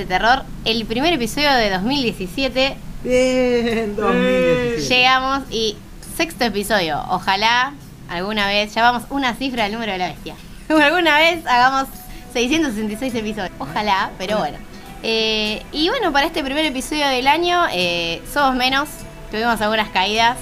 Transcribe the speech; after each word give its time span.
de 0.00 0.06
terror, 0.06 0.42
el 0.64 0.84
primer 0.86 1.12
episodio 1.12 1.52
de 1.52 1.70
2017. 1.70 2.76
Bien, 3.04 3.96
2017. 3.96 4.94
Llegamos 4.94 5.42
y 5.50 5.76
sexto 6.16 6.44
episodio, 6.44 7.02
ojalá 7.08 7.74
alguna 8.08 8.46
vez, 8.46 8.74
ya 8.74 8.82
vamos 8.82 9.04
una 9.10 9.34
cifra 9.34 9.64
del 9.64 9.72
número 9.72 9.92
de 9.92 9.98
la 9.98 10.08
bestia. 10.08 10.34
alguna 10.68 11.18
vez 11.18 11.46
hagamos 11.46 11.86
666 12.32 13.14
episodios, 13.14 13.50
ojalá, 13.58 14.10
pero 14.18 14.38
bueno. 14.38 14.58
Eh, 15.02 15.62
y 15.72 15.88
bueno, 15.88 16.12
para 16.12 16.26
este 16.26 16.42
primer 16.42 16.64
episodio 16.64 17.06
del 17.08 17.26
año 17.26 17.64
eh, 17.72 18.22
somos 18.32 18.54
menos, 18.56 18.88
tuvimos 19.30 19.60
algunas 19.60 19.88
caídas, 19.90 20.36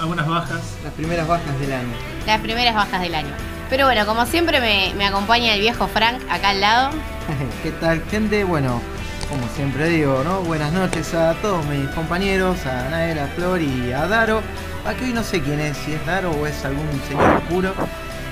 Algunas 0.00 0.26
bajas. 0.26 0.60
Las 0.84 0.92
primeras 0.94 1.28
bajas 1.28 1.58
del 1.60 1.72
año. 1.72 1.92
las 2.26 2.40
primeras 2.40 2.74
bajas 2.74 3.00
del 3.00 3.14
año. 3.14 3.30
Pero 3.70 3.86
bueno, 3.86 4.04
como 4.04 4.26
siempre 4.26 4.60
me, 4.60 4.92
me 4.98 5.06
acompaña 5.06 5.54
el 5.54 5.60
viejo 5.60 5.86
Frank 5.88 6.20
acá 6.28 6.50
al 6.50 6.60
lado. 6.60 6.90
¿Qué 7.62 7.70
tal, 7.70 8.02
gente? 8.10 8.44
Bueno, 8.44 8.82
como 9.28 9.46
siempre 9.54 9.88
digo, 9.88 10.22
¿no? 10.24 10.40
Buenas 10.40 10.72
noches 10.72 11.14
a 11.14 11.34
todos 11.34 11.64
mis 11.66 11.88
compañeros, 11.90 12.64
a 12.66 12.88
Nael, 12.90 13.18
a 13.18 13.26
Flor 13.28 13.60
y 13.60 13.92
a 13.92 14.06
Daro. 14.06 14.40
Aquí 14.86 15.04
hoy 15.04 15.12
no 15.12 15.22
sé 15.22 15.40
quién 15.42 15.60
es, 15.60 15.76
si 15.76 15.92
es 15.92 16.06
Daro 16.06 16.30
o 16.30 16.46
es 16.46 16.64
algún 16.64 16.86
señor 17.08 17.36
oscuro. 17.36 17.72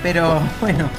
Pero 0.03 0.39
bueno. 0.61 0.89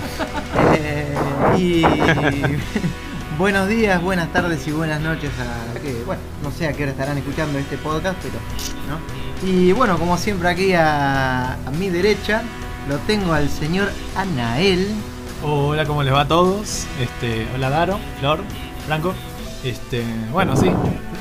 eh, 0.74 1.14
y 1.58 1.82
buenos 3.38 3.68
días, 3.68 4.00
buenas 4.02 4.32
tardes 4.32 4.66
y 4.66 4.72
buenas 4.72 5.00
noches 5.00 5.30
a 5.40 5.78
que, 5.80 6.02
bueno, 6.04 6.22
no 6.42 6.50
sé 6.50 6.68
a 6.68 6.72
qué 6.72 6.84
hora 6.84 6.92
estarán 6.92 7.18
escuchando 7.18 7.58
este 7.58 7.76
podcast, 7.78 8.16
pero, 8.22 8.34
¿no? 8.88 9.48
Y 9.48 9.72
bueno, 9.72 9.98
como 9.98 10.16
siempre 10.16 10.48
aquí 10.48 10.72
a, 10.74 11.54
a 11.54 11.70
mi 11.78 11.88
derecha 11.90 12.42
lo 12.88 12.96
tengo 12.98 13.32
al 13.32 13.48
señor 13.48 13.90
Anael. 14.16 14.88
Hola, 15.42 15.84
¿cómo 15.84 16.02
les 16.02 16.14
va 16.14 16.20
a 16.22 16.28
todos? 16.28 16.86
Este, 17.00 17.48
hola 17.54 17.68
Daro, 17.70 17.98
Flor, 18.20 18.40
Franco. 18.86 19.12
Este, 19.64 20.02
bueno, 20.32 20.56
sí, 20.56 20.70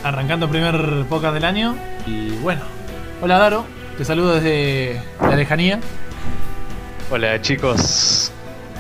arrancando 0.03 0.45
el 0.47 0.51
primer 0.51 1.05
podcast 1.07 1.35
del 1.35 1.45
año. 1.45 1.75
Y 2.07 2.31
bueno, 2.37 2.61
hola 3.21 3.37
Daro, 3.37 3.65
te 3.97 4.05
saludo 4.05 4.35
desde 4.35 5.01
la 5.21 5.35
lejanía. 5.35 5.79
Hola 7.11 7.39
chicos, 7.41 8.31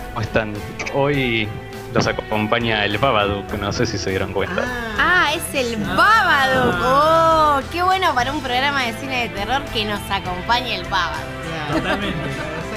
¿cómo 0.09 0.21
están? 0.21 0.53
Hoy 0.93 1.47
los 1.93 2.07
acompaña 2.07 2.85
el 2.85 2.97
Babadook, 2.97 3.53
no 3.59 3.71
sé 3.71 3.85
si 3.85 3.97
se 3.99 4.09
dieron 4.09 4.33
cuenta. 4.33 4.63
Ah, 4.97 5.31
es 5.35 5.53
el 5.53 5.75
Babadook. 5.77 6.75
Oh, 6.83 7.59
qué 7.71 7.83
bueno 7.83 8.15
para 8.15 8.31
un 8.31 8.41
programa 8.41 8.83
de 8.83 8.93
cine 8.93 9.27
de 9.27 9.29
terror 9.29 9.61
que 9.73 9.85
nos 9.85 9.99
acompañe 10.09 10.75
el 10.75 10.85
Babadook. 10.85 11.75
Totalmente. 11.75 12.17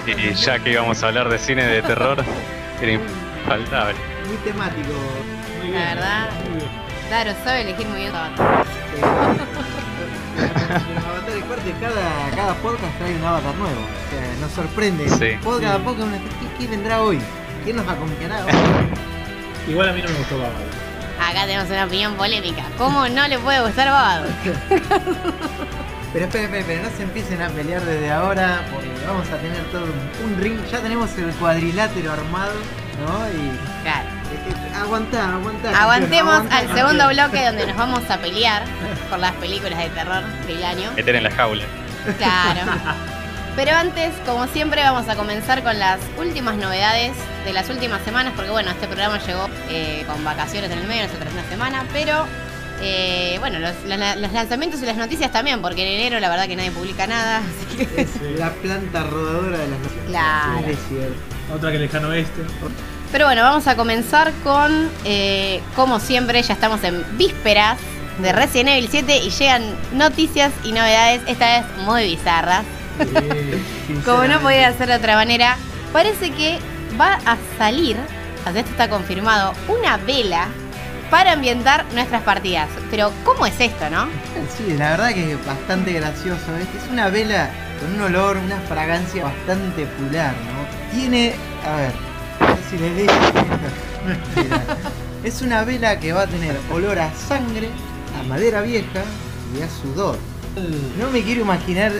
Y 0.06 0.34
ya 0.34 0.59
que 0.59 0.72
íbamos 0.72 1.03
a 1.03 1.06
hablar 1.09 1.31
de 1.31 1.39
cine 1.39 1.65
de 1.65 1.81
terror, 1.81 2.22
era 2.83 2.93
infaltable. 3.43 3.95
Muy 4.28 4.37
temático. 4.39 4.93
Muy 5.62 5.71
La 5.72 5.95
verdad. 5.95 6.28
muy 6.51 6.59
bien. 6.59 6.64
Claro, 7.09 7.32
sabe 7.44 7.62
elegir 7.62 7.87
muy 7.87 7.98
bien 7.98 8.10
su 8.10 8.16
avatar. 8.16 8.65
Los 10.94 11.04
avatares, 11.04 11.44
cada, 11.81 12.31
cada 12.34 12.54
podcast 12.54 12.98
trae 12.98 13.15
un 13.16 13.25
avatar 13.25 13.54
nuevo. 13.54 13.81
O 13.81 14.10
sea, 14.10 14.34
nos 14.41 14.50
sorprende. 14.53 15.09
Sí. 15.09 15.38
Podcast 15.42 15.75
a 15.75 15.78
Sí. 15.78 15.82
podcast, 15.84 16.10
¿qué, 16.12 16.48
qué 16.59 16.66
vendrá 16.70 17.03
hoy? 17.03 17.20
¿Quién 17.65 17.76
nos 17.76 17.87
acompañará 17.88 18.44
hoy? 18.44 18.53
Igual 19.69 19.88
a 19.88 19.92
mí 19.92 20.03
no 20.03 20.09
me 20.09 20.15
gustó 20.19 20.38
Baba. 20.38 20.50
Acá 21.31 21.47
tenemos 21.47 21.70
una 21.70 21.84
opinión 21.87 22.15
polémica. 22.15 22.65
¿Cómo 22.76 23.09
no 23.09 23.28
le 23.28 23.38
puede 23.38 23.60
gustar 23.62 23.88
Babadook? 23.88 24.31
Pero 26.12 26.26
esperen, 26.26 26.44
esperen, 26.44 26.60
esperen, 26.60 26.82
no 26.82 26.91
se 26.97 27.03
empiecen 27.03 27.42
a 27.42 27.48
pelear 27.48 27.82
desde 27.82 28.10
ahora, 28.12 28.60
porque 28.72 28.88
vamos 29.06 29.26
a 29.31 29.36
tener 29.38 29.62
todo 29.72 29.84
un, 29.84 30.32
un 30.32 30.41
ring. 30.41 30.59
Ya 30.71 30.81
tenemos 30.81 31.16
el 31.19 31.31
cuadrilátero 31.34 32.12
armado, 32.12 32.53
¿no? 33.00 33.28
Y. 33.31 33.82
Claro. 33.82 34.09
Aguantá, 34.75 35.34
aguantá. 35.34 35.83
Aguantemos 35.83 36.34
aguantá, 36.34 36.56
al 36.59 36.75
segundo 36.75 37.09
bloque 37.09 37.45
donde 37.47 37.67
nos 37.67 37.77
vamos 37.77 38.03
a 38.11 38.19
pelear 38.19 38.62
por 39.11 39.19
las 39.19 39.33
películas 39.34 39.78
de 39.78 39.89
terror 39.91 40.22
del 40.47 40.65
año. 40.65 40.93
Meter 40.97 41.17
en 41.17 41.22
la 41.25 41.31
jaula. 41.31 41.65
Claro. 42.19 42.61
Pero 43.56 43.71
antes, 43.77 44.12
como 44.27 44.49
siempre, 44.49 44.83
vamos 44.83 45.09
a 45.09 45.15
comenzar 45.15 45.62
con 45.62 45.78
las 45.78 46.00
últimas 46.19 46.56
novedades 46.56 47.12
de 47.45 47.53
las 47.53 47.71
últimas 47.71 48.03
semanas, 48.03 48.33
porque 48.34 48.50
bueno, 48.50 48.71
este 48.72 48.89
programa 48.89 49.19
llegó 49.25 49.49
eh, 49.69 50.05
con 50.09 50.25
vacaciones 50.25 50.72
en 50.72 50.78
el 50.81 50.87
medio, 50.89 51.05
nosotros 51.05 51.33
una 51.33 51.45
semana, 51.49 51.84
pero 51.93 52.27
eh, 52.81 53.37
bueno, 53.39 53.61
los, 53.61 53.72
los- 53.87 54.16
los 54.16 54.33
lanzamientos 54.33 54.83
y 54.83 54.87
las 54.87 54.97
noticias 54.97 55.31
también, 55.31 55.62
porque 55.62 55.83
en 55.83 56.01
enero 56.01 56.19
la 56.19 56.28
verdad 56.31 56.49
que 56.49 56.56
nadie 56.56 56.72
publica 56.72 57.06
nada, 57.06 57.39
así 57.39 57.77
que... 57.77 58.03
Es 58.03 58.21
la 58.41 58.51
planta 58.51 59.05
rodadora 59.05 59.56
de 59.59 59.69
las 59.69 59.78
noticias. 59.78 60.05
Claro. 60.09 60.66
Es 60.66 60.78
cierto. 60.89 61.15
Otra 61.55 61.71
que 61.71 61.78
lejano 61.78 62.09
oeste. 62.09 62.43
Pero 63.12 63.26
bueno, 63.26 63.42
vamos 63.42 63.66
a 63.66 63.76
comenzar 63.76 64.32
con, 64.42 64.91
eh, 65.04 65.60
como 65.76 66.00
siempre, 66.00 66.42
ya 66.42 66.54
estamos 66.54 66.82
en 66.84 67.04
vísperas 67.16 67.78
de 68.19 68.32
Resident 68.32 68.70
Evil 68.70 68.88
7 68.91 69.16
y 69.19 69.31
llegan 69.31 69.62
noticias 69.92 70.53
y 70.65 70.72
novedades, 70.72 71.22
esta 71.26 71.60
vez 71.60 71.66
muy 71.84 72.04
bizarras. 72.04 72.65
Como 74.04 74.25
no 74.25 74.41
podía 74.41 74.72
ser 74.75 74.88
de 74.88 74.97
otra 74.97 75.16
manera, 75.16 75.56
parece 75.92 76.31
que 76.31 76.59
va 77.00 77.19
a 77.26 77.37
salir, 77.59 77.97
sea, 78.44 78.60
esto 78.60 78.70
está 78.70 78.88
confirmado, 78.88 79.53
una 79.69 79.97
vela 79.97 80.48
para 81.10 81.32
ambientar 81.32 81.84
nuestras 81.92 82.22
partidas. 82.22 82.69
Pero, 82.91 83.12
¿cómo 83.25 83.47
es 83.47 83.59
esto, 83.60 83.88
no? 83.91 84.06
Sí, 84.56 84.75
la 84.76 84.91
verdad 84.91 85.12
que 85.12 85.32
es 85.32 85.47
bastante 85.47 85.92
gracioso. 85.92 86.56
Es, 86.56 86.82
es 86.82 86.91
una 86.91 87.09
vela 87.09 87.50
con 87.81 87.94
un 87.94 88.00
olor, 88.03 88.36
una 88.38 88.59
fragancia 88.60 89.25
bastante 89.25 89.86
pular, 89.86 90.33
¿no? 90.33 90.97
Tiene, 90.98 91.34
a 91.66 91.77
ver 91.77 92.14
si 92.74 92.82
les 92.82 92.97
digo. 92.97 93.12
Mira, 94.36 94.62
es 95.22 95.42
una 95.42 95.65
vela 95.65 95.98
que 95.98 96.12
va 96.12 96.22
a 96.22 96.26
tener 96.26 96.56
olor 96.72 96.98
a 96.98 97.12
sangre, 97.15 97.68
a 98.18 98.22
madera 98.24 98.62
vieja 98.62 99.04
y 99.56 99.62
a 99.62 99.68
sudor. 99.68 100.18
No 100.98 101.10
me 101.10 101.22
quiero 101.22 101.42
imaginar 101.42 101.92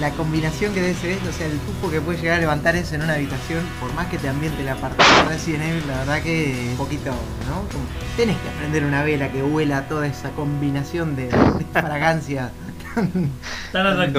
la 0.00 0.10
combinación 0.10 0.72
que 0.72 0.80
debe 0.80 0.94
ser 0.94 1.10
esto, 1.12 1.28
o 1.28 1.32
sea, 1.32 1.46
el 1.46 1.58
tufo 1.58 1.90
que 1.90 2.00
puede 2.00 2.18
llegar 2.18 2.38
a 2.38 2.40
levantar 2.40 2.76
eso 2.76 2.94
en 2.94 3.02
una 3.02 3.14
habitación, 3.14 3.62
por 3.78 3.92
más 3.94 4.06
que 4.06 4.18
te 4.18 4.28
ambiente 4.28 4.62
la 4.64 4.74
partida 4.74 5.06
de 5.22 5.28
Resident 5.28 5.64
Evil, 5.64 5.86
la 5.86 5.98
verdad 5.98 6.22
que 6.22 6.68
un 6.70 6.76
poquito, 6.76 7.10
¿no? 7.10 7.68
Como, 7.70 7.84
tenés 8.16 8.36
que 8.38 8.48
aprender 8.48 8.84
una 8.84 9.02
vela 9.02 9.30
que 9.30 9.42
huela 9.42 9.88
toda 9.88 10.06
esa 10.06 10.30
combinación 10.30 11.14
de, 11.14 11.26
de 11.26 11.64
fragancia 11.72 12.50
Tan 12.94 13.32
tan, 13.72 14.12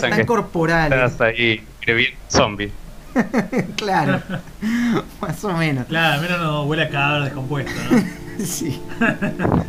tan 0.00 0.16
que 0.16 0.26
corporal. 0.26 0.92
Estás 0.92 1.20
ahí 1.20 1.62
zombie. 2.28 2.70
claro, 3.76 4.20
más 5.20 5.44
o 5.44 5.52
menos. 5.52 5.86
Claro, 5.86 6.14
al 6.14 6.20
menos 6.20 6.40
no 6.40 6.64
huele 6.64 6.84
a 6.84 6.88
cadáver 6.88 7.24
descompuesto, 7.24 7.72
¿no? 7.90 8.24
Sí. 8.44 8.80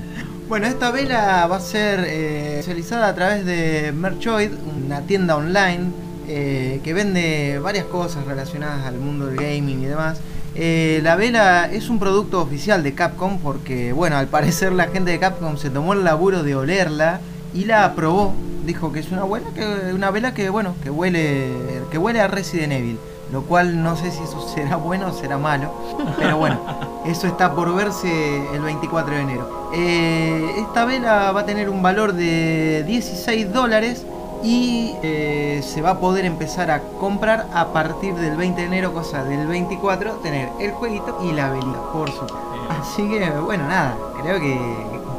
Bueno, 0.47 0.67
esta 0.67 0.91
vela 0.91 1.47
va 1.47 1.55
a 1.55 1.59
ser 1.59 2.05
eh, 2.07 2.61
realizada 2.67 3.07
a 3.07 3.15
través 3.15 3.47
de 3.47 3.91
Merchoid, 3.91 4.51
una 4.85 5.01
tienda 5.01 5.37
online 5.37 5.91
eh, 6.27 6.81
que 6.83 6.93
vende 6.93 7.57
varias 7.57 7.85
cosas 7.85 8.25
relacionadas 8.25 8.85
al 8.85 8.99
mundo 8.99 9.25
del 9.25 9.37
gaming 9.37 9.81
y 9.81 9.85
demás. 9.87 10.19
Eh, 10.53 10.99
la 11.01 11.15
vela 11.15 11.67
es 11.71 11.89
un 11.89 11.97
producto 11.97 12.41
oficial 12.41 12.83
de 12.83 12.93
Capcom 12.93 13.39
porque, 13.39 13.91
bueno, 13.91 14.17
al 14.17 14.27
parecer 14.27 14.71
la 14.71 14.87
gente 14.87 15.09
de 15.09 15.17
Capcom 15.17 15.57
se 15.57 15.71
tomó 15.71 15.93
el 15.93 16.03
laburo 16.03 16.43
de 16.43 16.55
olerla 16.55 17.21
y 17.55 17.65
la 17.65 17.83
aprobó. 17.83 18.35
Dijo 18.67 18.91
que 18.91 18.99
es 18.99 19.11
una, 19.11 19.25
vela 19.25 19.47
que, 19.55 19.93
una 19.93 20.11
vela 20.11 20.35
que, 20.35 20.49
bueno, 20.49 20.75
que 20.83 20.91
huele, 20.91 21.49
que 21.89 21.97
huele 21.97 22.21
a 22.21 22.27
Resident 22.27 22.71
Evil. 22.71 22.99
Lo 23.31 23.41
cual 23.43 23.81
no 23.81 23.95
sé 23.95 24.11
si 24.11 24.23
eso 24.23 24.47
será 24.47 24.75
bueno 24.75 25.07
o 25.07 25.13
será 25.13 25.37
malo. 25.37 25.71
Pero 26.17 26.37
bueno, 26.37 26.59
eso 27.05 27.27
está 27.27 27.53
por 27.53 27.73
verse 27.75 28.09
el 28.53 28.61
24 28.61 29.15
de 29.15 29.21
enero. 29.21 29.69
Eh, 29.73 30.55
esta 30.57 30.85
vela 30.85 31.31
va 31.31 31.41
a 31.41 31.45
tener 31.45 31.69
un 31.69 31.81
valor 31.81 32.13
de 32.13 32.83
16 32.85 33.51
dólares 33.51 34.05
y 34.43 34.93
eh, 35.01 35.61
se 35.63 35.81
va 35.81 35.91
a 35.91 35.99
poder 35.99 36.25
empezar 36.25 36.69
a 36.69 36.81
comprar 36.99 37.47
a 37.53 37.67
partir 37.73 38.13
del 38.15 38.37
20 38.37 38.61
de 38.61 38.67
enero, 38.67 38.93
cosa 38.93 39.23
del 39.23 39.47
24, 39.47 40.13
tener 40.23 40.49
el 40.59 40.71
jueguito 40.71 41.19
y 41.23 41.31
la 41.33 41.49
velita, 41.49 41.91
por 41.91 42.11
supuesto. 42.11 42.39
Así 42.69 43.07
que, 43.09 43.29
bueno, 43.31 43.67
nada, 43.67 43.97
creo 44.21 44.39
que 44.39 44.57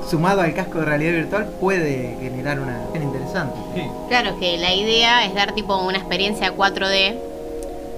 sumado 0.08 0.42
al 0.42 0.54
casco 0.54 0.78
de 0.78 0.84
realidad 0.84 1.12
virtual 1.12 1.46
puede 1.60 2.16
generar 2.20 2.60
una 2.60 2.78
interesante. 2.94 3.58
Sí. 3.74 3.82
Claro 4.08 4.38
que 4.38 4.56
la 4.56 4.72
idea 4.74 5.24
es 5.24 5.34
dar 5.34 5.52
tipo 5.52 5.76
una 5.76 5.98
experiencia 5.98 6.54
4D. 6.56 7.16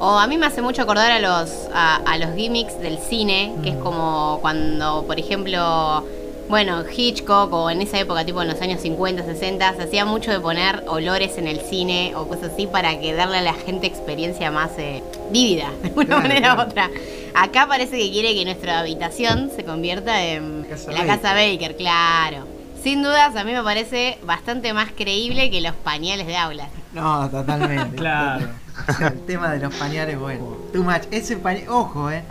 O 0.00 0.18
a 0.18 0.26
mí 0.26 0.38
me 0.38 0.46
hace 0.46 0.62
mucho 0.62 0.82
acordar 0.82 1.10
a 1.10 1.18
los, 1.18 1.50
a, 1.74 1.96
a 1.96 2.18
los 2.18 2.34
gimmicks 2.36 2.78
del 2.80 2.98
cine, 2.98 3.54
que 3.62 3.70
es 3.70 3.76
como 3.76 4.38
cuando, 4.40 5.04
por 5.06 5.18
ejemplo, 5.18 6.04
bueno, 6.48 6.82
Hitchcock 6.96 7.52
o 7.52 7.68
en 7.68 7.82
esa 7.82 7.98
época, 7.98 8.24
tipo 8.24 8.40
en 8.40 8.48
los 8.48 8.60
años 8.62 8.80
50, 8.80 9.24
60, 9.24 9.74
se 9.74 9.82
hacía 9.82 10.04
mucho 10.04 10.30
de 10.30 10.40
poner 10.40 10.84
olores 10.86 11.36
en 11.36 11.46
el 11.48 11.60
cine 11.60 12.14
o 12.16 12.26
cosas 12.28 12.52
así 12.52 12.66
para 12.66 12.98
que 13.00 13.12
darle 13.12 13.38
a 13.38 13.42
la 13.42 13.54
gente 13.54 13.86
experiencia 13.86 14.50
más 14.50 14.70
eh, 14.78 15.02
vívida, 15.30 15.70
de 15.82 15.90
una 15.94 16.04
Claro, 16.06 16.22
manera 16.22 16.52
u 16.52 16.54
claro. 16.56 16.70
otra. 16.70 16.90
Acá 17.34 17.66
parece 17.66 17.98
que 17.98 18.10
quiere 18.10 18.34
que 18.34 18.44
nuestra 18.44 18.78
habitación 18.80 19.50
se 19.54 19.64
convierta 19.64 20.24
en 20.24 20.62
La 20.62 20.68
casa 20.68 20.92
la 20.92 21.06
casa 21.06 21.34
Baker, 21.34 21.76
claro. 21.76 22.46
Sin 22.82 23.02
dudas, 23.02 23.34
a 23.34 23.42
mí 23.44 23.52
me 23.52 23.62
parece 23.64 24.18
bastante 24.22 24.72
más 24.72 24.90
creíble 24.96 25.50
que 25.50 25.60
los 25.60 25.74
pañales 25.74 26.26
de 26.28 26.36
aulas. 26.36 26.68
No, 26.92 27.28
totalmente. 27.28 27.96
Claro. 27.96 28.48
O 28.88 28.92
sea, 28.92 29.08
el 29.08 29.20
tema 29.20 29.50
de 29.52 29.58
los 29.60 29.74
pañales, 29.74 30.18
bueno, 30.18 30.44
too 30.72 30.82
much. 30.82 31.02
Ese 31.10 31.36
pañal, 31.36 31.68
ojo, 31.68 32.10
eh. 32.10 32.22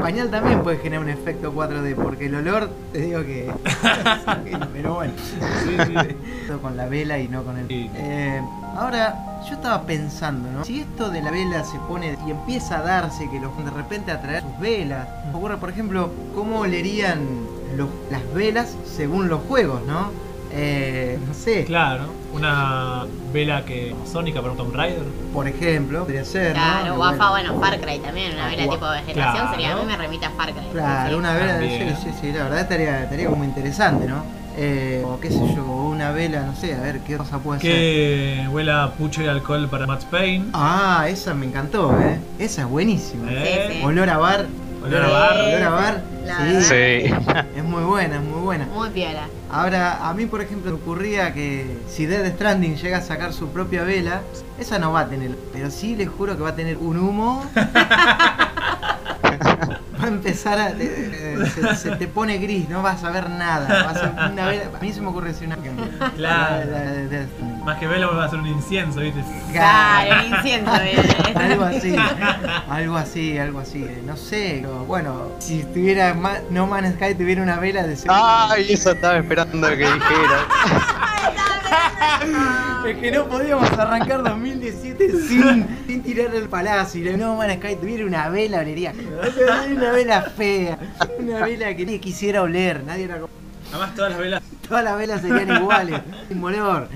pañal 0.00 0.30
también 0.30 0.62
puede 0.62 0.78
generar 0.78 1.04
un 1.04 1.10
efecto 1.10 1.52
4D, 1.52 1.94
porque 1.94 2.26
el 2.26 2.34
olor, 2.36 2.70
te 2.92 3.00
digo 3.00 3.20
que. 3.22 3.52
pero 4.72 4.94
bueno. 4.94 5.12
Sí, 5.64 5.76
sí. 5.86 6.52
con 6.62 6.76
la 6.76 6.86
vela 6.86 7.18
y 7.18 7.28
no 7.28 7.42
con 7.42 7.58
el. 7.58 7.68
Sí. 7.68 7.90
Eh, 7.94 8.40
ahora, 8.76 9.40
yo 9.48 9.54
estaba 9.54 9.82
pensando, 9.82 10.50
¿no? 10.50 10.64
Si 10.64 10.80
esto 10.80 11.10
de 11.10 11.20
la 11.22 11.30
vela 11.30 11.64
se 11.64 11.78
pone 11.80 12.16
y 12.26 12.30
empieza 12.30 12.78
a 12.78 12.82
darse, 12.82 13.28
que 13.30 13.40
los 13.40 13.56
de 13.64 13.70
repente 13.70 14.12
a 14.12 14.20
traer 14.20 14.42
sus 14.42 14.58
velas, 14.60 15.08
ocurre, 15.32 15.56
por 15.56 15.70
ejemplo, 15.70 16.10
cómo 16.34 16.60
olerían 16.60 17.20
los- 17.76 17.88
las 18.10 18.22
velas 18.34 18.76
según 18.84 19.28
los 19.28 19.40
juegos, 19.42 19.82
¿no? 19.86 20.10
Eh, 20.52 21.18
no 21.26 21.34
sé, 21.34 21.64
Claro, 21.64 22.04
una 22.34 23.04
vela 23.32 23.64
que 23.64 23.94
sónica 24.10 24.40
para 24.40 24.52
un 24.52 24.58
Tomb 24.58 24.74
Raider. 24.74 25.02
por 25.32 25.48
ejemplo, 25.48 26.00
podría 26.00 26.24
ser, 26.24 26.48
¿no? 26.56 26.62
Claro, 26.62 26.84
Que 26.84 26.90
Guafa, 26.96 27.30
bueno. 27.30 27.52
bueno, 27.54 27.66
Far 27.66 27.80
Cry 27.80 27.98
también, 27.98 28.34
una 28.34 28.46
vela 28.48 28.64
Gua- 28.64 28.70
tipo 28.72 28.86
de 28.90 29.00
vegetación 29.00 29.32
Claro. 29.34 29.50
sería, 29.50 29.72
a 29.72 29.76
mí 29.76 29.82
me 29.86 29.96
remite 29.96 30.26
a 30.26 30.30
Far 30.30 30.52
Cry. 30.52 30.62
Claro, 30.72 31.10
Sí. 31.10 31.14
una 31.16 31.32
vela 31.34 31.60
sí, 31.60 31.94
sí, 32.02 32.10
sí, 32.20 32.32
la 32.32 32.44
verdad 32.44 32.60
estaría, 32.60 33.02
estaría 33.04 33.28
como 33.28 33.44
interesante, 33.44 34.06
¿no? 34.06 34.22
Eh, 34.56 35.02
o 35.04 35.18
qué 35.18 35.30
sé 35.30 35.40
yo, 35.56 35.64
una 35.64 36.12
vela, 36.12 36.42
no 36.42 36.54
sé, 36.54 36.74
a 36.76 36.80
ver 36.80 37.00
qué 37.00 37.16
cosa 37.16 37.38
puede 37.38 37.60
ser. 37.60 37.70
Que 37.72 38.48
huela 38.52 38.84
a 38.84 38.90
pucho 38.92 39.20
y 39.20 39.26
alcohol 39.26 39.66
para 39.68 39.84
Max 39.88 40.04
Payne. 40.04 40.44
Ah, 40.52 41.06
esa 41.08 41.34
me 41.34 41.46
encantó, 41.46 41.92
¿eh? 42.00 42.20
Esa 42.38 42.62
es 42.62 42.68
buenísima. 42.68 43.26
¿Eh? 43.32 43.78
sí. 43.80 43.84
Olor 43.84 44.08
a 44.10 44.18
bar. 44.18 44.46
Olor 44.84 45.02
a 45.02 45.08
bar. 45.08 45.40
Olor 45.40 45.62
a 45.62 45.70
bar. 45.70 46.02
La 46.26 46.60
Sí. 46.60 46.62
Sí. 46.62 47.14
es 47.56 47.64
muy 47.64 47.84
buena, 47.84 48.16
es 48.16 48.22
muy 48.22 48.40
buena. 48.40 48.66
Muy 48.66 48.90
piola. 48.90 49.28
Ahora, 49.50 50.06
a 50.06 50.12
mí, 50.12 50.26
por 50.26 50.42
ejemplo, 50.42 50.72
me 50.72 50.76
ocurría 50.76 51.32
que 51.32 51.78
si 51.88 52.04
Dead 52.04 52.34
Stranding 52.34 52.76
llega 52.76 52.98
a 52.98 53.00
sacar 53.00 53.32
su 53.32 53.48
propia 53.48 53.82
vela, 53.82 54.20
esa 54.58 54.78
no 54.78 54.92
va 54.92 55.00
a 55.00 55.08
tener. 55.08 55.38
Pero 55.54 55.70
sí 55.70 55.96
les 55.96 56.10
juro 56.10 56.36
que 56.36 56.42
va 56.42 56.50
a 56.50 56.54
tener 56.54 56.76
un 56.76 56.98
humo. 56.98 57.46
va 60.04 60.10
a 60.10 60.14
empezar 60.14 60.58
a. 60.58 60.70
eh, 60.70 61.50
se, 61.54 61.76
se 61.76 61.96
te 61.96 62.06
pone 62.08 62.38
gris, 62.38 62.68
no 62.68 62.82
vas 62.82 63.02
a 63.04 63.10
ver 63.10 63.28
nada. 63.30 63.84
Va 63.84 63.90
a 63.90 63.94
ser 63.94 64.32
una 64.32 64.46
vela. 64.46 64.64
A 64.76 64.80
mí 64.80 64.92
se 64.92 65.00
me 65.00 65.08
ocurre 65.08 65.28
decir 65.28 65.46
una. 65.48 65.56
Claro. 65.56 66.10
La- 66.16 66.64
la 66.64 66.80
de 66.92 67.08
Death 67.08 67.28
Stranding. 67.34 67.64
Más 67.64 67.78
que 67.78 67.86
vela 67.86 68.06
va 68.08 68.24
a 68.24 68.28
ser 68.30 68.38
un 68.40 68.46
incienso, 68.46 69.00
¿viste? 69.00 69.24
Claro, 69.52 70.26
un 70.26 70.34
incienso. 70.34 70.72
bien. 70.82 71.36
algo 71.36 71.64
así, 71.64 71.96
algo 72.68 72.96
así, 72.96 73.38
algo 73.38 73.58
así. 73.60 73.86
No 74.04 74.16
sé, 74.16 74.58
pero 74.62 74.84
bueno, 74.84 75.28
si 75.38 75.62
tuviera 75.64 76.14
Ma- 76.14 76.38
No 76.50 76.66
Man's 76.66 76.94
Sky 76.96 77.14
tuviera 77.14 77.42
una 77.42 77.56
vela 77.56 77.82
de 77.84 77.96
Ay, 78.08 78.66
eso 78.72 78.90
estaba 78.92 79.16
esperando 79.16 79.68
que 79.68 79.76
dijera. 79.76 80.46
Es 82.86 82.96
que 82.98 83.10
no 83.10 83.26
podíamos 83.26 83.70
arrancar 83.72 84.22
2017 84.22 85.12
sin, 85.26 85.66
sin 85.86 86.02
tirar 86.02 86.34
el 86.34 86.48
palacio. 86.48 87.10
Y 87.10 87.16
No 87.16 87.36
Man's 87.36 87.54
Sky 87.54 87.76
tuviera 87.76 88.04
una 88.04 88.28
vela, 88.28 88.58
olería. 88.60 88.92
Una 89.72 89.90
vela 89.92 90.22
fea, 90.22 90.78
una 91.18 91.40
vela 91.46 91.74
que 91.74 91.84
nadie 91.86 92.00
quisiera 92.00 92.42
oler, 92.42 92.82
nadie 92.84 93.08
como- 93.08 93.43
Además 93.74 93.94
todas 93.96 94.10
las 94.12 94.20
velas 94.20 94.42
Todas 94.68 94.84
las 94.84 94.96
velas 94.96 95.20
serían 95.20 95.56
iguales, 95.60 96.00
sin 96.28 96.42
olor. 96.42 96.88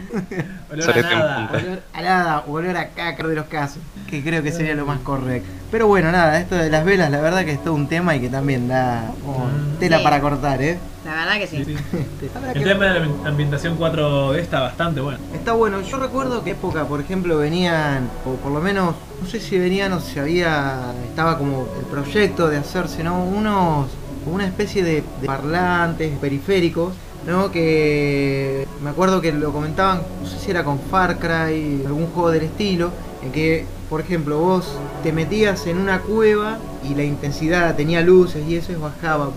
olor 0.73 0.91
a 0.91 1.03
nada. 1.03 1.51
Olor 1.53 1.83
a 1.93 2.01
nada, 2.03 2.45
o 2.47 2.53
olor 2.53 2.77
a 2.79 2.89
caca 2.91 3.27
de 3.27 3.35
los 3.35 3.45
casos, 3.47 3.79
que 4.09 4.23
creo 4.23 4.43
que 4.43 4.53
sería 4.53 4.75
lo 4.75 4.87
más 4.87 5.01
correcto. 5.01 5.47
Pero 5.71 5.87
bueno, 5.87 6.11
nada, 6.11 6.41
esto 6.41 6.55
de 6.55 6.71
las 6.71 6.85
velas, 6.87 7.11
la 7.11 7.21
verdad 7.21 7.45
que 7.45 7.53
es 7.53 7.63
todo 7.63 7.75
un 7.75 7.87
tema 7.87 8.17
y 8.17 8.21
que 8.21 8.31
también 8.31 8.69
da 8.69 9.11
como 9.23 9.47
Mm. 9.49 9.79
tela 9.81 9.99
Sí. 9.99 10.03
para 10.05 10.21
cortar, 10.23 10.63
¿eh? 10.63 10.79
La 11.05 11.13
verdad 11.15 11.35
que 11.35 11.47
sí. 11.47 11.65
Sí, 11.65 11.77
sí. 12.21 12.31
Habrá 12.35 12.53
El 12.53 12.65
tema 12.65 12.85
de 12.87 13.01
la 13.01 13.29
ambientación 13.29 13.77
4D 13.77 14.39
está 14.39 14.61
bastante 14.61 15.01
bueno. 15.03 15.19
Está 15.35 15.53
bueno, 15.53 15.83
yo 15.83 15.99
recuerdo 15.99 16.43
que 16.43 16.53
época, 16.53 16.87
por 16.87 17.01
ejemplo, 17.03 17.37
venían, 17.37 18.09
o 18.25 18.37
por 18.37 18.51
lo 18.53 18.61
menos, 18.61 18.95
no 19.21 19.29
sé 19.29 19.41
si 19.41 19.59
venían 19.59 19.93
o 19.93 20.01
si 20.01 20.19
había, 20.19 20.93
estaba 21.07 21.37
como 21.37 21.69
el 21.79 21.85
proyecto 21.85 22.49
de 22.49 22.57
hacerse, 22.57 23.03
¿no? 23.05 23.23
Unos, 23.25 23.89
una 24.29 24.47
especie 24.47 24.83
de, 24.83 25.03
parlantes 25.27 26.17
periféricos, 26.19 26.93
¿no? 27.27 27.51
Que 27.51 28.67
me 28.83 28.91
acuerdo 28.91 29.21
que 29.21 29.33
lo 29.33 29.53
comentaban, 29.53 30.03
no 30.23 30.29
sé 30.29 30.39
si 30.39 30.51
era 30.51 30.65
con 30.65 30.79
Far 30.79 31.19
Cry, 31.19 31.83
algún 31.87 32.07
juego 32.09 32.31
del 32.31 32.45
estilo, 32.45 32.91
en 33.23 33.33
que, 33.33 33.65
por 33.91 34.01
ejemplo, 34.01 34.39
vos 34.39 34.79
te 35.03 35.13
metías 35.13 35.67
en 35.67 35.79
una 35.79 36.01
cueva 36.01 36.59
y 36.89 36.95
la 36.95 37.05
intensidad 37.05 37.75
tenía 37.75 38.03
luces 38.03 38.43
y 38.49 38.57
eso 38.57 38.79
bajaba, 38.81 39.31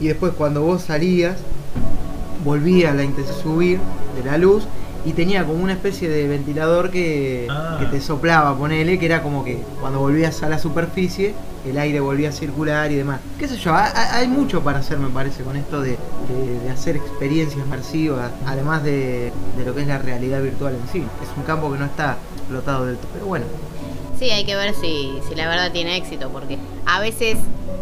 y 0.00 0.08
después 0.08 0.32
cuando 0.32 0.62
vos 0.62 0.82
salías, 0.82 1.38
volvía 2.44 2.94
la 2.94 3.04
intensidad 3.04 3.36
subir 3.38 3.80
de 4.16 4.30
la 4.30 4.38
luz 4.38 4.66
y 5.06 5.12
tenía 5.12 5.44
como 5.44 5.62
una 5.62 5.72
especie 5.72 6.08
de 6.08 6.26
ventilador 6.28 6.90
que, 6.90 7.46
Ah. 7.48 7.76
que 7.80 7.86
te 7.86 8.00
soplaba, 8.00 8.54
ponele, 8.58 8.98
que 8.98 9.06
era 9.06 9.22
como 9.22 9.44
que 9.44 9.58
cuando 9.80 10.00
volvías 10.00 10.42
a 10.42 10.48
la 10.48 10.58
superficie 10.58 11.34
el 11.64 11.78
aire 11.78 11.98
volvía 12.00 12.28
a 12.28 12.32
circular 12.32 12.92
y 12.92 12.96
demás. 12.96 13.20
¿Qué 13.38 13.48
sé 13.48 13.56
yo? 13.56 13.72
ha- 13.72 13.86
ha- 13.86 14.16
Hay 14.18 14.28
mucho 14.28 14.62
para 14.62 14.78
hacer, 14.80 14.98
me 14.98 15.08
parece, 15.08 15.42
con 15.42 15.56
esto 15.56 15.80
de, 15.80 15.90
de- 16.28 16.60
de 16.62 16.70
hacer 16.70 16.96
experiencias 16.96 17.64
inmersivas, 17.64 18.30
además 18.46 18.82
de, 18.84 19.32
de 19.56 19.64
lo 19.64 19.74
que 19.74 19.80
es 19.82 19.86
la 19.88 19.98
realidad 19.98 20.42
virtual 20.42 20.74
en 20.76 20.92
sí. 20.92 21.04
Es 21.22 21.36
un 21.36 21.42
campo 21.44 21.72
que 21.72 21.78
no 21.78 21.84
está 21.86 22.18
explotado 22.36 22.86
del 22.86 22.96
todo, 22.98 23.08
pero 23.14 23.26
bueno. 23.26 23.46
Sí, 24.18 24.30
hay 24.30 24.44
que 24.44 24.54
ver 24.56 24.74
si, 24.74 25.18
si 25.28 25.34
la 25.34 25.48
verdad 25.48 25.72
tiene 25.72 25.96
éxito, 25.96 26.30
porque 26.30 26.56
a 26.86 27.00
veces, 27.00 27.36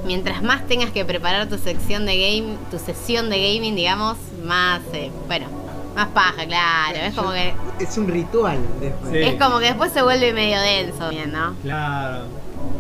mientras 0.07 0.43
más 0.43 0.67
tengas 0.67 0.91
que 0.91 1.05
preparar 1.05 1.49
tu 1.49 1.59
sección 1.59 2.07
de 2.07 2.17
game, 2.19 2.57
tu 2.71 2.79
sesión 2.79 3.29
de 3.31 3.37
gaming, 3.55 3.77
digamos, 3.77 4.17
más, 4.45 4.81
eh, 4.95 5.11
bueno, 5.27 5.47
más 5.95 6.09
paja, 6.09 6.47
claro. 6.47 6.97
Es 6.97 7.15
como 7.15 7.33
que, 7.33 7.55
Es 7.79 7.97
un 7.99 8.09
ritual 8.09 8.59
después. 8.81 9.13
Sí. 9.13 9.19
es 9.19 9.41
como 9.41 9.59
que 9.59 9.67
después 9.67 9.93
se 9.93 10.03
vuelve 10.03 10.33
medio 10.33 10.61
denso, 10.61 11.09
bien, 11.11 11.33
¿no? 11.33 11.55
Claro. 11.63 12.25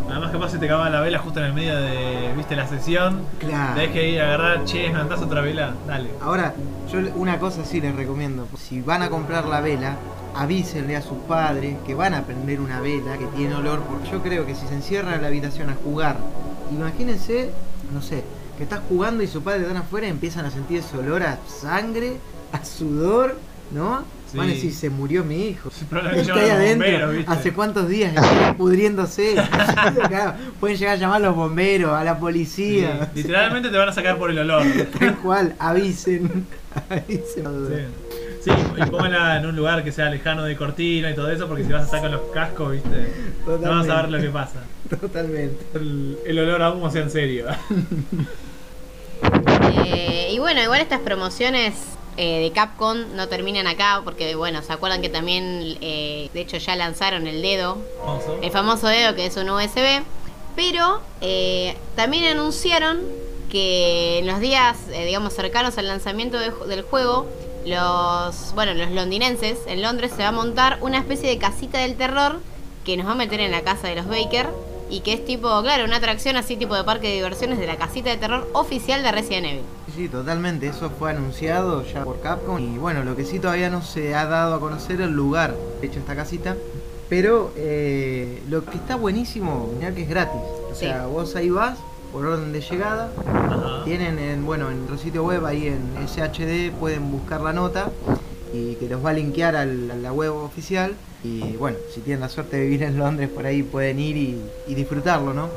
Además 0.08 0.30
capaz 0.32 0.50
se 0.50 0.58
te 0.58 0.66
acaba 0.66 0.90
la 0.90 1.00
vela 1.00 1.18
justo 1.18 1.40
en 1.40 1.46
el 1.46 1.54
medio 1.54 1.76
de, 1.76 2.32
viste, 2.36 2.56
la 2.56 2.66
sesión. 2.66 3.22
Claro. 3.38 3.74
Tenés 3.74 3.90
que 3.90 4.10
ir 4.10 4.20
a 4.20 4.26
agarrar, 4.26 4.64
che, 4.64 4.88
me 4.88 4.98
mandás 4.98 5.22
otra 5.22 5.40
vela, 5.40 5.74
dale. 5.86 6.10
Ahora, 6.20 6.54
yo 6.92 6.98
una 7.14 7.38
cosa 7.38 7.64
sí 7.64 7.80
les 7.80 7.94
recomiendo. 7.94 8.46
Si 8.58 8.80
van 8.80 9.02
a 9.02 9.10
comprar 9.10 9.46
la 9.46 9.60
vela, 9.60 9.96
avísenle 10.34 10.96
a 10.96 11.02
sus 11.02 11.18
padres 11.28 11.76
que 11.86 11.94
van 11.94 12.14
a 12.14 12.22
prender 12.22 12.60
una 12.60 12.80
vela 12.80 13.16
que 13.18 13.26
tiene 13.28 13.54
olor, 13.54 13.80
porque 13.82 14.10
yo 14.10 14.22
creo 14.22 14.46
que 14.46 14.54
si 14.54 14.66
se 14.66 14.74
encierran 14.74 15.14
en 15.14 15.22
la 15.22 15.28
habitación 15.28 15.70
a 15.70 15.74
jugar, 15.74 16.16
imagínense, 16.70 17.50
no 17.92 18.02
sé, 18.02 18.24
que 18.56 18.64
estás 18.64 18.80
jugando 18.88 19.22
y 19.22 19.26
sus 19.26 19.42
padres 19.42 19.62
están 19.62 19.78
afuera 19.78 20.06
y 20.06 20.10
empiezan 20.10 20.44
a 20.44 20.50
sentir 20.50 20.78
ese 20.80 20.96
olor 20.98 21.22
a 21.22 21.38
sangre, 21.46 22.18
a 22.54 22.64
sudor, 22.64 23.36
¿no? 23.72 24.04
Sí. 24.30 24.38
Van 24.38 24.48
a 24.48 24.52
decir, 24.52 24.72
se 24.74 24.90
murió 24.90 25.22
mi 25.24 25.48
hijo. 25.48 25.68
Está 25.68 26.40
ahí 26.40 26.50
adentro. 26.50 27.12
¿hace 27.26 27.52
cuántos 27.52 27.88
días 27.88 28.14
pudriéndose? 28.56 29.34
Claro, 30.08 30.34
pueden 30.60 30.76
llegar 30.76 30.94
a 30.96 30.98
llamar 30.98 31.16
a 31.22 31.26
los 31.26 31.36
bomberos, 31.36 31.92
a 31.92 32.02
la 32.04 32.14
Sí, 32.14 32.20
policía. 32.20 33.10
Literalmente 33.14 33.68
te 33.68 33.76
van 33.76 33.88
a 33.88 33.92
sacar 33.92 34.16
por 34.18 34.30
el 34.30 34.38
olor. 34.38 34.64
Tal 34.98 35.16
cual, 35.18 35.54
avisen. 35.58 36.46
avisen. 36.90 37.24
Sí. 37.34 38.04
Sí, 38.44 38.50
y 38.76 38.90
pónganla 38.90 39.38
en 39.38 39.46
un 39.46 39.56
lugar 39.56 39.82
que 39.82 39.90
sea 39.90 40.10
lejano 40.10 40.44
de 40.44 40.54
cortina 40.54 41.10
y 41.10 41.14
todo 41.14 41.30
eso, 41.30 41.48
porque 41.48 41.64
si 41.64 41.72
vas 41.72 41.84
a 41.84 41.90
sacar 41.90 42.10
los 42.10 42.20
cascos, 42.32 42.72
viste, 42.72 43.10
no 43.46 43.58
vas 43.58 43.88
a 43.88 44.02
ver 44.02 44.10
lo 44.10 44.20
que 44.20 44.28
pasa. 44.28 44.60
Totalmente. 45.00 45.64
El, 45.74 46.18
el 46.26 46.38
olor 46.40 46.60
a 46.62 46.70
humo 46.72 46.90
sea 46.90 47.02
en 47.02 47.10
serio. 47.10 47.46
Eh, 49.86 50.28
y 50.32 50.38
bueno, 50.38 50.62
igual 50.62 50.80
estas 50.80 51.00
promociones 51.00 51.72
eh, 52.16 52.40
de 52.40 52.52
Capcom 52.52 53.14
no 53.14 53.28
terminan 53.28 53.66
acá, 53.66 54.02
porque 54.04 54.34
bueno, 54.34 54.62
se 54.62 54.72
acuerdan 54.72 55.02
que 55.02 55.08
también, 55.08 55.76
eh, 55.80 56.30
de 56.32 56.40
hecho 56.40 56.56
ya 56.58 56.76
lanzaron 56.76 57.26
el 57.26 57.42
dedo, 57.42 57.78
Famoso. 57.98 58.38
el 58.42 58.50
famoso 58.50 58.86
dedo 58.86 59.14
que 59.14 59.26
es 59.26 59.36
un 59.36 59.50
USB, 59.50 60.02
pero 60.56 61.00
eh, 61.20 61.76
también 61.96 62.24
anunciaron 62.24 63.00
que 63.50 64.18
en 64.18 64.26
los 64.26 64.40
días, 64.40 64.76
digamos, 64.88 65.32
cercanos 65.34 65.78
al 65.78 65.88
lanzamiento 65.88 66.38
de 66.38 66.50
del 66.68 66.82
juego, 66.82 67.26
los, 67.66 68.52
bueno, 68.54 68.74
los 68.74 68.90
londinenses 68.90 69.58
en 69.66 69.80
Londres 69.82 70.12
se 70.14 70.22
va 70.22 70.28
a 70.28 70.32
montar 70.32 70.78
una 70.80 70.98
especie 70.98 71.28
de 71.28 71.38
casita 71.38 71.78
del 71.78 71.96
terror 71.96 72.40
que 72.84 72.96
nos 72.96 73.06
va 73.06 73.12
a 73.12 73.16
meter 73.16 73.40
en 73.40 73.50
la 73.50 73.62
casa 73.62 73.88
de 73.88 73.96
los 73.96 74.06
Baker 74.06 74.50
y 74.90 75.00
que 75.00 75.12
es 75.14 75.24
tipo, 75.24 75.48
claro, 75.62 75.84
una 75.84 75.96
atracción 75.96 76.36
así 76.36 76.56
tipo 76.56 76.74
de 76.74 76.84
parque 76.84 77.08
de 77.08 77.14
diversiones 77.14 77.58
de 77.58 77.66
la 77.66 77.76
casita 77.76 78.10
de 78.10 78.16
terror 78.16 78.48
oficial 78.52 79.02
de 79.02 79.12
Resident 79.12 79.46
Evil. 79.46 79.62
Sí, 79.94 80.08
totalmente. 80.08 80.66
Eso 80.68 80.90
fue 80.90 81.10
anunciado 81.10 81.84
ya 81.84 82.04
por 82.04 82.20
Capcom. 82.20 82.58
Y 82.58 82.78
bueno, 82.78 83.04
lo 83.04 83.16
que 83.16 83.24
sí 83.24 83.38
todavía 83.38 83.70
no 83.70 83.82
se 83.82 84.14
ha 84.14 84.26
dado 84.26 84.54
a 84.56 84.60
conocer 84.60 85.00
el 85.00 85.10
lugar 85.12 85.54
de 85.80 85.86
hecho 85.86 85.98
esta 86.00 86.14
casita. 86.16 86.56
Pero 87.08 87.52
eh, 87.56 88.42
lo 88.48 88.64
que 88.64 88.76
está 88.76 88.96
buenísimo, 88.96 89.70
mirá 89.78 89.94
que 89.94 90.02
es 90.02 90.08
gratis. 90.08 90.40
O 90.70 90.74
Sí. 90.74 90.86
sea, 90.86 91.06
vos 91.06 91.36
ahí 91.36 91.50
vas 91.50 91.78
por 92.12 92.26
orden 92.26 92.52
de 92.52 92.60
llegada. 92.60 93.10
Ajá. 93.26 93.84
Tienen 93.84 94.18
en, 94.18 94.44
bueno, 94.46 94.70
en 94.70 94.78
nuestro 94.78 94.98
sitio 94.98 95.24
web, 95.24 95.44
ahí 95.44 95.66
en 95.68 95.80
SHD, 96.08 96.72
pueden 96.78 97.10
buscar 97.10 97.40
la 97.40 97.52
nota 97.52 97.90
y 98.54 98.76
que 98.76 98.88
los 98.88 99.04
va 99.04 99.10
a 99.10 99.12
linkear 99.14 99.56
al- 99.56 99.90
a 99.90 99.96
la 99.96 100.12
web 100.12 100.32
oficial. 100.34 100.94
Y 101.22 101.40
bueno, 101.56 101.78
si 101.92 102.00
tienen 102.00 102.20
la 102.20 102.28
suerte 102.28 102.56
de 102.58 102.64
vivir 102.64 102.82
en 102.82 102.98
Londres, 102.98 103.28
por 103.34 103.46
ahí 103.46 103.62
pueden 103.62 103.98
ir 103.98 104.16
y, 104.16 104.74
disfrutarlo, 104.74 105.32
¿no? 105.32 105.48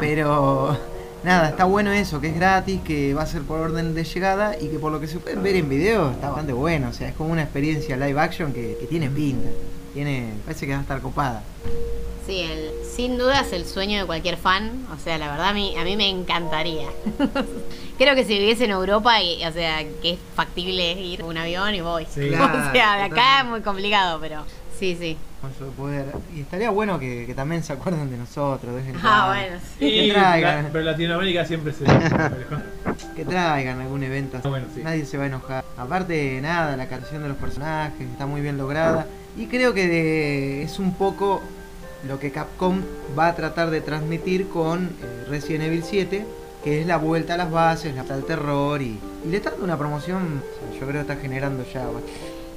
Pero 0.00 0.76
nada, 1.24 1.50
está 1.50 1.64
bueno 1.64 1.92
eso, 1.92 2.20
que 2.20 2.28
es 2.28 2.34
gratis, 2.34 2.80
que 2.84 3.14
va 3.14 3.22
a 3.22 3.26
ser 3.26 3.42
por 3.42 3.60
orden 3.60 3.94
de 3.94 4.04
llegada 4.04 4.56
y 4.60 4.66
que 4.68 4.78
por 4.78 4.90
lo 4.92 5.00
que 5.00 5.06
se 5.06 5.18
pueden 5.18 5.42
ver 5.42 5.56
en 5.56 5.68
video 5.68 6.10
está 6.10 6.28
bastante 6.28 6.52
bueno. 6.52 6.88
O 6.88 6.92
sea, 6.92 7.08
es 7.08 7.14
como 7.14 7.32
una 7.32 7.42
experiencia 7.44 7.96
live 7.96 8.18
action 8.20 8.52
que, 8.52 8.76
que 8.80 8.86
tiene 8.86 9.08
pinta. 9.08 9.48
Tiene, 9.94 10.32
parece 10.44 10.66
que 10.66 10.72
va 10.72 10.78
a 10.78 10.82
estar 10.82 11.00
copada. 11.00 11.42
Sí, 12.26 12.40
el, 12.40 12.70
sin 12.84 13.18
duda 13.18 13.40
es 13.40 13.52
el 13.52 13.64
sueño 13.66 14.00
de 14.00 14.06
cualquier 14.06 14.36
fan. 14.36 14.86
O 14.92 14.98
sea, 15.02 15.18
la 15.18 15.30
verdad 15.30 15.48
a 15.50 15.52
mí, 15.54 15.74
a 15.76 15.84
mí 15.84 15.96
me 15.96 16.08
encantaría. 16.08 16.88
Creo 18.02 18.14
que 18.16 18.24
si 18.24 18.38
viviese 18.38 18.64
en 18.64 18.72
Europa, 18.72 19.22
y, 19.22 19.44
o 19.44 19.52
sea, 19.52 19.78
que 20.02 20.12
es 20.14 20.18
factible 20.34 20.92
ir 20.92 21.20
en 21.20 21.26
un 21.26 21.36
avión 21.36 21.72
y 21.74 21.80
voy. 21.80 22.04
Sí. 22.12 22.28
Claro, 22.30 22.58
o 22.68 22.72
sea, 22.72 22.96
de 22.96 23.02
acá 23.04 23.40
es 23.40 23.46
muy 23.46 23.60
complicado, 23.60 24.18
pero 24.20 24.44
sí, 24.78 24.96
sí. 24.98 25.16
Con 25.40 25.52
su 25.54 25.72
poder. 25.74 26.06
Y 26.34 26.40
estaría 26.40 26.70
bueno 26.70 26.98
que, 26.98 27.26
que 27.26 27.34
también 27.34 27.62
se 27.62 27.72
acuerden 27.72 28.10
de 28.10 28.16
nosotros. 28.16 28.74
de 28.74 28.80
vez 28.80 28.88
en 28.90 28.96
Ah, 29.04 29.26
bueno, 29.28 29.56
sí. 29.78 29.78
Que 29.78 30.06
Y 30.06 30.10
traigan. 30.10 30.64
la- 30.64 30.70
pero 30.70 30.84
Latinoamérica 30.84 31.44
siempre 31.44 31.72
se. 31.72 31.84
Que 33.16 33.24
traigan 33.24 33.80
algún 33.80 34.02
evento. 34.02 34.38
Ah, 34.42 34.48
bueno, 34.48 34.66
sí. 34.74 34.82
Nadie 34.82 35.04
se 35.04 35.16
va 35.18 35.24
a 35.24 35.26
enojar. 35.28 35.64
Aparte, 35.76 36.40
nada, 36.42 36.76
la 36.76 36.88
canción 36.88 37.22
de 37.22 37.28
los 37.28 37.36
personajes 37.36 38.00
está 38.10 38.26
muy 38.26 38.40
bien 38.40 38.58
lograda. 38.58 39.06
Y 39.36 39.46
creo 39.46 39.74
que 39.74 39.86
de- 39.86 40.62
es 40.62 40.78
un 40.78 40.94
poco 40.94 41.40
lo 42.06 42.18
que 42.18 42.30
Capcom 42.32 42.80
va 43.18 43.28
a 43.28 43.34
tratar 43.36 43.70
de 43.70 43.80
transmitir 43.80 44.48
con 44.48 44.86
eh, 45.02 45.24
Resident 45.28 45.64
Evil 45.64 45.82
7, 45.84 46.24
que 46.64 46.80
es 46.80 46.86
la 46.86 46.96
vuelta 46.96 47.34
a 47.34 47.36
las 47.36 47.50
bases, 47.50 47.94
la 47.94 48.02
al 48.02 48.24
terror 48.24 48.80
y, 48.82 48.98
y 49.24 49.28
le 49.28 49.36
está 49.38 49.50
dando 49.50 49.64
una 49.64 49.76
promoción, 49.78 50.42
o 50.42 50.70
sea, 50.70 50.80
yo 50.80 50.86
creo 50.86 51.04
que 51.04 51.12
está 51.12 51.16
generando 51.16 51.64
ya. 51.72 51.86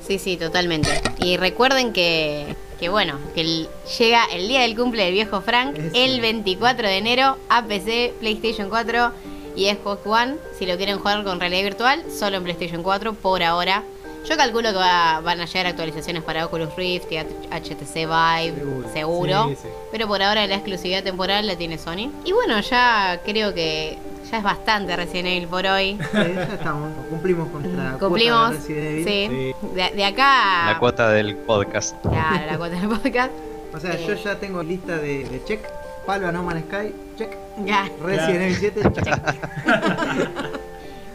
Sí, 0.05 0.19
sí, 0.19 0.37
totalmente. 0.37 0.89
Y 1.19 1.37
recuerden 1.37 1.91
que, 1.91 2.55
que 2.79 2.89
bueno, 2.89 3.17
que 3.33 3.41
el- 3.41 3.67
llega 3.97 4.23
el 4.25 4.47
día 4.47 4.61
del 4.61 4.75
cumple 4.75 5.05
del 5.05 5.13
viejo 5.13 5.41
Frank, 5.41 5.75
Eso. 5.77 5.89
el 5.95 6.21
24 6.21 6.87
de 6.87 6.97
enero, 6.97 7.37
a 7.49 7.65
PC, 7.65 8.13
PlayStation 8.19 8.69
4 8.69 9.11
y 9.55 9.65
Xbox 9.69 10.05
One. 10.05 10.35
Si 10.59 10.65
lo 10.67 10.77
quieren 10.77 10.99
jugar 10.99 11.23
con 11.23 11.39
realidad 11.39 11.63
virtual, 11.63 12.03
solo 12.15 12.37
en 12.37 12.43
PlayStation 12.43 12.83
4 12.83 13.13
por 13.15 13.41
ahora. 13.41 13.83
Yo 14.27 14.37
calculo 14.37 14.69
que 14.71 14.77
va- 14.77 15.19
van 15.21 15.39
a 15.41 15.45
llegar 15.45 15.67
actualizaciones 15.67 16.23
para 16.23 16.45
Oculus 16.45 16.75
Rift 16.75 17.11
y 17.11 17.17
HTC 17.17 18.05
Vive, 18.05 18.55
Seguro. 18.55 18.89
seguro. 18.93 19.47
Sí, 19.49 19.55
sí. 19.63 19.67
Pero 19.91 20.07
por 20.07 20.21
ahora 20.23 20.45
la 20.47 20.55
exclusividad 20.55 21.03
temporal 21.03 21.45
la 21.47 21.55
tiene 21.55 21.77
Sony. 21.77 22.11
Y 22.25 22.31
bueno, 22.31 22.59
ya 22.61 23.19
creo 23.23 23.53
que 23.53 23.97
ya 24.31 24.37
es 24.39 24.43
bastante 24.43 24.95
Resident 24.95 25.27
Evil 25.27 25.47
por 25.47 25.65
hoy. 25.67 25.97
Sí, 26.11 26.17
ya 26.35 26.43
estamos, 26.53 26.91
cumplimos 27.09 27.49
con 27.49 27.61
nuestra 27.63 27.97
Cumplimos, 27.99 28.39
cuota 28.39 28.51
de 28.51 28.57
Resident 28.57 29.07
Evil. 29.07 29.55
sí. 29.61 29.67
De, 29.75 29.91
de 29.95 30.05
acá... 30.05 30.65
La 30.71 30.79
cuota 30.79 31.09
del 31.11 31.35
podcast. 31.37 31.95
Claro, 32.01 32.45
la 32.51 32.57
cuota 32.57 32.75
del 32.79 32.89
podcast. 32.89 33.31
O 33.73 33.79
sea, 33.79 33.93
Eh. 33.93 34.05
yo 34.07 34.15
ya 34.15 34.35
tengo 34.39 34.63
lista 34.63 34.97
de, 34.97 35.25
de 35.25 35.43
check. 35.45 35.61
Palo 36.07 36.27
a 36.27 36.31
No 36.31 36.43
Man's 36.43 36.63
Sky, 36.65 36.93
check. 37.17 37.35
Ya. 37.63 37.89
Resident 38.03 38.41
Evil 38.41 38.55
7, 38.57 38.81
check. 39.03 40.54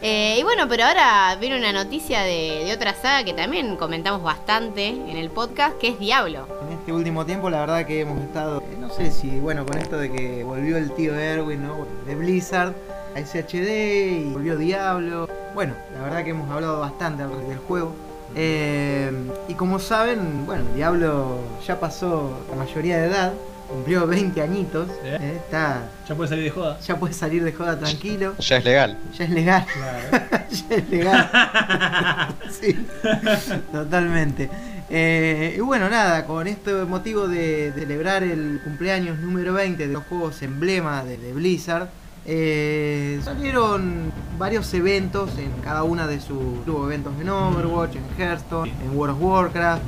Eh, 0.03 0.37
y 0.39 0.43
bueno, 0.43 0.67
pero 0.67 0.85
ahora 0.85 1.37
viene 1.39 1.57
una 1.57 1.71
noticia 1.71 2.21
de, 2.21 2.71
otra 2.75 2.95
saga 2.95 3.23
que 3.23 3.33
también 3.33 3.75
comentamos 3.75 4.23
bastante 4.23 4.87
en 4.87 5.15
el 5.15 5.29
podcast, 5.29 5.77
que 5.77 5.89
es 5.89 5.99
Diablo. 5.99 6.47
En 6.67 6.73
este 6.79 6.91
último 6.91 7.23
tiempo, 7.23 7.51
la 7.51 7.59
verdad 7.59 7.85
que 7.85 8.01
hemos 8.01 8.19
estado, 8.19 8.61
eh, 8.61 8.77
no 8.79 8.89
sé 8.89 9.11
si, 9.11 9.39
bueno, 9.39 9.63
con 9.63 9.77
esto 9.77 9.99
de 9.99 10.11
que 10.11 10.43
volvió 10.43 10.77
el 10.77 10.91
tío 10.93 11.13
Erwin, 11.13 11.67
¿no? 11.67 11.85
De 12.07 12.15
Blizzard, 12.15 12.73
a 13.15 13.19
SHD 13.19 14.21
y 14.21 14.33
volvió 14.33 14.57
Diablo. 14.57 15.29
Bueno, 15.53 15.75
la 15.93 16.01
verdad 16.01 16.23
que 16.23 16.31
hemos 16.31 16.49
hablado 16.49 16.79
bastante 16.79 17.23
del 17.27 17.59
juego. 17.59 17.93
Eh, 18.35 19.11
y 19.47 19.53
como 19.53 19.77
saben, 19.77 20.47
bueno, 20.47 20.63
Diablo 20.73 21.37
ya 21.67 21.79
pasó 21.79 22.39
la 22.49 22.55
mayoría 22.55 22.97
de 22.97 23.07
edad, 23.07 23.33
cumplió 23.71 24.05
20 24.07 24.41
añitos, 24.41 24.89
¿Eh? 25.03 25.17
eh, 25.19 25.33
está, 25.43 25.89
Ya 26.07 26.15
puede 26.15 26.29
salir 26.29 26.43
de 26.45 26.49
joda. 26.51 26.79
ya 26.79 26.97
puede 26.97 27.13
salir 27.13 27.43
de 27.43 27.53
joda 27.53 27.79
tranquilo, 27.79 28.35
Ya 28.39 28.57
es 28.57 28.65
legal. 28.65 28.97
ya 29.17 29.23
es 29.25 29.29
legal. 29.29 29.65
Claro. 29.73 30.25
ya 30.69 30.75
es 30.75 30.89
legal. 30.89 31.29
sí, 32.61 32.85
totalmente. 33.71 34.49
Eh, 34.89 35.55
y 35.57 35.61
bueno, 35.61 35.89
nada, 35.89 36.25
con 36.25 36.47
este 36.47 36.73
motivo 36.85 37.27
de, 37.27 37.71
celebrar 37.73 38.23
el 38.23 38.59
cumpleaños 38.63 39.19
número 39.19 39.53
20 39.53 39.87
de 39.87 39.93
los 39.93 40.03
juegos 40.05 40.41
emblema 40.41 41.03
de, 41.05 41.17
de 41.17 41.31
Blizzard, 41.33 41.87
eh, 42.25 43.19
salieron 43.23 44.11
varios 44.37 44.71
eventos 44.73 45.37
en 45.37 45.51
cada 45.63 45.83
una 45.83 46.07
de 46.07 46.19
sus. 46.19 46.37
Hubo 46.67 46.85
eventos 46.85 47.13
en 47.19 47.29
Overwatch, 47.29 47.95
en 47.95 48.03
Hearthstone, 48.17 48.71
en 48.83 48.95
World 48.97 49.15
of 49.15 49.21
Warcraft. 49.23 49.81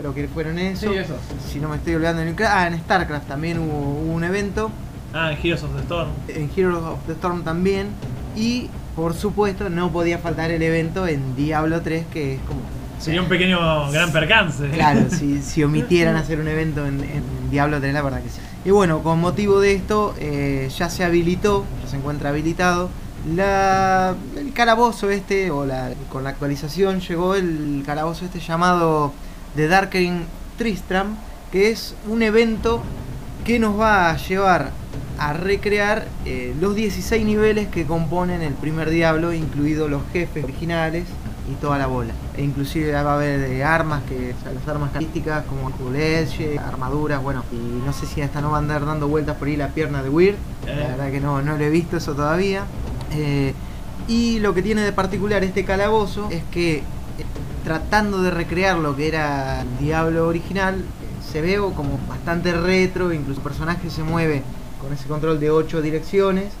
Creo 0.00 0.14
que 0.14 0.28
fueron 0.28 0.58
eso. 0.58 0.90
Sí, 0.90 0.96
eso. 0.96 1.14
Si 1.50 1.58
no 1.60 1.68
me 1.68 1.76
estoy 1.76 1.94
olvidando, 1.94 2.22
en, 2.22 2.34
ah, 2.46 2.66
en 2.66 2.78
StarCraft 2.78 3.28
también 3.28 3.58
hubo, 3.58 4.00
hubo 4.02 4.12
un 4.12 4.24
evento 4.24 4.70
Ah, 5.12 5.32
en 5.32 5.38
Heroes 5.38 5.62
of 5.64 5.74
the 5.74 5.82
Storm. 5.82 6.08
en 6.28 6.50
Heroes 6.56 6.82
of 6.84 6.98
the 7.06 7.12
Storm 7.12 7.42
también. 7.42 7.88
Y 8.36 8.68
por 8.96 9.14
supuesto 9.14 9.68
no 9.70 9.90
podía 9.90 10.18
faltar 10.18 10.50
el 10.50 10.62
evento 10.62 11.06
en 11.06 11.34
Diablo 11.36 11.80
3 11.82 12.06
que 12.12 12.34
es 12.34 12.40
como... 12.42 12.60
Sería 13.00 13.22
un 13.22 13.28
pequeño 13.28 13.90
gran 13.90 14.12
percance. 14.12 14.68
Claro, 14.70 15.06
si, 15.10 15.42
si 15.42 15.64
omitieran 15.64 16.16
hacer 16.16 16.38
un 16.38 16.48
evento 16.48 16.86
en, 16.86 17.00
en 17.00 17.50
Diablo 17.50 17.80
3, 17.80 17.92
la 17.94 18.02
verdad 18.02 18.22
que 18.22 18.28
sí. 18.28 18.40
Y 18.64 18.70
bueno, 18.70 19.02
con 19.02 19.18
motivo 19.20 19.58
de 19.58 19.72
esto 19.74 20.14
eh, 20.18 20.68
ya 20.76 20.90
se 20.90 21.02
habilitó, 21.04 21.64
ya 21.82 21.90
se 21.90 21.96
encuentra 21.96 22.28
habilitado. 22.28 22.90
La, 23.34 24.14
el 24.36 24.52
calabozo 24.52 25.10
este, 25.10 25.50
o 25.50 25.66
la, 25.66 25.90
con 26.10 26.24
la 26.24 26.30
actualización 26.30 27.00
llegó 27.00 27.34
el 27.34 27.82
calabozo 27.84 28.24
este 28.26 28.38
llamado 28.40 29.12
The 29.56 29.68
Darkering 29.68 30.24
Tristram, 30.56 31.16
que 31.52 31.70
es 31.70 31.94
un 32.08 32.22
evento 32.22 32.82
que 33.44 33.58
nos 33.58 33.78
va 33.78 34.10
a 34.10 34.16
llevar 34.16 34.70
a 35.18 35.32
recrear 35.32 36.06
eh, 36.24 36.54
los 36.60 36.74
16 36.74 37.24
niveles 37.24 37.68
que 37.68 37.84
componen 37.84 38.42
el 38.42 38.54
primer 38.54 38.90
Diablo, 38.90 39.32
incluidos 39.32 39.90
los 39.90 40.02
jefes 40.12 40.44
originales 40.44 41.04
y 41.50 41.54
toda 41.54 41.78
la 41.78 41.86
bola. 41.86 42.12
E 42.36 42.42
inclusive 42.42 42.92
va 42.92 43.12
a 43.12 43.14
haber 43.14 43.40
eh, 43.40 43.64
armas, 43.64 44.02
que, 44.08 44.34
o 44.38 44.42
sea, 44.42 44.52
las 44.52 44.66
armas 44.68 44.90
características 44.92 45.44
como 45.46 45.70
Edge, 45.94 46.58
armaduras, 46.58 47.22
bueno, 47.22 47.44
y 47.52 47.84
no 47.84 47.92
sé 47.92 48.06
si 48.06 48.22
hasta 48.22 48.40
no 48.40 48.50
va 48.50 48.58
a 48.58 48.60
andar 48.60 48.86
dando 48.86 49.08
vueltas 49.08 49.36
por 49.36 49.48
ahí 49.48 49.56
la 49.56 49.68
pierna 49.68 50.02
de 50.02 50.08
Weird, 50.08 50.36
Eh. 50.66 50.76
la 50.76 50.88
verdad 50.88 51.10
que 51.10 51.20
no, 51.20 51.42
no 51.42 51.56
lo 51.56 51.64
he 51.64 51.70
visto 51.70 51.96
eso 51.96 52.14
todavía. 52.14 52.64
Eh, 53.12 53.52
y 54.08 54.38
lo 54.38 54.54
que 54.54 54.62
tiene 54.62 54.82
de 54.82 54.92
particular 54.92 55.44
este 55.44 55.64
calabozo 55.64 56.28
es 56.30 56.42
que 56.50 56.76
eh, 56.76 56.82
tratando 57.64 58.22
de 58.22 58.30
recrear 58.30 58.78
lo 58.78 58.96
que 58.96 59.08
era 59.08 59.62
el 59.62 59.78
Diablo 59.78 60.28
original, 60.28 60.84
se 61.30 61.40
ve 61.40 61.56
como 61.56 61.98
bastante 62.08 62.52
retro, 62.52 63.12
incluso 63.12 63.40
el 63.40 63.44
personaje 63.44 63.90
se 63.90 64.02
mueve 64.02 64.42
con 64.80 64.92
ese 64.92 65.06
control 65.06 65.38
de 65.40 65.50
8 65.50 65.82
direcciones 65.82 66.52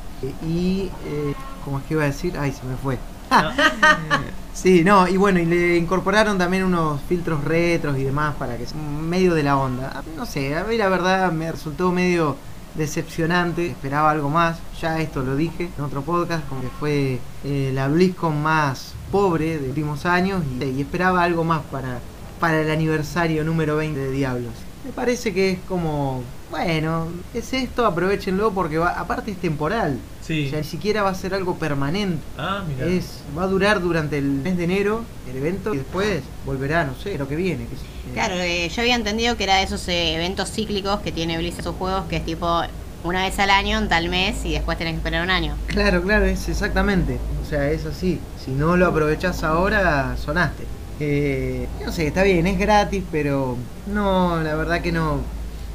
y... 0.46 0.90
Eh, 1.06 1.34
¿Cómo 1.64 1.78
es 1.78 1.84
que 1.84 1.94
iba 1.94 2.04
a 2.04 2.06
decir? 2.06 2.38
Ay, 2.38 2.52
se 2.52 2.64
me 2.64 2.76
fue. 2.76 2.98
Sí, 4.52 4.84
no, 4.84 5.08
y 5.08 5.16
bueno, 5.16 5.38
y 5.38 5.46
le 5.46 5.76
incorporaron 5.76 6.36
también 6.36 6.64
unos 6.64 7.00
filtros 7.08 7.42
retros 7.44 7.96
y 7.96 8.04
demás 8.04 8.34
para 8.34 8.58
que 8.58 8.66
sea 8.66 8.76
medio 8.76 9.34
de 9.34 9.42
la 9.42 9.56
onda. 9.56 10.02
No 10.16 10.26
sé, 10.26 10.54
a 10.54 10.64
mí 10.64 10.76
la 10.76 10.88
verdad 10.88 11.32
me 11.32 11.50
resultó 11.50 11.92
medio 11.92 12.36
decepcionante, 12.74 13.68
esperaba 13.68 14.10
algo 14.10 14.28
más. 14.28 14.58
Ya 14.80 15.00
esto 15.00 15.22
lo 15.22 15.36
dije 15.36 15.70
en 15.78 15.84
otro 15.84 16.02
podcast, 16.02 16.46
como 16.48 16.60
que 16.60 16.68
fue 16.78 17.20
eh, 17.44 17.70
la 17.72 17.88
BlizzCon 17.88 18.42
más 18.42 18.92
pobre 19.10 19.54
de 19.54 19.58
los 19.60 19.68
últimos 19.68 20.06
años 20.06 20.42
y, 20.60 20.64
y 20.64 20.80
esperaba 20.82 21.22
algo 21.22 21.44
más 21.44 21.62
para, 21.70 21.98
para 22.38 22.60
el 22.60 22.70
aniversario 22.70 23.44
número 23.44 23.76
20 23.76 23.98
de 23.98 24.10
Diablos. 24.10 24.52
Me 24.84 24.92
parece 24.92 25.34
que 25.34 25.50
es 25.50 25.58
como, 25.68 26.22
bueno, 26.50 27.08
es 27.34 27.52
esto, 27.52 27.84
aprovechenlo 27.84 28.50
porque 28.52 28.78
va, 28.78 28.98
aparte 28.98 29.30
es 29.30 29.36
temporal. 29.36 29.98
Sí. 30.22 30.46
O 30.46 30.50
sea, 30.50 30.58
ni 30.60 30.64
siquiera 30.64 31.02
va 31.02 31.10
a 31.10 31.14
ser 31.14 31.34
algo 31.34 31.58
permanente. 31.58 32.22
Ah, 32.38 32.64
mira. 32.66 32.86
Es, 32.86 33.18
va 33.36 33.42
a 33.42 33.46
durar 33.46 33.80
durante 33.82 34.16
el 34.16 34.24
mes 34.24 34.56
de 34.56 34.64
enero 34.64 35.04
el 35.28 35.36
evento 35.36 35.74
y 35.74 35.78
después 35.78 36.22
volverá, 36.46 36.84
no 36.84 36.94
sé, 36.94 37.18
lo 37.18 37.28
que 37.28 37.36
viene. 37.36 37.64
Eh, 37.64 38.12
Claro, 38.14 38.34
eh, 38.36 38.68
yo 38.74 38.80
había 38.80 38.94
entendido 38.94 39.36
que 39.36 39.44
era 39.44 39.56
de 39.56 39.64
esos 39.64 39.86
eh, 39.88 40.14
eventos 40.14 40.50
cíclicos 40.50 41.00
que 41.00 41.12
tiene 41.12 41.36
Blizzard 41.36 41.64
sus 41.64 41.76
juegos, 41.76 42.06
que 42.08 42.16
es 42.16 42.24
tipo 42.24 42.62
una 43.02 43.22
vez 43.24 43.38
al 43.38 43.50
año, 43.50 43.78
en 43.78 43.88
tal 43.88 44.08
mes, 44.08 44.44
y 44.44 44.52
después 44.52 44.78
tenés 44.78 44.94
que 44.94 44.98
esperar 44.98 45.22
un 45.24 45.30
año. 45.30 45.56
Claro, 45.66 46.02
claro, 46.02 46.24
es 46.26 46.48
exactamente. 46.48 47.18
O 47.44 47.48
sea, 47.48 47.70
es 47.70 47.84
así. 47.86 48.18
Si 48.50 48.56
no 48.56 48.76
lo 48.76 48.88
aprovechás 48.88 49.44
ahora, 49.44 50.16
sonaste. 50.16 50.64
Eh, 50.98 51.68
no 51.84 51.92
sé, 51.92 52.08
está 52.08 52.24
bien, 52.24 52.48
es 52.48 52.58
gratis, 52.58 53.04
pero 53.12 53.56
no, 53.86 54.42
la 54.42 54.56
verdad 54.56 54.82
que 54.82 54.90
no, 54.90 55.20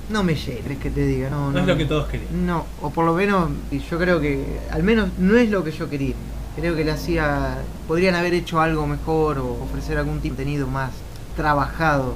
no 0.10 0.24
me 0.24 0.36
llena, 0.36 0.74
es 0.74 0.78
que 0.80 0.90
te 0.90 1.06
diga. 1.06 1.30
No, 1.30 1.52
no 1.52 1.60
es 1.60 1.68
lo 1.68 1.78
que 1.78 1.86
todos 1.86 2.10
querían. 2.10 2.46
No, 2.46 2.66
o 2.82 2.90
por 2.90 3.06
lo 3.06 3.14
menos 3.14 3.50
yo 3.90 3.98
creo 3.98 4.20
que 4.20 4.60
al 4.72 4.84
menos 4.84 5.08
no 5.18 5.38
es 5.38 5.50
lo 5.50 5.64
que 5.64 5.72
yo 5.72 5.90
quería. 5.90 6.16
Creo 6.58 6.76
que 6.76 6.84
le 6.84 6.92
hacía, 6.92 7.60
podrían 7.88 8.14
haber 8.14 8.34
hecho 8.34 8.60
algo 8.60 8.86
mejor 8.86 9.38
o 9.38 9.54
ofrecer 9.64 9.98
algún 9.98 10.20
tipo 10.20 10.36
de 10.36 10.44
contenido 10.44 10.68
más 10.68 10.92
trabajado 11.38 12.14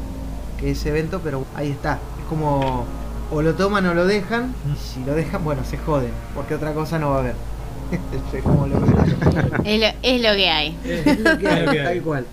que 0.60 0.72
ese 0.72 0.90
evento, 0.90 1.22
pero 1.24 1.46
ahí 1.56 1.72
está. 1.72 2.00
Es 2.20 2.26
como 2.28 2.86
o 3.32 3.42
lo 3.42 3.56
toman 3.56 3.86
o 3.86 3.94
lo 3.94 4.06
dejan. 4.06 4.54
y 4.66 4.78
si 4.78 5.06
lo 5.06 5.14
dejan, 5.14 5.42
bueno, 5.42 5.64
se 5.64 5.78
joden, 5.78 6.12
porque 6.36 6.54
otra 6.54 6.74
cosa 6.74 7.00
no 7.00 7.12
va 7.12 7.16
a 7.16 7.20
haber. 7.20 7.36
Es 8.34 8.44
como 8.44 8.68
lo 8.68 8.80
veo 8.80 9.06
yo. 9.06 9.64
Es 9.64 9.80
lo, 9.80 9.88
es 10.04 10.22
lo 10.22 10.36
que 10.36 10.50
hay. 10.50 10.78
Es 10.86 11.20
lo 11.20 11.38
que 11.38 11.48
hay, 11.48 11.66
tal 11.84 12.02
cual. 12.02 12.26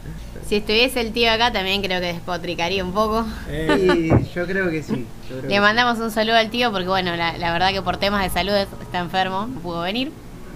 Si 0.48 0.56
estuviese 0.56 1.00
el 1.00 1.12
tío 1.12 1.32
acá, 1.32 1.52
también 1.52 1.82
creo 1.82 2.00
que 2.00 2.06
despotricaría 2.12 2.84
un 2.84 2.92
poco. 2.92 3.26
Eh, 3.48 4.10
yo 4.34 4.46
creo 4.46 4.70
que 4.70 4.82
sí. 4.82 5.04
creo 5.28 5.42
Le 5.42 5.48
que 5.48 5.60
mandamos 5.60 5.98
un 5.98 6.10
saludo 6.12 6.36
al 6.36 6.50
tío 6.50 6.70
porque, 6.70 6.86
bueno, 6.86 7.16
la, 7.16 7.36
la 7.36 7.52
verdad 7.52 7.72
que 7.72 7.82
por 7.82 7.96
temas 7.96 8.22
de 8.22 8.30
salud 8.30 8.52
está 8.54 8.98
enfermo, 9.00 9.46
no 9.52 9.58
pudo 9.60 9.80
venir. 9.82 10.12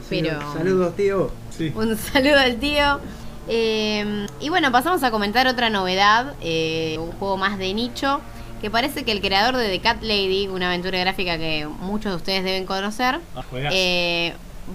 sí. 0.08 0.20
Pero 0.22 0.38
Saludos, 0.52 0.94
tío. 0.96 1.30
sí. 1.56 1.72
un 1.74 1.96
saludo 2.12 2.38
al 2.38 2.56
tío. 2.56 3.00
Eh, 3.48 4.26
y 4.40 4.48
bueno, 4.48 4.70
pasamos 4.70 5.02
a 5.02 5.10
comentar 5.10 5.48
otra 5.48 5.70
novedad, 5.70 6.34
eh, 6.40 6.96
un 7.00 7.10
juego 7.12 7.36
más 7.36 7.58
de 7.58 7.74
nicho, 7.74 8.20
que 8.60 8.70
parece 8.70 9.02
que 9.04 9.10
el 9.10 9.20
creador 9.20 9.56
de 9.56 9.68
The 9.70 9.80
Cat 9.80 10.02
Lady, 10.02 10.46
una 10.46 10.68
aventura 10.68 11.00
gráfica 11.00 11.36
que 11.36 11.66
muchos 11.80 12.12
de 12.12 12.16
ustedes 12.16 12.44
deben 12.44 12.64
conocer, 12.64 13.18
Ah, 13.34 13.42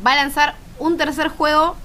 va 0.05 0.13
a 0.13 0.15
lanzar 0.15 0.55
un 0.79 0.97
tercer 0.97 1.29
juego 1.29 1.75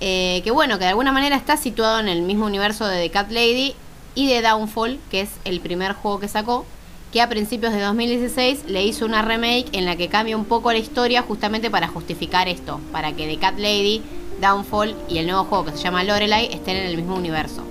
eh, 0.00 0.42
que 0.44 0.50
bueno, 0.50 0.78
que 0.78 0.84
de 0.84 0.90
alguna 0.90 1.12
manera 1.12 1.36
está 1.36 1.56
situado 1.56 2.00
en 2.00 2.08
el 2.08 2.22
mismo 2.22 2.46
universo 2.46 2.86
de 2.86 3.00
The 3.00 3.10
Cat 3.10 3.30
Lady 3.30 3.74
y 4.14 4.28
de 4.28 4.42
Downfall, 4.42 4.98
que 5.10 5.22
es 5.22 5.30
el 5.44 5.60
primer 5.60 5.92
juego 5.92 6.20
que 6.20 6.28
sacó, 6.28 6.66
que 7.12 7.22
a 7.22 7.28
principios 7.28 7.72
de 7.72 7.80
2016 7.80 8.64
le 8.66 8.84
hizo 8.84 9.06
una 9.06 9.22
remake 9.22 9.66
en 9.72 9.84
la 9.84 9.96
que 9.96 10.08
cambia 10.08 10.36
un 10.36 10.44
poco 10.44 10.72
la 10.72 10.78
historia 10.78 11.22
justamente 11.22 11.70
para 11.70 11.88
justificar 11.88 12.48
esto, 12.48 12.80
para 12.92 13.12
que 13.12 13.26
The 13.26 13.38
Cat 13.38 13.58
Lady, 13.58 14.02
Downfall 14.40 14.96
y 15.08 15.18
el 15.18 15.26
nuevo 15.26 15.44
juego 15.44 15.66
que 15.66 15.72
se 15.72 15.78
llama 15.78 16.02
Lorelai 16.02 16.52
estén 16.52 16.76
en 16.76 16.86
el 16.86 16.96
mismo 16.96 17.14
universo. 17.14 17.62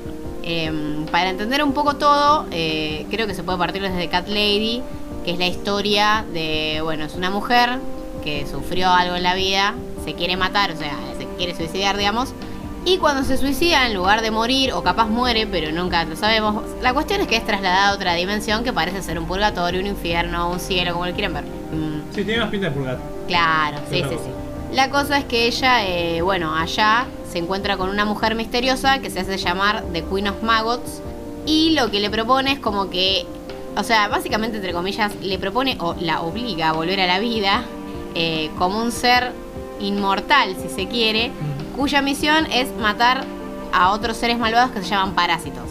Em, 0.43 1.05
para 1.07 1.29
entender 1.29 1.63
un 1.63 1.73
poco 1.73 1.97
todo, 1.97 2.47
eh, 2.51 3.05
creo 3.11 3.27
que 3.27 3.35
se 3.35 3.43
puede 3.43 3.57
partir 3.57 3.81
desde 3.81 4.07
Cat 4.07 4.27
Lady, 4.27 4.81
que 5.23 5.31
es 5.31 5.39
la 5.39 5.47
historia 5.47 6.25
de, 6.33 6.79
bueno, 6.81 7.05
es 7.05 7.13
una 7.15 7.29
mujer 7.29 7.79
que 8.23 8.45
sufrió 8.47 8.89
algo 8.89 9.15
en 9.15 9.23
la 9.23 9.35
vida, 9.35 9.73
se 10.05 10.13
quiere 10.13 10.37
matar, 10.37 10.71
o 10.71 10.77
sea, 10.77 10.95
se 11.17 11.25
quiere 11.37 11.55
suicidar, 11.55 11.97
digamos, 11.97 12.33
y 12.85 12.97
cuando 12.97 13.23
se 13.23 13.37
suicida, 13.37 13.85
en 13.87 13.93
lugar 13.93 14.21
de 14.21 14.29
morir, 14.31 14.73
o 14.73 14.83
capaz 14.83 15.05
muere, 15.07 15.47
pero 15.47 15.71
nunca 15.71 16.03
lo 16.03 16.15
sabemos, 16.17 16.63
la 16.81 16.93
cuestión 16.93 17.21
es 17.21 17.27
que 17.27 17.37
es 17.37 17.45
trasladada 17.45 17.89
a 17.89 17.93
otra 17.93 18.13
dimensión 18.15 18.63
que 18.63 18.73
parece 18.73 19.01
ser 19.01 19.17
un 19.17 19.25
purgatorio, 19.25 19.79
un 19.79 19.87
infierno, 19.87 20.49
un 20.49 20.59
cielo, 20.59 20.91
como 20.93 21.05
lo 21.05 21.13
quieran 21.13 21.33
ver. 21.33 21.43
Mm, 21.43 22.13
Sí, 22.13 22.23
tiene 22.25 22.41
más 22.41 22.49
pinta 22.49 22.67
de 22.69 22.73
purgato. 22.75 23.01
Claro, 23.27 23.77
sí, 23.89 23.97
sí, 23.97 24.01
cosa. 24.03 24.15
sí. 24.15 24.29
La 24.75 24.89
cosa 24.89 25.17
es 25.17 25.25
que 25.25 25.47
ella, 25.47 25.85
eh, 25.87 26.21
bueno, 26.21 26.55
allá 26.55 27.05
se 27.31 27.37
encuentra 27.37 27.77
con 27.77 27.89
una 27.89 28.05
mujer 28.05 28.35
misteriosa 28.35 28.99
que 28.99 29.09
se 29.09 29.21
hace 29.21 29.37
llamar 29.37 29.83
The 29.93 30.03
Queen 30.03 30.27
of 30.27 30.43
Maggots 30.43 31.01
y 31.45 31.71
lo 31.71 31.89
que 31.89 31.99
le 31.99 32.09
propone 32.09 32.51
es 32.53 32.59
como 32.59 32.89
que, 32.89 33.25
o 33.77 33.83
sea, 33.83 34.07
básicamente 34.09 34.57
entre 34.57 34.73
comillas, 34.73 35.11
le 35.21 35.39
propone 35.39 35.77
o 35.79 35.95
la 35.99 36.21
obliga 36.21 36.69
a 36.69 36.73
volver 36.73 36.99
a 37.01 37.07
la 37.07 37.19
vida 37.19 37.63
eh, 38.15 38.49
como 38.57 38.79
un 38.79 38.91
ser 38.91 39.31
inmortal, 39.79 40.55
si 40.61 40.69
se 40.69 40.87
quiere, 40.87 41.31
cuya 41.75 42.01
misión 42.01 42.45
es 42.51 42.69
matar 42.79 43.25
a 43.71 43.91
otros 43.91 44.17
seres 44.17 44.37
malvados 44.37 44.71
que 44.71 44.81
se 44.81 44.89
llaman 44.89 45.15
parásitos. 45.15 45.65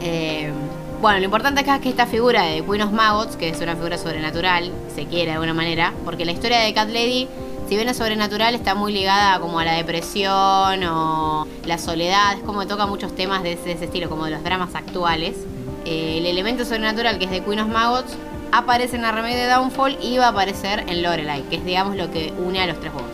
Eh, 0.00 0.52
bueno, 1.00 1.18
lo 1.18 1.24
importante 1.24 1.60
acá 1.60 1.76
es 1.76 1.82
que 1.82 1.88
esta 1.88 2.06
figura 2.06 2.42
de 2.44 2.64
Queen 2.64 2.82
of 2.82 2.92
Maggots, 2.92 3.36
que 3.36 3.48
es 3.48 3.60
una 3.60 3.74
figura 3.74 3.98
sobrenatural, 3.98 4.70
se 4.94 5.06
quiere 5.06 5.26
de 5.26 5.32
alguna 5.32 5.54
manera, 5.54 5.92
porque 6.04 6.24
la 6.24 6.32
historia 6.32 6.60
de 6.60 6.72
Cat 6.72 6.88
Lady, 6.88 7.28
si 7.68 7.76
bien 7.76 7.88
es 7.88 7.96
sobrenatural, 7.96 8.54
está 8.54 8.74
muy 8.74 8.92
ligada 8.92 9.40
como 9.40 9.58
a 9.58 9.64
la 9.64 9.72
depresión 9.72 10.84
o 10.84 11.46
la 11.64 11.78
soledad, 11.78 12.38
es 12.38 12.44
como 12.44 12.60
que 12.60 12.66
toca 12.66 12.86
muchos 12.86 13.14
temas 13.14 13.42
de 13.42 13.52
ese, 13.52 13.64
de 13.64 13.72
ese 13.72 13.84
estilo, 13.86 14.08
como 14.08 14.24
de 14.24 14.30
los 14.32 14.42
dramas 14.42 14.74
actuales. 14.74 15.36
Eh, 15.84 16.18
el 16.18 16.26
elemento 16.26 16.64
sobrenatural 16.64 17.18
que 17.18 17.26
es 17.26 17.30
de 17.30 17.42
Queen 17.42 17.60
of 17.60 17.68
Maggots 17.68 18.16
aparece 18.52 18.96
en 18.96 19.02
la 19.02 19.12
remake 19.12 19.36
de 19.36 19.46
Downfall 19.46 19.98
y 20.00 20.18
va 20.18 20.26
a 20.26 20.28
aparecer 20.28 20.84
en 20.88 21.02
Lorelai, 21.02 21.42
que 21.44 21.56
es 21.56 21.64
digamos 21.64 21.96
lo 21.96 22.10
que 22.10 22.32
une 22.38 22.60
a 22.60 22.66
los 22.66 22.80
tres 22.80 22.92
juegos. 22.92 23.10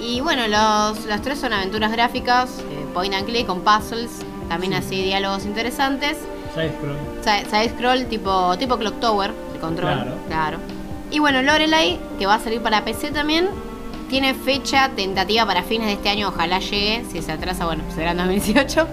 Y 0.00 0.20
bueno, 0.20 0.48
los, 0.48 1.04
los 1.06 1.22
tres 1.22 1.38
son 1.38 1.52
aventuras 1.52 1.92
gráficas, 1.92 2.58
eh, 2.58 2.86
point 2.92 3.14
and 3.14 3.26
click 3.26 3.46
con 3.46 3.60
puzzles, 3.60 4.10
también 4.48 4.74
así 4.74 5.02
diálogos 5.02 5.44
interesantes. 5.44 6.18
Side 6.54 6.72
scroll. 6.76 6.96
Side 7.22 7.46
side 7.50 7.70
scroll 7.70 8.06
tipo, 8.06 8.56
tipo 8.58 8.76
Clock 8.76 9.00
Tower, 9.00 9.32
de 9.52 9.58
control. 9.58 10.14
Claro. 10.28 10.58
Y 11.10 11.18
bueno, 11.18 11.42
Lorelai, 11.42 12.00
que 12.18 12.26
va 12.26 12.34
a 12.34 12.40
salir 12.40 12.60
para 12.60 12.84
PC 12.84 13.10
también, 13.10 13.48
tiene 14.08 14.34
fecha 14.34 14.90
tentativa 14.94 15.46
para 15.46 15.62
fines 15.62 15.86
de 15.86 15.94
este 15.94 16.08
año, 16.08 16.28
ojalá 16.28 16.58
llegue. 16.58 17.04
Si 17.10 17.22
se 17.22 17.32
atrasa, 17.32 17.64
bueno, 17.66 17.84
será 17.94 18.10
en 18.10 18.18
2018. 18.18 18.86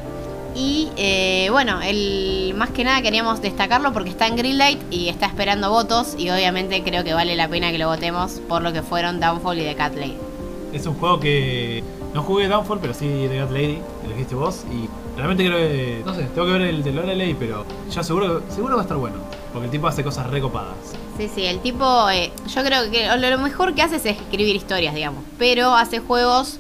Y 0.60 0.92
eh, 0.98 1.48
bueno, 1.52 1.80
el, 1.82 2.54
más 2.58 2.72
que 2.72 2.84
nada 2.84 3.02
queríamos 3.02 3.42
destacarlo 3.42 3.94
porque 3.94 4.10
está 4.10 4.28
en 4.28 4.36
Greenlight 4.36 4.82
y 4.92 5.08
está 5.08 5.26
esperando 5.26 5.70
votos. 5.70 6.16
Y 6.18 6.30
obviamente 6.32 6.84
creo 6.84 7.06
que 7.06 7.14
vale 7.14 7.38
la 7.38 7.48
pena 7.48 7.72
que 7.72 7.78
lo 7.78 7.88
votemos 7.88 8.42
por 8.50 8.62
lo 8.62 8.74
que 8.74 8.82
fueron 8.82 9.22
Downfall 9.22 9.58
y 9.58 9.62
The 9.62 9.76
Cat 9.76 9.96
Lady. 9.96 10.18
Es 10.74 10.86
un 10.86 10.96
juego 10.96 11.18
que 11.22 11.82
no 12.14 12.24
jugué 12.24 12.50
Downfall, 12.50 12.80
pero 12.82 12.94
sí 12.94 13.06
The 13.30 13.42
God 13.42 13.52
Lady, 13.52 13.80
el 14.04 14.10
dijiste 14.10 14.36
vos. 14.36 14.66
Y 14.70 14.90
realmente 15.16 15.46
creo 15.46 15.58
que. 15.58 16.02
No 16.06 16.14
sé, 16.14 16.24
tengo 16.24 16.46
que 16.46 16.52
ver 16.54 16.62
el 16.64 16.84
de 16.84 16.92
Lorelei, 16.92 17.36
pero 17.36 17.64
ya 17.90 18.04
seguro, 18.04 18.44
seguro 18.50 18.76
va 18.76 18.82
a 18.82 18.84
estar 18.84 18.98
bueno. 18.98 19.16
Porque 19.54 19.68
el 19.68 19.72
tipo 19.72 19.88
hace 19.88 20.04
cosas 20.04 20.30
recopadas. 20.30 20.76
Sí, 21.18 21.30
sí, 21.34 21.46
el 21.46 21.60
tipo, 21.60 22.10
eh, 22.10 22.34
yo 22.54 22.64
creo 22.66 22.92
que 22.92 23.08
lo 23.08 23.38
mejor 23.40 23.74
que 23.76 23.82
hace 23.82 23.96
es 23.96 24.06
escribir 24.06 24.58
historias, 24.58 24.94
digamos, 24.94 25.24
pero 25.38 25.74
hace 25.74 26.00
juegos 26.00 26.60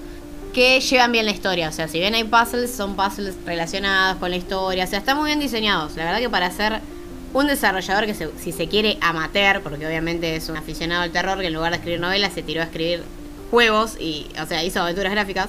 que 0.54 0.80
llevan 0.82 1.12
bien 1.12 1.26
la 1.26 1.32
historia, 1.32 1.70
o 1.70 1.72
sea, 1.72 1.88
si 1.88 2.00
bien 2.00 2.16
hay 2.16 2.24
puzzles, 2.24 2.72
son 2.72 2.96
puzzles 2.96 3.36
relacionados 3.46 4.18
con 4.18 4.32
la 4.32 4.38
historia, 4.38 4.84
o 4.84 4.88
sea, 4.88 5.00
están 5.00 5.18
muy 5.18 5.28
bien 5.28 5.40
diseñados, 5.40 5.96
la 5.96 6.06
verdad 6.06 6.20
que 6.20 6.30
para 6.30 6.50
ser 6.52 6.80
un 7.34 7.46
desarrollador 7.48 8.06
que 8.08 8.16
se- 8.16 8.32
si 8.40 8.52
se 8.52 8.68
quiere 8.68 8.98
amateur, 9.02 9.62
porque 9.62 9.86
obviamente 9.86 10.36
es 10.36 10.50
un 10.50 10.58
aficionado 10.58 11.04
al 11.04 11.12
terror 11.12 11.40
que 11.40 11.48
en 11.48 11.54
lugar 11.54 11.72
de 11.72 11.78
escribir 11.78 12.00
novelas 12.00 12.34
se 12.34 12.42
tiró 12.42 12.62
a 12.62 12.66
escribir 12.66 13.04
juegos 13.52 13.98
y, 14.00 14.26
o 14.42 14.46
sea, 14.48 14.64
hizo 14.64 14.82
aventuras 14.82 15.12
gráficas, 15.12 15.48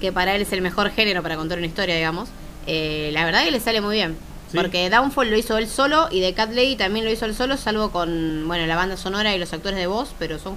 que 0.00 0.12
para 0.12 0.34
él 0.34 0.42
es 0.42 0.52
el 0.52 0.60
mejor 0.60 0.90
género 0.90 1.22
para 1.22 1.36
contar 1.36 1.56
una 1.58 1.66
historia, 1.66 1.94
digamos, 1.96 2.28
eh, 2.66 3.10
la 3.12 3.24
verdad 3.24 3.44
que 3.44 3.50
le 3.50 3.60
sale 3.60 3.80
muy 3.80 3.96
bien. 3.96 4.16
Sí. 4.50 4.58
Porque 4.58 4.88
Downfall 4.90 5.30
lo 5.30 5.36
hizo 5.38 5.56
él 5.58 5.66
solo 5.66 6.08
y 6.10 6.20
The 6.20 6.34
Cat 6.34 6.50
Lady 6.52 6.76
también 6.76 7.04
lo 7.06 7.10
hizo 7.10 7.24
él 7.24 7.34
solo, 7.34 7.56
salvo 7.56 7.90
con 7.90 8.44
bueno 8.46 8.66
la 8.66 8.76
banda 8.76 8.96
sonora 8.96 9.34
y 9.34 9.38
los 9.38 9.52
actores 9.52 9.78
de 9.78 9.86
voz, 9.86 10.14
pero 10.18 10.38
son 10.38 10.56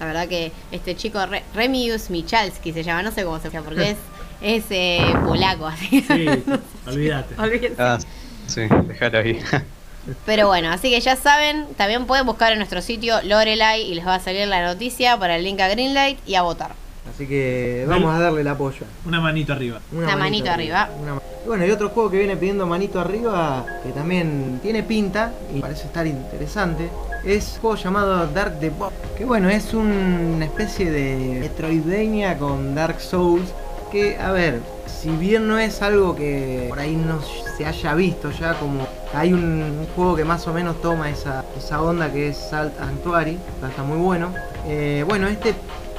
la 0.00 0.06
verdad 0.06 0.28
que 0.28 0.52
este 0.72 0.96
chico 0.96 1.24
Re- 1.26 1.42
Remius 1.54 2.10
Michalski 2.10 2.72
se 2.72 2.82
llama, 2.82 3.02
no 3.02 3.10
sé 3.10 3.24
cómo 3.24 3.38
se 3.40 3.50
llama, 3.50 3.64
porque 3.66 3.90
es, 3.90 3.96
es 4.42 4.64
eh, 4.70 5.14
polaco 5.24 5.66
así. 5.66 6.02
Sí, 6.02 6.26
olvídate. 6.86 7.34
Olvídense. 7.40 7.82
Ah, 7.82 7.98
sí, 8.46 8.62
déjalo 8.86 9.18
ahí. 9.18 9.40
Pero 10.26 10.48
bueno, 10.48 10.70
así 10.70 10.90
que 10.90 11.00
ya 11.00 11.16
saben, 11.16 11.66
también 11.76 12.06
pueden 12.06 12.26
buscar 12.26 12.52
en 12.52 12.58
nuestro 12.58 12.82
sitio 12.82 13.22
Lorelai 13.22 13.82
y 13.82 13.94
les 13.94 14.06
va 14.06 14.16
a 14.16 14.20
salir 14.20 14.46
la 14.48 14.62
noticia 14.62 15.16
para 15.18 15.36
el 15.36 15.44
link 15.44 15.60
a 15.60 15.68
Greenlight 15.68 16.18
y 16.28 16.34
a 16.34 16.42
votar. 16.42 16.74
Así 17.12 17.26
que 17.26 17.84
vamos 17.88 18.14
a 18.14 18.18
darle 18.18 18.40
el 18.40 18.48
apoyo. 18.48 18.86
Una 19.06 19.20
manito 19.20 19.52
arriba. 19.52 19.80
Una 19.92 20.16
manito 20.16 20.50
arriba. 20.50 20.88
Una 21.02 21.14
ma- 21.14 21.20
y 21.44 21.46
bueno, 21.46 21.66
y 21.66 21.70
otro 21.70 21.90
juego 21.90 22.10
que 22.10 22.18
viene 22.18 22.36
pidiendo 22.36 22.66
manito 22.66 22.98
arriba, 23.00 23.64
que 23.82 23.90
también 23.90 24.58
tiene 24.62 24.82
pinta 24.82 25.32
y 25.54 25.60
parece 25.60 25.86
estar 25.86 26.06
interesante, 26.06 26.88
es 27.24 27.54
un 27.56 27.60
juego 27.60 27.76
llamado 27.76 28.26
Dark 28.28 28.58
the 28.60 28.70
Box. 28.70 28.94
Que 29.16 29.24
bueno, 29.26 29.48
es 29.50 29.74
una 29.74 30.44
especie 30.46 30.90
de 30.90 31.38
Metroidvania 31.40 32.38
con 32.38 32.74
Dark 32.74 33.00
Souls. 33.00 33.52
Que, 33.92 34.18
a 34.18 34.32
ver, 34.32 34.58
si 34.86 35.08
bien 35.10 35.46
no 35.46 35.56
es 35.58 35.80
algo 35.82 36.16
que 36.16 36.66
por 36.68 36.80
ahí 36.80 36.96
no 36.96 37.20
se 37.56 37.64
haya 37.64 37.94
visto 37.94 38.32
ya, 38.32 38.54
como 38.54 38.88
hay 39.14 39.32
un, 39.32 39.44
un 39.44 39.86
juego 39.94 40.16
que 40.16 40.24
más 40.24 40.48
o 40.48 40.52
menos 40.52 40.80
toma 40.82 41.10
esa, 41.10 41.44
esa 41.56 41.80
onda 41.80 42.10
que 42.12 42.28
es 42.30 42.36
Salt 42.36 42.76
Sanctuary, 42.76 43.38
que 43.60 43.66
está 43.68 43.82
muy 43.84 43.98
bueno. 43.98 44.30
Eh, 44.66 45.04
bueno, 45.06 45.28
este 45.28 45.54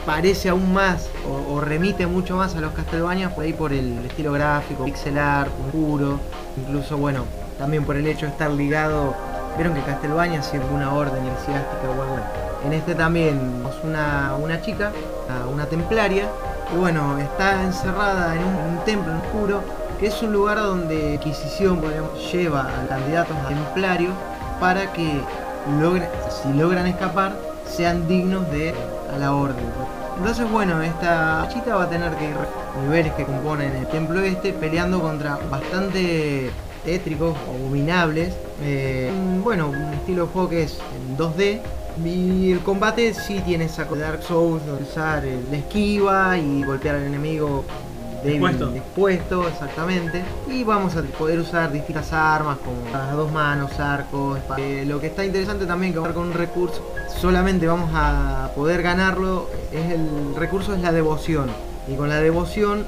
parece 0.05 0.49
aún 0.49 0.73
más 0.73 1.09
o, 1.27 1.59
remite 1.61 2.05
mucho 2.07 2.37
más 2.37 2.55
a 2.55 2.61
los 2.61 2.73
Castlevania 2.73 3.29
por 3.33 3.43
ahí 3.43 3.53
por 3.53 3.73
el 3.73 4.05
estilo 4.05 4.31
gráfico, 4.33 4.85
pixel 4.85 5.17
art, 5.17 5.49
oscuro, 5.67 6.19
incluso 6.57 6.97
bueno, 6.97 7.23
también 7.57 7.83
por 7.85 7.95
el 7.95 8.05
hecho 8.07 8.25
de 8.25 8.31
estar 8.31 8.51
ligado, 8.51 9.15
vieron 9.55 9.73
que 9.73 9.81
Castlevania 9.81 10.43
siempre 10.43 10.69
una 10.73 10.93
orden 10.93 11.25
eclesiástica, 11.25 11.87
bueno. 11.87 12.21
En 12.65 12.73
este 12.73 12.95
también 12.95 13.63
es 13.69 13.83
una, 13.83 14.35
una 14.41 14.61
chica, 14.61 14.91
una- 15.51 15.65
templaria, 15.65 16.27
y 16.73 16.77
bueno, 16.77 17.17
está 17.19 17.63
encerrada 17.63 18.35
en 18.35 18.41
un, 18.43 18.55
en 18.79 18.85
templo 18.85 19.13
oscuro, 19.23 19.61
que 19.99 20.07
es 20.07 20.21
un 20.23 20.33
lugar 20.33 20.57
donde 20.57 21.13
Inquisición 21.15 21.79
lleva 22.31 22.61
a 22.61 22.87
candidatos 22.87 23.37
a 23.37 23.47
templarios 23.49 24.13
para 24.59 24.91
que 24.93 25.21
logren, 25.79 26.09
si 26.29 26.53
logran 26.53 26.87
escapar, 26.87 27.33
sean 27.67 28.07
dignos 28.07 28.49
de 28.51 28.73
a 29.13 29.17
la 29.17 29.33
orden. 29.33 29.63
Entonces, 30.17 30.49
bueno, 30.49 30.81
esta 30.81 31.47
chita 31.51 31.75
va 31.75 31.83
a 31.83 31.89
tener 31.89 32.11
que 32.15 32.29
ir 32.29 32.35
niveles 32.83 33.13
que 33.13 33.25
componen 33.25 33.75
el 33.75 33.87
templo 33.87 34.21
este 34.21 34.53
peleando 34.53 35.01
contra 35.01 35.37
bastante 35.49 36.49
tétricos, 36.83 37.35
abominables. 37.47 38.33
Eh, 38.61 39.11
bueno, 39.43 39.69
un 39.69 39.93
estilo 39.93 40.25
de 40.25 40.31
juego 40.31 40.49
que 40.49 40.63
es 40.63 40.79
en 40.95 41.17
2D. 41.17 41.59
Y 42.03 42.51
el 42.51 42.59
combate 42.59 43.13
sí 43.13 43.41
tiene 43.45 43.65
esa 43.65 43.85
Dark 43.85 44.21
Souls, 44.23 44.61
usar 44.81 45.23
la 45.23 45.57
esquiva 45.57 46.37
y 46.37 46.63
golpear 46.63 46.95
al 46.95 47.03
enemigo 47.03 47.63
débil, 48.25 48.41
Dispuesto. 48.41 48.67
dispuesto, 48.71 49.47
exactamente. 49.47 50.23
Y 50.47 50.63
vamos 50.63 50.95
a 50.95 51.01
poder 51.03 51.39
usar 51.39 51.71
distintas 51.71 52.11
armas 52.13 52.57
como 52.57 52.77
las 52.91 53.13
dos 53.15 53.31
manos, 53.31 53.79
arcos. 53.79 54.39
Eh, 54.57 54.83
lo 54.87 54.99
que 54.99 55.07
está 55.07 55.23
interesante 55.23 55.65
también 55.65 55.93
que 55.93 55.99
con 55.99 56.17
un 56.17 56.33
recurso 56.33 56.81
solamente 57.19 57.67
vamos 57.67 57.91
a 57.93 58.49
poder 58.55 58.81
ganarlo 58.81 59.49
es 59.71 59.91
el 59.91 60.35
recurso 60.35 60.73
es 60.73 60.81
la 60.81 60.91
devoción. 60.91 61.49
Y 61.87 61.95
con 61.95 62.09
la 62.09 62.19
devoción 62.19 62.83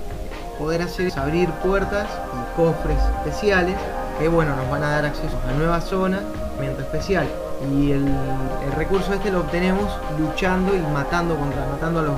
poder 0.57 0.81
hacer 0.81 1.07
es 1.07 1.17
abrir 1.17 1.49
puertas 1.63 2.07
y 2.33 2.55
cofres 2.57 2.97
especiales 3.23 3.75
que 4.19 4.27
bueno 4.27 4.55
nos 4.55 4.67
van 4.71 4.83
a 4.83 4.89
dar 4.89 5.05
acceso 5.05 5.37
a 5.47 5.51
nuevas 5.53 5.83
zonas 5.85 6.21
mientras 6.59 6.85
especial. 6.87 7.27
Y 7.71 7.91
el, 7.91 8.05
el 8.07 8.71
recurso 8.75 9.13
este 9.13 9.31
lo 9.31 9.41
obtenemos 9.41 9.91
luchando 10.19 10.75
y 10.75 10.79
matando 10.93 11.35
contra 11.35 11.65
matando 11.67 11.99
a 11.99 12.03
los 12.03 12.15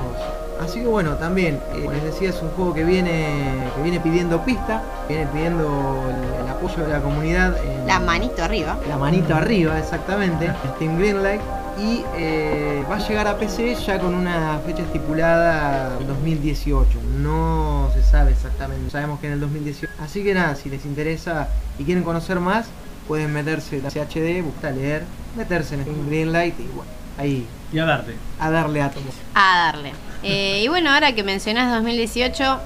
Así 0.59 0.81
que 0.81 0.87
bueno, 0.87 1.13
también, 1.15 1.59
eh, 1.73 1.87
les 1.91 2.03
decía, 2.03 2.29
es 2.29 2.41
un 2.41 2.49
juego 2.49 2.73
que 2.73 2.83
viene, 2.83 3.63
que 3.75 3.81
viene 3.81 3.99
pidiendo 3.99 4.43
pista, 4.43 4.83
viene 5.07 5.25
pidiendo 5.27 6.03
el, 6.09 6.43
el 6.43 6.49
apoyo 6.51 6.83
de 6.85 6.91
la 6.91 6.99
comunidad. 7.01 7.55
en- 7.65 7.87
La 7.87 7.99
manito 7.99 8.43
arriba. 8.43 8.77
la 8.87 8.97
manito 8.97 9.33
arriba, 9.35 9.79
exactamente, 9.79 10.51
Steam 10.75 10.97
Greenlight. 10.97 11.41
Y 11.81 12.03
eh, 12.17 12.83
va 12.91 12.97
a 12.97 12.99
llegar 12.99 13.25
a 13.27 13.37
PC 13.37 13.73
ya 13.75 13.99
con 13.99 14.13
una 14.13 14.59
fecha 14.65 14.83
estipulada 14.83 15.97
2018. 16.05 16.89
No 17.21 17.89
se 17.93 18.03
sabe 18.03 18.31
exactamente, 18.31 18.89
sabemos 18.91 19.21
que 19.21 19.27
en 19.27 19.33
el 19.33 19.39
2018. 19.39 19.93
Así 20.03 20.21
que 20.23 20.33
nada, 20.33 20.55
si 20.55 20.69
les 20.69 20.85
interesa 20.85 21.47
y 21.77 21.85
quieren 21.85 22.03
conocer 22.03 22.41
más, 22.41 22.65
pueden 23.07 23.31
meterse 23.31 23.77
en 23.77 23.83
la 23.83 23.89
CHD, 23.91 24.43
buscar 24.43 24.73
leer, 24.73 25.03
meterse 25.37 25.75
en 25.75 25.83
Steam 25.83 26.07
Greenlight 26.07 26.59
y 26.59 26.63
bueno, 26.75 26.91
ahí 27.17 27.47
Y 27.71 27.79
a 27.79 27.85
darte. 27.85 28.15
a 28.39 28.49
darle 28.49 28.81
átomos. 28.81 29.13
A 29.35 29.57
darle. 29.65 29.93
Eh, 30.23 30.61
y 30.63 30.67
bueno, 30.67 30.91
ahora 30.91 31.13
que 31.13 31.23
mencionás 31.23 31.71
2018, 31.73 32.59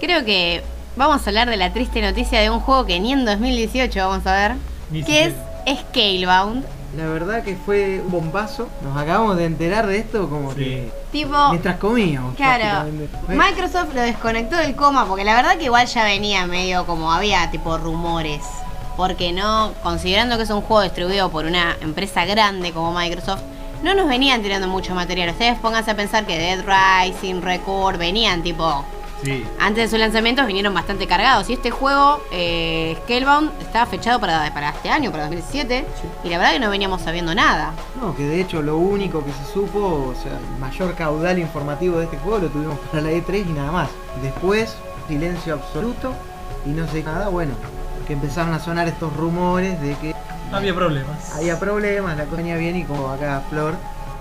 creo 0.00 0.24
que 0.24 0.62
vamos 0.96 1.26
a 1.26 1.30
hablar 1.30 1.48
de 1.50 1.56
la 1.56 1.72
triste 1.72 2.00
noticia 2.02 2.40
de 2.40 2.50
un 2.50 2.60
juego 2.60 2.86
que 2.86 3.00
ni 3.00 3.12
en 3.12 3.24
2018 3.24 3.98
vamos 4.08 4.26
a 4.26 4.32
ver, 4.32 4.52
Ni 4.90 5.02
que 5.02 5.24
es. 5.24 5.34
Scalebound. 5.90 6.64
La 6.96 7.06
verdad 7.06 7.44
que 7.44 7.54
fue 7.54 8.00
un 8.04 8.10
bombazo. 8.10 8.68
Nos 8.82 8.96
acabamos 8.96 9.36
de 9.36 9.44
enterar 9.44 9.86
de 9.86 9.98
esto 9.98 10.28
como 10.28 10.50
Sí. 10.52 10.58
que 10.58 10.92
Tipo, 11.12 11.50
mientras 11.50 11.76
comíamos. 11.76 12.34
claro, 12.34 12.88
Microsoft 13.28 13.94
lo 13.94 14.00
desconectó 14.02 14.56
del 14.56 14.74
coma 14.74 15.06
porque 15.06 15.24
la 15.24 15.34
verdad 15.36 15.56
que 15.56 15.64
igual 15.66 15.86
ya 15.86 16.04
venía 16.04 16.46
medio 16.46 16.86
como 16.86 17.12
había 17.12 17.48
tipo 17.50 17.78
rumores. 17.78 18.42
Porque 18.96 19.32
no, 19.32 19.72
considerando 19.82 20.36
que 20.36 20.42
es 20.42 20.50
un 20.50 20.62
juego 20.62 20.82
distribuido 20.82 21.30
por 21.30 21.44
una 21.44 21.76
empresa 21.80 22.24
grande 22.24 22.72
como 22.72 22.92
Microsoft, 22.92 23.42
no 23.82 23.94
nos 23.94 24.08
venían 24.08 24.42
tirando 24.42 24.68
mucho 24.68 24.94
material. 24.94 25.30
Ustedes 25.30 25.58
pónganse 25.58 25.90
a 25.90 25.96
pensar 25.96 26.26
que 26.26 26.38
Dead 26.38 26.64
Rising, 26.64 27.40
Record, 27.42 27.98
venían 27.98 28.42
tipo 28.42 28.84
Sí. 29.24 29.44
Antes 29.58 29.84
de 29.84 29.88
sus 29.88 29.98
lanzamientos 29.98 30.46
vinieron 30.46 30.72
bastante 30.72 31.06
cargados. 31.06 31.50
Y 31.50 31.54
este 31.54 31.70
juego, 31.70 32.20
eh, 32.30 32.96
Scalebound, 33.02 33.50
estaba 33.60 33.86
fechado 33.86 34.18
para, 34.18 34.52
para 34.54 34.70
este 34.70 34.88
año, 34.88 35.10
para 35.10 35.24
2017. 35.24 35.84
Y 36.24 36.28
la 36.28 36.38
verdad 36.38 36.52
que 36.54 36.60
no 36.60 36.70
veníamos 36.70 37.02
sabiendo 37.02 37.34
nada. 37.34 37.72
No, 38.00 38.16
que 38.16 38.24
de 38.24 38.40
hecho 38.40 38.62
lo 38.62 38.78
único 38.78 39.24
que 39.24 39.32
se 39.32 39.52
supo, 39.52 39.78
o 40.10 40.14
sea, 40.22 40.32
el 40.32 40.58
mayor 40.58 40.94
caudal 40.94 41.38
informativo 41.38 41.98
de 41.98 42.04
este 42.04 42.16
juego 42.18 42.38
lo 42.38 42.48
tuvimos 42.48 42.78
para 42.90 43.02
la 43.02 43.10
E3 43.10 43.46
y 43.46 43.52
nada 43.52 43.72
más. 43.72 43.90
Después, 44.22 44.74
silencio 45.08 45.54
absoluto 45.54 46.14
y 46.64 46.70
no 46.70 46.86
sé 46.88 47.02
nada, 47.02 47.28
bueno, 47.28 47.52
que 48.06 48.12
empezaron 48.14 48.54
a 48.54 48.60
sonar 48.60 48.88
estos 48.88 49.14
rumores 49.16 49.80
de 49.80 49.94
que 49.96 50.14
había 50.52 50.74
problemas. 50.74 51.34
había 51.36 51.58
problemas, 51.58 52.16
la 52.16 52.24
venía 52.24 52.56
bien 52.56 52.76
y 52.76 52.84
como 52.84 53.08
acá 53.10 53.42
Flor 53.50 53.74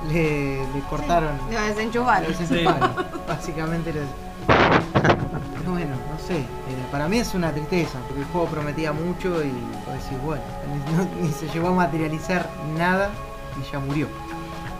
le, 0.08 0.58
le 0.74 0.80
cortaron, 0.90 1.32
Lo 1.52 1.62
desenchufaron. 1.62 2.34
básicamente 3.28 3.94
lo- 3.94 4.30
Pero 5.58 5.72
bueno, 5.72 5.96
no 5.96 6.28
sé, 6.28 6.38
eh, 6.38 6.46
para 6.92 7.08
mí 7.08 7.18
es 7.20 7.34
una 7.34 7.52
tristeza, 7.52 8.00
porque 8.08 8.22
el 8.22 8.28
juego 8.28 8.48
prometía 8.48 8.92
mucho 8.94 9.44
y 9.44 9.50
vos 9.86 9.94
decís, 9.94 10.22
bueno, 10.24 10.42
no- 10.96 11.22
ni 11.22 11.32
se 11.32 11.48
llegó 11.50 11.70
a 11.70 11.74
materializar 11.74 12.50
nada 12.78 13.10
y 13.60 13.72
ya 13.72 13.80
murió. 13.80 14.08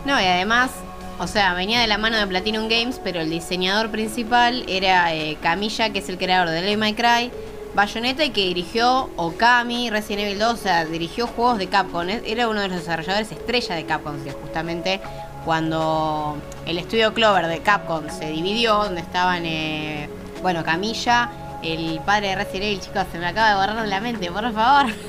No, 0.04 0.18
y 0.20 0.24
además, 0.24 0.70
o 1.18 1.26
sea, 1.26 1.52
venía 1.54 1.80
de 1.80 1.86
la 1.86 1.98
mano 1.98 2.16
de 2.16 2.26
Platinum 2.26 2.68
Games, 2.68 3.00
pero 3.04 3.20
el 3.20 3.28
diseñador 3.28 3.90
principal 3.90 4.64
era 4.68 5.12
eh, 5.14 5.36
Camilla, 5.42 5.90
que 5.90 5.98
es 5.98 6.08
el 6.08 6.16
creador 6.16 6.48
de 6.48 6.62
Devil 6.62 6.78
May 6.78 6.94
Cry, 6.94 7.30
Bayonetta 7.74 8.24
y 8.24 8.30
que 8.30 8.42
dirigió 8.46 9.10
Okami, 9.16 9.90
Resident 9.90 10.26
Evil 10.26 10.38
2, 10.38 10.52
o 10.52 10.56
sea, 10.56 10.84
dirigió 10.84 11.26
juegos 11.26 11.58
de 11.58 11.68
Capcom. 11.68 12.08
Era 12.08 12.48
uno 12.48 12.60
de 12.60 12.68
los 12.68 12.78
desarrolladores 12.78 13.30
estrella 13.30 13.74
de 13.74 13.84
Capcom, 13.84 14.22
que 14.24 14.32
justamente 14.32 15.00
cuando 15.44 16.36
el 16.66 16.78
estudio 16.78 17.14
Clover 17.14 17.46
de 17.46 17.60
Capcom 17.60 18.08
se 18.10 18.30
dividió, 18.30 18.84
donde 18.84 19.00
estaban, 19.00 19.44
eh, 19.46 20.08
bueno, 20.42 20.64
Camilla, 20.64 21.30
el 21.62 22.00
padre 22.04 22.28
de 22.28 22.36
Resident 22.36 22.64
Evil, 22.64 22.80
chicos, 22.80 23.04
se 23.12 23.18
me 23.18 23.26
acaba 23.26 23.50
de 23.50 23.54
borrar 23.54 23.88
la 23.88 24.00
mente, 24.00 24.30
por 24.30 24.52
favor. 24.52 24.92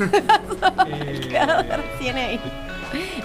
Eh, 0.87 1.21
Creador 1.27 1.65
de 1.65 1.77
Resident 1.77 2.17
Evil. 2.17 2.51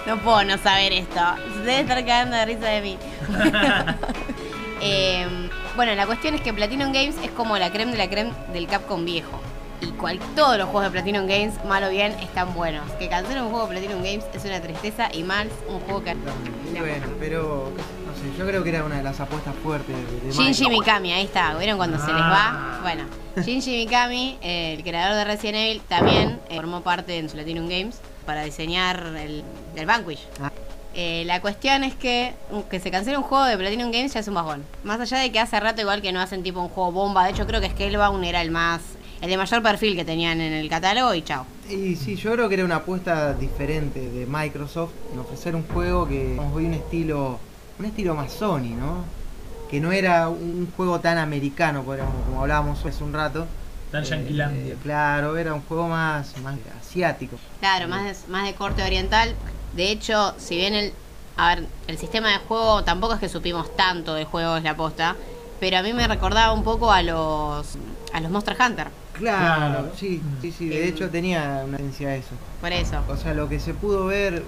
No 0.05 0.17
puedo 0.19 0.43
no 0.43 0.57
saber 0.57 0.93
esto. 0.93 1.19
Se 1.53 1.59
debe 1.59 1.81
estar 1.81 1.97
cagando 1.99 2.35
de 2.35 2.45
risa 2.45 2.67
de 2.67 2.81
mí. 2.81 2.97
Eh, 4.79 5.27
bueno, 5.77 5.95
la 5.95 6.05
cuestión 6.07 6.33
es 6.33 6.41
que 6.41 6.51
Platinum 6.51 6.91
Games 6.91 7.15
es 7.23 7.29
como 7.31 7.57
la 7.57 7.71
creme 7.71 7.91
de 7.91 7.97
la 7.99 8.09
creme 8.09 8.31
del 8.51 8.67
Capcom 8.67 9.05
viejo. 9.05 9.39
Y 9.79 9.91
cual, 9.91 10.19
todos 10.35 10.57
los 10.57 10.67
juegos 10.69 10.85
de 10.85 10.89
Platinum 10.89 11.27
Games, 11.27 11.63
mal 11.65 11.83
o 11.83 11.89
bien, 11.91 12.11
están 12.13 12.55
buenos. 12.55 12.91
Que 12.93 13.07
cancelen 13.07 13.43
un 13.43 13.51
juego 13.51 13.67
de 13.67 13.77
Platinum 13.77 14.03
Games 14.03 14.25
es 14.33 14.43
una 14.43 14.59
tristeza 14.59 15.07
y 15.13 15.21
más 15.21 15.45
un 15.69 15.79
juego 15.81 16.03
que... 16.03 16.15
Bueno, 16.15 17.05
pero 17.19 17.71
no 18.07 18.13
sé, 18.15 18.35
yo 18.39 18.47
creo 18.47 18.63
que 18.63 18.69
era 18.69 18.83
una 18.83 18.97
de 18.97 19.03
las 19.03 19.19
apuestas 19.19 19.53
fuertes 19.63 19.95
de, 19.95 20.27
de 20.27 20.31
Shinji 20.33 20.63
Microsoft. 20.63 20.79
Mikami, 20.79 21.13
ahí 21.13 21.25
está, 21.25 21.55
¿vieron 21.55 21.77
cuando 21.77 21.99
se 21.99 22.11
les 22.11 22.23
va? 22.23 22.79
Bueno, 22.81 23.03
Shinji 23.37 23.85
Mikami, 23.85 24.39
eh, 24.41 24.73
el 24.79 24.83
creador 24.83 25.15
de 25.15 25.25
Resident 25.25 25.57
Evil, 25.57 25.81
también 25.87 26.39
eh, 26.49 26.55
formó 26.55 26.81
parte 26.81 27.19
en 27.19 27.27
Platinum 27.27 27.69
Games 27.69 27.99
para 28.25 28.43
diseñar 28.43 29.13
el, 29.15 29.43
el 29.75 29.85
Vanquish. 29.85 30.25
Ah. 30.41 30.51
Eh, 30.99 31.23
la 31.25 31.41
cuestión 31.41 31.83
es 31.83 31.93
que 31.93 32.33
uh, 32.49 32.63
que 32.63 32.79
se 32.79 32.89
cancele 32.89 33.17
un 33.17 33.23
juego 33.23 33.45
de 33.45 33.55
Platinum 33.55 33.91
Games 33.91 34.13
ya 34.15 34.19
es 34.19 34.27
un 34.27 34.33
bajón. 34.33 34.63
Más 34.83 34.99
allá 34.99 35.19
de 35.19 35.31
que 35.31 35.39
hace 35.39 35.59
rato 35.59 35.79
igual 35.79 36.01
que 36.01 36.11
no 36.11 36.19
hacen 36.19 36.41
tipo 36.41 36.59
un 36.59 36.69
juego 36.69 36.91
bomba. 36.91 37.23
De 37.25 37.31
hecho 37.31 37.45
creo 37.45 37.61
que 37.61 37.69
Scalebound 37.69 38.23
era 38.25 38.41
el 38.41 38.49
más... 38.49 38.81
El 39.21 39.29
de 39.29 39.37
mayor 39.37 39.61
perfil 39.63 39.95
que 39.95 40.05
tenían 40.05 40.41
en 40.41 40.53
el 40.53 40.69
catálogo 40.69 41.13
y 41.13 41.21
chao. 41.23 41.45
Y 41.69 41.95
sí, 41.95 42.15
yo 42.15 42.31
creo 42.33 42.47
que 42.49 42.55
era 42.55 42.65
una 42.65 42.77
apuesta 42.77 43.33
diferente 43.33 43.99
de 44.09 44.25
Microsoft 44.27 44.91
en 45.13 45.19
ofrecer 45.19 45.55
un 45.55 45.67
juego 45.67 46.07
que 46.07 46.35
vamos 46.35 46.55
hoy 46.55 46.65
un 46.65 46.73
estilo, 46.75 47.39
un 47.79 47.85
estilo 47.85 48.13
más 48.15 48.31
Sony, 48.31 48.75
¿no? 48.79 49.05
Que 49.69 49.79
no 49.79 49.91
era 49.91 50.29
un 50.29 50.71
juego 50.77 50.99
tan 50.99 51.17
americano, 51.17 51.83
podríamos, 51.83 52.13
como 52.25 52.41
hablábamos 52.41 52.83
hace 52.85 53.03
un 53.03 53.11
rato. 53.13 53.45
Tan 53.91 54.03
Eh, 54.03 54.07
yanquilandia. 54.07 54.73
eh, 54.73 54.77
claro, 54.83 55.35
era 55.35 55.53
un 55.53 55.61
juego 55.61 55.87
más, 55.87 56.37
más 56.43 56.55
asiático. 56.79 57.37
Claro, 57.59 57.87
más 57.87 58.03
de, 58.05 58.31
más 58.31 58.45
de 58.45 58.53
corte 58.53 58.83
oriental. 58.83 59.33
De 59.73 59.91
hecho, 59.91 60.33
si 60.37 60.55
bien 60.57 60.73
el. 60.73 60.93
A 61.39 61.53
ver, 61.55 61.67
el 61.87 61.97
sistema 61.99 62.29
de 62.31 62.37
juego 62.39 62.83
tampoco 62.83 63.13
es 63.13 63.19
que 63.19 63.29
supimos 63.29 63.75
tanto 63.75 64.15
del 64.15 64.25
juego, 64.25 64.57
es 64.57 64.63
la 64.63 64.75
posta. 64.75 65.15
Pero 65.59 65.77
a 65.77 65.83
mí 65.83 65.93
me 65.93 66.07
recordaba 66.07 66.51
un 66.53 66.63
poco 66.63 66.91
a 66.91 67.01
los. 67.03 67.77
a 68.13 68.19
los 68.19 68.31
Monster 68.31 68.55
Hunter. 68.59 68.87
Claro, 69.13 69.73
Claro. 69.79 69.91
sí, 69.97 70.21
sí, 70.41 70.51
sí, 70.51 70.69
de 70.69 70.87
hecho 70.87 71.09
tenía 71.09 71.63
una 71.65 71.77
tendencia 71.77 72.09
a 72.09 72.15
eso. 72.15 72.29
Por 72.61 72.71
eso. 72.71 73.01
O 73.07 73.17
sea, 73.17 73.33
lo 73.33 73.49
que 73.49 73.59
se 73.59 73.73
pudo 73.73 74.05
ver, 74.05 74.35
eh, 74.35 74.43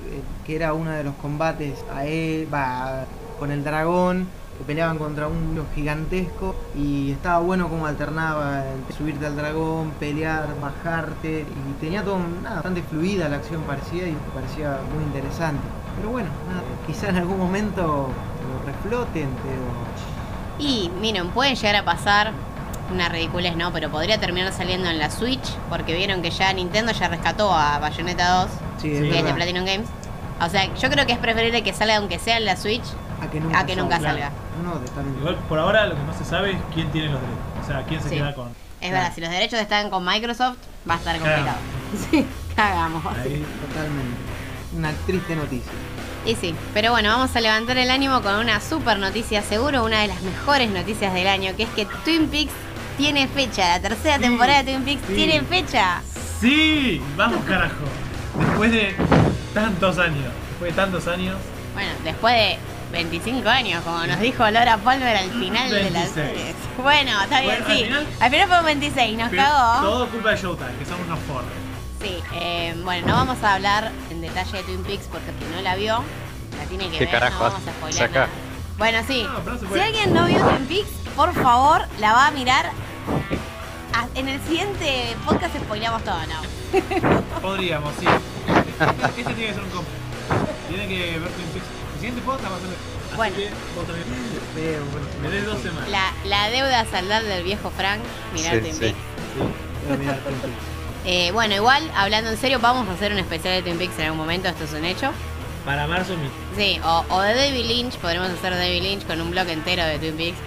que 0.46 0.56
era 0.56 0.74
uno 0.74 0.92
de 0.92 1.04
los 1.04 1.16
combates 1.16 1.74
a 1.92 2.06
él, 2.06 2.48
va, 2.54 3.06
con 3.40 3.52
el 3.52 3.64
dragón, 3.64 4.28
que 4.60 4.64
peleaban 4.66 5.00
contra 5.00 5.28
un 5.28 5.56
lo 5.56 5.66
gigantesco, 5.74 6.56
y 6.78 7.12
estaba 7.12 7.40
bueno 7.40 7.68
como 7.70 7.88
alternaba 7.88 8.64
entre 8.72 8.96
subirte 8.96 9.26
al 9.26 9.36
dragón, 9.36 9.92
pelear, 10.00 10.48
bajarte, 10.62 11.42
y 11.42 11.82
tenía 11.82 12.04
todo 12.04 12.20
nada, 12.44 12.56
bastante 12.56 12.84
fluida 12.84 13.28
la 13.30 13.38
acción 13.38 13.62
parecía 13.64 14.08
y 14.08 14.16
parecía 14.36 14.78
muy 14.94 15.04
interesante. 15.06 15.62
Pero 15.96 16.12
bueno, 16.12 16.30
nada, 16.48 16.62
quizá 16.86 17.10
en 17.10 17.18
algún 17.18 17.38
momento 17.40 18.10
lo 18.14 18.66
refloten, 18.66 19.30
pero 19.44 20.66
Y 20.66 20.92
miren, 21.02 21.30
pueden 21.30 21.56
llegar 21.56 21.76
a 21.76 21.86
pasar. 21.86 22.32
Una 22.92 23.08
ridiculez, 23.08 23.56
¿no? 23.56 23.72
Pero 23.72 23.92
podría 23.92 24.20
terminar 24.20 24.52
saliendo 24.52 24.90
en 24.90 24.98
la 24.98 25.12
Switch. 25.12 25.48
Porque 25.70 25.94
vieron 25.94 26.24
que 26.24 26.32
ya 26.32 26.52
Nintendo 26.54 26.92
ya 26.92 27.08
rescató 27.08 27.54
a 27.54 27.78
Bayonetta 27.78 28.42
2. 28.42 28.50
sí, 28.82 28.92
es 28.96 29.24
de 29.24 29.34
Platinum 29.34 29.64
Games. 29.64 29.88
O 30.42 30.50
sea, 30.50 30.74
yo 30.74 30.90
creo 30.90 31.06
que 31.06 31.14
es 31.14 31.20
preferible 31.20 31.62
que 31.62 31.72
salga 31.72 31.98
aunque 31.98 32.18
sea 32.18 32.38
en 32.38 32.46
la 32.46 32.56
Switch. 32.56 32.86
a 33.22 33.30
que 33.30 33.40
nunca, 33.42 33.60
a 33.60 33.66
que 33.68 33.76
nunca 33.76 34.00
salga. 34.00 34.10
salga. 34.10 34.32
No, 34.64 34.74
no, 34.76 34.80
totalmente. 34.80 35.20
Igual 35.20 35.36
por 35.48 35.60
ahora 35.60 35.86
lo 35.88 35.96
que 35.96 36.04
no 36.04 36.14
se 36.14 36.26
sabe 36.26 36.52
es 36.52 36.58
quién 36.74 36.90
tiene 36.92 37.10
los 37.10 37.20
derechos. 37.22 37.44
O 37.64 37.68
sea, 37.68 37.84
quién 37.84 38.02
se 38.02 38.10
Sí. 38.10 38.16
queda 38.16 38.34
con. 38.36 38.50
Es 38.82 38.92
verdad, 38.92 39.12
si 39.14 39.22
los 39.22 39.30
derechos 39.30 39.60
están 39.60 39.90
con 39.90 40.06
Microsoft, 40.06 40.58
va 40.90 40.94
a 40.96 40.98
estar 40.98 41.16
complicado. 41.20 41.46
Cagamos. 41.96 42.08
Sí, 42.12 42.26
cagamos. 42.56 43.06
Ahí. 43.06 43.46
Totalmente. 43.68 44.18
Una 44.78 44.92
triste 45.06 45.36
noticia. 45.36 45.72
Y 46.26 46.36
sí, 46.36 46.54
pero 46.74 46.92
bueno, 46.92 47.10
vamos 47.10 47.36
a 47.36 47.42
levantar 47.42 47.78
el 47.78 47.90
ánimo 47.90 48.22
con 48.22 48.36
una 48.36 48.60
super 48.62 49.00
noticia, 49.00 49.42
seguro 49.42 49.84
una 49.86 50.02
de 50.02 50.08
las 50.08 50.22
mejores 50.22 50.70
noticias 50.70 51.14
del 51.14 51.28
año, 51.28 51.56
que 51.56 51.64
es 51.64 51.70
que 51.70 51.86
Twin 52.06 52.28
Peaks 52.28 52.52
tiene 52.98 53.28
fecha. 53.28 53.70
La 53.70 53.80
tercera 53.80 54.16
Sí, 54.18 54.22
temporada 54.24 54.62
de 54.64 54.72
Twin 54.74 54.84
Peaks 54.84 55.02
sí. 55.08 55.14
tiene 55.16 55.42
fecha. 55.42 56.02
¡Sí! 56.40 57.02
Vamos, 57.16 57.44
carajo. 57.46 57.74
Después 58.38 58.72
de 58.72 58.96
tantos 59.54 59.98
años. 59.98 60.26
Después 60.50 60.72
de 60.76 60.82
tantos 60.82 61.08
años. 61.08 61.38
Bueno, 61.74 61.92
después 62.04 62.34
de 62.36 62.58
25 62.92 63.48
años, 63.48 63.84
como 63.84 64.06
nos 64.08 64.20
dijo 64.20 64.50
Laura 64.50 64.78
Palmer 64.78 65.16
al 65.16 65.30
final 65.32 65.70
de 65.70 65.90
la 65.92 66.00
26. 66.02 66.10
serie. 66.14 66.56
Bueno, 66.82 67.12
está 67.22 67.42
bien, 67.42 67.56
Bueno, 67.60 67.66
al 67.68 67.72
sí. 67.78 67.84
final- 67.84 68.08
al 68.20 68.32
final 68.32 68.48
fue 68.48 68.60
un 68.60 68.66
26, 68.66 69.18
nos 69.18 69.30
cagó. 69.32 69.82
Todo 69.82 70.08
culpa 70.10 70.30
de 70.32 70.38
Showtime, 70.38 70.76
que 70.80 70.86
son 70.86 71.02
unos 71.02 71.20
forros. 71.20 71.50
Sí, 72.02 72.18
eh, 72.34 72.74
bueno, 72.84 73.08
no 73.08 73.14
vamos 73.14 73.44
a 73.44 73.56
hablar 73.56 73.92
en 74.10 74.22
detalle 74.22 74.58
de 74.58 74.64
Twin 74.64 74.84
Peaks 74.84 75.06
porque 75.12 75.32
si 75.38 75.56
no 75.56 75.62
la 75.62 75.76
vio, 75.76 76.04
la 76.58 76.64
tiene 76.70 76.86
que 76.90 76.98
¿Qué 76.98 77.06
ver, 77.06 77.12
carajo 77.14 77.44
no 77.44 77.52
vamos 77.52 77.62
a 78.00 78.08
nada. 78.08 78.28
Bueno, 78.78 79.00
sí. 79.06 79.24
No, 79.24 79.40
no 79.54 79.74
si 79.74 79.80
alguien 79.80 80.14
no 80.14 80.26
vio 80.26 80.40
Twin 80.40 80.66
Peaks, 80.68 80.90
por 81.16 81.34
favor, 81.34 81.86
la 82.00 82.14
va 82.14 82.28
a 82.28 82.32
mirar. 82.32 82.72
A- 83.94 84.08
En 84.16 84.28
el 84.30 84.40
siguiente 84.44 85.16
podcast 85.26 85.56
spoileamos 85.58 86.04
todo, 86.04 86.20
¿no? 86.28 87.40
Podríamos, 87.42 87.94
sí. 88.00 88.06
Este, 88.80 89.20
este 89.22 89.34
tiene 89.34 89.48
que 89.48 89.54
ser 89.54 89.64
un 89.64 89.70
combo. 89.72 89.90
Tiene 90.70 90.88
que 90.88 91.20
ver 91.20 91.30
Twin 91.32 91.48
Peaks 91.48 91.66
siguiente 92.00 92.22
podcast 92.22 92.52
va 92.52 92.58
a 92.58 92.60
ser. 92.60 92.70
Así 92.70 93.16
Bueno. 93.16 93.36
que 93.36 93.50
vos 93.76 93.86
también. 93.88 94.08
Veo, 94.56 94.80
bueno, 94.92 95.08
Me 95.22 95.30
des 95.30 95.46
dos 95.46 95.62
semanas. 95.62 95.90
La, 95.90 96.14
la 96.26 96.50
deuda 96.50 96.86
saldar 96.90 97.24
del 97.24 97.44
viejo 97.44 97.72
Frank, 97.76 98.02
mirar 98.34 98.56
Sí, 98.64 98.72
Peaks. 98.80 98.96
Eh, 101.06 101.32
bueno, 101.32 101.56
igual, 101.56 101.90
hablando 101.96 102.30
en 102.30 102.38
serio, 102.38 102.60
vamos 102.60 102.88
a 102.90 102.94
hacer 102.94 103.12
un 103.14 103.20
especial 103.20 103.56
de 103.56 103.62
Twin 103.64 103.78
Peaks 103.78 103.98
en 104.00 104.06
algún 104.06 104.18
momento, 104.20 104.48
esto 104.50 104.66
es 104.66 104.74
un 104.74 104.86
hecho. 104.86 105.12
Para 105.66 105.88
marzo 105.88 106.16
mi. 106.18 106.30
Sí, 106.62 106.80
o, 106.84 107.06
o 107.10 107.22
de 107.22 107.36
David 107.36 107.66
Lynch, 107.66 107.96
podremos 107.98 108.30
hacer 108.30 108.54
David 108.54 108.82
Lynch 108.84 109.06
con 109.08 109.20
un 109.22 109.32
blog 109.32 109.48
entero 109.50 109.84
de 109.86 109.98
Twin 110.00 110.16
Peaks. 110.18 110.38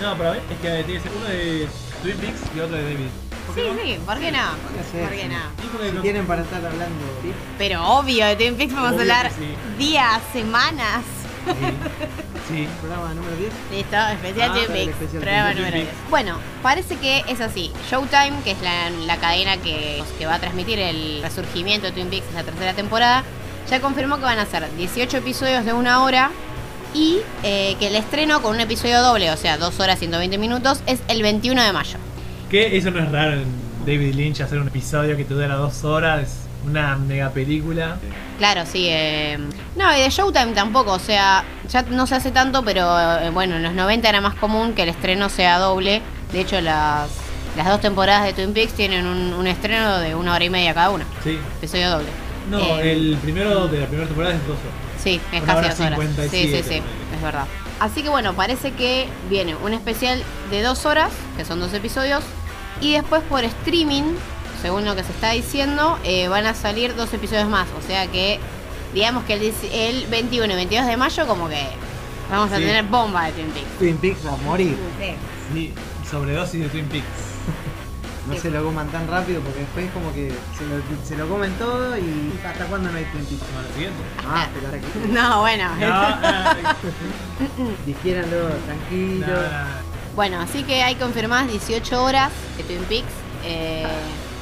No, 0.00 0.16
pero 0.16 0.34
es 0.34 0.40
que 0.62 0.84
tiene 0.84 0.94
que 0.94 1.00
ser 1.00 1.12
uno 1.16 1.24
de 1.26 1.68
Twin 2.02 2.16
Peaks 2.16 2.40
y 2.56 2.60
otro 2.60 2.76
de 2.76 2.82
David. 2.82 3.06
Sí, 3.54 3.62
sí, 3.82 3.98
¿por 4.06 4.18
qué 4.18 4.30
no? 4.32 4.38
¿Por 5.02 5.10
qué 5.10 5.28
no? 5.92 6.00
Tienen 6.02 6.26
para 6.26 6.42
estar 6.42 6.64
hablando, 6.64 7.04
¿sí? 7.22 7.32
Pero 7.58 7.84
obvio, 7.86 8.26
de 8.26 8.36
Twin 8.36 8.54
Peaks 8.56 8.74
vamos 8.74 8.92
a 8.92 9.00
hablar 9.00 9.30
sí. 9.36 9.54
días, 9.78 10.20
semanas. 10.32 11.02
Sí. 12.48 12.68
Programa 12.80 13.14
número 13.14 13.36
10. 13.36 13.52
Listo, 13.72 13.96
especial 13.96 14.50
Ah, 14.50 14.54
Twin 14.54 14.66
Peaks. 14.68 14.88
especial 14.90 15.22
Programa 15.22 15.50
Twin 15.52 15.58
número 15.64 15.76
Peaks. 15.76 15.92
10. 15.98 16.10
Bueno, 16.10 16.38
parece 16.62 16.96
que 16.96 17.24
es 17.28 17.40
así. 17.40 17.72
Showtime, 17.90 18.42
que 18.44 18.50
es 18.52 18.60
la, 18.62 18.90
la 18.90 19.16
cadena 19.16 19.56
que, 19.58 20.02
que 20.18 20.26
va 20.26 20.34
a 20.34 20.38
transmitir 20.38 20.78
el 20.78 21.20
resurgimiento 21.22 21.86
de 21.86 21.92
Twin 21.92 22.08
Peaks 22.08 22.26
en 22.30 22.34
la 22.36 22.44
tercera 22.44 22.74
temporada, 22.74 23.22
ya 23.70 23.80
confirmó 23.80 24.16
que 24.16 24.22
van 24.22 24.38
a 24.38 24.46
ser 24.46 24.66
18 24.76 25.16
episodios 25.18 25.64
de 25.64 25.72
una 25.72 26.02
hora 26.02 26.30
y 26.94 27.18
eh, 27.42 27.76
que 27.78 27.88
el 27.88 27.96
estreno 27.96 28.40
con 28.40 28.54
un 28.54 28.60
episodio 28.60 29.02
doble, 29.02 29.30
o 29.30 29.36
sea, 29.36 29.58
2 29.58 29.78
horas 29.80 29.98
120 29.98 30.38
minutos, 30.38 30.80
es 30.86 31.00
el 31.08 31.22
21 31.22 31.62
de 31.62 31.72
mayo. 31.72 31.98
Que 32.50 32.76
eso 32.76 32.90
no 32.90 33.00
es 33.00 33.10
raro 33.10 33.32
en 33.34 33.44
David 33.86 34.14
Lynch 34.14 34.40
hacer 34.40 34.58
un 34.58 34.68
episodio 34.68 35.16
que 35.16 35.24
te 35.24 35.34
dura 35.34 35.54
dos 35.56 35.84
horas, 35.84 36.44
una 36.66 36.96
mega 36.96 37.30
película. 37.30 37.96
Claro, 38.38 38.62
sí. 38.66 38.86
eh, 38.88 39.38
No, 39.76 39.96
y 39.96 40.00
de 40.00 40.08
Showtime 40.10 40.52
tampoco, 40.52 40.92
o 40.92 40.98
sea, 40.98 41.44
ya 41.68 41.82
no 41.82 42.06
se 42.06 42.14
hace 42.14 42.30
tanto, 42.30 42.64
pero 42.64 42.86
eh, 43.20 43.30
bueno, 43.30 43.56
en 43.56 43.62
los 43.62 43.74
90 43.74 44.08
era 44.08 44.20
más 44.20 44.34
común 44.34 44.72
que 44.72 44.82
el 44.84 44.88
estreno 44.90 45.28
sea 45.28 45.58
doble. 45.58 46.00
De 46.32 46.40
hecho, 46.40 46.60
las, 46.60 47.08
las 47.56 47.66
dos 47.68 47.80
temporadas 47.80 48.24
de 48.24 48.32
Twin 48.32 48.52
Peaks 48.54 48.72
tienen 48.74 49.06
un, 49.06 49.32
un 49.34 49.46
estreno 49.46 49.98
de 49.98 50.14
una 50.14 50.34
hora 50.34 50.44
y 50.44 50.50
media 50.50 50.72
cada 50.74 50.90
una, 50.90 51.04
Sí. 51.22 51.38
episodio 51.58 51.90
doble. 51.90 52.06
No, 52.50 52.78
Eh, 52.78 52.92
el 52.92 53.16
primero 53.22 53.68
de 53.68 53.80
la 53.80 53.86
primera 53.86 54.06
temporada 54.06 54.34
es 54.34 54.40
dos 54.46 54.56
horas. 54.56 55.02
Sí, 55.02 55.20
es 55.32 55.42
una 55.42 55.54
casi 55.54 55.68
dos 55.68 55.80
horas. 55.80 55.98
Sí, 56.00 56.06
sí, 56.06 56.38
57, 56.48 56.62
sí, 56.62 56.82
es 57.14 57.22
verdad. 57.22 57.44
Así 57.80 58.02
que 58.02 58.08
bueno, 58.08 58.34
parece 58.34 58.72
que 58.72 59.08
viene 59.30 59.54
un 59.56 59.72
especial 59.72 60.22
de 60.50 60.62
dos 60.62 60.84
horas, 60.84 61.12
que 61.36 61.44
son 61.44 61.60
dos 61.60 61.72
episodios, 61.72 62.24
y 62.80 62.92
después 62.92 63.22
por 63.22 63.44
streaming, 63.44 64.14
según 64.60 64.84
lo 64.84 64.96
que 64.96 65.04
se 65.04 65.12
está 65.12 65.30
diciendo, 65.30 65.98
eh, 66.04 66.28
van 66.28 66.46
a 66.46 66.54
salir 66.54 66.96
dos 66.96 67.12
episodios 67.14 67.48
más. 67.48 67.68
O 67.78 67.86
sea 67.86 68.06
que, 68.08 68.40
digamos 68.94 69.24
que 69.24 69.34
el, 69.34 69.52
el 69.72 70.06
21 70.08 70.52
y 70.52 70.56
22 70.56 70.86
de 70.86 70.96
mayo, 70.96 71.26
como 71.26 71.48
que 71.48 71.62
vamos 72.30 72.50
a 72.52 72.56
tener 72.56 72.84
bomba 72.84 73.26
de 73.26 73.32
Twin 73.32 73.50
Peaks. 73.50 73.78
Twin 73.78 73.96
Peaks 73.98 74.26
a 74.26 74.36
morir. 74.38 74.76
Sí, 75.52 75.72
sobredosis 76.10 76.60
de 76.62 76.68
Twin 76.68 76.86
Peaks. 76.86 77.06
No 78.28 78.36
se 78.36 78.50
lo 78.50 78.62
coman 78.64 78.88
tan 78.88 79.08
rápido 79.08 79.40
porque 79.40 79.60
después 79.60 79.90
como 79.92 80.12
que 80.12 80.28
se 80.56 80.66
lo, 80.66 80.82
se 81.06 81.16
lo 81.16 81.28
comen 81.28 81.52
todo 81.54 81.96
y 81.96 82.32
¿hasta 82.44 82.66
cuándo 82.66 82.90
no 82.90 82.98
hay 82.98 83.04
Twin 83.06 83.24
Peaks? 83.24 83.42
Como 83.42 83.62
la 83.62 83.74
siguiente. 83.74 84.02
Ah, 84.26 84.48
pero 84.54 84.66
ahora 84.66 84.80
que 84.80 85.08
No, 85.12 85.40
bueno. 85.40 85.68
No, 85.76 86.10
no, 86.20 87.76
digiéranlo 87.86 88.48
no, 88.48 88.54
tranquilo. 88.66 89.26
no. 89.26 89.88
Bueno, 90.14 90.40
así 90.40 90.62
que 90.64 90.82
hay 90.82 90.96
confirmadas 90.96 91.48
18 91.50 92.02
horas 92.02 92.32
de 92.56 92.64
Twin 92.64 92.84
Peaks. 92.84 93.12
Eh, 93.44 93.86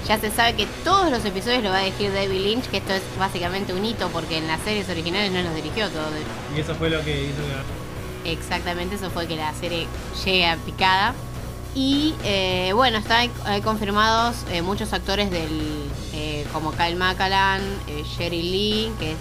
ya 0.09 0.19
se 0.19 0.31
sabe 0.31 0.55
que 0.55 0.67
todos 0.85 1.11
los 1.11 1.25
episodios 1.25 1.63
lo 1.63 1.71
va 1.71 1.79
a 1.79 1.83
dirigir 1.83 2.13
David 2.13 2.41
Lynch, 2.41 2.65
que 2.71 2.79
esto 2.79 2.93
es 2.93 3.03
básicamente 3.19 3.73
un 3.75 3.85
hito 3.85 4.09
porque 4.09 4.39
en 4.39 4.47
las 4.47 4.61
series 4.63 4.89
originales 4.89 5.33
no 5.33 5.43
los 5.43 5.55
dirigió 5.55 5.89
todo. 5.91 6.07
Y 6.57 6.61
eso 6.61 6.75
fue 6.77 6.91
lo 6.91 7.03
que 7.05 7.25
hizo 7.25 7.37
que. 8.25 8.33
Exactamente, 8.33 8.95
eso 8.97 9.11
fue 9.11 9.27
que 9.27 9.37
la 9.37 9.53
serie 9.55 9.87
llegue 10.25 10.47
a 10.49 10.57
picada. 10.57 11.15
Y 11.79 12.15
eh, 12.25 12.73
bueno, 12.75 12.97
están 12.97 13.31
hay 13.45 13.61
confirmados 13.61 14.37
eh, 14.51 14.63
muchos 14.63 14.95
actores 14.95 15.31
del 15.31 15.85
eh, 16.15 16.47
como 16.51 16.73
Kyle 16.73 16.97
Macallan, 16.97 17.61
eh, 17.87 18.03
Sherry 18.03 18.43
Lee, 18.43 18.93
que 18.99 19.13
es 19.13 19.19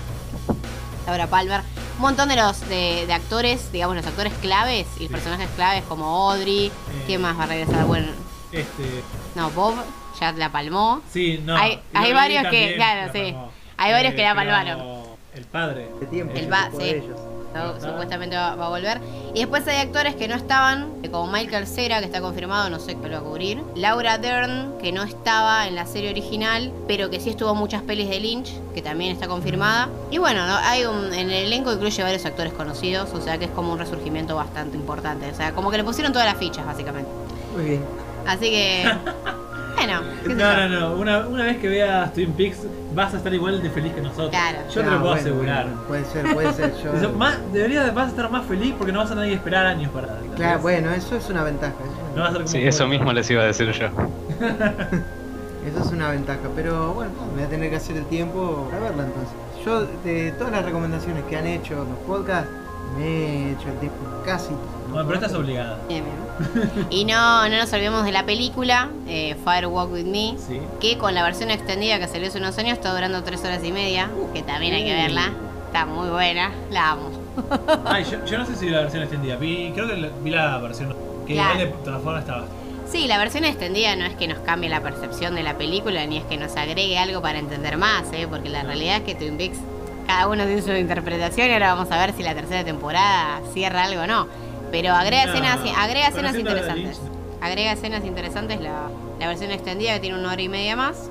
Laura 1.05 1.27
Palmer, 1.27 1.59
un 1.97 2.01
montón 2.01 2.29
de 2.29 2.37
los 2.37 2.61
de, 2.69 3.03
de 3.07 3.13
actores, 3.13 3.73
digamos 3.73 3.97
los 3.97 4.05
actores 4.05 4.31
claves 4.41 4.87
y 4.97 5.01
los 5.01 5.07
Sí. 5.07 5.07
personajes 5.09 5.49
claves 5.57 5.83
como 5.89 6.05
Audrey, 6.31 6.71
¿quién 7.05 7.21
más 7.21 7.37
va 7.37 7.43
a 7.43 7.47
regresar? 7.47 7.83
Bueno, 7.87 8.07
Este. 8.53 9.03
no, 9.35 9.49
Bob 9.51 9.75
ya 10.21 10.31
la 10.31 10.49
palmó. 10.49 11.01
Sí, 11.11 11.41
no. 11.43 11.57
Hay- 11.57 11.81
hay 11.93 12.13
varios 12.13 12.47
que- 12.47 12.75
claro, 12.77 13.07
la 13.07 13.11
sí. 13.11 13.31
palmó. 13.33 13.51
Hay 13.75 13.91
varios 13.91 14.13
que 14.13 14.21
la 14.23 14.33
palmaron. 14.33 15.03
El 15.35 15.43
padre. 15.43 15.89
De 15.99 16.05
tiempo. 16.05 16.33
El 16.33 16.49
va- 16.51 16.67
ocupó 16.67 16.79
sí. 16.79 16.85
de 16.85 16.97
ellos. 16.99 17.19
Su-. 17.55 17.87
Supuestamente 17.87 18.35
va, 18.35 18.55
va 18.55 18.67
a 18.67 18.69
volver. 18.69 18.99
Y 19.33 19.39
después 19.39 19.67
hay 19.67 19.77
actores 19.77 20.15
que 20.15 20.27
no 20.27 20.35
estaban, 20.35 20.93
eh, 21.03 21.09
como 21.09 21.31
Michael 21.31 21.67
Cera, 21.67 21.99
que 21.99 22.05
está 22.05 22.21
confirmado, 22.21 22.69
no 22.69 22.79
sé 22.79 22.95
qué 22.95 23.07
lo 23.07 23.15
va 23.15 23.19
a 23.19 23.21
cubrir. 23.21 23.61
Laura 23.75 24.17
Dern, 24.17 24.77
que 24.81 24.91
no 24.91 25.03
estaba 25.03 25.67
en 25.67 25.75
la 25.75 25.85
serie 25.85 26.09
original, 26.09 26.71
pero 26.87 27.09
que 27.09 27.19
sí 27.19 27.29
estuvo 27.29 27.51
en 27.51 27.57
muchas 27.57 27.81
pelis 27.81 28.09
de 28.09 28.19
Lynch, 28.19 28.51
que 28.73 28.81
también 28.81 29.11
está 29.11 29.27
confirmada. 29.27 29.89
Y 30.11 30.17
bueno, 30.17 30.45
¿no? 30.45 30.55
hay 30.55 30.85
un, 30.85 31.13
en 31.13 31.29
el 31.29 31.47
elenco 31.47 31.73
incluye 31.73 32.03
varios 32.03 32.25
actores 32.25 32.53
conocidos, 32.53 33.13
o 33.13 33.21
sea 33.21 33.37
que 33.37 33.45
es 33.45 33.51
como 33.51 33.73
un 33.73 33.79
resurgimiento 33.79 34.35
bastante 34.35 34.77
importante. 34.77 35.29
O 35.29 35.35
sea, 35.35 35.53
como 35.53 35.71
que 35.71 35.77
le 35.77 35.83
pusieron 35.83 36.13
todas 36.13 36.27
las 36.27 36.37
fichas, 36.37 36.65
básicamente. 36.65 37.09
Muy 37.55 37.65
bien. 37.65 37.85
Así 38.25 38.49
que. 38.49 38.85
bueno, 39.75 40.01
qué 40.23 40.29
sé 40.29 40.35
No, 40.35 40.53
yo. 40.53 40.69
no, 40.69 40.79
no. 40.79 40.95
Una, 40.95 41.19
una 41.27 41.43
vez 41.45 41.57
que 41.57 41.67
veas 41.67 42.13
Twin 42.13 42.31
Peaks, 42.33 42.59
vas 42.93 43.13
a 43.13 43.17
estar 43.17 43.33
igual 43.33 43.61
de 43.61 43.69
feliz 43.69 43.93
que 43.93 44.01
nosotros. 44.01 44.29
Claro. 44.29 44.59
Yo 44.73 44.81
te 44.81 44.87
Ah, 44.87 44.91
lo 44.91 44.99
puedo 45.01 45.01
bueno, 45.01 45.21
asegurar. 45.21 45.65
bueno, 45.65 45.81
puede 45.87 46.05
ser, 46.05 46.33
puede 46.33 46.53
ser. 46.53 46.73
Yo... 46.83 46.93
Eso, 46.97 47.11
más, 47.13 47.37
debería, 47.53 47.89
vas 47.91 48.07
a 48.07 48.09
estar 48.09 48.31
más 48.31 48.45
feliz 48.45 48.73
porque 48.77 48.91
no 48.93 48.99
vas 48.99 49.11
a 49.11 49.15
tener 49.15 49.29
que 49.29 49.35
esperar 49.35 49.65
años 49.65 49.91
para. 49.91 50.07
Claro, 50.35 50.59
bueno, 50.61 50.91
eso 50.91 51.15
es 51.15 51.29
una 51.29 51.43
ventaja. 51.43 51.73
Eso 51.73 51.91
es 52.09 52.15
No 52.15 52.21
vas 52.21 52.29
a 52.29 52.33
ser 52.33 52.41
como 52.43 52.51
Sí, 52.51 52.63
eso 52.67 52.87
mismo 52.87 53.13
les 53.13 53.29
iba 53.29 53.41
a 53.43 53.45
decir 53.45 53.71
yo. 53.71 53.87
eso 55.67 55.79
es 55.85 55.91
una 55.91 56.09
ventaja. 56.09 56.39
Pero 56.55 56.93
bueno, 56.93 57.11
me 57.31 57.35
voy 57.35 57.43
a 57.43 57.47
tener 57.49 57.69
que 57.69 57.75
hacer 57.77 57.97
el 57.97 58.05
tiempo 58.05 58.67
para 58.71 58.83
verla 58.83 59.03
entonces. 59.05 59.33
Yo, 59.65 59.87
de 60.03 60.31
todas 60.37 60.51
las 60.53 60.63
recomendaciones 60.65 61.23
que 61.25 61.37
han 61.37 61.47
hecho 61.47 61.75
los 61.75 61.97
podcasts, 62.05 62.49
me 62.97 63.05
he 63.05 63.51
hecho 63.53 63.69
el 63.69 63.79
tiempo 63.79 63.97
casi. 64.25 64.49
Bueno, 64.89 65.07
pero 65.07 65.19
estás 65.19 65.33
obligada. 65.33 65.77
Bien, 65.89 66.03
bien. 66.03 66.87
Y 66.89 67.05
no, 67.05 67.47
no 67.49 67.57
nos 67.57 67.71
olvidemos 67.73 68.03
de 68.05 68.11
la 68.11 68.25
película, 68.25 68.89
eh, 69.07 69.35
Fire 69.43 69.67
Walk 69.67 69.91
With 69.91 70.05
Me. 70.05 70.35
Sí. 70.37 70.59
que 70.79 70.97
con 70.97 71.13
la 71.15 71.23
versión 71.23 71.49
extendida 71.51 71.99
que 71.99 72.07
salió 72.07 72.27
hace 72.27 72.37
unos 72.37 72.57
años 72.57 72.73
está 72.73 72.93
durando 72.93 73.23
3 73.23 73.43
horas 73.43 73.63
y 73.63 73.71
media, 73.71 74.09
que 74.33 74.41
también 74.43 74.73
hay 74.73 74.85
que 74.85 74.93
verla. 74.93 75.31
Está 75.67 75.85
muy 75.85 76.09
buena, 76.09 76.51
la 76.71 76.91
amo. 76.91 77.09
Ay, 77.85 78.05
yo, 78.09 78.23
yo 78.25 78.37
no 78.37 78.45
sé 78.45 78.55
si 78.55 78.65
vi 78.65 78.71
la 78.71 78.81
versión 78.81 79.03
extendida. 79.03 79.35
Vi, 79.35 79.71
creo 79.73 79.87
que 79.87 80.09
vi 80.23 80.29
la 80.29 80.57
versión. 80.59 80.95
Que 81.27 81.33
Claro. 81.33 81.55
igual 81.55 81.67
de 81.77 81.83
todas 81.83 82.01
formas 82.03 82.21
estaba. 82.21 82.45
Sí, 82.89 83.07
la 83.07 83.17
versión 83.17 83.43
extendida 83.45 83.95
no 83.95 84.05
es 84.05 84.15
que 84.15 84.27
nos 84.27 84.37
cambie 84.39 84.69
la 84.69 84.79
percepción 84.81 85.35
de 85.35 85.41
la 85.43 85.57
película, 85.57 86.05
ni 86.05 86.17
es 86.17 86.23
que 86.25 86.37
nos 86.37 86.55
agregue 86.55 86.97
algo 86.99 87.21
para 87.21 87.39
entender 87.39 87.77
más, 87.77 88.03
¿eh? 88.13 88.27
porque 88.29 88.47
la 88.47 88.61
realidad 88.63 88.97
es 88.97 89.01
que 89.03 89.15
Twin 89.15 89.37
Peaks, 89.37 89.57
cada 90.05 90.27
uno 90.27 90.45
tiene 90.45 90.61
su 90.61 90.71
interpretación 90.71 91.49
y 91.49 91.53
ahora 91.53 91.73
vamos 91.73 91.91
a 91.91 91.97
ver 91.97 92.13
si 92.13 92.23
la 92.23 92.33
tercera 92.33 92.63
temporada 92.63 93.41
cierra 93.53 93.83
algo 93.83 94.01
o 94.01 94.07
no. 94.07 94.27
Pero 94.71 94.93
agrega 94.93 95.25
No, 95.25 95.31
escenas, 95.33 95.59
agrega 95.77 96.07
escenas 96.07 96.35
interesantes. 96.35 96.99
Agrega 97.41 97.71
escenas 97.71 98.03
interesantes 98.05 98.59
la, 98.61 98.89
la 99.19 99.27
versión 99.27 99.51
extendida 99.51 99.93
que 99.93 99.99
tiene 100.01 100.17
una 100.17 100.31
hora 100.31 100.41
y 100.41 100.49
media 100.49 100.75
más. 100.75 101.09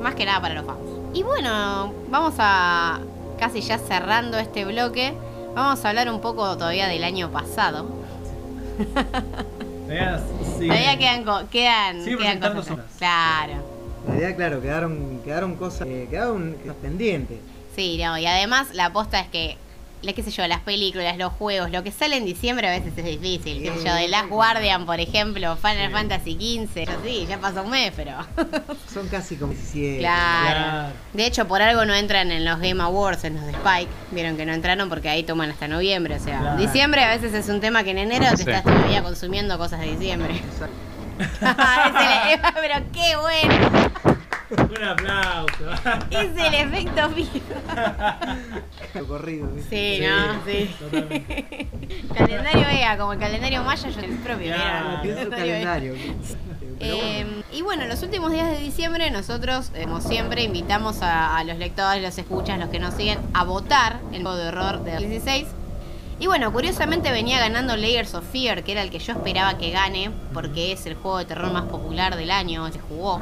Más 0.00 0.14
que 0.14 0.24
nada 0.24 0.40
para 0.40 0.54
los 0.54 0.66
fans. 0.66 0.78
Y 1.14 1.22
bueno, 1.22 1.92
vamos 2.08 2.34
a 2.38 3.00
casi 3.38 3.60
ya 3.60 3.78
cerrando 3.78 4.38
este 4.38 4.64
bloque. 4.64 5.14
Vamos 5.54 5.84
a 5.84 5.88
hablar 5.88 6.10
un 6.10 6.20
poco 6.20 6.56
todavía 6.56 6.88
del 6.88 7.04
año 7.04 7.30
pasado. 7.30 7.86
Veas, 9.88 10.20
sí. 10.58 10.66
Todavía 10.66 10.98
quedan, 10.98 11.48
quedan, 11.48 12.02
Sigue 12.02 12.18
quedan 12.18 12.38
presentando 12.40 12.62
cosas. 12.62 12.78
Claro. 12.98 13.54
La 14.08 14.16
idea, 14.16 14.36
claro, 14.36 14.60
quedaron, 14.60 15.20
quedaron 15.24 15.56
cosas, 15.56 15.88
eh, 15.88 16.06
quedaron 16.10 16.56
pendientes. 16.82 17.38
Sí, 17.76 18.00
no, 18.02 18.16
y 18.18 18.26
además 18.26 18.68
la 18.72 18.86
aposta 18.86 19.20
es 19.20 19.28
que, 19.28 19.58
la, 20.02 20.12
qué 20.14 20.22
sé 20.22 20.30
yo, 20.30 20.46
las 20.46 20.60
películas, 20.60 21.16
los 21.18 21.32
juegos, 21.34 21.70
lo 21.70 21.82
que 21.82 21.90
sale 21.92 22.16
en 22.16 22.24
diciembre 22.24 22.66
a 22.68 22.70
veces 22.70 22.92
es 22.96 23.04
difícil. 23.04 23.62
Qué 23.62 23.70
sé 23.78 23.86
yo, 23.86 23.94
de 23.94 24.08
Last 24.08 24.28
Guardian, 24.28 24.86
por 24.86 24.98
ejemplo, 25.00 25.56
Final 25.56 25.88
Sí. 25.88 25.92
Fantasy 25.92 26.66
XV, 26.72 26.88
sí, 27.04 27.26
ya 27.28 27.38
pasó 27.38 27.62
un 27.62 27.70
mes, 27.70 27.92
pero... 27.94 28.12
Son 28.92 29.08
casi 29.08 29.36
como 29.36 29.52
17. 29.52 29.98
Claro. 29.98 30.54
Claro. 30.58 30.94
De 31.12 31.26
hecho, 31.26 31.46
por 31.48 31.60
algo 31.62 31.84
no 31.84 31.94
entran 31.94 32.30
en 32.32 32.44
los 32.44 32.58
Game 32.60 32.82
Awards, 32.82 33.24
en 33.24 33.34
los 33.36 33.44
de 33.44 33.52
Spike. 33.52 33.90
Vieron 34.12 34.36
que 34.36 34.46
no 34.46 34.52
entraron 34.54 34.88
porque 34.88 35.08
ahí 35.10 35.22
toman 35.22 35.50
hasta 35.50 35.68
noviembre. 35.68 36.16
O 36.16 36.20
sea, 36.20 36.38
Claro. 36.40 36.56
diciembre 36.58 37.02
a 37.04 37.08
veces 37.08 37.34
es 37.34 37.48
un 37.48 37.60
tema 37.60 37.82
que 37.84 37.90
en 37.90 37.98
enero 37.98 38.26
te 38.30 38.36
Sí. 38.38 38.42
estás 38.42 38.62
todavía 38.64 39.02
consumiendo 39.02 39.58
cosas 39.58 39.80
de 39.80 39.86
diciembre. 39.96 40.40
Pero 41.18 42.74
qué 42.92 43.16
bueno. 43.16 44.16
Un 44.50 44.82
aplauso. 44.84 45.72
Es 46.10 46.36
el 46.36 46.54
efecto. 46.54 47.10
Lo 48.94 49.06
corrido. 49.06 49.48
¿viste? 49.48 49.98
Sí, 49.98 50.04
no, 50.06 50.44
sí. 50.46 50.74
Totalmente. 50.78 51.68
calendario 52.16 52.68
EA, 52.68 52.96
como 52.98 53.12
el 53.14 53.18
calendario 53.18 53.62
maya, 53.64 53.88
yo 53.88 54.00
el 54.00 54.16
propio. 54.18 54.54
Claro. 54.54 54.90
era 54.92 55.02
Pienso 55.02 55.22
el 55.22 55.28
calendario 55.30 55.94
EA. 55.94 55.98
calendario. 55.98 56.36
Eh, 56.78 57.42
y 57.52 57.62
bueno, 57.62 57.86
los 57.86 58.02
últimos 58.02 58.30
días 58.32 58.50
de 58.50 58.58
diciembre 58.58 59.10
nosotros, 59.10 59.70
eh, 59.74 59.84
como 59.84 60.00
siempre, 60.00 60.42
invitamos 60.42 61.00
a, 61.02 61.36
a 61.36 61.44
los 61.44 61.56
lectores, 61.58 62.02
los 62.02 62.16
escuchas, 62.18 62.58
los 62.58 62.68
que 62.68 62.78
nos 62.78 62.94
siguen, 62.94 63.18
a 63.34 63.44
votar 63.44 63.98
el 64.12 64.22
juego 64.22 64.36
de 64.36 64.48
horror 64.48 64.84
de 64.84 64.92
2016. 64.92 65.46
Y 66.18 66.26
bueno, 66.26 66.50
curiosamente 66.52 67.10
venía 67.12 67.38
ganando 67.38 67.76
Layers 67.76 68.14
of 68.14 68.24
Fear, 68.32 68.62
que 68.64 68.72
era 68.72 68.82
el 68.82 68.90
que 68.90 68.98
yo 68.98 69.12
esperaba 69.12 69.58
que 69.58 69.70
gane, 69.70 70.10
porque 70.32 70.72
es 70.72 70.86
el 70.86 70.94
juego 70.94 71.18
de 71.18 71.26
terror 71.26 71.52
más 71.52 71.64
popular 71.64 72.16
del 72.16 72.30
año, 72.30 72.70
se 72.72 72.78
jugó. 72.80 73.20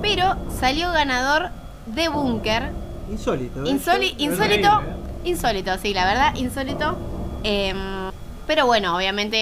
Pero 0.00 0.36
salió 0.58 0.90
ganador 0.92 1.50
de 1.86 2.08
Bunker, 2.08 2.70
Insólito. 3.10 3.60
¿eh? 3.64 3.68
Insoli- 3.68 4.14
insólito, 4.16 4.68
horrible, 4.76 4.94
insólito, 5.24 5.78
sí, 5.78 5.92
la 5.92 6.06
verdad, 6.06 6.34
insólito. 6.36 6.96
Em, 7.44 8.10
pero 8.46 8.64
bueno, 8.64 8.96
obviamente, 8.96 9.36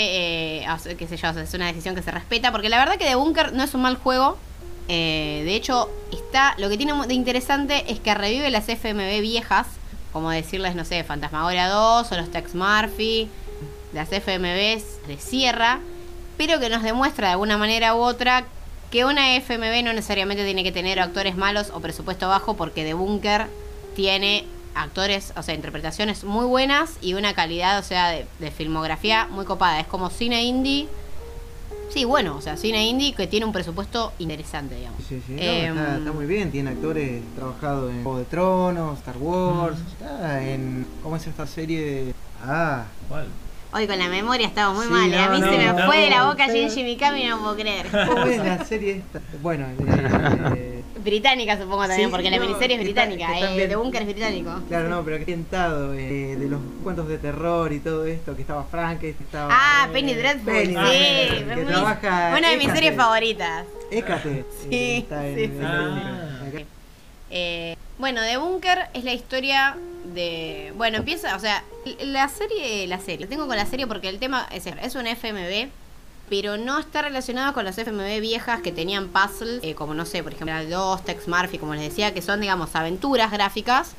eh, 0.62 0.66
qué 0.98 1.07
sé 1.07 1.16
yo, 1.16 1.29
es 1.29 1.55
una 1.55 1.66
decisión 1.68 1.94
que 1.94 2.03
se 2.03 2.11
respeta, 2.11 2.50
porque 2.50 2.68
la 2.68 2.79
verdad 2.79 2.94
que 2.96 3.05
The 3.05 3.14
Bunker 3.14 3.53
no 3.53 3.62
es 3.62 3.72
un 3.74 3.83
mal 3.83 3.96
juego. 3.96 4.37
Eh, 4.88 5.42
de 5.44 5.55
hecho, 5.55 5.88
está 6.11 6.55
lo 6.59 6.68
que 6.68 6.76
tiene 6.76 6.92
de 7.07 7.14
interesante 7.14 7.85
es 7.92 8.00
que 8.00 8.12
revive 8.14 8.50
las 8.50 8.68
FMV 8.68 9.20
viejas, 9.20 9.66
como 10.12 10.31
decirles, 10.31 10.75
no 10.75 10.85
sé, 10.85 11.03
Fantasmagoria 11.05 11.68
2 11.68 12.12
o 12.12 12.16
los 12.16 12.31
Tex 12.31 12.55
Murphy, 12.55 13.29
las 13.92 14.09
FMVs 14.09 15.07
de 15.07 15.18
Sierra, 15.18 15.81
pero 16.37 16.59
que 16.61 16.68
nos 16.68 16.83
demuestra 16.83 17.29
de 17.29 17.33
alguna 17.33 17.59
manera 17.59 17.94
u 17.94 17.99
otra 17.99 18.44
que 18.90 19.05
una 19.05 19.37
FMV 19.37 19.85
no 19.85 19.92
necesariamente 19.92 20.44
tiene 20.44 20.64
que 20.64 20.73
tener 20.73 20.99
actores 20.99 21.37
malos 21.37 21.70
o 21.73 21.81
presupuesto 21.81 22.29
bajo, 22.29 22.57
porque 22.57 22.85
The 22.85 22.94
Bunker 22.94 23.46
tiene 23.94 24.44
actores, 24.75 25.33
o 25.37 25.42
sea, 25.42 25.55
interpretaciones 25.55 26.25
muy 26.25 26.46
buenas 26.46 26.96
y 27.01 27.14
una 27.14 27.35
calidad, 27.35 27.79
o 27.79 27.83
sea, 27.83 28.09
de, 28.09 28.27
de 28.38 28.51
filmografía 28.51 29.27
muy 29.31 29.44
copada. 29.44 29.81
Es 29.81 29.87
como 29.87 30.11
cine 30.11 30.42
indie. 30.44 30.88
Sí, 31.92 32.05
bueno, 32.05 32.37
o 32.37 32.40
sea, 32.40 32.57
cine 32.57 32.87
indie 32.87 33.12
que 33.14 33.26
tiene 33.26 33.44
un 33.46 33.53
presupuesto 33.53 34.12
interesante, 34.18 34.76
digamos. 34.76 35.03
Sí, 35.09 35.20
sí, 35.26 35.33
no, 35.35 35.42
Em, 35.42 35.76
está, 35.79 35.98
está 35.98 36.12
muy 36.12 36.26
bien, 36.26 36.50
tiene 36.50 36.70
actores 36.70 37.20
trabajados 37.35 37.90
en 37.90 38.03
Juego 38.05 38.18
de 38.18 38.24
Tronos, 38.26 38.98
Star 38.98 39.16
Wars, 39.18 39.76
está 39.92 40.42
en... 40.48 40.87
¿Cómo 41.03 41.16
es 41.16 41.26
esta 41.26 41.46
serie 41.46 41.81
de...? 41.81 42.14
Ah, 42.44 42.85
¿Cuál? 43.09 43.26
Hoy 43.72 43.87
con 43.87 43.98
la 43.98 44.09
memoria 44.09 44.46
estamos 44.48 44.76
muy 44.76 44.87
Sí, 44.87 44.90
mal. 44.92 45.11
y 45.11 45.14
a 45.14 45.29
mí 45.31 45.40
no, 45.40 45.46
se 45.50 45.57
me 45.59 45.66
no, 45.72 45.87
fue 45.87 45.98
de 45.98 46.11
la 46.11 46.26
boca. 46.29 46.46
Shinji 46.48 46.83
Mikami 46.83 47.22
y 47.22 47.29
no 47.29 47.38
puedo 47.40 47.55
creer. 47.57 47.87
¿cómo 48.09 48.24
es 48.26 48.38
la 48.38 48.64
serie 48.64 48.96
esta? 48.96 49.20
Bueno, 49.42 49.66
eh, 50.57 50.80
Británica 51.03 51.57
supongo 51.59 51.87
también, 51.87 52.09
Sí, 52.09 52.11
porque 52.11 52.31
la 52.31 52.37
no, 52.39 52.47
miniserie 52.47 52.77
es 52.77 52.87
está- 52.89 53.07
británica. 53.07 53.55
eh, 53.57 53.67
The 53.69 53.77
Bunker 53.77 54.03
es 54.03 54.09
británico. 54.09 54.51
claro, 54.69 54.89
no, 54.89 55.05
pero 55.05 55.19
que 55.19 55.25
tentado 55.27 55.95
eh, 55.95 56.37
de 56.37 56.49
los 56.49 56.61
cuentos 56.83 57.09
de 57.09 57.19
terror 57.19 57.73
y 57.73 57.81
todo 57.81 58.05
esto, 58.07 58.35
que 58.37 58.43
estaba 58.43 58.65
Frank, 58.65 59.01
que 59.01 59.11
estaba... 59.11 59.49
Ah, 59.53 59.87
eh, 59.89 59.93
Penny 59.93 60.15
Dreadful. 60.15 60.45
Penny 60.53 60.75
sí, 60.75 61.35
que 61.45 61.55
muy- 61.57 61.65
trabaja... 61.65 62.35
una 62.39 62.51
de 62.51 62.57
mis 62.57 62.71
series 62.73 62.97
favoritas. 62.97 63.65
Hécate. 63.91 64.45
Sí, 64.63 64.69
eh, 64.71 65.07
sí, 65.35 65.47
sí, 65.47 66.59
sí. 66.59 66.65
Eh, 67.31 67.77
bueno, 67.99 68.21
The 68.23 68.37
Bunker 68.39 68.79
es 68.95 69.05
la 69.05 69.13
historia 69.13 69.77
de. 70.15 70.73
Bueno, 70.77 70.99
empieza, 70.99 71.37
o 71.37 71.39
sea, 71.39 71.63
la 72.01 72.29
serie, 72.29 72.87
la 72.87 72.99
serie. 72.99 73.21
Lo 73.21 73.29
tengo 73.29 73.47
con 73.47 73.57
la 73.57 73.67
serie 73.67 73.87
porque 73.87 74.09
el 74.09 74.19
tema 74.19 74.49
es, 74.51 74.67
es 74.67 74.95
un 74.95 75.07
FMV, 75.07 75.69
pero 76.31 76.57
no 76.57 76.79
está 76.79 77.03
relacionado 77.03 77.53
con 77.53 77.64
las 77.64 77.77
FMV 77.77 78.21
viejas 78.21 78.62
que 78.62 78.71
tenían 78.71 79.09
puzzles, 79.09 79.61
eh, 79.64 79.75
como 79.75 79.95
no 79.95 80.07
sé, 80.07 80.23
por 80.23 80.33
ejemplo, 80.33 80.55
2, 80.64 81.05
Tex 81.05 81.27
Murphy, 81.27 81.59
como 81.59 81.75
les 81.75 81.83
decía, 81.83 82.14
que 82.14 82.23
son, 82.23 82.40
digamos, 82.40 82.75
aventuras 82.77 83.33
gráficas 83.33 83.95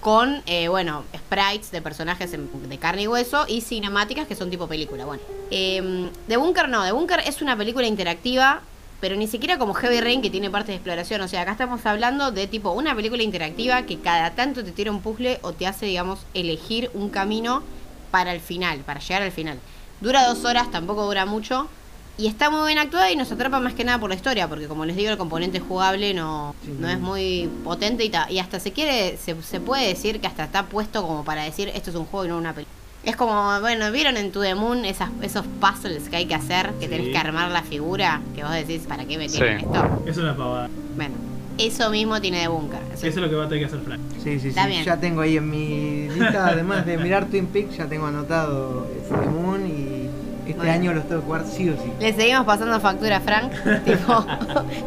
con, 0.00 0.42
eh, 0.46 0.68
bueno, 0.68 1.04
sprites 1.14 1.70
de 1.70 1.82
personajes 1.82 2.30
de 2.32 2.78
carne 2.78 3.02
y 3.02 3.06
hueso 3.06 3.44
y 3.46 3.60
cinemáticas 3.60 4.26
que 4.26 4.34
son 4.34 4.50
tipo 4.50 4.66
película. 4.66 5.04
Bueno, 5.04 5.22
eh, 5.50 6.10
The 6.26 6.38
Bunker 6.38 6.70
no, 6.70 6.84
The 6.84 6.92
Bunker 6.92 7.20
es 7.20 7.42
una 7.42 7.56
película 7.56 7.86
interactiva, 7.86 8.62
pero 9.00 9.16
ni 9.16 9.26
siquiera 9.26 9.58
como 9.58 9.74
Heavy 9.74 10.00
Rain 10.00 10.22
que 10.22 10.30
tiene 10.30 10.50
partes 10.50 10.68
de 10.68 10.74
exploración. 10.76 11.20
O 11.20 11.28
sea, 11.28 11.42
acá 11.42 11.52
estamos 11.52 11.84
hablando 11.84 12.30
de 12.32 12.46
tipo 12.46 12.72
una 12.72 12.94
película 12.94 13.22
interactiva 13.22 13.82
que 13.82 13.98
cada 13.98 14.34
tanto 14.34 14.64
te 14.64 14.72
tira 14.72 14.90
un 14.90 15.02
puzzle 15.02 15.38
o 15.42 15.52
te 15.52 15.66
hace, 15.66 15.84
digamos, 15.84 16.20
elegir 16.32 16.90
un 16.94 17.10
camino 17.10 17.62
para 18.10 18.32
el 18.32 18.40
final, 18.40 18.78
para 18.80 19.00
llegar 19.00 19.22
al 19.22 19.32
final. 19.32 19.58
Dura 20.00 20.26
dos 20.26 20.44
horas, 20.44 20.70
tampoco 20.70 21.04
dura 21.06 21.26
mucho. 21.26 21.68
Y 22.16 22.28
está 22.28 22.48
muy 22.48 22.66
bien 22.68 22.78
actuada 22.78 23.10
y 23.10 23.16
nos 23.16 23.32
atrapa 23.32 23.58
más 23.58 23.74
que 23.74 23.82
nada 23.82 23.98
por 23.98 24.08
la 24.08 24.14
historia, 24.14 24.46
porque 24.48 24.68
como 24.68 24.84
les 24.84 24.94
digo, 24.94 25.10
el 25.10 25.18
componente 25.18 25.58
jugable 25.58 26.14
no, 26.14 26.54
Sí, 26.64 26.72
no 26.78 26.88
es 26.88 27.00
muy 27.00 27.50
potente 27.64 28.04
y, 28.04 28.10
ta- 28.10 28.30
y 28.30 28.38
hasta 28.38 28.60
se 28.60 28.70
quiere, 28.72 29.16
se, 29.16 29.40
se 29.42 29.58
puede 29.60 29.88
decir 29.88 30.20
que 30.20 30.28
hasta 30.28 30.44
está 30.44 30.66
puesto 30.66 31.02
como 31.04 31.24
para 31.24 31.42
decir 31.42 31.70
esto 31.74 31.90
es 31.90 31.96
un 31.96 32.04
juego 32.04 32.26
y 32.26 32.28
no 32.28 32.38
una 32.38 32.52
película. 32.52 32.72
Es 33.02 33.16
como, 33.16 33.60
bueno, 33.60 33.90
¿vieron 33.90 34.16
en 34.16 34.30
To 34.30 34.40
The 34.42 34.54
Moon 34.54 34.84
esas, 34.84 35.10
esos 35.22 35.44
puzzles 35.60 36.08
que 36.08 36.16
hay 36.16 36.26
que 36.26 36.36
hacer? 36.36 36.70
Que 36.78 36.84
Sí. 36.86 36.88
tenés 36.90 37.08
que 37.08 37.18
armar 37.18 37.50
la 37.50 37.62
figura, 37.62 38.20
que 38.36 38.44
vos 38.44 38.52
decís, 38.52 38.82
¿para 38.86 39.04
qué 39.06 39.18
me 39.18 39.28
Sí. 39.28 39.38
tienen 39.38 39.58
esto? 39.58 40.02
Es 40.06 40.16
una 40.16 40.36
pavada. 40.36 40.70
Bueno, 40.94 41.14
eso 41.58 41.90
mismo 41.90 42.20
tiene 42.20 42.40
de 42.40 42.48
Bunker. 42.48 42.78
Eso- 42.92 43.06
Eso 43.06 43.08
es 43.08 43.16
lo 43.16 43.28
que 43.30 43.36
va 43.36 43.44
a 43.44 43.48
tener 43.48 43.60
que 43.60 43.66
hacer 43.66 43.80
Frank. 43.84 44.00
Sí, 44.22 44.38
sí, 44.40 44.48
Está 44.48 44.64
sí. 44.64 44.68
bien. 44.70 44.84
Ya 44.84 44.96
tengo 44.98 45.20
ahí 45.20 45.36
en 45.36 45.50
mi 45.50 46.08
lista, 46.08 46.48
además 46.48 46.84
de 46.86 46.96
mirar 46.98 47.26
Twin 47.26 47.46
Peaks, 47.46 47.76
ya 47.76 47.86
tengo 47.86 48.06
anotado 48.06 48.86
The 49.08 49.28
Moon 49.30 49.66
y 49.66 50.08
este 50.46 50.58
Bueno. 50.58 50.72
año 50.72 50.92
los 50.94 51.08
tengo 51.08 51.20
que 51.20 51.26
jugar 51.26 51.44
sí 51.46 51.68
o 51.70 51.74
sí. 51.74 51.90
Le 52.00 52.12
seguimos 52.12 52.44
pasando 52.44 52.78
factura 52.80 53.16
a 53.16 53.20
Frank, 53.20 53.52
tipo 53.84 54.26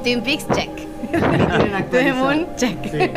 Twin 0.04 0.22
Peaks, 0.22 0.46
check. 0.56 0.70
actualizar. 1.76 2.16
Moon, 2.16 2.48
check. 2.58 2.78
Sí. 2.84 3.12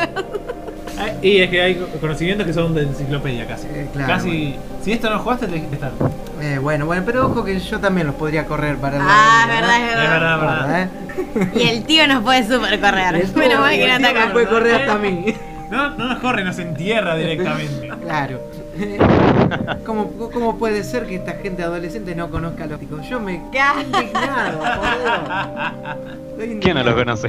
Y 1.22 1.38
es 1.40 1.50
que 1.50 1.60
hay 1.62 1.74
conocimientos 2.00 2.46
que 2.46 2.52
son 2.52 2.74
de 2.74 2.82
enciclopedia 2.82 3.46
casi. 3.46 3.66
Eh, 3.68 3.88
claro, 3.92 4.08
casi. 4.14 4.56
Si 4.82 4.92
esto 4.92 5.08
no 5.10 5.16
lo 5.16 5.22
jugaste, 5.22 5.46
tenés 5.46 5.68
que 5.68 5.74
estar. 5.74 5.92
Eh, 6.40 6.58
bueno, 6.60 6.86
bueno, 6.86 7.02
pero 7.04 7.26
ojo 7.26 7.44
que 7.44 7.58
yo 7.58 7.78
también 7.80 8.06
los 8.06 8.16
podría 8.16 8.46
correr 8.46 8.76
para 8.76 8.96
el 8.96 9.02
Ah, 9.04 9.46
lado, 9.46 9.60
verdad, 9.60 9.76
es 9.76 9.90
Es 9.90 9.96
verdad. 9.96 10.10
verdad, 10.10 10.40
verdad. 10.40 10.56
Guarda, 10.58 10.82
¿eh? 10.82 11.48
Y 11.54 11.68
el 11.68 11.84
tío 11.84 12.06
nos 12.08 12.22
puede 12.22 12.42
super 12.44 12.80
correr. 12.80 13.14
El 13.16 13.34
Menos 13.34 13.60
mal 13.60 13.74
que 13.76 13.86
no 13.88 13.94
ataca. 14.08 14.32
puede 14.32 14.46
correr 14.46 14.74
hasta 14.76 14.96
mí. 14.98 15.34
No, 15.70 15.90
no 15.90 16.08
nos 16.08 16.18
corre, 16.18 16.42
nos 16.44 16.58
entierra 16.58 17.14
directamente. 17.16 17.90
Claro. 18.02 18.40
¿Cómo, 19.84 20.10
¿Cómo 20.32 20.58
puede 20.58 20.82
ser 20.84 21.06
que 21.06 21.16
esta 21.16 21.32
gente 21.34 21.62
adolescente 21.62 22.14
no 22.14 22.30
conozca 22.30 22.64
a 22.64 22.66
los 22.66 22.80
chicos? 22.80 23.06
Yo 23.08 23.20
me 23.20 23.42
Ya. 23.52 23.74
indignado, 23.80 24.58
por 24.58 26.48
Dios. 26.48 26.60
¿Quién 26.60 26.74
no 26.74 26.82
lo 26.82 26.90
indignado. 26.90 26.96
conoce? 26.96 27.28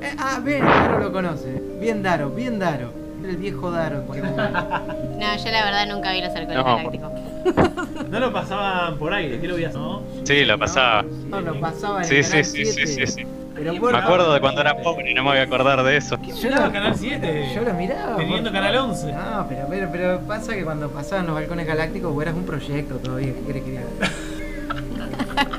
Eh, 0.00 0.14
ah, 0.18 0.40
bien, 0.42 0.64
Daro 0.64 0.98
lo 1.00 1.12
conoce. 1.12 1.62
Bien 1.80 2.02
Daro, 2.02 2.30
bien 2.30 2.58
Daro. 2.58 2.90
El 3.28 3.36
viejo 3.36 3.70
momento. 3.70 4.14
No, 5.18 5.36
yo 5.36 5.50
la 5.50 5.64
verdad 5.64 5.86
nunca 5.88 6.12
vi 6.12 6.20
los 6.22 6.34
halcones 6.34 6.56
No. 6.56 6.64
galácticos. 6.64 7.12
No 8.08 8.20
lo 8.20 8.32
pasaban 8.32 8.96
por 8.98 9.12
aire, 9.12 9.38
¿qué 9.40 9.48
lo 9.48 9.56
veías? 9.56 9.74
¿No? 9.74 10.02
Sí, 10.24 10.44
lo 10.44 10.58
pasaba. 10.58 11.02
No, 11.28 11.40
lo 11.40 11.60
pasaba 11.60 11.98
en 12.02 12.04
Sí, 12.08 12.16
el 12.16 12.24
sí, 12.24 12.30
canal 12.30 12.44
sí, 12.46 12.64
sí, 12.64 12.72
7. 12.86 13.06
sí, 13.06 13.06
sí. 13.06 13.26
Pero 13.54 13.72
Me 13.74 13.80
por- 13.80 13.92
Me 13.92 13.98
acuerdo 13.98 14.32
de 14.32 14.40
cuando 14.40 14.60
era 14.62 14.76
pobre 14.78 15.10
y 15.10 15.14
no 15.14 15.24
me 15.24 15.30
voy 15.30 15.38
a 15.38 15.42
acordar 15.42 15.82
de 15.82 15.96
eso. 15.96 16.16
Yo 16.22 16.34
Yo 16.34 16.50
lo, 16.50 16.72
Canal 16.72 16.94
7. 16.96 17.52
yo 17.54 17.62
lo 17.62 17.74
miraba. 17.74 18.16
Teniendo 18.16 18.50
por- 18.50 18.60
Canal 18.60 18.76
11. 18.76 19.12
No, 19.12 19.46
pero, 19.48 19.66
pero, 19.68 19.88
pero 19.92 20.20
pasa 20.20 20.54
que 20.54 20.64
cuando 20.64 20.88
pasaban 20.90 21.26
los 21.26 21.34
balcones 21.34 21.66
galácticos 21.66 22.14
vos 22.14 22.22
eras 22.22 22.34
un 22.34 22.44
proyecto 22.46 22.94
todavía. 22.96 23.32
¿Qué 23.34 23.42
querés 23.46 23.62
que 23.64 23.70
diga? 23.72 23.82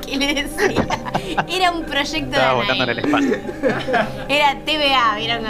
¿Qué 0.06 0.16
le 0.16 0.34
decía? 0.34 0.86
Era 1.48 1.70
un 1.72 1.84
proyecto 1.84 2.30
Estaba 2.36 2.48
de 2.48 2.54
volando 2.54 2.84
en 2.84 2.90
el 2.90 2.98
Anaí. 2.98 3.32
espacio. 3.32 3.36
Era 4.28 4.58
TVA, 4.64 5.16
¿vieron? 5.18 5.44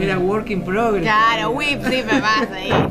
Era 0.00 0.18
work 0.18 0.50
in 0.50 0.62
progress. 0.62 1.02
Claro, 1.02 1.50
whip, 1.50 1.82
sí, 1.84 2.02
me 2.02 2.20
pasa 2.20 2.54
ahí. 2.54 2.70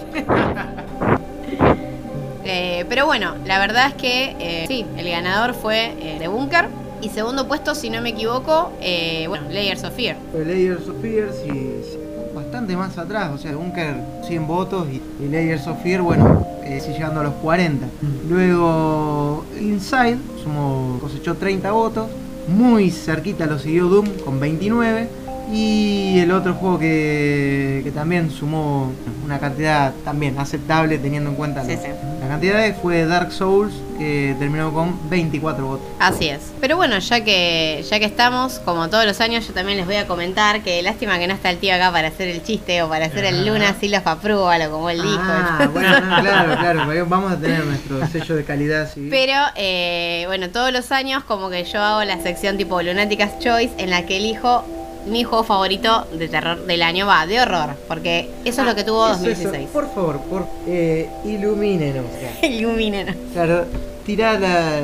Eh, 2.48 2.86
pero 2.88 3.08
bueno, 3.08 3.34
la 3.44 3.58
verdad 3.58 3.88
es 3.88 3.94
que 3.96 4.36
eh, 4.40 4.66
sí, 4.68 4.86
el 4.98 5.10
ganador 5.10 5.56
fue 5.56 5.96
eh, 6.00 6.18
The 6.20 6.28
Bunker. 6.28 6.68
Y 7.02 7.10
segundo 7.10 7.48
puesto, 7.48 7.74
si 7.74 7.90
no 7.90 8.02
me 8.02 8.10
equivoco, 8.10 8.72
eh, 8.82 9.26
bueno, 9.28 9.48
Layers 9.50 9.84
of 9.84 9.96
Fear. 9.96 10.16
Layers 10.34 10.88
of 10.88 11.02
Fear, 11.02 11.30
sí, 11.34 11.50
sí, 11.84 11.98
bastante 12.36 12.78
más 12.78 12.96
atrás. 13.00 13.32
O 13.34 13.40
sea, 13.40 13.56
Bunker 13.56 13.96
100 14.28 14.48
votos 14.48 14.88
y, 14.92 15.02
y 15.24 15.28
Layers 15.28 15.66
of 15.66 15.82
Fear, 15.82 16.04
bueno, 16.04 16.46
eh, 16.64 16.80
sí 16.84 16.92
llegando 16.94 17.22
a 17.22 17.24
los 17.24 17.34
40. 17.36 17.88
Luego 18.30 19.44
Inside, 19.60 20.18
sumó, 20.44 21.00
cosechó 21.02 21.34
30 21.36 21.72
votos. 21.72 22.08
Muy 22.48 22.92
cerquita 22.92 23.48
lo 23.48 23.58
siguió 23.58 23.88
Doom 23.88 24.08
con 24.24 24.40
29. 24.40 25.10
Y 25.52 26.20
el 26.20 26.32
otro 26.32 26.54
juego 26.56 26.80
que, 26.80 27.82
que 27.84 27.92
también 27.92 28.32
sumó 28.32 28.92
una 29.24 29.40
cantidad 29.40 29.94
también 30.04 30.38
aceptable 30.40 30.98
teniendo 30.98 31.30
en 31.30 31.36
cuenta 31.36 31.64
Sí, 31.64 31.76
la- 31.76 31.82
sí. 31.82 31.88
las 32.20 32.30
cantidades 32.30 32.76
fue 32.82 33.06
Dark 33.06 33.32
Souls 33.32 33.74
que 33.98 34.36
terminó 34.40 34.74
con 34.74 35.10
24 35.10 35.66
votos. 35.66 35.86
Así 36.00 36.28
es. 36.28 36.52
Pero 36.60 36.76
bueno, 36.78 36.98
ya 37.00 37.24
que, 37.24 37.86
ya 37.90 37.98
que 38.00 38.06
estamos, 38.06 38.60
como 38.60 38.90
todos 38.90 39.06
los 39.06 39.22
años, 39.22 39.48
yo 39.48 39.54
también 39.54 39.78
les 39.78 39.86
voy 39.86 39.96
a 39.96 40.06
comentar 40.08 40.62
que 40.62 40.82
lástima 40.82 41.18
que 41.18 41.28
no 41.28 41.34
está 41.34 41.50
el 41.50 41.58
tío 41.60 41.74
acá 41.76 41.92
para 41.92 42.10
hacer 42.10 42.28
el 42.28 42.44
chiste 42.44 42.82
o 42.82 42.90
para 42.90 43.06
hacer 43.06 43.24
el 43.26 43.46
Luna 43.48 43.70
así 43.70 43.88
los 43.88 44.06
aprueba, 44.06 44.58
lo 44.58 44.70
como 44.72 44.90
él 44.90 45.02
dijo. 45.02 45.18
Ah, 45.22 45.70
bueno, 45.74 46.00
no, 46.02 46.22
claro, 46.22 46.56
claro, 46.60 47.06
vamos 47.08 47.32
a 47.32 47.38
tener 47.38 47.64
nuestro 47.66 48.06
sello 48.08 48.36
de 48.36 48.44
calidad, 48.44 48.92
sí. 48.94 49.08
Pero 49.10 49.34
eh, 49.56 50.24
bueno, 50.28 50.50
todos 50.50 50.74
los 50.74 50.92
años 50.92 51.24
como 51.24 51.50
que 51.50 51.64
yo 51.64 51.82
hago 51.82 52.04
la 52.04 52.20
sección 52.22 52.58
tipo 52.58 52.82
Lunáticas 52.82 53.40
Choice 53.40 53.74
en 53.78 53.92
la 53.92 54.06
que 54.06 54.18
elijo 54.18 54.66
mi 55.06 55.24
juego 55.24 55.44
favorito 55.44 56.08
de 56.12 56.28
terror 56.28 56.66
del 56.66 56.82
año, 56.82 57.06
va, 57.06 57.26
de 57.26 57.40
horror, 57.40 57.76
porque 57.88 58.30
eso 58.44 58.62
es 58.62 58.68
lo 58.68 58.76
que 58.76 58.84
tuvo 58.84 59.06
Eso, 59.06 59.16
eso. 59.16 59.30
2016. 59.30 59.70
Por 59.70 59.94
favor, 59.94 60.20
por, 60.22 60.48
eh, 60.68 61.10
ilumínenos. 61.24 62.06
Iluminen. 62.42 63.16
Claro, 63.34 63.66
tirar 64.06 64.40
la 64.40 64.82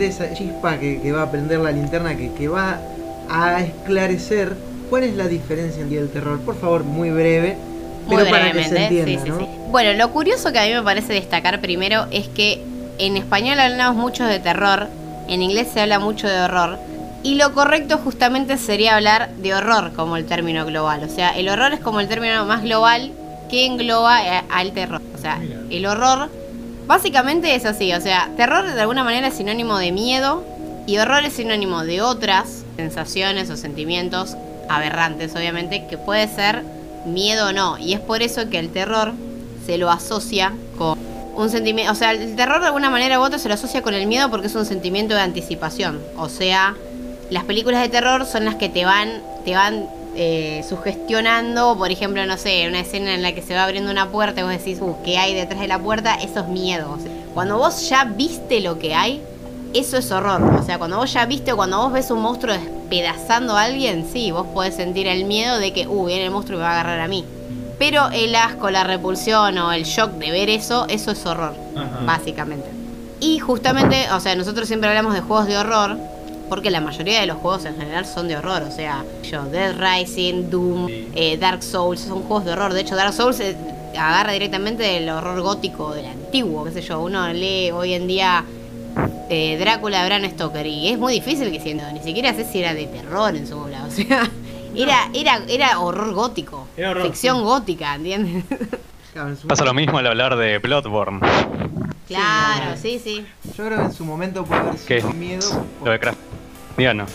esa 0.00 0.32
chispa 0.34 0.78
que, 0.78 1.12
va 1.12 1.22
a 1.22 1.30
prender 1.30 1.60
la 1.60 1.70
linterna, 1.70 2.16
que, 2.16 2.32
que 2.32 2.48
va 2.48 2.78
a 3.28 3.62
esclarecer 3.62 4.54
cuál 4.88 5.04
es 5.04 5.14
la 5.14 5.28
diferencia 5.28 5.82
entre 5.82 5.98
el 5.98 6.08
terror. 6.08 6.40
Por 6.40 6.58
favor, 6.58 6.84
muy 6.84 7.10
breve. 7.10 7.56
Pero 8.08 8.28
para 8.28 8.52
que 8.52 8.64
se 8.64 8.84
entienda, 8.84 9.24
¿no? 9.26 9.46
Bueno, 9.70 9.92
lo 9.94 10.10
curioso 10.10 10.52
que 10.52 10.58
a 10.58 10.64
mí 10.66 10.72
me 10.72 10.82
parece 10.82 11.14
destacar 11.14 11.60
primero 11.60 12.06
es 12.10 12.28
que 12.28 12.62
en 12.98 13.16
español 13.16 13.58
hablamos 13.58 13.96
mucho 13.96 14.24
de 14.24 14.38
terror, 14.38 14.88
en 15.28 15.42
inglés 15.42 15.68
se 15.72 15.80
habla 15.80 15.98
mucho 15.98 16.28
de 16.28 16.40
horror, 16.40 16.78
y 17.24 17.36
lo 17.36 17.54
correcto 17.54 17.96
justamente 17.96 18.58
sería 18.58 18.96
hablar 18.96 19.30
de 19.36 19.54
horror 19.54 19.94
como 19.94 20.16
el 20.16 20.26
término 20.26 20.66
global. 20.66 21.02
O 21.04 21.08
sea, 21.08 21.30
el 21.30 21.48
horror 21.48 21.72
es 21.72 21.80
como 21.80 22.00
el 22.00 22.06
término 22.06 22.44
más 22.44 22.62
global 22.62 23.12
que 23.50 23.64
engloba 23.64 24.22
eh, 24.26 24.42
al 24.50 24.72
terror. 24.72 25.00
O 25.14 25.18
sea, 25.18 25.40
el 25.70 25.86
horror 25.86 26.28
básicamente 26.86 27.54
es 27.54 27.64
así. 27.64 27.94
O 27.94 28.00
sea, 28.00 28.28
terror 28.36 28.70
de 28.70 28.78
alguna 28.78 29.04
manera 29.04 29.28
es 29.28 29.34
sinónimo 29.34 29.78
de 29.78 29.90
miedo 29.90 30.44
y 30.86 30.98
horror 30.98 31.24
es 31.24 31.32
sinónimo 31.32 31.82
de 31.82 32.02
otras 32.02 32.62
sensaciones 32.76 33.48
o 33.48 33.56
sentimientos 33.56 34.36
aberrantes, 34.68 35.34
obviamente, 35.34 35.86
que 35.88 35.96
puede 35.96 36.28
ser 36.28 36.62
miedo 37.06 37.48
o 37.48 37.52
no. 37.52 37.78
Y 37.78 37.94
es 37.94 38.00
por 38.00 38.20
eso 38.20 38.50
que 38.50 38.58
el 38.58 38.68
terror 38.70 39.12
se 39.64 39.78
lo 39.78 39.90
asocia 39.90 40.52
con 40.76 40.98
un 41.36 41.48
sentimiento, 41.48 41.90
o 41.90 41.94
sea, 41.94 42.12
el 42.12 42.36
terror 42.36 42.60
de 42.60 42.66
alguna 42.66 42.90
manera 42.90 43.18
u 43.18 43.22
otra 43.22 43.38
se 43.38 43.48
lo 43.48 43.54
asocia 43.54 43.82
con 43.82 43.94
el 43.94 44.06
miedo 44.06 44.30
porque 44.30 44.46
es 44.46 44.54
un 44.54 44.66
sentimiento 44.66 45.14
de 45.14 45.22
anticipación. 45.22 46.00
O 46.16 46.28
sea, 46.28 46.76
las 47.30 47.44
películas 47.44 47.82
de 47.82 47.88
terror 47.88 48.26
son 48.26 48.44
las 48.44 48.56
que 48.56 48.68
te 48.68 48.84
van, 48.84 49.22
te 49.44 49.54
van 49.54 49.88
eh, 50.16 50.64
sugestionando, 50.68 51.76
por 51.76 51.90
ejemplo, 51.90 52.24
no 52.26 52.36
sé, 52.36 52.68
una 52.68 52.80
escena 52.80 53.14
en 53.14 53.22
la 53.22 53.32
que 53.32 53.42
se 53.42 53.54
va 53.54 53.64
abriendo 53.64 53.90
una 53.90 54.10
puerta 54.10 54.40
y 54.40 54.44
vos 54.44 54.52
decís, 54.52 54.78
uh, 54.80 54.94
¿qué 55.04 55.18
hay 55.18 55.34
detrás 55.34 55.60
de 55.60 55.68
la 55.68 55.78
puerta? 55.78 56.14
Eso 56.14 56.40
es 56.40 56.46
miedo. 56.46 56.96
cuando 57.34 57.58
vos 57.58 57.88
ya 57.88 58.04
viste 58.04 58.60
lo 58.60 58.78
que 58.78 58.94
hay, 58.94 59.22
eso 59.72 59.96
es 59.96 60.10
horror. 60.12 60.42
O 60.60 60.62
sea, 60.62 60.78
cuando 60.78 60.98
vos 60.98 61.12
ya 61.12 61.26
viste, 61.26 61.52
cuando 61.52 61.78
vos 61.78 61.92
ves 61.92 62.10
un 62.12 62.20
monstruo 62.20 62.54
despedazando 62.54 63.56
a 63.56 63.64
alguien, 63.64 64.06
sí, 64.10 64.30
vos 64.30 64.46
podés 64.54 64.76
sentir 64.76 65.08
el 65.08 65.24
miedo 65.24 65.58
de 65.58 65.72
que, 65.72 65.88
uh, 65.88 66.04
viene 66.04 66.26
el 66.26 66.30
monstruo 66.30 66.58
y 66.58 66.60
me 66.60 66.64
va 66.64 66.70
a 66.70 66.80
agarrar 66.80 67.00
a 67.00 67.08
mí. 67.08 67.24
Pero 67.78 68.08
el 68.12 68.36
asco, 68.36 68.70
la 68.70 68.84
repulsión 68.84 69.58
o 69.58 69.72
el 69.72 69.82
shock 69.82 70.12
de 70.12 70.30
ver 70.30 70.48
eso, 70.48 70.86
eso 70.88 71.10
es 71.10 71.26
horror, 71.26 71.54
básicamente. 72.06 72.68
Y 73.18 73.40
justamente, 73.40 74.06
o 74.12 74.20
sea, 74.20 74.36
nosotros 74.36 74.68
siempre 74.68 74.88
hablamos 74.88 75.12
de 75.12 75.20
juegos 75.22 75.48
de 75.48 75.58
horror, 75.58 75.98
porque 76.48 76.70
la 76.70 76.80
mayoría 76.80 77.20
de 77.20 77.26
los 77.26 77.38
juegos 77.38 77.64
en 77.64 77.76
general 77.76 78.06
son 78.06 78.28
de 78.28 78.36
horror, 78.36 78.62
o 78.62 78.70
sea, 78.70 79.04
yo, 79.22 79.44
Dead 79.44 79.74
Rising, 79.76 80.50
Doom, 80.50 80.88
eh, 81.14 81.36
Dark 81.38 81.62
Souls, 81.62 82.00
son 82.00 82.22
juegos 82.22 82.44
de 82.44 82.52
horror. 82.52 82.72
De 82.72 82.80
hecho, 82.80 82.96
Dark 82.96 83.12
Souls 83.12 83.40
eh, 83.40 83.56
agarra 83.98 84.32
directamente 84.32 84.82
del 84.82 85.08
horror 85.08 85.40
gótico, 85.40 85.94
del 85.94 86.06
antiguo, 86.06 86.64
qué 86.64 86.72
sé 86.72 86.82
yo, 86.82 87.00
uno 87.00 87.32
lee 87.32 87.70
hoy 87.70 87.94
en 87.94 88.06
día 88.06 88.44
eh, 89.30 89.56
Drácula 89.58 90.02
de 90.02 90.08
Bram 90.08 90.30
Stoker 90.30 90.66
y 90.66 90.88
es 90.88 90.98
muy 90.98 91.14
difícil 91.14 91.50
que 91.50 91.60
siendo, 91.60 91.90
ni 91.92 92.00
siquiera 92.00 92.32
sé 92.34 92.44
si 92.44 92.60
era 92.60 92.74
de 92.74 92.86
terror 92.86 93.34
en 93.34 93.46
su 93.46 93.56
momento, 93.56 93.86
o 93.86 93.90
sea, 93.90 94.30
era, 94.74 95.08
era, 95.14 95.42
era 95.48 95.80
horror 95.80 96.12
gótico, 96.12 96.68
ficción 97.02 97.42
gótica, 97.42 97.94
¿entiendes? 97.94 98.44
Pasa 99.46 99.64
lo 99.64 99.74
mismo 99.74 99.98
al 99.98 100.08
hablar 100.08 100.36
de 100.36 100.58
Bloodborne. 100.58 101.20
Claro, 102.08 102.76
sí, 102.76 103.00
sí. 103.02 103.24
Yo 103.56 103.66
creo 103.66 103.78
que 103.78 103.84
en 103.84 103.92
su 103.92 104.04
momento 104.04 104.44
puede 104.44 104.60
haber 104.60 104.78
sido 104.78 105.10
miedo. 105.12 105.64
Lo 105.84 105.90
de 105.92 106.00
Craft. 106.00 106.18
No. 106.94 107.06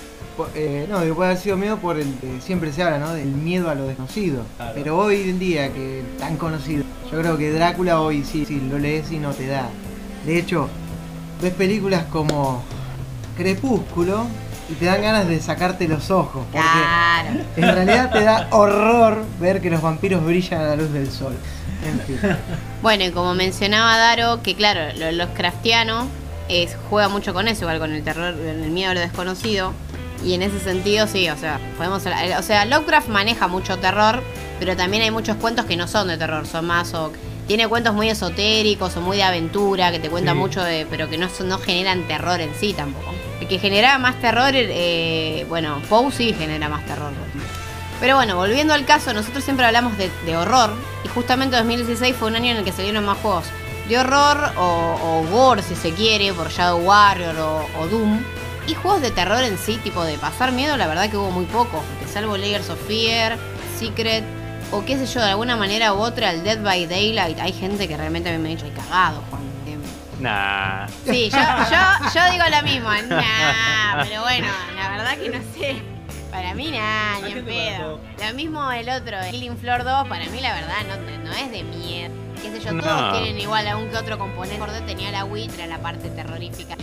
Eh, 0.56 0.88
no, 0.90 1.00
puede 1.16 1.32
haber 1.32 1.42
sido 1.42 1.58
miedo 1.58 1.78
por 1.78 2.00
el 2.00 2.14
que 2.16 2.40
siempre 2.42 2.72
se 2.72 2.84
habla, 2.84 2.98
¿no? 3.00 3.14
Del 3.14 3.28
miedo 3.28 3.70
a 3.70 3.76
lo 3.76 3.88
desconocido. 3.88 4.44
Pero 4.74 4.98
hoy 4.98 5.30
en 5.30 5.40
día, 5.40 5.74
que 5.74 6.04
tan 6.18 6.38
conocido, 6.38 6.84
yo 7.12 7.20
creo 7.20 7.38
que 7.38 7.52
Drácula 7.52 8.00
hoy 8.00 8.24
sí, 8.24 8.46
sí, 8.46 8.62
lo 8.70 8.80
lees 8.80 9.12
y 9.12 9.18
no 9.18 9.32
te 9.32 9.48
da. 9.48 9.70
De 10.26 10.38
hecho, 10.38 10.70
ves 11.42 11.54
películas 11.54 12.06
como 12.06 12.64
Crepúsculo 13.38 14.26
y 14.70 14.74
te 14.74 14.86
dan 14.86 15.02
ganas 15.02 15.28
de 15.28 15.42
sacarte 15.42 15.88
los 15.88 16.12
ojos. 16.12 16.46
Porque 16.52 16.60
claro. 16.60 17.40
en 17.56 17.64
realidad 17.64 18.12
te 18.12 18.24
da 18.24 18.48
horror 18.52 19.26
ver 19.40 19.62
que 19.62 19.70
los 19.70 19.82
vampiros 19.82 20.24
brillan 20.24 20.62
a 20.62 20.66
la 20.68 20.76
luz 20.76 20.92
del 20.94 21.12
sol. 21.12 21.36
Bueno, 22.82 23.06
y 23.06 23.12
como 23.12 23.34
mencionaba 23.36 23.98
Daro, 23.98 24.42
que 24.44 24.56
claro, 24.56 24.94
los 25.14 25.30
craftianos 25.30 26.06
es, 26.50 26.76
juega 26.90 27.08
mucho 27.08 27.34
con 27.34 27.48
eso, 27.48 27.62
igual 27.62 27.80
con 27.80 27.94
el 27.94 28.04
terror, 28.04 28.34
el 28.34 28.72
miedo 28.72 28.92
a 28.92 28.94
lo 28.96 29.00
desconocido. 29.00 29.74
Y 30.24 30.34
en 30.34 30.42
ese 30.42 30.60
sentido, 30.60 31.08
sí, 31.08 31.30
o 31.30 31.38
sea, 31.38 31.60
podemos. 31.78 32.06
O 32.38 32.44
sea, 32.44 32.66
Lovecraft 32.66 33.08
maneja 33.08 33.48
mucho 33.48 33.78
terror, 33.78 34.22
pero 34.60 34.76
también 34.76 35.04
hay 35.04 35.12
muchos 35.12 35.38
cuentos 35.38 35.66
que 35.66 35.78
no 35.78 35.88
son 35.88 36.10
de 36.10 36.18
terror, 36.18 36.46
son 36.46 36.66
más 36.66 36.94
o. 36.94 37.14
Tiene 37.48 37.68
cuentos 37.68 37.96
muy 37.96 38.10
esotéricos 38.10 38.96
o 38.98 39.02
muy 39.02 39.18
de 39.18 39.24
aventura, 39.24 39.92
que 39.92 40.00
te 40.00 40.10
cuentan 40.10 40.38
mucho 40.38 40.62
de. 40.62 40.86
pero 40.90 41.10
que 41.10 41.18
no, 41.18 41.30
no 41.46 41.58
generan 41.58 42.04
terror 42.08 42.42
en 42.42 42.54
sí 42.54 42.74
tampoco. 42.74 43.14
El 43.40 43.48
que 43.48 43.60
genera 43.60 43.98
más 43.98 44.20
terror, 44.20 44.52
eh, 44.54 45.46
bueno, 45.48 45.82
Poe 45.88 46.12
sí 46.12 46.34
genera 46.38 46.68
más 46.68 46.86
terror. 46.86 47.14
Pero 48.00 48.16
bueno, 48.16 48.36
volviendo 48.36 48.74
al 48.74 48.86
caso, 48.86 49.14
nosotros 49.14 49.44
siempre 49.44 49.66
hablamos 49.66 49.94
de, 49.98 50.38
horror 50.38 50.72
y 51.04 51.08
justamente 51.10 51.58
2016 51.58 52.16
fue 52.16 52.30
un 52.30 52.36
año 52.36 52.52
en 52.52 52.58
el 52.58 52.64
que 52.64 52.72
salieron 52.72 53.06
más 53.06 53.18
juegos 53.18 53.46
de 53.90 53.98
horror 53.98 54.54
o, 54.56 55.26
gore 55.32 55.64
si 55.64 55.76
se 55.76 55.92
quiere, 55.92 56.32
por 56.32 56.50
Shadow 56.50 56.80
Warrior 56.80 57.36
o, 57.38 57.88
Doom. 57.88 58.24
Y 58.68 58.76
juegos 58.76 59.02
de 59.02 59.10
terror 59.10 59.44
en 59.44 59.58
sí, 59.58 59.78
tipo 59.78 60.04
de 60.04 60.18
pasar 60.20 60.52
miedo, 60.52 60.78
la 60.78 60.86
verdad 60.86 61.10
que 61.10 61.18
hubo 61.18 61.32
muy 61.32 61.46
poco. 61.46 61.84
salvo 62.08 62.38
Layers 62.38 62.70
of 62.70 62.80
Fear, 62.88 63.38
Secret 63.78 64.24
o 64.72 64.86
qué 64.86 64.98
sé 64.98 65.08
yo, 65.08 65.22
de 65.22 65.32
alguna 65.32 65.56
manera 65.56 65.94
u 65.94 65.98
otra, 65.98 66.32
el 66.32 66.44
Dead 66.44 66.62
by 66.62 66.86
Daylight. 66.86 67.40
Hay 67.40 67.52
gente 67.52 67.88
que 67.88 67.98
realmente 67.98 68.30
a 68.30 68.34
mí 68.34 68.38
me 68.38 68.50
ha 68.50 68.56
dicho, 68.56 68.68
cagado, 68.76 69.24
Juan. 69.32 69.50
Nah. 70.20 70.86
Sí, 71.06 71.30
yo, 71.32 71.38
yo, 71.72 72.10
yo 72.14 72.32
digo 72.32 72.44
lo 72.52 72.62
mismo, 72.64 72.90
nah, 72.90 74.04
pero 74.04 74.22
bueno, 74.22 74.48
la 74.76 74.90
verdad 74.90 75.18
que 75.18 75.30
no 75.30 75.40
sé. 75.58 75.82
Para 76.30 76.54
mí 76.54 76.70
nada, 76.70 77.22
ni 77.24 77.32
en 77.32 77.46
pedo. 77.46 78.00
Lo 78.24 78.34
mismo 78.36 78.72
el 78.72 78.88
otro, 78.90 79.18
el 79.20 79.32
Killing 79.32 79.58
Floor 79.58 79.84
2, 79.84 80.08
para 80.08 80.26
mí 80.26 80.42
la 80.42 80.54
verdad 80.54 80.76
no, 80.88 81.24
no 81.24 81.32
es 81.32 81.52
de 81.52 81.64
miedo. 81.64 82.29
Qué 82.42 82.52
sé 82.52 82.60
yo, 82.60 82.78
todos 82.80 83.14
tienen 83.22 83.40
igual 83.40 83.68
algún 83.68 83.90
que 83.90 83.98
otro 83.98 84.18
componente. 84.18 84.60
Tenía 84.86 85.12
la 85.12 85.26
Wii, 85.26 85.50
era 85.56 85.68
la 85.68 85.80
parte 85.80 86.10
terrorífica. 86.10 86.76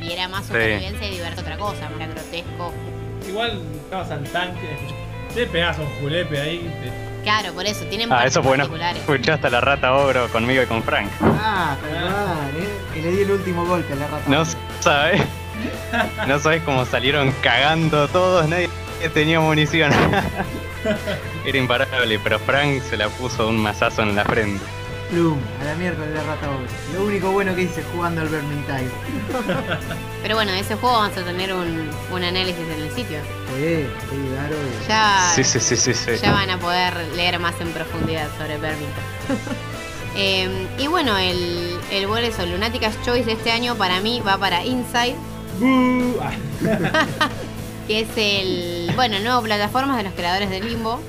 Y 0.00 0.12
era 0.12 0.28
más 0.28 0.46
supervivencia 0.46 1.08
y 1.08 1.12
divertir 1.12 1.40
otra 1.40 1.56
cosa, 1.58 1.88
más 1.90 2.08
grotesco. 2.08 2.72
Igual 3.28 3.60
estabas 3.84 4.10
al 4.10 4.24
tanque, 4.24 4.76
te 5.34 5.46
pegas 5.46 5.78
un 5.78 5.86
julepe 6.00 6.40
ahí. 6.40 6.70
Claro, 7.22 7.52
por 7.52 7.66
eso, 7.66 7.84
tienen 7.84 8.10
Ah, 8.12 8.24
eso 8.24 8.40
bueno. 8.42 8.64
Escuchaste 8.64 9.50
la 9.50 9.60
rata 9.60 9.94
ogro 9.94 10.28
conmigo 10.28 10.62
y 10.62 10.66
con 10.66 10.82
Frank. 10.82 11.10
Ah, 11.22 11.76
perdón, 11.82 12.10
¿eh? 12.58 12.68
Que 12.94 13.02
le 13.02 13.10
di 13.12 13.22
el 13.22 13.30
último 13.32 13.66
golpe 13.66 13.92
a 13.92 13.96
la 13.96 14.06
rata. 14.06 14.24
No 14.26 14.42
sabes. 14.80 15.20
No 16.26 16.38
sabes 16.38 16.62
cómo 16.62 16.86
salieron 16.86 17.32
cagando 17.42 18.08
todos, 18.08 18.48
nadie 18.48 18.70
tenía 19.12 19.40
munición. 19.40 19.92
Era 21.44 21.58
imparable, 21.58 22.18
pero 22.20 22.38
Frank 22.38 22.80
se 22.88 22.96
la 22.96 23.08
puso 23.08 23.48
un 23.48 23.58
mazazo 23.58 24.02
en 24.02 24.16
la 24.16 24.24
frente. 24.24 24.64
Plum, 25.10 25.38
a 25.60 25.64
la 25.64 25.74
miércoles 25.74 26.14
de 26.14 26.22
rata 26.22 26.46
Lo 26.94 27.04
único 27.04 27.32
bueno 27.32 27.54
que 27.54 27.62
hice 27.62 27.82
jugando 27.92 28.20
al 28.20 28.28
Vermintide. 28.28 28.90
Pero 30.22 30.36
bueno, 30.36 30.52
ese 30.52 30.76
juego 30.76 30.98
vamos 30.98 31.16
a 31.16 31.24
tener 31.24 31.52
un, 31.52 31.90
un 32.12 32.24
análisis 32.24 32.60
en 32.60 32.82
el 32.82 32.90
sitio. 32.90 33.18
Sí, 33.56 33.86
sí, 34.08 34.16
claro. 34.32 34.56
Ya, 34.88 35.32
sí, 35.34 35.42
sí, 35.42 35.58
sí, 35.58 35.76
sí, 35.76 35.92
ya 36.22 36.32
van 36.32 36.50
a 36.50 36.58
poder 36.58 36.94
leer 37.16 37.40
más 37.40 37.60
en 37.60 37.72
profundidad 37.72 38.28
sobre 38.38 38.58
Vermintide. 38.58 39.00
Em, 40.16 40.66
y 40.76 40.88
bueno, 40.88 41.16
el, 41.16 41.78
el 41.92 42.24
eso, 42.24 42.44
Lunáticas 42.44 43.00
Choice 43.04 43.26
de 43.26 43.32
este 43.32 43.52
año 43.52 43.76
para 43.76 44.00
mí 44.00 44.20
va 44.26 44.38
para 44.38 44.64
Inside. 44.64 45.14
que 47.86 48.00
es 48.00 48.08
el, 48.16 48.92
bueno, 48.96 49.20
nuevo 49.20 49.42
plataformas 49.42 49.98
de 49.98 50.04
los 50.04 50.14
creadores 50.14 50.48
de 50.50 50.60
Limbo, 50.60 51.00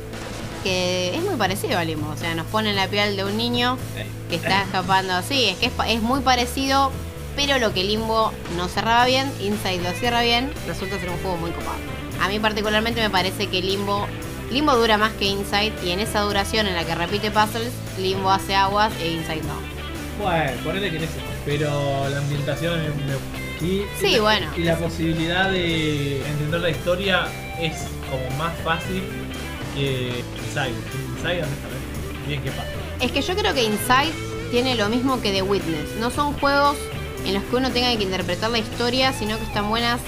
que 0.63 1.15
es 1.15 1.21
muy 1.23 1.35
parecido 1.35 1.77
a 1.77 1.83
Limbo, 1.83 2.09
o 2.09 2.17
sea, 2.17 2.35
nos 2.35 2.45
pone 2.47 2.71
en 2.71 2.75
la 2.75 2.87
piel 2.87 3.15
de 3.15 3.23
un 3.23 3.37
niño 3.37 3.77
que 4.29 4.35
está 4.35 4.63
escapando, 4.63 5.21
sí, 5.21 5.45
es 5.49 5.57
que 5.57 5.67
es, 5.67 5.73
es 5.87 6.01
muy 6.01 6.21
parecido, 6.21 6.91
pero 7.35 7.59
lo 7.59 7.73
que 7.73 7.83
Limbo 7.83 8.31
no 8.57 8.67
cerraba 8.67 9.05
bien, 9.05 9.31
Inside 9.39 9.81
lo 9.81 9.91
cierra 9.91 10.21
bien, 10.21 10.51
resulta 10.67 10.99
ser 10.99 11.09
un 11.09 11.17
juego 11.17 11.37
muy 11.37 11.51
copado. 11.51 11.77
A 12.21 12.27
mí 12.27 12.39
particularmente 12.39 13.01
me 13.01 13.09
parece 13.09 13.47
que 13.47 13.61
Limbo 13.61 14.07
Limbo 14.51 14.75
dura 14.75 14.97
más 14.97 15.13
que 15.13 15.25
Inside 15.25 15.73
y 15.83 15.91
en 15.91 16.01
esa 16.01 16.21
duración 16.21 16.67
en 16.67 16.75
la 16.75 16.83
que 16.83 16.93
repite 16.93 17.31
puzzles, 17.31 17.71
Limbo 17.97 18.29
hace 18.29 18.53
aguas 18.53 18.91
e 19.01 19.13
Inside 19.13 19.43
no. 19.43 20.23
Bueno, 20.23 20.51
ponele 20.63 20.91
que 20.91 20.97
en 20.97 21.03
ese, 21.03 21.19
pero 21.45 22.09
la 22.09 22.17
ambientación 22.17 22.79
me 22.79 23.65
y, 23.65 23.85
sí, 23.99 24.19
bueno. 24.19 24.47
Y 24.57 24.63
la 24.63 24.75
posibilidad 24.75 25.51
de 25.51 26.17
entender 26.25 26.61
la 26.61 26.69
historia 26.71 27.27
es 27.59 27.85
como 28.09 28.37
más 28.37 28.57
fácil 28.63 29.03
que 29.75 30.23
Inside. 30.47 30.73
Inside, 31.15 31.45
bien 32.27 32.41
qué 32.41 32.51
pasa. 32.51 32.69
Es 32.99 33.11
que 33.11 33.21
yo 33.21 33.35
creo 33.35 33.53
que 33.53 33.63
Inside 33.63 34.13
tiene 34.51 34.75
lo 34.75 34.89
mismo 34.89 35.21
que 35.21 35.31
The 35.31 35.41
Witness. 35.41 35.95
No 35.99 36.11
son 36.11 36.33
juegos 36.33 36.77
en 37.25 37.33
los 37.33 37.43
que 37.43 37.55
uno 37.55 37.71
tenga 37.71 37.95
que 37.95 38.03
interpretar 38.03 38.51
la 38.51 38.59
historia, 38.59 39.13
sino 39.13 39.37
que 39.37 39.43
están 39.43 39.69
buenas 39.69 39.99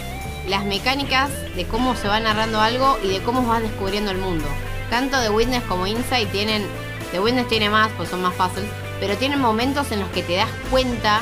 las 0.47 0.65
mecánicas 0.65 1.29
de 1.55 1.65
cómo 1.65 1.95
se 1.95 2.07
va 2.07 2.19
narrando 2.19 2.59
algo 2.59 2.97
y 3.03 3.07
de 3.07 3.21
cómo 3.21 3.45
vas 3.47 3.61
descubriendo 3.61 4.11
el 4.11 4.17
mundo. 4.17 4.45
Tanto 4.89 5.19
The 5.21 5.29
Witness 5.29 5.63
como 5.63 5.87
Inside 5.87 6.27
tienen. 6.27 6.65
The 7.11 7.19
Witness 7.19 7.47
tiene 7.47 7.69
más, 7.69 7.91
pues 7.95 8.09
son 8.09 8.21
más 8.21 8.33
fáciles, 8.35 8.69
pero 8.99 9.15
tienen 9.17 9.39
momentos 9.39 9.91
en 9.91 9.99
los 9.99 10.09
que 10.09 10.23
te 10.23 10.35
das 10.35 10.49
cuenta 10.71 11.21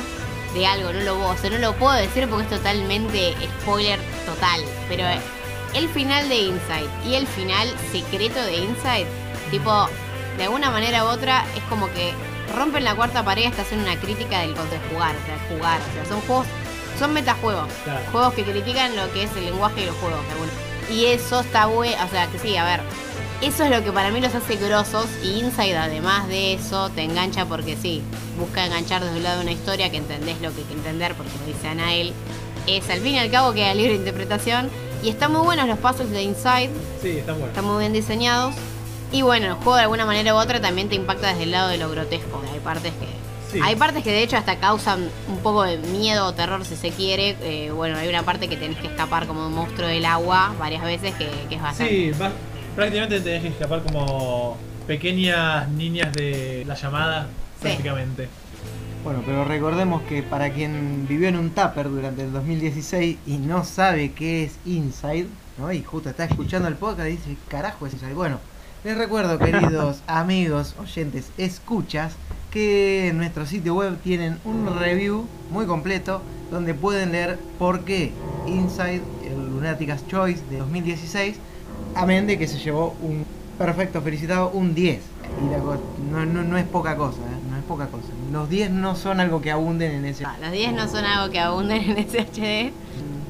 de 0.53 0.65
algo, 0.65 0.91
no 0.91 1.01
lo, 1.01 1.29
o 1.29 1.37
sea, 1.37 1.49
no 1.49 1.57
lo 1.57 1.73
puedo 1.75 1.93
decir 1.93 2.27
porque 2.27 2.43
es 2.43 2.49
totalmente 2.49 3.33
spoiler 3.61 3.99
total, 4.25 4.61
pero 4.89 5.03
el 5.73 5.87
final 5.89 6.27
de 6.29 6.37
Inside 6.37 6.89
y 7.07 7.15
el 7.15 7.27
final 7.27 7.67
secreto 7.91 8.41
de 8.43 8.57
Inside, 8.57 9.07
tipo, 9.49 9.87
de 10.37 10.43
alguna 10.43 10.71
manera 10.71 11.05
u 11.05 11.07
otra, 11.07 11.45
es 11.55 11.63
como 11.63 11.87
que 11.93 12.13
rompen 12.55 12.83
la 12.83 12.95
cuarta 12.95 13.23
pared 13.23 13.45
hasta 13.45 13.61
hacer 13.61 13.77
una 13.77 13.95
crítica 13.95 14.39
del 14.41 14.53
contra 14.53 14.79
jugar, 14.91 15.15
o 15.15 15.25
sea, 15.25 15.39
jugar, 15.49 15.79
o 15.81 15.93
sea, 15.93 16.05
son 16.05 16.21
juegos, 16.21 16.47
son 16.99 17.13
metajuegos, 17.13 17.69
juegos 18.11 18.33
que 18.33 18.43
critican 18.43 18.95
lo 18.95 19.11
que 19.13 19.23
es 19.23 19.35
el 19.35 19.45
lenguaje 19.45 19.81
de 19.81 19.85
los 19.87 19.95
juegos, 19.95 20.19
y 20.89 21.05
eso 21.05 21.39
está 21.39 21.67
bueno, 21.67 21.95
o 22.05 22.09
sea, 22.09 22.27
que 22.27 22.39
sí, 22.39 22.57
a 22.57 22.65
ver, 22.65 22.81
eso 23.41 23.63
es 23.63 23.71
lo 23.71 23.83
que 23.83 23.91
para 23.91 24.11
mí 24.11 24.21
los 24.21 24.35
hace 24.35 24.55
grosos 24.55 25.07
y 25.23 25.39
Inside 25.39 25.77
además 25.77 26.27
de 26.27 26.53
eso 26.53 26.89
te 26.89 27.01
engancha 27.01 27.45
porque 27.45 27.75
sí, 27.75 28.03
busca 28.37 28.65
enganchar 28.65 29.03
desde 29.03 29.17
un 29.17 29.23
lado 29.23 29.37
de 29.37 29.43
una 29.45 29.51
historia 29.51 29.89
que 29.89 29.97
entendés 29.97 30.39
lo 30.41 30.53
que 30.53 30.61
hay 30.61 30.67
que 30.67 30.73
entender 30.73 31.15
porque 31.15 31.31
lo 31.39 31.45
dice 31.47 31.67
Anael. 31.67 32.13
Es 32.67 32.87
al 32.91 32.99
fin 32.99 33.15
y 33.15 33.19
al 33.19 33.31
cabo 33.31 33.51
que 33.51 33.61
queda 33.61 33.73
libre 33.73 33.95
interpretación 33.95 34.69
y 35.03 35.09
están 35.09 35.31
muy 35.31 35.41
buenos 35.41 35.67
los 35.67 35.79
pasos 35.79 36.09
de 36.09 36.21
Inside. 36.23 36.69
Sí, 37.01 37.09
están 37.09 37.35
buenos. 37.35 37.49
Están 37.49 37.65
muy 37.65 37.79
bien 37.79 37.93
diseñados. 37.93 38.55
Y 39.11 39.23
bueno, 39.23 39.47
el 39.47 39.53
juego 39.53 39.75
de 39.75 39.81
alguna 39.81 40.05
manera 40.05 40.33
u 40.33 40.37
otra 40.37 40.61
también 40.61 40.87
te 40.89 40.95
impacta 40.95 41.29
desde 41.29 41.43
el 41.43 41.51
lado 41.51 41.69
de 41.69 41.77
lo 41.77 41.89
grotesco. 41.89 42.41
Hay 42.53 42.59
partes 42.59 42.93
que 42.93 43.61
Hay 43.61 43.75
partes 43.75 44.03
que 44.03 44.11
de 44.11 44.23
hecho 44.23 44.37
hasta 44.37 44.57
causan 44.57 45.09
un 45.27 45.37
poco 45.39 45.63
de 45.63 45.77
miedo 45.77 46.25
o 46.27 46.33
terror 46.33 46.63
si 46.63 46.75
se 46.75 46.91
quiere. 46.91 47.35
Eh, 47.41 47.71
bueno, 47.71 47.97
hay 47.97 48.07
una 48.07 48.23
parte 48.23 48.47
que 48.47 48.55
tenés 48.55 48.77
que 48.77 48.87
escapar 48.87 49.27
como 49.27 49.47
un 49.47 49.53
monstruo 49.53 49.87
del 49.87 50.05
agua 50.05 50.53
varias 50.57 50.83
veces 50.83 51.13
que, 51.15 51.29
es 51.49 51.61
bastante. 51.61 52.13
Sí, 52.13 52.19
prácticamente 52.75 53.19
tenés 53.19 53.41
que 53.41 53.49
escapar 53.49 53.83
como 53.83 54.57
pequeñas 54.87 55.67
niñas 55.69 56.13
de 56.13 56.63
la 56.65 56.75
llamada, 56.75 57.27
prácticamente. 57.59 58.29
Bueno, 59.03 59.23
pero 59.25 59.43
recordemos 59.45 60.03
que 60.03 60.21
para 60.21 60.51
quien 60.51 61.07
vivió 61.07 61.27
en 61.27 61.35
un 61.35 61.49
tupper 61.49 61.89
durante 61.89 62.23
el 62.23 62.31
2016 62.31 63.17
y 63.25 63.37
no 63.37 63.63
sabe 63.63 64.11
qué 64.11 64.43
es 64.43 64.53
Inside, 64.63 65.25
¿no? 65.57 65.71
y 65.71 65.81
justo 65.81 66.11
está 66.11 66.25
escuchando 66.25 66.67
el 66.67 66.75
podcast 66.75 67.07
y 67.07 67.13
dice, 67.13 67.35
carajo 67.47 67.87
es 67.87 67.93
Inside. 67.93 68.13
Bueno, 68.13 68.37
les 68.83 68.95
recuerdo, 68.95 69.39
queridos 69.39 70.03
amigos, 70.07 70.75
oyentes, 70.79 71.31
escuchas, 71.39 72.13
que 72.51 73.07
en 73.07 73.17
nuestro 73.17 73.47
sitio 73.47 73.73
web 73.73 73.97
tienen 74.03 74.37
un 74.45 74.67
review 74.77 75.25
muy 75.49 75.65
completo 75.65 76.21
donde 76.51 76.75
pueden 76.75 77.11
leer 77.11 77.39
por 77.57 77.83
qué 77.83 78.11
Inside, 78.45 79.01
el 79.25 79.49
Lunatic's 79.49 80.05
Choice 80.07 80.43
de 80.51 80.57
2016, 80.57 81.37
amén 81.95 82.27
de 82.27 82.37
que 82.37 82.47
se 82.47 82.59
llevó 82.59 82.95
un 83.01 83.25
perfecto 83.57 83.99
felicitado, 84.01 84.49
un 84.49 84.75
10. 84.75 84.99
Y 85.39 86.11
no, 86.11 86.25
no, 86.25 86.57
es 86.57 86.65
poca 86.65 86.95
cosa, 86.97 87.17
¿eh? 87.17 87.50
Es 87.73 87.77
poca 87.77 87.87
cosa. 87.87 88.07
Los 88.31 88.49
10 88.49 88.71
no 88.71 88.95
son 88.95 89.19
algo 89.19 89.41
que 89.41 89.51
abunden 89.51 89.91
en 89.91 90.05
ese. 90.05 90.23
No, 90.23 90.31
los 90.41 90.51
10 90.51 90.73
no 90.73 90.87
son 90.87 91.05
algo 91.05 91.31
que 91.31 91.39
abunden 91.39 91.91
en 91.91 91.97
ese 91.97 92.21
HD. 92.21 92.73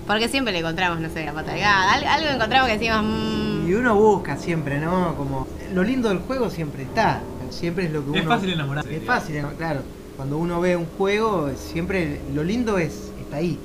Porque 0.08 0.28
siempre 0.28 0.52
le 0.52 0.60
encontramos, 0.60 1.00
no 1.00 1.10
sé, 1.10 1.26
la 1.26 1.34
pata 1.34 1.54
Algo 1.54 2.30
encontramos 2.30 2.68
que 2.68 2.78
decimos. 2.78 3.04
Mmm... 3.04 3.70
Y 3.70 3.74
uno 3.74 3.96
busca 3.96 4.38
siempre, 4.38 4.80
¿no? 4.80 5.16
Como. 5.16 5.48
Lo 5.74 5.84
lindo 5.84 6.10
del 6.10 6.20
juego 6.20 6.50
siempre 6.50 6.84
está. 6.84 7.22
Siempre 7.50 7.86
es 7.86 7.92
lo 7.92 8.04
que 8.04 8.12
uno. 8.12 8.20
Es 8.20 8.28
fácil 8.28 8.50
enamorarse. 8.52 8.98
Es 8.98 9.06
fácil, 9.06 9.42
claro. 9.58 9.82
Cuando 10.18 10.38
uno 10.38 10.60
ve 10.60 10.76
un 10.76 10.88
juego, 10.98 11.52
siempre 11.56 12.22
lo 12.34 12.44
lindo 12.44 12.78
es 12.78 13.12
está 13.22 13.38
ahí 13.38 13.60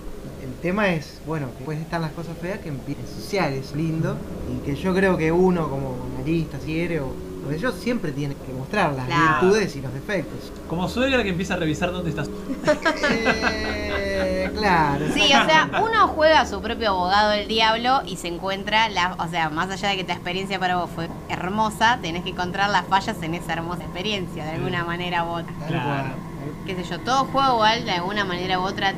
el 0.47 0.55
tema 0.63 0.93
es, 0.93 1.21
bueno, 1.27 1.49
que 1.59 1.65
pueden 1.65 1.83
estar 1.83 2.01
las 2.01 2.13
cosas 2.13 2.37
feas 2.39 2.61
que 2.61 2.69
empiecen 2.69 3.07
sociales, 3.07 3.73
lindo, 3.75 4.17
y 4.53 4.65
que 4.65 4.77
yo 4.77 4.95
creo 4.95 5.17
que 5.17 5.33
uno 5.33 5.69
como 5.69 5.97
analista, 6.15 6.59
si 6.61 6.81
eres, 6.81 7.03
o, 7.03 7.13
ellos 7.53 7.75
siempre 7.75 8.13
tiene 8.13 8.35
que 8.35 8.53
mostrar 8.53 8.93
las 8.93 9.07
virtudes 9.07 9.77
y 9.77 9.81
los 9.81 9.93
defectos. 9.93 10.53
Como 10.69 10.89
suegra 10.89 11.23
que 11.23 11.31
empieza 11.31 11.55
a 11.55 11.57
revisar 11.59 11.93
dónde 11.93 12.11
estás. 12.11 12.29
Eh, 13.99 14.51
claro. 14.57 15.07
Sí, 15.13 15.23
o 15.25 15.45
sea, 15.45 15.71
uno 15.83 16.09
juega 16.09 16.41
a 16.41 16.47
su 16.47 16.61
propio 16.61 16.91
abogado 16.91 17.31
del 17.31 17.49
diablo 17.49 18.03
y 18.07 18.17
se 18.17 18.29
encuentra, 18.29 18.89
la, 18.89 19.15
o 19.19 19.29
sea, 19.29 19.51
más 19.51 19.71
allá 19.71 19.91
de 19.91 19.97
que 19.97 20.05
tu 20.05 20.13
experiencia 20.13 20.59
para 20.59 20.77
vos 20.77 20.91
fue 20.95 21.09
hermosa, 21.29 21.99
tenés 22.01 22.23
que 22.25 22.31
encontrar 22.31 22.71
las 22.71 22.87
fallas 22.87 23.17
en 23.23 23.35
esa 23.35 23.53
hermosa 23.53 23.83
experiencia, 23.83 24.45
de 24.45 24.53
alguna 24.53 24.85
manera 24.85 25.25
u 25.25 25.29
otra. 25.29 25.53
Claro. 25.69 26.09
Qué 26.65 26.75
sé 26.75 26.85
yo, 26.85 27.01
todo 27.01 27.25
juego 27.27 27.55
igual, 27.55 27.85
de 27.85 27.93
alguna 27.93 28.25
manera 28.25 28.59
u 28.59 28.63
otra, 28.63 28.95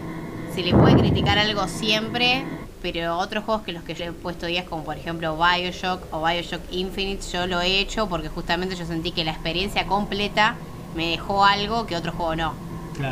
se 0.55 0.62
le 0.62 0.72
puede 0.72 0.96
criticar 0.96 1.38
algo 1.38 1.66
siempre, 1.68 2.44
pero 2.83 3.18
otros 3.18 3.45
juegos 3.45 3.64
que 3.64 3.72
los 3.72 3.83
que 3.83 3.95
yo 3.95 4.05
he 4.05 4.12
puesto 4.12 4.47
días, 4.47 4.64
como 4.68 4.85
por 4.85 4.97
ejemplo 4.97 5.37
Bioshock 5.37 6.12
o 6.12 6.24
Bioshock 6.24 6.61
Infinite, 6.70 7.22
yo 7.33 7.47
lo 7.47 7.61
he 7.61 7.81
hecho 7.81 8.09
porque 8.09 8.29
justamente 8.29 8.76
yo 8.76 8.87
sentí 8.87 9.12
que 9.12 9.24
la 9.24 9.33
experiencia 9.33 9.87
completa 9.87 10.57
me 10.95 11.11
dejó 11.11 11.45
algo 11.45 11.87
que 11.87 11.97
otro 11.97 12.12
juego 12.12 12.37
no. 12.37 12.55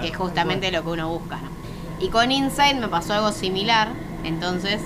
que 0.01 0.09
es 0.09 0.17
justamente 0.17 0.71
lo 0.71 0.83
que 0.83 0.91
uno 0.91 1.09
busca. 1.09 1.39
Y 2.01 2.09
con 2.09 2.31
Inside 2.31 2.75
me 2.75 2.89
pasó 2.89 3.15
algo 3.15 3.33
similar, 3.33 3.89
entonces 4.25 4.81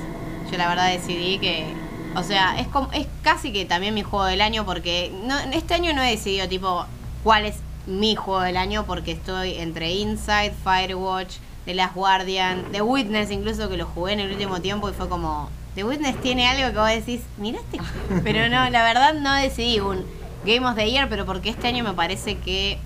yo 0.51 0.59
la 0.59 0.69
verdad 0.69 0.89
decidí 0.89 1.39
que, 1.39 1.67
o 2.15 2.23
sea, 2.23 2.59
es, 2.61 2.69
como, 2.69 2.93
es 2.93 3.07
casi 3.23 3.53
que 3.53 3.65
también 3.65 3.95
mi 3.95 4.03
juego 4.03 4.25
del 4.27 4.41
año 4.41 4.65
porque 4.65 5.13
no, 5.25 5.39
este 5.53 5.75
año 5.75 5.93
no 5.93 6.03
he 6.03 6.11
decidido 6.11 6.49
tipo 6.49 6.87
cuál 7.23 7.47
es 7.47 7.57
mi 7.87 8.15
juego 8.15 8.43
del 8.43 8.57
año 8.57 8.85
porque 8.87 9.13
estoy 9.13 9.55
entre 9.55 9.93
Inside, 9.93 10.53
Firewatch, 10.65 11.37
The 11.65 11.75
Last 11.75 11.95
Guardian, 11.95 12.65
The 12.73 12.83
Witness, 12.83 13.31
incluso 13.31 13.69
que 13.69 13.77
lo 13.77 13.87
jugué 13.87 14.15
en 14.15 14.21
el 14.21 14.33
último 14.33 14.61
tiempo 14.61 14.89
y 14.89 14.93
fue 14.93 15.09
como. 15.09 15.51
The 15.75 15.85
Witness 15.85 16.21
tiene 16.21 16.49
algo 16.49 16.73
que 16.73 16.79
vos 16.79 17.07
decís, 17.07 17.23
miraste. 17.39 17.79
Pero 18.25 18.49
no, 18.49 18.69
la 18.71 18.83
verdad 18.83 19.15
no 19.15 19.33
decidí 19.35 19.79
un 19.79 20.05
Game 20.45 20.67
of 20.67 20.75
the 20.75 20.91
Year, 20.91 21.09
pero 21.09 21.27
porque 21.27 21.51
este 21.51 21.69
año 21.69 21.85
me 21.85 21.93
parece 21.93 22.39
que 22.39 22.79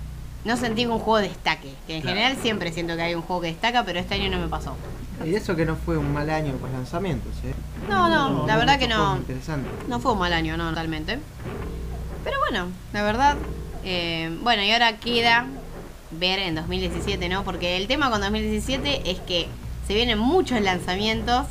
no 0.43 0.57
sentí 0.57 0.83
que 0.83 0.89
un 0.89 0.99
juego 0.99 1.19
destaque. 1.19 1.73
Que 1.87 1.97
en 1.97 2.03
general 2.03 2.37
siempre 2.41 2.71
siento 2.73 2.95
que 2.95 3.01
hay 3.01 3.15
un 3.15 3.21
juego 3.21 3.41
que 3.43 3.47
destaca, 3.47 3.83
pero 3.85 3.99
este 3.99 4.15
año 4.15 4.29
no 4.29 4.39
me 4.39 4.47
pasó. 4.47 4.75
Y 5.25 5.33
eso 5.35 5.55
que 5.55 5.65
no 5.65 5.75
fue 5.75 5.97
un 5.97 6.13
mal 6.13 6.29
año 6.29 6.57
con 6.57 6.71
lanzamientos, 6.73 7.33
¿eh? 7.45 7.53
No, 7.89 8.09
no, 8.09 8.45
la 8.45 8.57
verdad 8.57 8.77
que 8.77 8.87
no. 8.87 9.15
Interesante. 9.15 9.69
No 9.87 9.99
fue 9.99 10.11
un 10.11 10.19
mal 10.19 10.33
año, 10.33 10.57
no, 10.57 10.69
totalmente. 10.69 11.19
Pero 12.23 12.37
bueno, 12.39 12.67
la 12.91 13.03
verdad. 13.03 13.37
Eh, 13.85 14.37
bueno, 14.41 14.63
y 14.63 14.71
ahora 14.71 14.97
queda 14.97 15.45
ver 16.19 16.39
en 16.39 16.55
2017, 16.55 17.29
¿no? 17.29 17.43
Porque 17.43 17.77
el 17.77 17.87
tema 17.87 18.09
con 18.09 18.21
2017 18.21 19.09
es 19.09 19.19
que 19.19 19.47
se 19.87 19.93
vienen 19.93 20.17
muchos 20.17 20.61
lanzamientos 20.61 21.47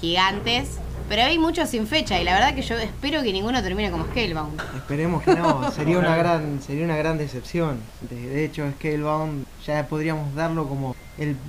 gigantes, 0.00 0.78
pero 1.08 1.22
hay 1.22 1.38
muchos 1.38 1.68
sin 1.68 1.86
fecha 1.86 2.20
y 2.20 2.24
la 2.24 2.34
verdad 2.34 2.54
que 2.54 2.62
yo 2.62 2.76
espero 2.76 3.22
que 3.22 3.32
ninguno 3.32 3.62
termine 3.62 3.90
como 3.90 4.04
Scalebound. 4.06 4.60
Esperemos 4.76 5.22
que 5.22 5.34
no, 5.34 5.70
sería 5.72 5.98
una 5.98 6.16
gran 6.16 6.62
sería 6.62 6.84
una 6.84 6.96
gran 6.96 7.18
decepción. 7.18 7.80
De, 8.08 8.44
hecho, 8.44 8.70
Scalebound 8.78 9.44
ya 9.66 9.86
podríamos 9.86 10.34
darlo 10.34 10.68
como 10.68 10.94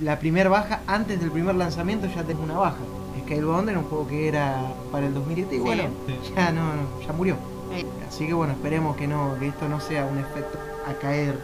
la 0.00 0.18
primera 0.18 0.50
baja 0.50 0.80
antes 0.86 1.20
del 1.20 1.30
primer 1.30 1.54
lanzamiento 1.54 2.08
ya 2.14 2.22
tengo 2.24 2.42
una 2.42 2.58
baja. 2.58 2.78
Scalebound 3.24 3.68
era 3.68 3.78
un 3.78 3.84
juego 3.84 4.08
que 4.08 4.28
era 4.28 4.72
para 4.90 5.06
el 5.06 5.14
2007 5.14 5.56
y 5.56 5.58
bueno, 5.60 5.84
ya 6.34 6.50
no, 6.50 6.72
ya 7.06 7.12
murió. 7.12 7.36
Así 8.06 8.26
que 8.26 8.34
bueno, 8.34 8.52
esperemos 8.52 8.96
que 8.96 9.06
no 9.06 9.36
que 9.38 9.48
esto 9.48 9.68
no 9.68 9.80
sea 9.80 10.04
un 10.04 10.18
efecto 10.18 10.58
a 10.86 10.92
caer 10.94 11.38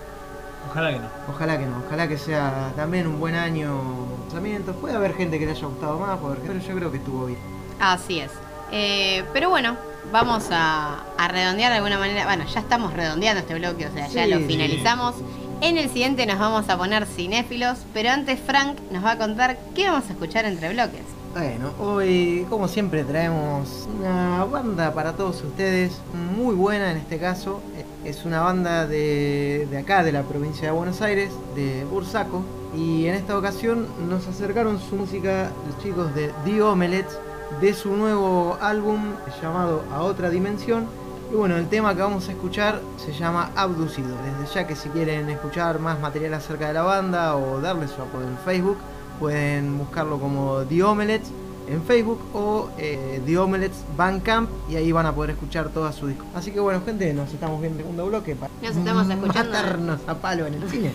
Ojalá 0.71 0.93
que 0.93 0.99
no. 0.99 1.09
Ojalá 1.29 1.59
que 1.59 1.67
no. 1.67 1.83
Ojalá 1.87 2.09
que 2.09 2.19
sea 2.19 2.73
también 2.77 3.07
un 3.07 3.19
buen 3.19 3.35
año 3.35 3.81
lanzamiento. 4.23 4.73
Puede 4.75 4.97
haber 4.97 5.15
gente 5.15 5.39
que 5.39 5.47
le 5.47 5.53
haya 5.53 5.67
gustado 5.67 5.99
más, 5.99 6.19
pero 6.47 6.59
yo 6.59 6.75
creo 6.77 6.91
que 6.91 6.99
estuvo 6.99 7.27
bien. 7.27 7.39
Así 7.81 8.21
es. 8.21 8.31
Eh, 8.71 9.25
pero 9.33 9.49
bueno, 9.49 9.77
vamos 10.13 10.49
a, 10.51 11.05
redondear 11.29 11.71
de 11.71 11.77
alguna 11.77 11.99
manera. 11.99 12.25
Bueno, 12.25 12.45
ya 12.45 12.61
estamos 12.61 12.93
redondeando 12.93 13.41
este 13.41 13.55
bloque, 13.55 13.87
o 13.87 13.93
sea, 13.93 14.09
ya 14.09 14.27
lo 14.27 14.41
finalizamos. 14.41 15.15
En 15.61 15.77
el 15.77 15.89
siguiente 15.89 16.25
nos 16.27 16.39
vamos 16.39 16.69
a 16.69 16.77
poner 16.77 17.07
cinéfilos, 17.07 17.79
pero 17.93 18.11
antes 18.11 18.39
Frank 18.39 18.79
nos 18.93 19.05
va 19.05 19.13
a 19.13 19.19
contar 19.19 19.59
qué 19.75 19.89
vamos 19.89 20.09
a 20.09 20.13
escuchar 20.13 20.45
entre 20.45 20.73
bloques. 20.73 21.03
Bueno, 21.35 21.73
hoy 21.79 22.47
como 22.49 22.69
siempre 22.69 23.05
traemos 23.05 23.87
una 23.99 24.45
banda 24.47 24.93
para 24.95 25.13
todos 25.13 25.43
ustedes, 25.45 26.01
muy 26.37 26.55
buena 26.55 26.91
en 26.91 26.97
este 26.97 27.19
caso. 27.19 27.61
Es 28.05 28.25
una 28.25 28.41
banda 28.41 28.87
de, 28.87 29.69
acá, 29.79 30.03
de 30.03 30.13
la 30.13 30.23
provincia 30.23 30.69
de 30.69 30.73
Buenos 30.73 31.03
Aires, 31.03 31.31
de 31.55 31.85
Bursaco. 31.85 32.43
Y 32.75 33.07
en 33.07 33.15
esta 33.15 33.37
ocasión 33.37 33.87
nos 34.09 34.27
acercaron 34.27 34.81
su 34.81 34.97
música 34.97 35.51
los 35.67 35.79
chicos 35.83 36.15
de 36.15 36.33
The 36.45 36.63
Omelets, 36.63 37.19
de 37.61 37.75
su 37.75 37.95
nuevo 37.95 38.57
álbum 38.61 39.13
llamado 39.43 39.85
A 39.93 40.03
Otra 40.03 40.31
Dimensión. 40.31 40.87
Y 41.31 41.35
bueno, 41.37 41.57
el 41.57 41.69
tema 41.69 41.95
que 41.95 42.01
vamos 42.01 42.27
a 42.29 42.33
escuchar 42.33 42.81
se 42.97 43.13
llama 43.13 43.51
Abducido. 43.55 44.17
Desde 44.25 44.55
ya 44.55 44.67
que 44.67 44.75
si 44.75 44.89
quieren 44.89 45.29
escuchar 45.29 45.79
más 45.79 46.01
material 46.01 46.35
acerca 46.35 46.69
de 46.69 46.75
la 46.75 46.83
banda 46.83 47.37
o 47.37 47.61
darle 47.61 47.87
su 47.87 48.01
apoyo 48.01 48.27
en 48.27 48.39
Facebook, 48.39 48.79
pueden 49.19 49.79
buscarlo 49.79 50.19
como 50.19 50.63
The 50.69 50.83
Omelets 50.83 51.31
en 51.69 51.83
Facebook 51.83 52.21
o 52.35 52.71
eh, 52.79 53.21
The 53.27 53.39
Omelets 53.39 53.85
Bandcamp 53.97 54.49
y 54.69 54.77
ahí 54.77 54.91
van 54.93 55.07
a 55.07 55.15
poder 55.15 55.31
escuchar 55.31 55.69
toda 55.69 55.93
su 55.93 56.07
disco. 56.07 56.25
Así 56.35 56.51
que 56.51 56.61
bueno, 56.61 56.81
gente, 56.85 57.13
nos 57.13 57.33
estamos 57.33 57.61
viendo 57.61 57.79
en 57.79 57.85
segundo 57.85 58.07
bloque 58.07 58.35
para 58.35 58.53
nos 58.63 58.77
estamos 58.77 59.09
escuchando. 59.09 59.53
matarnos 59.53 60.01
a 60.07 60.15
palo 60.15 60.47
en 60.47 60.55
el 60.55 60.71
cine. 60.71 60.95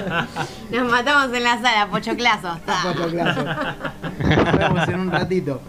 nos 0.70 0.90
matamos 0.90 1.36
en 1.36 1.42
la 1.42 1.60
sala, 1.60 1.88
pochoclazo. 1.90 2.58
pochoclazo. 2.82 3.44
Nos 4.44 4.58
vemos 4.58 4.88
en 4.88 5.00
un 5.00 5.10
ratito. 5.10 5.60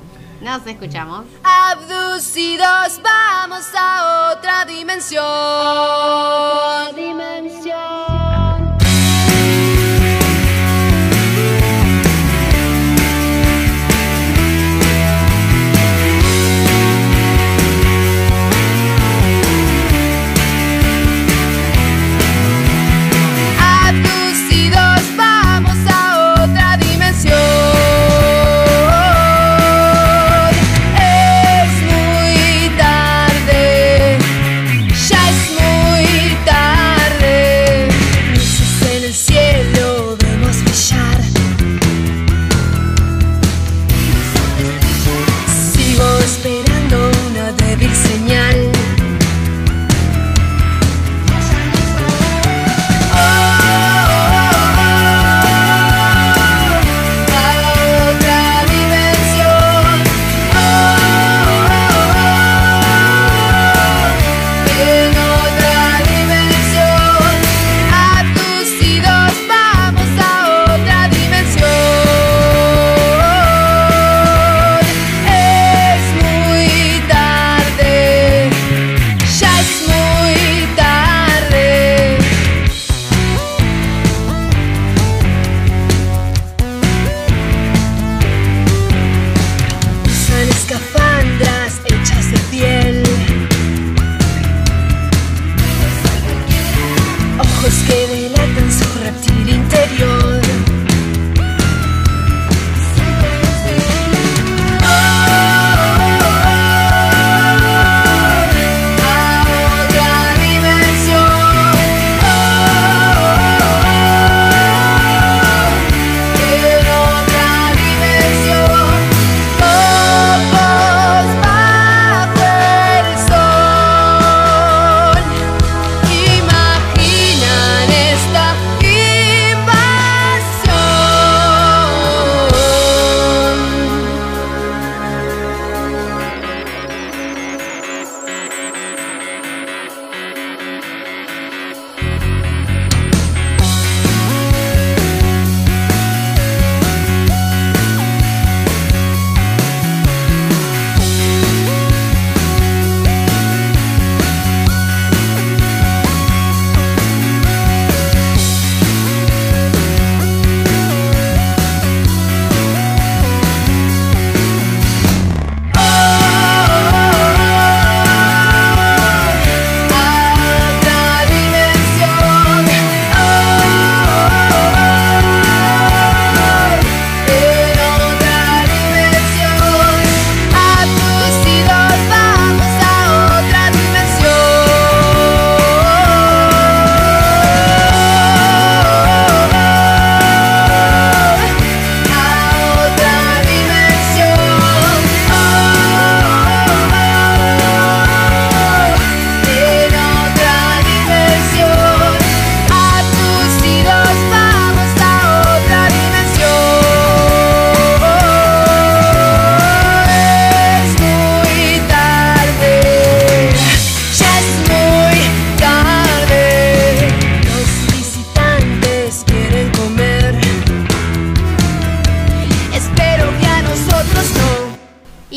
Nos 0.41 0.65
escuchamos. 0.67 1.25
Abducidos, 1.43 3.01
vamos 3.01 3.65
a 3.75 4.33
otra 4.33 4.65
dimensión. 4.65 5.23
Otra 5.25 6.91
dimensión. 6.95 8.24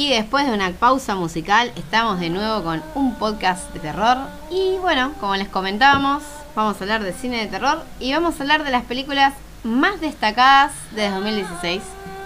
Después 0.06 0.46
de 0.46 0.52
una 0.52 0.70
pausa 0.70 1.16
musical 1.16 1.72
estamos 1.74 2.20
de 2.20 2.30
nuevo 2.30 2.62
con 2.62 2.82
un 2.94 3.16
podcast 3.16 3.72
de 3.72 3.80
terror. 3.80 4.16
Y 4.48 4.76
bueno, 4.80 5.12
como 5.18 5.34
les 5.34 5.48
comentábamos, 5.48 6.22
vamos 6.54 6.76
a 6.76 6.84
hablar 6.84 7.02
de 7.02 7.12
cine 7.12 7.38
de 7.38 7.46
terror 7.48 7.82
y 7.98 8.12
vamos 8.12 8.38
a 8.38 8.42
hablar 8.44 8.62
de 8.62 8.70
las 8.70 8.84
películas 8.84 9.34
más 9.64 10.00
destacadas 10.00 10.72
de 10.92 11.10
2016. 11.10 11.82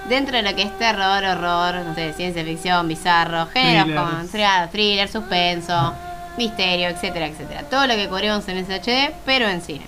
Dentro 0.07 0.37
de 0.37 0.43
lo 0.43 0.55
que 0.55 0.62
es 0.62 0.79
terror, 0.79 1.25
horror, 1.25 1.77
no 1.87 1.95
sé, 1.95 2.12
ciencia 2.12 2.45
ficción, 2.45 2.87
bizarro, 2.89 3.47
géneros 3.47 3.87
como 3.87 4.23
thriller, 4.31 4.68
thriller, 4.70 5.09
suspenso, 5.09 5.95
misterio, 6.37 6.89
etcétera, 6.89 7.27
etcétera. 7.27 7.62
Todo 7.70 7.87
lo 7.87 7.95
que 7.95 8.07
cubrimos 8.09 8.47
en 8.49 8.66
SHD, 8.66 9.14
pero 9.25 9.49
en 9.49 9.62
cine. 9.62 9.87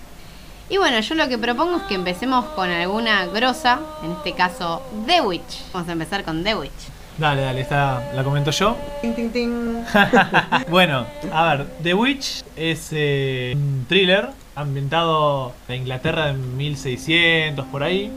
Y 0.70 0.78
bueno, 0.78 0.98
yo 1.00 1.14
lo 1.16 1.28
que 1.28 1.36
propongo 1.36 1.76
es 1.76 1.82
que 1.82 1.94
empecemos 1.96 2.46
con 2.46 2.70
alguna 2.70 3.26
grosa, 3.26 3.80
en 4.02 4.12
este 4.12 4.32
caso 4.32 4.82
The 5.06 5.20
Witch. 5.20 5.70
Vamos 5.74 5.88
a 5.90 5.92
empezar 5.92 6.24
con 6.24 6.42
The 6.42 6.54
Witch. 6.54 6.93
Dale, 7.16 7.42
dale, 7.42 7.60
esta 7.60 8.10
la 8.14 8.24
comento 8.24 8.50
yo. 8.50 8.76
Ting, 9.00 9.12
ting, 9.14 9.30
ting. 9.30 9.84
Bueno, 10.68 11.06
a 11.32 11.54
ver, 11.54 11.66
The 11.82 11.94
Witch 11.94 12.42
es 12.56 12.88
eh, 12.92 13.52
un 13.56 13.86
thriller 13.88 14.30
ambientado 14.56 15.52
en 15.68 15.82
Inglaterra 15.82 16.30
en 16.30 16.56
1600, 16.56 17.66
por 17.66 17.82
ahí. 17.84 18.10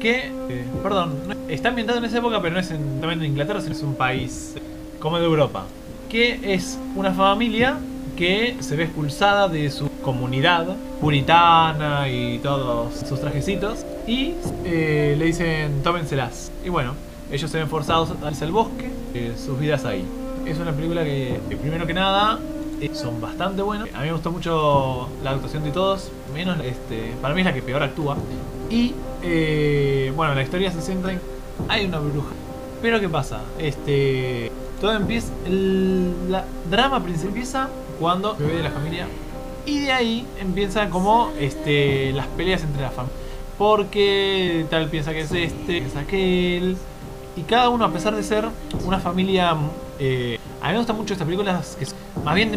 Que, 0.00 0.28
eh, 0.48 0.64
perdón, 0.82 1.18
no- 1.28 1.34
está 1.48 1.68
ambientado 1.68 1.98
en 1.98 2.06
esa 2.06 2.18
época, 2.18 2.40
pero 2.40 2.54
no 2.54 2.60
es 2.60 2.70
en, 2.70 3.00
también 3.00 3.20
en 3.22 3.26
Inglaterra, 3.32 3.60
sino 3.60 3.74
es 3.74 3.82
un 3.82 3.94
país 3.94 4.54
como 5.00 5.18
de 5.18 5.26
Europa. 5.26 5.64
Que 6.08 6.54
es 6.54 6.78
una 6.96 7.12
familia 7.12 7.76
que 8.16 8.56
se 8.60 8.74
ve 8.76 8.84
expulsada 8.84 9.48
de 9.48 9.70
su 9.70 9.90
comunidad 10.02 10.66
puritana 11.00 12.08
y 12.08 12.38
todos 12.38 12.94
sus 13.06 13.20
trajecitos. 13.20 13.84
Y 14.06 14.32
eh, 14.64 15.14
le 15.18 15.26
dicen, 15.26 15.82
tómenselas. 15.82 16.50
Y 16.64 16.70
bueno, 16.70 16.94
ellos 17.30 17.50
se 17.50 17.58
ven 17.58 17.68
forzados 17.68 18.10
a 18.22 18.30
irse 18.30 18.44
al 18.44 18.52
bosque, 18.52 18.90
eh, 19.14 19.34
sus 19.36 19.58
vidas 19.58 19.84
ahí. 19.84 20.04
Es 20.46 20.58
una 20.58 20.72
película 20.72 21.04
que, 21.04 21.40
que 21.48 21.56
primero 21.56 21.86
que 21.86 21.94
nada, 21.94 22.38
eh, 22.80 22.90
son 22.94 23.20
bastante 23.20 23.60
buenas. 23.60 23.88
A 23.94 24.00
mí 24.00 24.06
me 24.06 24.12
gustó 24.12 24.32
mucho 24.32 25.08
la 25.22 25.32
actuación 25.32 25.64
de 25.64 25.70
todos, 25.70 26.10
menos 26.32 26.58
este, 26.64 27.12
para 27.20 27.34
mí 27.34 27.42
es 27.42 27.46
la 27.46 27.52
que 27.52 27.62
peor 27.62 27.82
actúa. 27.82 28.16
Y 28.70 28.94
eh, 29.22 30.12
bueno, 30.16 30.34
la 30.34 30.42
historia 30.42 30.72
se 30.72 30.80
centra 30.80 31.12
en. 31.12 31.20
Hay 31.68 31.84
una 31.84 31.98
bruja. 31.98 32.30
Pero 32.80 33.00
¿qué 33.00 33.08
pasa? 33.08 33.40
Este. 33.58 34.50
Todo 34.80 34.92
empieza. 34.92 35.28
El 35.44 36.30
la 36.30 36.44
drama 36.70 37.02
empieza 37.06 37.68
cuando 37.98 38.36
el 38.38 38.44
bebé 38.44 38.56
de 38.58 38.62
la 38.62 38.70
familia. 38.70 39.06
Y 39.66 39.80
de 39.80 39.92
ahí 39.92 40.26
empieza 40.40 40.88
como 40.88 41.30
este, 41.38 42.12
las 42.12 42.26
peleas 42.28 42.62
entre 42.62 42.80
la 42.80 42.90
familia. 42.90 43.16
Porque 43.58 44.64
tal 44.70 44.88
piensa 44.88 45.12
que 45.12 45.20
es 45.20 45.32
este, 45.32 45.78
es 45.78 45.96
aquel. 45.96 46.78
Y 47.36 47.42
cada 47.42 47.68
uno, 47.68 47.84
a 47.84 47.92
pesar 47.92 48.14
de 48.14 48.22
ser 48.22 48.48
una 48.84 48.98
familia. 48.98 49.56
eh, 49.98 50.38
a 50.60 50.66
mí 50.66 50.72
me 50.72 50.78
gustan 50.78 50.96
mucho 50.96 51.14
estas 51.14 51.26
películas 51.26 51.76
que 51.78 51.84
es 51.84 51.94
más 52.22 52.34
bien 52.34 52.50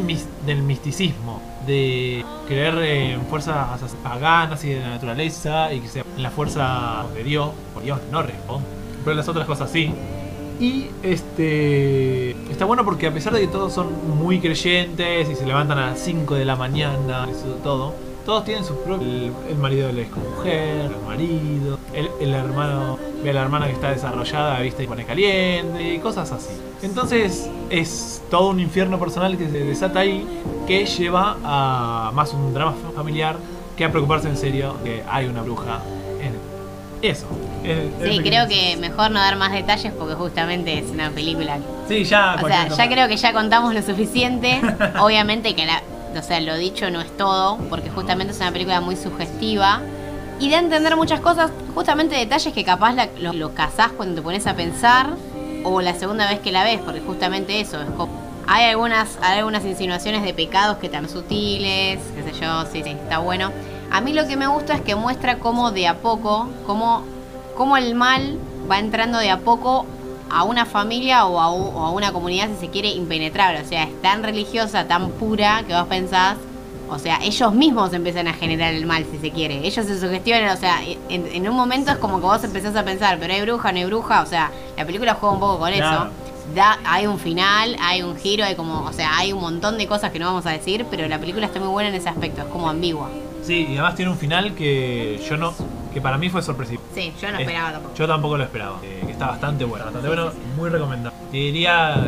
del 0.46 0.62
misticismo, 0.64 1.42
de 1.66 2.26
creer 2.48 2.78
en 2.80 3.22
fuerzas 3.28 3.80
paganas 4.04 4.64
y 4.66 4.70
de 4.70 4.82
la 4.82 4.90
naturaleza 4.90 5.74
y 5.74 5.80
que 5.80 5.88
sea 5.88 6.04
en 6.18 6.24
la 6.24 6.30
fuerza 6.30 7.06
de 7.14 7.24
Dios. 7.24 7.52
Por 7.74 7.84
Dios 7.84 8.00
no 8.12 8.22
responde, 8.22 8.68
pero 9.06 9.16
las 9.16 9.28
otras 9.30 9.48
cosas 9.48 9.70
sí. 9.72 9.94
Y 10.60 10.88
este 11.02 12.32
está 12.52 12.66
bueno 12.66 12.84
porque 12.86 13.08
a 13.08 13.14
pesar 13.14 13.34
de 13.34 13.42
que 13.42 13.48
todos 13.48 13.74
son 13.74 13.88
muy 14.18 14.40
creyentes 14.40 15.30
y 15.30 15.36
se 15.36 15.46
levantan 15.46 15.78
a 15.78 15.92
las 15.92 16.00
5 16.00 16.36
de 16.36 16.46
la 16.46 16.56
mañana, 16.56 17.28
eso 17.30 17.56
todo, 17.64 17.94
todos 18.26 18.44
tienen 18.46 18.64
sus 18.66 18.78
propios. 18.78 19.10
El, 19.10 19.32
el 19.50 19.58
marido 19.58 19.88
de 19.88 19.94
la 19.94 20.08
mujer, 20.38 20.92
el 20.92 21.06
marido, 21.06 21.80
el, 21.94 22.10
el 22.20 22.34
hermano 22.34 22.98
ve 23.24 23.30
a 23.30 23.34
la 23.34 23.42
hermana 23.42 23.68
que 23.68 23.74
está 23.74 23.92
desarrollada, 23.92 24.60
viste, 24.60 24.84
y 24.84 24.88
pone 24.88 25.06
caliente 25.06 25.94
y 25.96 26.00
cosas 26.00 26.32
así. 26.32 26.50
Entonces 26.82 27.50
es 27.70 28.22
todo 28.30 28.50
un 28.50 28.60
infierno 28.60 29.00
personal 29.00 29.38
que 29.38 29.48
se 29.50 29.60
desata 29.60 30.00
ahí 30.00 30.26
que 30.68 30.86
lleva 30.86 31.38
a 31.44 32.12
más 32.14 32.34
un 32.34 32.54
drama 32.54 32.74
familiar 32.96 33.36
que 33.78 33.86
a 33.86 33.92
preocuparse 33.92 34.28
en 34.28 34.38
serio 34.38 34.76
que 34.84 35.04
hay 35.10 35.26
una 35.28 35.42
bruja 35.42 35.80
en 36.22 36.34
eso. 37.02 37.26
Es- 37.64 37.78
es 38.02 38.12
Sí, 38.12 38.20
creo 38.20 38.48
que 38.48 38.78
mejor 38.78 39.12
no 39.12 39.20
dar 39.20 39.36
más 39.38 39.52
detalles 39.52 39.94
porque 39.94 40.16
justamente 40.16 40.78
es 40.80 40.90
una 40.90 41.10
película. 41.10 41.58
Sí, 41.88 42.04
ya. 42.04 42.38
O 42.42 42.48
sea, 42.48 42.68
ya 42.68 42.90
creo 42.90 43.08
que 43.08 43.18
ya 43.18 43.34
contamos 43.34 43.74
lo 43.74 43.82
suficiente. 43.82 44.62
Obviamente 45.00 45.56
que 45.56 45.66
la, 45.66 45.82
o 46.18 46.22
sea, 46.22 46.40
lo 46.42 46.56
dicho 46.58 46.90
no 46.92 47.02
es 47.02 47.16
todo, 47.18 47.58
porque 47.70 47.90
justamente 47.90 48.34
es 48.34 48.40
una 48.40 48.52
película 48.52 48.80
muy 48.82 48.96
sugestiva 48.96 49.82
y 50.40 50.54
a 50.54 50.60
entender 50.60 50.96
muchas 50.96 51.20
cosas, 51.22 51.52
justamente 51.74 52.16
detalles 52.16 52.54
que 52.54 52.64
capaz 52.64 52.94
la- 52.94 53.10
lo, 53.20 53.34
lo 53.34 53.54
cazás 53.54 53.92
cuando 53.92 54.16
te 54.16 54.22
pones 54.22 54.46
a 54.48 54.56
pensar 54.56 55.12
o 55.64 55.82
la 55.82 55.94
segunda 55.94 56.28
vez 56.30 56.40
que 56.40 56.52
la 56.52 56.64
ves, 56.64 56.80
porque 56.84 57.00
justamente 57.02 57.60
eso 57.62 57.82
es 57.82 57.90
como 57.92 58.22
hay 58.46 58.66
algunas 58.66 59.18
hay 59.22 59.40
algunas 59.40 59.64
insinuaciones 59.64 60.22
de 60.24 60.34
pecados 60.34 60.78
que 60.78 60.90
tan 60.90 61.08
sutiles, 61.08 62.00
qué 62.16 62.24
sé 62.24 62.40
yo, 62.42 62.66
sí, 62.66 62.84
sí, 62.84 62.90
está 62.90 63.20
bueno. 63.20 63.52
A 63.90 64.02
mí 64.02 64.12
lo 64.12 64.28
que 64.28 64.36
me 64.36 64.48
gusta 64.48 64.74
es 64.74 64.82
que 64.82 64.96
muestra 64.96 65.38
cómo 65.40 65.72
de 65.72 65.88
a 65.88 65.98
poco, 66.00 66.50
cómo, 66.66 67.04
cómo 67.56 67.78
el 67.78 67.96
mal 67.96 68.38
va 68.70 68.80
entrando 68.80 69.18
de 69.20 69.30
a 69.30 69.40
poco 69.40 69.86
a 70.30 70.44
una 70.44 70.66
familia 70.66 71.26
o 71.26 71.40
a, 71.40 71.50
o 71.52 71.80
a 71.86 71.92
una 71.92 72.12
comunidad, 72.12 72.50
si 72.50 72.66
se 72.66 72.70
quiere, 72.72 72.90
impenetrable. 72.90 73.62
O 73.62 73.66
sea, 73.66 73.84
es 73.84 74.02
tan 74.02 74.24
religiosa, 74.24 74.88
tan 74.88 75.12
pura, 75.12 75.64
que 75.68 75.74
vos 75.76 75.86
pensás, 75.88 76.38
o 76.90 77.00
sea, 77.00 77.20
ellos 77.24 77.54
mismos 77.54 77.94
empiezan 77.94 78.28
a 78.28 78.34
generar 78.34 78.74
el 78.74 78.86
mal, 78.86 79.06
si 79.12 79.18
se 79.18 79.32
quiere. 79.32 79.66
Ellos 79.66 79.86
se 79.86 80.00
sugestionan, 80.00 80.50
o 80.56 80.60
sea, 80.60 80.82
en, 81.10 81.26
en 81.28 81.50
un 81.50 81.56
momento 81.56 81.92
es 81.92 81.98
como 81.98 82.18
que 82.20 82.26
vos 82.26 82.44
empezás 82.44 82.76
a 82.76 82.84
pensar, 82.84 83.18
pero 83.20 83.34
hay 83.34 83.42
bruja, 83.42 83.72
no 83.72 83.78
hay 83.80 83.86
bruja, 83.86 84.22
o 84.22 84.26
sea, 84.26 84.52
la 84.78 84.86
película 84.86 85.14
juega 85.16 85.34
un 85.34 85.40
poco 85.40 85.60
con 85.60 85.72
Claro. 85.72 86.04
eso. 86.04 86.12
Da, 86.54 86.78
hay 86.86 87.08
un 87.08 87.18
final, 87.20 87.76
hay 87.82 88.02
un 88.04 88.18
giro, 88.18 88.44
hay 88.44 88.56
como, 88.56 88.82
o 88.84 88.92
sea, 88.92 89.18
hay 89.18 89.32
un 89.32 89.40
montón 89.40 89.78
de 89.78 89.88
cosas 89.88 90.12
que 90.12 90.20
no 90.20 90.26
vamos 90.28 90.46
a 90.46 90.50
decir, 90.52 90.86
pero 90.92 91.08
la 91.08 91.18
película 91.18 91.46
está 91.46 91.60
muy 91.60 91.70
buena 91.70 91.88
en 91.90 91.96
ese 91.96 92.10
aspecto, 92.10 92.42
es 92.42 92.48
como 92.48 92.70
ambigua. 92.70 93.10
Sí, 93.44 93.66
y 93.70 93.74
además 93.74 93.96
tiene 93.96 94.12
un 94.12 94.18
final 94.18 94.54
que 94.54 95.22
yo 95.28 95.38
no. 95.38 95.54
que 95.94 96.02
para 96.02 96.18
mí 96.18 96.30
fue 96.30 96.42
sorpresivo. 96.42 96.82
Sí, 96.96 97.14
yo 97.22 97.30
no 97.30 97.36
Es- 97.36 97.42
esperaba 97.42 97.72
tampoco. 97.74 97.96
Yo 97.96 98.08
tampoco 98.08 98.38
lo 98.38 98.44
esperaba. 98.44 98.80
eh, 98.84 99.04
que 99.06 99.12
está 99.12 99.28
bastante 99.28 99.64
bueno, 99.64 99.86
bastante 99.86 100.08
bueno, 100.08 100.32
muy 100.58 100.70
recomendable. 100.70 101.18
Te 101.32 101.38
diría 101.38 102.08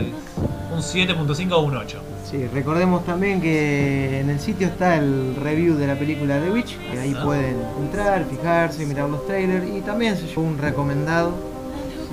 un 0.74 0.82
7.5 0.82 1.52
o 1.54 1.60
un 1.62 1.78
8. 1.78 2.02
Sí, 2.30 2.48
recordemos 2.54 3.06
también 3.06 3.40
que 3.40 4.20
en 4.22 4.30
el 4.32 4.40
sitio 4.40 4.68
está 4.68 4.96
el 4.96 5.36
review 5.36 5.76
de 5.76 5.88
la 5.88 5.96
película 5.96 6.40
The 6.40 6.50
Witch, 6.52 6.78
que 6.92 7.00
ahí 7.00 7.16
Ah. 7.18 7.24
pueden 7.24 7.56
entrar, 7.82 8.26
fijarse, 8.26 8.86
mirar 8.86 9.10
los 9.10 9.26
trailers 9.28 9.66
y 9.68 9.82
también 9.82 10.18
se 10.18 10.26
llevó 10.28 10.42
un 10.42 10.58
recomendado. 10.58 11.34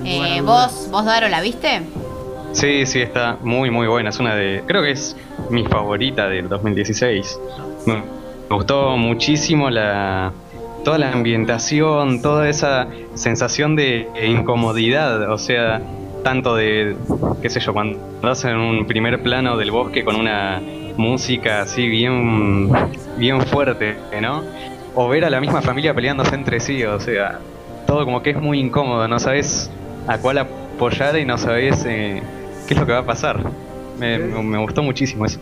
Eh. 0.05 0.41
¿Vos, 0.45 0.89
vos, 0.91 1.05
Daro, 1.07 1.29
la 1.29 1.41
viste? 1.41 1.83
Sí, 2.53 2.85
sí, 2.85 3.01
está 3.01 3.39
muy, 3.43 3.71
muy 3.71 3.87
buena. 3.87 4.11
Es 4.11 4.19
una 4.19 4.35
de. 4.35 4.63
Creo 4.67 4.83
que 4.83 4.91
es 4.91 5.17
mi 5.49 5.65
favorita 5.65 6.29
del 6.29 6.49
2016. 6.49 7.39
Me, 7.87 7.95
me 8.51 8.57
gustó 8.57 8.97
muchísimo 8.99 9.71
la. 9.71 10.33
Toda 10.85 10.99
la 10.99 11.13
ambientación, 11.13 12.21
toda 12.23 12.49
esa 12.49 12.89
sensación 13.15 13.77
de 13.77 14.09
incomodidad, 14.27 15.31
o 15.31 15.39
sea, 15.39 15.81
tanto 16.23 16.55
de, 16.57 16.97
qué 17.41 17.51
sé 17.51 17.61
yo, 17.61 17.73
cuando 17.73 17.99
hacen 18.23 18.57
un 18.57 18.87
primer 18.87 19.23
plano 19.23 19.57
del 19.57 19.70
bosque 19.70 20.05
con 20.05 20.16
una 20.16 20.61
música 20.97 21.62
así 21.62 21.89
bien, 21.89 22.70
bien 23.16 23.41
fuerte, 23.43 23.97
¿no? 24.20 24.43
O 24.95 25.09
ver 25.09 25.25
a 25.25 25.31
la 25.31 25.41
misma 25.41 25.62
familia 25.62 25.95
peleándose 25.95 26.35
entre 26.35 26.61
sí, 26.61 26.85
o 26.85 27.01
sea, 27.01 27.39
todo 27.87 28.05
como 28.05 28.23
que 28.23 28.31
es 28.31 28.41
muy 28.41 28.61
incómodo, 28.61 29.09
no 29.09 29.18
sabes 29.18 29.70
a 30.07 30.18
cuál 30.18 30.39
apoyar 30.39 31.16
y 31.18 31.25
no 31.25 31.39
sabes 31.39 31.85
eh, 31.87 32.23
qué 32.66 32.75
es 32.75 32.81
lo 32.81 32.87
que 32.87 32.93
va 32.93 32.99
a 32.99 33.07
pasar. 33.07 33.41
Me, 33.99 34.18
me- 34.18 34.59
gustó 34.59 34.83
muchísimo 34.83 35.25
eso. 35.27 35.39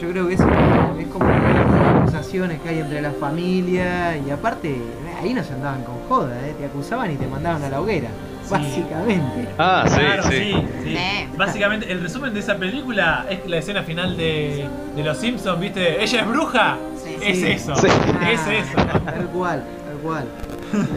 Yo 0.00 0.10
creo 0.10 0.28
que 0.28 0.34
es, 0.34 0.40
es 0.40 1.06
como 1.06 1.24
las 1.26 1.96
acusaciones 2.02 2.60
que 2.60 2.68
hay 2.70 2.78
entre 2.80 3.00
la 3.00 3.12
familia 3.12 4.16
y 4.18 4.30
aparte 4.30 4.74
ahí 5.20 5.32
no 5.32 5.42
se 5.44 5.52
andaban 5.52 5.82
con 5.84 5.94
joda, 6.08 6.34
¿eh? 6.46 6.54
te 6.58 6.66
acusaban 6.66 7.10
y 7.12 7.14
te 7.16 7.26
mandaban 7.26 7.62
a 7.62 7.68
la 7.70 7.80
hoguera, 7.80 8.08
básicamente. 8.50 9.48
Ah, 9.58 9.84
sí, 9.88 9.94
Claro, 10.00 10.22
sí. 10.24 10.54
sí. 10.84 10.96
Básicamente, 11.36 11.90
el 11.90 12.00
resumen 12.02 12.34
de 12.34 12.40
esa 12.40 12.56
película 12.56 13.26
es 13.30 13.46
la 13.48 13.56
escena 13.58 13.82
final 13.82 14.16
de, 14.16 14.66
de 14.96 15.02
Los 15.04 15.18
Simpsons, 15.18 15.58
¿viste? 15.60 16.02
¿Ella 16.02 16.20
es 16.20 16.26
bruja? 16.28 16.76
Sí. 17.02 17.16
Es 17.22 17.38
Sí. 17.38 17.46
eso. 17.46 17.74
Sí. 17.76 17.86
Es 17.86 18.40
Ah, 18.46 18.54
eso. 18.54 18.76
Tal 19.04 19.26
cual, 19.28 19.64
tal 19.86 19.96
cual. 20.02 20.24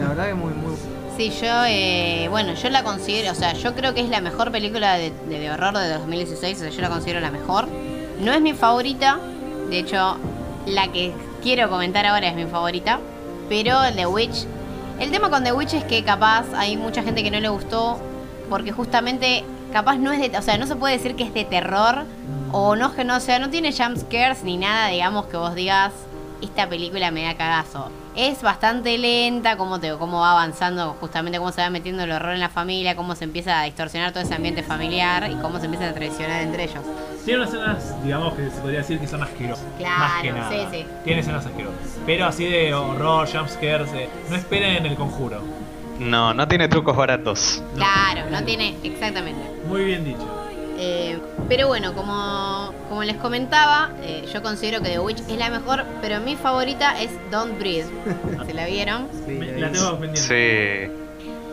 La 0.00 0.08
verdad 0.08 0.26
que 0.28 0.34
muy, 0.34 0.52
muy... 0.54 0.74
Sí, 1.16 1.30
yo, 1.40 1.64
eh, 1.66 2.26
bueno, 2.30 2.52
yo 2.54 2.68
la 2.68 2.82
considero, 2.82 3.32
o 3.32 3.34
sea, 3.34 3.54
yo 3.54 3.74
creo 3.74 3.94
que 3.94 4.00
es 4.02 4.08
la 4.10 4.20
mejor 4.20 4.50
película 4.52 4.96
de, 4.96 5.12
de- 5.28 5.38
de 5.40 5.50
horror 5.50 5.76
de 5.78 5.88
2016, 5.94 6.58
o 6.58 6.60
sea, 6.60 6.70
yo 6.70 6.80
la 6.82 6.90
considero 6.90 7.20
la 7.20 7.30
mejor. 7.30 7.66
No 8.20 8.32
es 8.32 8.40
mi 8.42 8.52
favorita, 8.52 9.18
de 9.70 9.78
hecho, 9.78 10.18
la 10.66 10.92
que 10.92 11.12
quiero 11.42 11.70
comentar 11.70 12.04
ahora 12.04 12.28
es 12.28 12.34
mi 12.34 12.44
favorita, 12.44 12.98
pero 13.48 13.78
The 13.94 14.06
Witch, 14.06 14.46
el 14.98 15.10
tema 15.10 15.30
con 15.30 15.44
The 15.44 15.52
Witch 15.52 15.74
es 15.74 15.84
que 15.84 16.02
capaz 16.02 16.46
hay 16.54 16.76
mucha 16.76 17.02
gente 17.02 17.22
que 17.22 17.30
no 17.30 17.40
le 17.40 17.48
gustó, 17.48 17.98
porque 18.48 18.72
justamente 18.72 19.44
capaz 19.72 19.96
no 19.96 20.12
es 20.12 20.20
de, 20.20 20.38
o 20.38 20.42
sea, 20.42 20.56
no 20.58 20.66
se 20.66 20.76
puede 20.76 20.96
decir 20.96 21.16
que 21.16 21.24
es 21.24 21.34
de 21.34 21.44
terror, 21.44 22.04
o 22.52 22.76
no, 22.76 22.94
que 22.94 23.04
no, 23.04 23.16
o 23.16 23.20
sea, 23.20 23.38
no 23.38 23.50
tiene 23.50 23.72
jump 23.72 23.96
scares 23.98 24.42
ni 24.42 24.56
nada, 24.56 24.88
digamos, 24.88 25.26
que 25.26 25.36
vos 25.36 25.54
digas, 25.54 25.92
esta 26.40 26.68
película 26.68 27.10
me 27.10 27.24
da 27.24 27.36
cagazo. 27.36 27.90
Es 28.14 28.40
bastante 28.40 28.96
lenta, 28.96 29.56
cómo, 29.56 29.78
te, 29.78 29.92
cómo 29.96 30.20
va 30.20 30.32
avanzando, 30.32 30.96
justamente 31.00 31.38
cómo 31.38 31.52
se 31.52 31.60
va 31.60 31.70
metiendo 31.70 32.04
el 32.04 32.12
horror 32.12 32.32
en 32.32 32.40
la 32.40 32.48
familia, 32.48 32.96
cómo 32.96 33.14
se 33.14 33.24
empieza 33.24 33.60
a 33.60 33.64
distorsionar 33.64 34.12
todo 34.12 34.22
ese 34.22 34.34
ambiente 34.34 34.62
familiar 34.62 35.30
y 35.30 35.34
cómo 35.34 35.58
se 35.58 35.66
empiezan 35.66 35.90
a 35.90 35.94
traicionar 35.94 36.40
entre 36.42 36.64
ellos. 36.64 36.82
Tiene 37.26 37.40
unas 37.42 37.52
escenas, 37.52 38.04
digamos, 38.04 38.34
que 38.34 38.50
se 38.50 38.60
podría 38.60 38.78
decir 38.78 39.00
que 39.00 39.08
son 39.08 39.20
asquerosas. 39.20 39.64
Claro, 39.78 39.98
más 39.98 40.22
que 40.22 40.32
nada. 40.32 40.48
sí, 40.50 40.58
sí. 40.70 40.86
Tiene 41.02 41.20
escenas 41.20 41.44
asquerosas. 41.44 41.80
Pero 42.06 42.24
así 42.24 42.44
de 42.44 42.72
horror, 42.72 43.28
jumpscares, 43.28 43.92
eh, 43.94 44.08
no 44.30 44.36
esperen 44.36 44.86
el 44.86 44.94
conjuro. 44.94 45.42
No, 45.98 46.32
no 46.32 46.46
tiene 46.46 46.68
trucos 46.68 46.96
baratos. 46.96 47.62
Claro, 47.74 48.30
no 48.30 48.44
tiene, 48.44 48.76
exactamente. 48.84 49.42
Muy 49.68 49.84
bien 49.84 50.04
dicho. 50.04 50.24
Eh, 50.78 51.18
pero 51.48 51.66
bueno, 51.66 51.94
como, 51.94 52.72
como 52.88 53.02
les 53.02 53.16
comentaba, 53.16 53.90
eh, 54.02 54.28
yo 54.32 54.40
considero 54.40 54.80
que 54.80 54.90
The 54.90 55.00
Witch 55.00 55.20
es 55.28 55.36
la 55.36 55.50
mejor, 55.50 55.84
pero 56.00 56.20
mi 56.20 56.36
favorita 56.36 57.00
es 57.02 57.10
Don't 57.32 57.58
Breathe. 57.58 57.88
¿Se 58.46 58.54
la 58.54 58.66
vieron? 58.66 59.08
Sí, 59.26 59.36
la 59.56 59.72
tengo 59.72 59.98
pendiente. 59.98 60.88
Sí. 60.88 61.05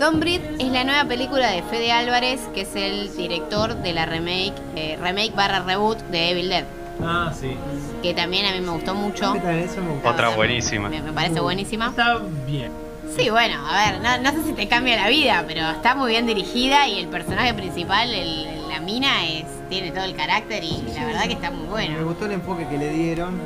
Don't 0.04 0.20
Breathe 0.20 0.58
es 0.60 0.68
la 0.68 0.84
nueva 0.84 1.06
película 1.06 1.50
de 1.50 1.64
Fede 1.64 1.94
Álvarez, 1.94 2.42
que 2.54 2.64
es 2.64 2.76
el 2.76 3.16
director 3.16 3.74
de 3.78 3.94
la 3.94 4.06
remake, 4.06 4.52
eh, 4.76 4.98
remake 5.02 5.34
barra 5.34 5.62
reboot 5.62 5.98
de 6.12 6.32
Evil 6.32 6.50
Dead, 6.50 6.66
Ah, 7.02 7.32
sí. 7.34 7.56
que 8.02 8.14
también 8.14 8.46
a 8.46 8.52
mí 8.52 8.60
me 8.60 8.72
gustó 8.72 8.96
mucho. 8.96 9.32
¿Qué 9.32 9.40
tal? 9.40 9.60
Eso 9.60 9.80
me 9.82 9.92
gustó. 9.92 10.10
Otra 10.10 10.28
buenísima. 10.36 10.90
Me, 10.90 11.02
me 11.02 11.14
parece 11.14 11.40
buenísima. 11.40 11.88
Está 11.88 12.20
bien. 12.46 12.70
Sí, 13.18 13.30
bueno, 13.30 13.66
a 13.66 13.92
ver, 13.92 14.02
no, 14.02 14.30
no 14.30 14.38
sé 14.38 14.46
si 14.46 14.52
te 14.52 14.68
cambia 14.68 14.98
la 14.98 15.08
vida, 15.08 15.46
pero 15.48 15.70
está 15.70 15.96
muy 15.96 16.10
bien 16.12 16.28
dirigida 16.28 16.86
y 16.90 17.00
el 17.00 17.08
personaje 17.08 17.54
principal, 17.54 18.14
el- 18.14 18.68
la 18.68 18.82
mina, 18.82 19.26
es 19.26 19.46
tiene 19.70 19.92
todo 19.92 20.04
el 20.04 20.18
carácter 20.18 20.66
y 20.66 20.84
la 20.96 21.06
verdad 21.06 21.24
que 21.28 21.34
está 21.34 21.50
muy 21.50 21.64
Me 21.64 21.70
bueno. 21.70 22.04
gustó 22.06 22.26
el 22.26 22.34
enfoque 22.34 22.68
que 22.68 22.78
le 22.78 22.90
dieron. 22.90 23.40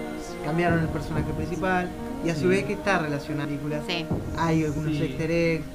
Cambiaron 0.43 0.79
el 0.79 0.87
personaje 0.87 1.31
principal. 1.33 1.87
Y 2.25 2.31
a 2.31 2.35
su 2.35 2.47
vez 2.47 2.63
que 2.65 2.73
está 2.73 2.97
relacionada 2.97 3.43
a 3.43 3.45
la 3.45 3.59
película. 3.59 3.81
Sí. 3.87 4.05
Hay 4.39 4.63
algunos 4.65 4.91
Sí. 4.95 5.03
easter 5.03 5.29
eggs. 5.29 5.65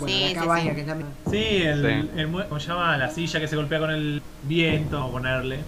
Bueno, 0.00 0.16
Sí, 0.28 0.34
la 0.34 0.40
cabaña 0.40 0.74
sí. 0.74 0.76
que. 0.76 1.30
Sí, 1.30 1.62
el, 1.62 1.82
Sí. 1.86 2.10
el 2.16 2.28
mue- 2.32 2.48
¿cómo 2.48 2.60
se 2.60 2.68
llama? 2.68 2.96
La 2.96 3.10
silla 3.10 3.40
que 3.40 3.48
se 3.48 3.56
golpea 3.56 3.78
con 3.78 3.90
el 3.90 4.22
viento, 4.42 5.10
ponerle. 5.10 5.60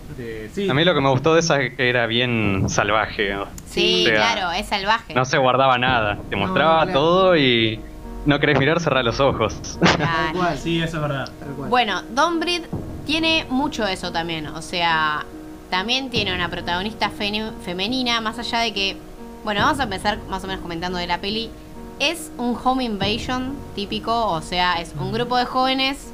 Sí. 0.54 0.68
A 0.68 0.74
mí 0.74 0.84
lo 0.84 0.94
que 0.94 1.00
me 1.00 1.10
gustó 1.10 1.34
de 1.34 1.40
esa 1.40 1.60
es 1.60 1.74
que 1.74 1.88
era 1.88 2.06
bien 2.06 2.64
salvaje. 2.68 3.34
¿no? 3.34 3.46
Sí, 3.68 4.04
O 4.06 4.08
sea, 4.08 4.14
claro, 4.34 4.52
es 4.52 4.66
salvaje. 4.66 5.14
No 5.14 5.24
se 5.24 5.38
guardaba 5.38 5.78
nada. 5.78 6.18
Te 6.28 6.36
No, 6.36 6.42
mostraba 6.46 6.82
claro. 6.84 6.98
todo 6.98 7.36
y 7.36 7.80
no 8.26 8.38
querés 8.40 8.58
mirar, 8.58 8.80
cerrar 8.80 9.04
los 9.04 9.20
ojos. 9.20 9.78
Tal 9.80 10.32
cual. 10.34 10.56
Sí, 10.62 10.80
eso 10.82 10.96
es 10.96 11.02
verdad. 11.02 11.28
Tal 11.38 11.48
cual. 11.50 11.68
Bueno, 11.70 12.02
Don 12.14 12.40
Breed 12.40 12.62
tiene 13.06 13.46
mucho 13.50 13.86
eso 13.86 14.12
también. 14.12 14.46
O 14.48 14.62
sea, 14.62 15.24
también 15.70 16.10
tiene 16.10 16.34
una 16.34 16.48
protagonista 16.48 17.10
femenina, 17.64 18.20
más 18.20 18.38
allá 18.38 18.60
de 18.60 18.72
que. 18.72 18.96
Bueno, 19.44 19.60
vamos 19.62 19.80
a 19.80 19.84
empezar 19.84 20.18
más 20.28 20.44
o 20.44 20.46
menos 20.46 20.62
comentando 20.62 20.98
de 20.98 21.06
la 21.08 21.18
peli. 21.18 21.50
Es 22.02 22.32
un 22.36 22.58
home 22.60 22.82
invasion 22.82 23.56
típico, 23.76 24.26
o 24.26 24.42
sea, 24.42 24.80
es 24.80 24.92
un 24.98 25.12
grupo 25.12 25.36
de 25.36 25.44
jóvenes 25.44 26.08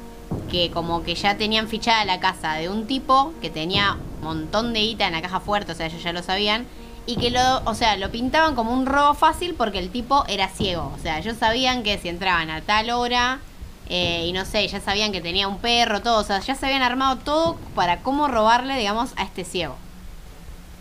que 0.51 0.69
como 0.69 1.01
que 1.01 1.15
ya 1.15 1.35
tenían 1.35 1.67
fichada 1.67 2.05
la 2.05 2.19
casa 2.19 2.53
de 2.53 2.69
un 2.69 2.85
tipo 2.85 3.33
que 3.41 3.49
tenía 3.49 3.97
un 4.19 4.23
montón 4.23 4.71
de 4.71 4.81
guita 4.81 5.07
en 5.07 5.13
la 5.13 5.23
caja 5.23 5.39
fuerte, 5.39 5.71
o 5.71 5.75
sea, 5.75 5.87
ellos 5.87 6.03
ya 6.03 6.13
lo 6.13 6.21
sabían, 6.21 6.67
y 7.07 7.15
que 7.15 7.31
lo, 7.31 7.63
o 7.65 7.73
sea, 7.73 7.97
lo 7.97 8.11
pintaban 8.11 8.53
como 8.53 8.71
un 8.71 8.85
robo 8.85 9.15
fácil 9.15 9.55
porque 9.55 9.79
el 9.79 9.89
tipo 9.89 10.25
era 10.27 10.47
ciego, 10.47 10.93
o 10.95 11.01
sea, 11.01 11.17
ellos 11.17 11.37
sabían 11.39 11.81
que 11.81 11.97
si 11.97 12.07
entraban 12.07 12.51
a 12.51 12.61
tal 12.61 12.91
hora 12.91 13.39
eh, 13.89 14.27
y 14.27 14.31
no 14.31 14.45
sé, 14.45 14.67
ya 14.67 14.79
sabían 14.79 15.11
que 15.11 15.21
tenía 15.21 15.47
un 15.47 15.57
perro, 15.57 16.03
todo, 16.03 16.19
o 16.19 16.23
sea, 16.23 16.39
ya 16.39 16.53
se 16.53 16.67
habían 16.67 16.83
armado 16.83 17.15
todo 17.15 17.57
para 17.73 18.03
cómo 18.03 18.27
robarle, 18.27 18.77
digamos, 18.77 19.13
a 19.15 19.23
este 19.23 19.43
ciego. 19.43 19.75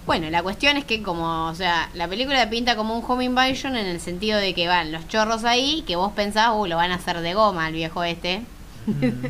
Bueno, 0.08 0.30
la 0.30 0.42
cuestión 0.42 0.78
es 0.78 0.86
que 0.86 1.02
como, 1.02 1.48
o 1.48 1.54
sea, 1.54 1.90
la 1.92 2.08
película 2.08 2.48
pinta 2.48 2.76
como 2.76 2.96
un 2.96 3.04
home 3.06 3.26
invasion 3.26 3.76
en 3.76 3.84
el 3.84 4.00
sentido 4.00 4.38
de 4.38 4.54
que 4.54 4.66
van 4.66 4.90
los 4.90 5.06
chorros 5.06 5.44
ahí, 5.44 5.84
que 5.86 5.96
vos 5.96 6.12
pensás, 6.12 6.52
uh, 6.54 6.64
lo 6.64 6.76
van 6.76 6.92
a 6.92 6.94
hacer 6.94 7.20
de 7.20 7.34
goma 7.34 7.66
al 7.66 7.74
viejo 7.74 8.02
este. 8.02 8.40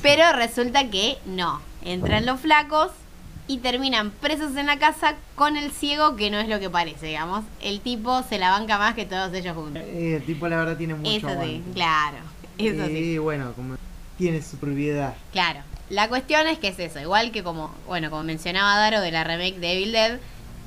Pero 0.00 0.32
resulta 0.34 0.90
que 0.90 1.18
no. 1.26 1.60
Entran 1.84 2.24
los 2.24 2.38
flacos 2.38 2.92
y 3.48 3.58
terminan 3.58 4.12
presos 4.12 4.54
en 4.54 4.66
la 4.66 4.78
casa 4.78 5.16
con 5.34 5.56
el 5.56 5.72
ciego, 5.72 6.14
que 6.14 6.30
no 6.30 6.38
es 6.38 6.48
lo 6.48 6.60
que 6.60 6.70
parece, 6.70 7.06
digamos. 7.06 7.44
El 7.60 7.80
tipo 7.80 8.22
se 8.22 8.38
la 8.38 8.50
banca 8.50 8.78
más 8.78 8.94
que 8.94 9.06
todos 9.06 9.34
ellos 9.34 9.56
juntos. 9.56 9.82
Eh, 9.84 10.18
el 10.18 10.22
tipo 10.22 10.46
la 10.46 10.58
verdad 10.58 10.76
tiene 10.76 10.94
mucho 10.94 11.10
Eso 11.10 11.26
sí, 11.26 11.32
aguante. 11.32 11.62
claro. 11.74 12.18
Eso 12.58 12.86
sí. 12.86 12.92
Y 12.92 13.18
bueno, 13.18 13.54
como 13.54 13.74
tiene 14.16 14.40
su 14.40 14.56
propiedad. 14.56 15.14
Claro. 15.32 15.62
La 15.90 16.08
cuestión 16.08 16.46
es 16.46 16.58
que 16.58 16.68
es 16.68 16.78
eso, 16.78 17.00
igual 17.00 17.30
que 17.32 17.42
como, 17.42 17.74
bueno, 17.86 18.10
como 18.10 18.22
mencionaba 18.22 18.76
Daro 18.78 19.00
de 19.00 19.10
la 19.10 19.24
remake 19.24 19.58
de 19.58 19.72
Evil 19.72 19.92
Dead, 19.92 20.18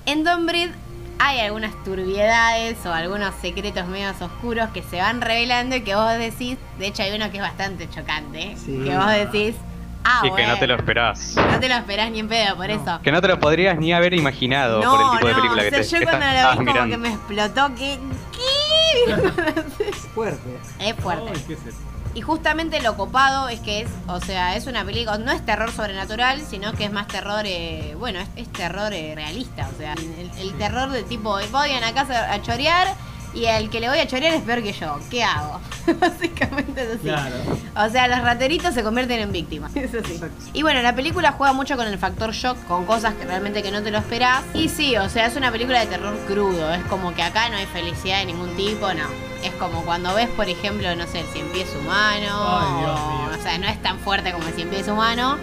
en 0.07 0.23
Don 0.23 0.45
Breed 0.47 0.71
hay 1.19 1.39
algunas 1.41 1.71
turbiedades 1.83 2.83
o 2.87 2.91
algunos 2.91 3.35
secretos 3.41 3.85
medios 3.85 4.19
oscuros 4.19 4.69
que 4.71 4.81
se 4.81 4.97
van 4.99 5.21
revelando 5.21 5.75
y 5.75 5.81
que 5.81 5.93
vos 5.93 6.11
decís, 6.17 6.57
de 6.79 6.87
hecho 6.87 7.03
hay 7.03 7.13
uno 7.15 7.29
que 7.29 7.37
es 7.37 7.43
bastante 7.43 7.87
chocante, 7.89 8.55
Sí. 8.57 8.81
que 8.83 8.97
vos 8.97 9.07
decís, 9.11 9.55
ah, 10.03 10.21
y 10.23 10.31
que 10.31 10.47
no 10.47 10.57
te 10.57 10.65
lo 10.65 10.73
bueno, 10.73 10.75
esperás. 10.77 11.35
No 11.35 11.59
te 11.59 11.69
lo 11.69 11.75
esperás 11.75 12.09
ni 12.09 12.19
en 12.21 12.27
pedo, 12.27 12.55
por 12.57 12.67
No. 12.69 12.73
eso. 12.73 12.99
Que 13.03 13.11
no 13.11 13.21
te 13.21 13.27
lo 13.27 13.39
podrías 13.39 13.77
ni 13.77 13.93
haber 13.93 14.15
imaginado 14.15 14.81
por 14.81 14.99
el 15.01 15.11
tipo 15.11 15.27
de 15.27 15.35
película 15.35 15.61
o 15.61 15.65
que 15.65 15.83
sea, 15.83 15.99
te 15.99 16.05
yo 16.05 16.09
cuando 16.09 16.25
lo 16.25 16.31
vi 16.33 16.55
como 16.57 16.61
mirando. 16.71 16.89
que 16.89 16.97
me 16.97 17.09
explotó, 17.09 17.75
que 17.75 17.99
¿qué? 18.33 19.91
Fuerte. 20.15 20.57
es 20.79 20.95
fuerte. 20.95 21.31
¿qué 21.47 21.53
es 21.53 21.65
eso? 21.67 21.77
Y 22.13 22.21
justamente 22.21 22.81
lo 22.81 22.97
copado 22.97 23.47
es 23.47 23.61
que 23.61 23.81
es, 23.81 23.89
o 24.07 24.19
sea, 24.19 24.55
es 24.57 24.67
una 24.67 24.83
película, 24.83 25.17
no 25.17 25.31
es 25.31 25.45
terror 25.45 25.71
sobrenatural, 25.71 26.41
sino 26.41 26.73
que 26.73 26.85
es 26.85 26.91
más 26.91 27.07
terror, 27.07 27.45
eh, 27.45 27.95
bueno, 27.97 28.19
es, 28.19 28.27
es 28.35 28.51
terror 28.51 28.91
eh, 28.93 29.13
realista, 29.15 29.69
o 29.73 29.77
sea, 29.77 29.93
el, 29.93 30.29
el 30.37 30.57
terror 30.57 30.89
de 30.89 31.03
tipo, 31.03 31.37
voy 31.51 31.71
a 31.71 31.77
una 31.77 31.93
casa 31.93 32.33
a 32.33 32.41
chorear 32.41 32.93
y 33.33 33.45
el 33.45 33.69
que 33.69 33.79
le 33.79 33.89
voy 33.89 33.99
a 33.99 34.07
chorear 34.07 34.33
es 34.33 34.41
peor 34.41 34.61
que 34.61 34.73
yo, 34.73 34.99
¿qué 35.09 35.23
hago? 35.23 35.59
Básicamente 35.99 36.83
es 36.83 36.89
así. 36.89 37.03
Claro. 37.03 37.35
O 37.75 37.89
sea, 37.89 38.07
los 38.07 38.21
rateritos 38.21 38.73
se 38.73 38.83
convierten 38.83 39.19
en 39.19 39.31
víctimas. 39.31 39.75
Eso 39.75 39.97
sí. 40.05 40.13
Exacto. 40.13 40.35
Y 40.53 40.61
bueno, 40.61 40.81
la 40.81 40.95
película 40.95 41.31
juega 41.33 41.53
mucho 41.53 41.75
con 41.77 41.87
el 41.87 41.97
factor 41.97 42.31
shock, 42.31 42.57
con 42.67 42.85
cosas 42.85 43.13
que 43.15 43.25
realmente 43.25 43.63
que 43.63 43.71
no 43.71 43.81
te 43.81 43.91
lo 43.91 43.97
esperás. 43.97 44.43
Y 44.53 44.69
sí, 44.69 44.97
o 44.97 45.09
sea, 45.09 45.27
es 45.27 45.35
una 45.35 45.51
película 45.51 45.79
de 45.79 45.87
terror 45.87 46.17
crudo. 46.27 46.73
Es 46.73 46.83
como 46.85 47.13
que 47.13 47.23
acá 47.23 47.49
no 47.49 47.57
hay 47.57 47.65
felicidad 47.67 48.19
de 48.19 48.25
ningún 48.25 48.55
tipo, 48.55 48.93
no. 48.93 49.05
Es 49.43 49.53
como 49.53 49.83
cuando 49.83 50.13
ves, 50.13 50.29
por 50.29 50.47
ejemplo, 50.47 50.95
no 50.95 51.07
sé, 51.07 51.21
el 51.21 51.27
cien 51.27 51.47
pies 51.51 51.69
humano. 51.75 52.27
Ay, 52.29 52.83
Dios 52.83 52.99
mío. 52.99 53.39
o 53.39 53.43
sea, 53.43 53.57
no 53.57 53.67
es 53.67 53.81
tan 53.81 53.97
fuerte 53.99 54.31
como 54.31 54.47
el 54.47 54.53
cien 54.53 54.69
pies 54.69 54.87
humano. 54.87 55.37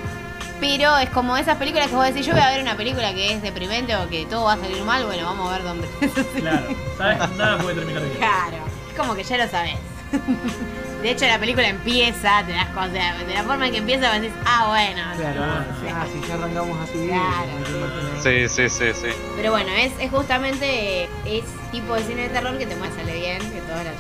Pero 0.61 0.97
es 0.99 1.09
como 1.11 1.37
esas 1.37 1.57
películas 1.57 1.89
que 1.89 1.95
vos 1.95 2.05
decís, 2.07 2.27
yo 2.27 2.33
voy 2.33 2.43
a 2.43 2.49
ver 2.51 2.61
una 2.63 2.77
película 2.77 3.13
que 3.15 3.33
es 3.35 3.43
deprimente 3.43 3.95
o 3.97 4.09
que 4.09 4.27
todo 4.27 4.45
va 4.45 4.55
a 4.55 4.57
salir 4.59 4.83
mal, 4.83 5.05
bueno, 5.07 5.25
vamos 5.25 5.49
a 5.49 5.53
ver 5.53 5.63
dónde. 5.63 5.89
Claro. 6.41 6.67
¿Sabes? 6.97 7.31
Nada 7.37 7.59
puede 7.59 7.77
terminar 7.77 8.03
bien. 8.03 8.17
Claro, 8.17 8.57
es 8.91 8.99
como 8.99 9.15
que 9.15 9.23
ya 9.23 9.37
lo 9.39 9.49
sabes. 9.49 9.77
De 11.03 11.13
hecho, 11.13 11.27
la 11.27 11.39
película 11.39 11.69
empieza, 11.69 12.43
te 12.45 12.51
das 12.53 12.67
cuenta, 12.75 13.15
de 13.25 13.33
la 13.33 13.45
forma 13.45 13.67
en 13.67 13.73
que 13.73 13.79
empieza, 13.79 14.11
vos 14.13 14.21
decís, 14.21 14.37
ah, 14.45 14.67
bueno. 14.69 15.03
Claro, 15.17 15.45
Ah, 15.45 15.65
bueno, 15.81 15.97
ah, 15.97 16.07
si 16.13 16.29
ya 16.29 16.35
arrancamos 16.35 16.79
así, 16.81 17.07
Claro. 17.07 18.21
Sí, 18.21 18.49
sí, 18.49 18.69
sí, 18.69 18.93
sí. 19.01 19.17
Pero 19.37 19.53
bueno, 19.53 19.71
es, 19.79 19.93
es 20.01 20.11
justamente 20.11 21.05
es 21.25 21.45
tipo 21.71 21.95
de 21.95 22.03
cine 22.03 22.23
de 22.23 22.29
terror 22.31 22.59
que 22.59 22.67
te 22.67 22.75
muestra 22.75 23.05
sale 23.05 23.15
bien, 23.17 23.39
que 23.39 23.61
todas 23.61 23.85
las... 23.85 23.95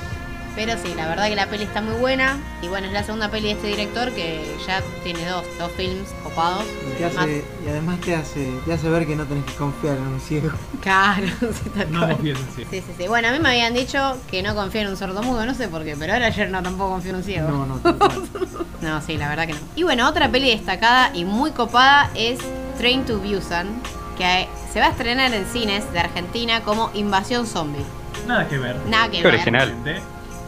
Pero 0.59 0.73
sí, 0.83 0.93
la 0.97 1.07
verdad 1.07 1.29
que 1.29 1.37
la 1.37 1.47
peli 1.47 1.63
está 1.63 1.81
muy 1.81 1.95
buena. 1.95 2.37
Y 2.63 2.67
bueno, 2.67 2.89
es 2.89 2.93
la 2.93 3.05
segunda 3.05 3.31
peli 3.31 3.47
de 3.47 3.53
este 3.53 3.69
director 3.69 4.11
que 4.11 4.45
ya 4.67 4.83
tiene 5.05 5.25
dos, 5.25 5.45
dos 5.57 5.71
films 5.77 6.09
copados. 6.25 6.65
Y, 6.65 6.99
te 6.99 7.05
hace- 7.05 7.45
y 7.65 7.69
además 7.69 8.01
te 8.01 8.17
hace, 8.17 8.51
te 8.67 8.73
hace 8.73 8.89
ver 8.91 9.07
que 9.07 9.15
no 9.15 9.25
tenés 9.25 9.45
que 9.45 9.55
confiar 9.55 9.97
en 9.97 10.03
un 10.09 10.21
ciego. 10.21 10.51
Claro, 10.81 11.27
sí, 11.41 11.71
tal 11.71 11.93
No 11.93 12.09
confíes 12.09 12.39
en 12.39 12.47
sí. 12.57 12.67
Sí, 12.71 12.83
sí, 12.85 12.93
sí. 12.99 13.07
Bueno, 13.07 13.29
a 13.29 13.33
mí 13.33 13.39
me 13.39 13.51
habían 13.51 13.73
dicho 13.73 14.17
que 14.31 14.43
no 14.43 14.57
confío 14.57 14.81
en 14.81 14.89
un 14.89 14.97
sordomudo, 14.97 15.47
no 15.47 15.55
sé 15.55 15.69
por 15.69 15.85
qué, 15.85 15.95
pero 15.97 16.15
ahora 16.15 16.27
ayer 16.27 16.51
no 16.51 16.61
tampoco 16.61 16.91
confío 16.91 17.11
en 17.11 17.17
un 17.19 17.23
ciego. 17.23 17.49
No, 17.49 17.67
no. 17.67 17.81
No, 18.81 19.01
sí, 19.01 19.17
la 19.17 19.29
verdad 19.29 19.47
que 19.47 19.53
no. 19.53 19.59
Y 19.77 19.83
bueno, 19.85 20.09
otra 20.09 20.29
peli 20.29 20.51
destacada 20.51 21.11
y 21.15 21.25
muy 21.25 21.51
copada 21.53 22.11
es 22.17 22.39
Train 22.79 23.05
to 23.05 23.19
Busan, 23.19 23.69
que 24.17 24.49
se 24.73 24.81
va 24.81 24.87
a 24.87 24.91
estrenar 24.91 25.33
en 25.35 25.47
cines 25.47 25.93
de 25.93 25.99
Argentina 26.01 26.63
como 26.63 26.91
Invasión 26.95 27.47
Zombie. 27.47 27.85
Nada 28.27 28.49
que 28.49 28.59
ver. 28.59 28.77
Nada 28.89 29.07
que 29.09 29.19
Qué 29.19 29.23
ver. 29.25 29.35
original. 29.35 29.75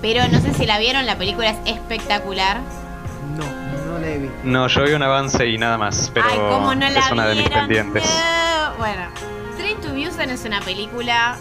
Pero 0.02 0.26
no 0.28 0.40
sé 0.40 0.54
si 0.54 0.66
la 0.66 0.78
vieron, 0.78 1.04
la 1.06 1.16
película 1.18 1.50
es 1.50 1.58
espectacular. 1.66 2.60
No, 3.36 3.44
no 3.92 3.98
la 3.98 4.06
he 4.08 4.18
visto. 4.18 4.36
No, 4.44 4.66
yo 4.66 4.84
vi 4.84 4.92
un 4.92 5.02
avance 5.02 5.46
y 5.46 5.58
nada 5.58 5.76
más, 5.78 6.10
pero 6.14 6.26
Ay, 6.30 6.38
¿cómo 6.38 6.74
no 6.74 6.88
la 6.88 6.98
es 6.98 7.10
una 7.10 7.26
de 7.26 7.34
mis 7.34 7.44
vieron? 7.44 7.66
pendientes. 7.66 8.04
No. 8.04 8.76
Bueno, 8.78 9.02
Train 9.58 9.80
to 9.80 9.88
Busan 9.92 10.30
es 10.30 10.44
una 10.44 10.60
película 10.60 11.36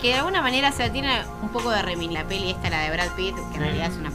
que 0.00 0.08
de 0.08 0.14
alguna 0.14 0.42
manera 0.42 0.72
se 0.72 0.90
tiene 0.90 1.22
un 1.42 1.50
poco 1.50 1.70
de 1.70 1.82
remil. 1.82 2.12
La 2.12 2.24
peli 2.24 2.50
esta, 2.50 2.68
la 2.70 2.80
de 2.80 2.90
Brad 2.90 3.10
Pitt, 3.16 3.34
que 3.34 3.40
en 3.42 3.52
Sí. 3.52 3.58
realidad 3.58 3.90
es 3.92 3.96
una 3.96 4.10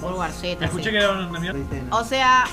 vulgarceta. 0.00 0.64
Escuché 0.66 0.84
sí. 0.86 0.90
que 0.90 0.96
era 0.98 1.10
una 1.12 1.38
mierda. 1.38 1.60
O 1.90 2.02
sea, 2.04 2.44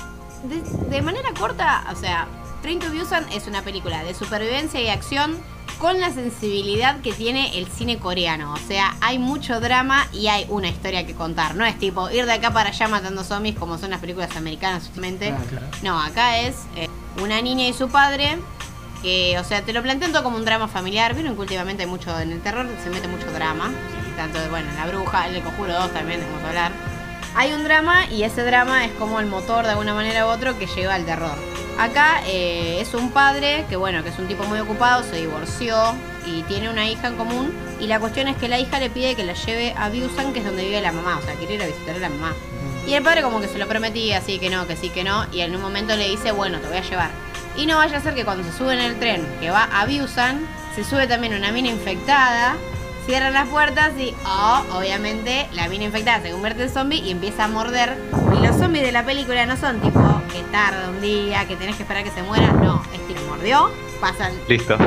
de, 0.44 0.60
de 0.88 1.02
manera 1.02 1.30
corta, 1.38 1.84
o 1.92 1.96
sea, 1.96 2.26
Train 2.62 2.78
to 2.78 2.90
Busan 2.92 3.26
es 3.32 3.46
una 3.48 3.62
película 3.62 4.04
de 4.04 4.14
supervivencia 4.14 4.80
y 4.80 4.88
acción 4.88 5.36
con 5.78 6.00
la 6.00 6.10
sensibilidad 6.12 7.00
que 7.00 7.12
tiene 7.12 7.58
el 7.58 7.66
cine 7.66 7.98
coreano. 7.98 8.52
O 8.52 8.58
sea, 8.68 8.96
hay 9.00 9.18
mucho 9.18 9.60
drama 9.60 10.06
y 10.12 10.28
hay 10.28 10.46
una 10.48 10.68
historia 10.68 11.06
que 11.06 11.14
contar. 11.14 11.54
No 11.54 11.64
es 11.64 11.78
tipo 11.78 12.10
ir 12.10 12.26
de 12.26 12.32
acá 12.32 12.52
para 12.52 12.70
allá 12.70 12.88
matando 12.88 13.24
zombies 13.24 13.56
como 13.56 13.78
son 13.78 13.90
las 13.90 14.00
películas 14.00 14.36
americanas, 14.36 14.84
justamente. 14.84 15.34
Claro. 15.48 15.66
No, 15.82 16.00
acá 16.00 16.40
es 16.40 16.56
eh, 16.76 16.88
una 17.22 17.40
niña 17.40 17.66
y 17.66 17.72
su 17.72 17.88
padre 17.88 18.38
que, 19.02 19.38
o 19.38 19.44
sea, 19.44 19.62
te 19.62 19.72
lo 19.72 19.82
plantean 19.82 20.12
todo 20.12 20.22
como 20.22 20.36
un 20.36 20.44
drama 20.44 20.68
familiar. 20.68 21.14
Vieron 21.14 21.34
que 21.34 21.40
últimamente 21.40 21.82
hay 21.82 21.88
mucho 21.88 22.18
en 22.20 22.32
el 22.32 22.40
terror, 22.40 22.66
se 22.82 22.90
mete 22.90 23.08
mucho 23.08 23.30
drama. 23.32 23.70
tanto, 24.16 24.38
bueno, 24.50 24.68
La 24.76 24.86
Bruja, 24.86 25.28
el 25.28 25.34
de 25.34 25.40
Conjuro 25.40 25.72
2 25.72 25.92
también, 25.92 26.20
debemos 26.20 26.42
hablar. 26.44 26.72
Hay 27.34 27.52
un 27.52 27.64
drama 27.64 28.06
y 28.06 28.24
ese 28.24 28.42
drama 28.42 28.84
es 28.84 28.92
como 28.92 29.20
el 29.20 29.26
motor 29.26 29.64
de 29.64 29.70
alguna 29.70 29.94
manera 29.94 30.26
u 30.26 30.30
otro 30.30 30.58
que 30.58 30.66
lleva 30.66 30.94
al 30.94 31.04
terror. 31.04 31.36
Acá 31.78 32.22
eh, 32.26 32.78
es 32.80 32.92
un 32.92 33.10
padre 33.10 33.64
que, 33.68 33.76
bueno, 33.76 34.02
que 34.02 34.10
es 34.10 34.18
un 34.18 34.26
tipo 34.26 34.44
muy 34.44 34.58
ocupado, 34.58 35.02
se 35.02 35.16
divorció 35.16 35.94
y 36.26 36.42
tiene 36.42 36.68
una 36.68 36.88
hija 36.88 37.08
en 37.08 37.16
común. 37.16 37.54
Y 37.78 37.86
la 37.86 38.00
cuestión 38.00 38.28
es 38.28 38.36
que 38.36 38.48
la 38.48 38.58
hija 38.58 38.78
le 38.80 38.90
pide 38.90 39.14
que 39.14 39.24
la 39.24 39.32
lleve 39.32 39.74
a 39.78 39.88
Busan, 39.88 40.32
que 40.32 40.40
es 40.40 40.44
donde 40.44 40.64
vive 40.64 40.80
la 40.80 40.92
mamá, 40.92 41.18
o 41.18 41.22
sea, 41.22 41.34
quiere 41.34 41.54
ir 41.54 41.62
a 41.62 41.66
visitar 41.66 41.96
a 41.96 41.98
la 41.98 42.10
mamá. 42.10 42.34
Y 42.86 42.94
el 42.94 43.02
padre 43.02 43.22
como 43.22 43.40
que 43.40 43.48
se 43.48 43.58
lo 43.58 43.66
prometía, 43.68 44.18
así 44.18 44.38
que 44.38 44.50
no, 44.50 44.66
que 44.66 44.76
sí, 44.76 44.90
que 44.90 45.04
no. 45.04 45.24
Y 45.32 45.40
en 45.40 45.54
un 45.54 45.62
momento 45.62 45.96
le 45.96 46.08
dice, 46.08 46.32
bueno, 46.32 46.58
te 46.58 46.68
voy 46.68 46.78
a 46.78 46.82
llevar. 46.82 47.10
Y 47.56 47.66
no 47.66 47.78
vaya 47.78 47.96
a 47.96 48.00
ser 48.00 48.14
que 48.14 48.24
cuando 48.24 48.44
se 48.44 48.56
sube 48.56 48.74
en 48.74 48.80
el 48.80 48.98
tren 48.98 49.26
que 49.40 49.50
va 49.50 49.64
a 49.64 49.86
Busan, 49.86 50.46
se 50.74 50.84
sube 50.84 51.06
también 51.06 51.34
una 51.34 51.52
mina 51.52 51.68
infectada, 51.68 52.56
cierran 53.10 53.32
las 53.32 53.48
puertas 53.48 53.90
y, 53.98 54.14
oh, 54.24 54.62
obviamente, 54.72 55.48
la 55.52 55.68
mina 55.68 55.82
infectada 55.82 56.22
se 56.22 56.30
convierte 56.30 56.62
en 56.62 56.70
zombie 56.70 57.00
y 57.00 57.10
empieza 57.10 57.46
a 57.46 57.48
morder. 57.48 57.98
Y 58.38 58.46
los 58.46 58.54
zombies 58.54 58.84
de 58.84 58.92
la 58.92 59.04
película 59.04 59.46
no 59.46 59.56
son 59.56 59.80
tipo 59.80 60.00
que 60.32 60.44
tarda 60.52 60.88
un 60.88 61.00
día, 61.00 61.44
que 61.48 61.56
tenés 61.56 61.74
que 61.74 61.82
esperar 61.82 62.04
que 62.04 62.12
se 62.12 62.22
muera. 62.22 62.52
No, 62.52 62.80
es 62.94 63.04
tipo 63.08 63.20
mordió, 63.28 63.68
pasan 64.00 64.32
Listo. 64.46 64.78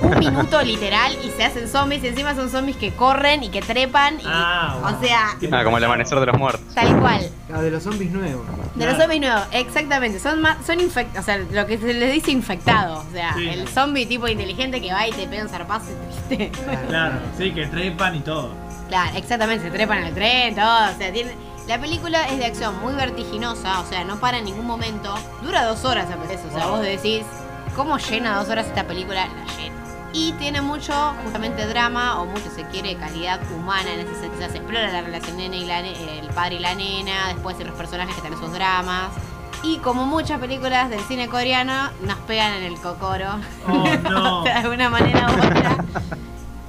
Un 0.00 0.18
minuto 0.18 0.62
literal 0.62 1.16
y 1.24 1.30
se 1.30 1.44
hacen 1.44 1.68
zombies 1.68 2.02
y 2.04 2.08
encima 2.08 2.34
son 2.34 2.50
zombies 2.50 2.76
que 2.76 2.92
corren 2.92 3.42
y 3.44 3.48
que 3.50 3.60
trepan 3.60 4.18
y, 4.20 4.24
Ah, 4.26 4.76
o 4.98 5.04
sea, 5.04 5.36
Ah, 5.52 5.64
como 5.64 5.78
el 5.78 5.84
amanecer 5.84 6.18
de 6.20 6.26
los 6.26 6.38
muertos. 6.38 6.62
tal 6.74 6.98
cual. 7.00 7.28
Ah, 7.52 7.60
de 7.60 7.70
los 7.70 7.82
zombies 7.82 8.10
nuevos. 8.10 8.46
De 8.74 8.86
los 8.86 8.96
zombies 8.96 9.20
nuevos, 9.20 9.42
exactamente. 9.52 10.18
Son 10.20 10.40
más, 10.40 10.58
son 10.64 10.80
infectados, 10.80 11.22
o 11.22 11.26
sea, 11.26 11.38
lo 11.38 11.66
que 11.66 11.78
se 11.78 11.92
les 11.92 12.12
dice 12.12 12.30
infectado. 12.30 13.04
O 13.08 13.12
sea, 13.12 13.34
Sí. 13.34 13.48
el 13.48 13.68
zombie 13.68 14.06
tipo 14.06 14.26
inteligente 14.28 14.80
que 14.80 14.92
va 14.92 15.06
y 15.06 15.12
te 15.12 15.26
pega 15.26 15.42
un 15.42 15.48
zarpazo 15.48 15.86
y 16.30 16.36
te 16.36 16.50
Claro, 16.88 17.16
sí, 17.36 17.52
que 17.52 17.66
trepan 17.66 18.16
y 18.16 18.20
todo. 18.20 18.50
Claro, 18.88 19.16
exactamente, 19.16 19.64
se 19.64 19.70
trepan 19.70 19.98
el 20.04 20.14
tren, 20.14 20.54
todo. 20.54 20.90
O 20.94 20.98
sea, 20.98 21.12
tiene. 21.12 21.34
La 21.68 21.78
película 21.80 22.26
es 22.26 22.38
de 22.38 22.46
acción 22.46 22.80
muy 22.80 22.94
vertiginosa, 22.94 23.80
o 23.80 23.86
sea, 23.86 24.02
no 24.02 24.16
para 24.18 24.38
en 24.38 24.44
ningún 24.46 24.66
momento. 24.66 25.14
Dura 25.42 25.64
dos 25.66 25.84
horas 25.84 26.06
a 26.10 26.16
veces, 26.16 26.40
o 26.48 26.52
sea, 26.52 26.66
Wow. 26.66 26.76
vos 26.78 26.82
decís, 26.84 27.22
¿cómo 27.76 27.96
llena 27.98 28.36
dos 28.38 28.48
horas 28.48 28.66
esta 28.66 28.84
película? 28.84 29.26
La 29.28 29.56
llena. 29.56 29.76
Y 30.12 30.32
tiene 30.32 30.60
mucho, 30.60 30.92
justamente, 31.22 31.66
drama, 31.66 32.20
o 32.20 32.26
mucho, 32.26 32.50
se 32.54 32.64
quiere, 32.64 32.96
calidad 32.96 33.40
humana 33.52 33.92
en 33.92 34.00
ese 34.00 34.20
sentido. 34.20 34.48
Se 34.50 34.56
explora 34.56 34.90
la 34.90 35.02
relación 35.02 35.36
nena 35.36 35.56
y 35.56 35.64
la 35.64 35.82
ne- 35.82 36.18
el 36.18 36.28
padre 36.30 36.56
y 36.56 36.58
la 36.58 36.74
nena, 36.74 37.28
después 37.28 37.56
los 37.60 37.74
personajes 37.76 38.14
que 38.16 38.20
tienen 38.20 38.38
sus 38.40 38.52
dramas. 38.52 39.10
Y 39.62 39.76
como 39.78 40.06
muchas 40.06 40.40
películas 40.40 40.90
del 40.90 41.00
cine 41.00 41.28
coreano, 41.28 41.90
nos 42.02 42.16
pegan 42.20 42.54
en 42.54 42.64
el 42.64 42.80
cocoro. 42.80 43.36
Oh, 43.68 43.84
no. 44.02 44.42
De 44.44 44.50
alguna 44.50 44.88
manera 44.90 45.26
u 45.28 45.46
otra. 45.46 45.76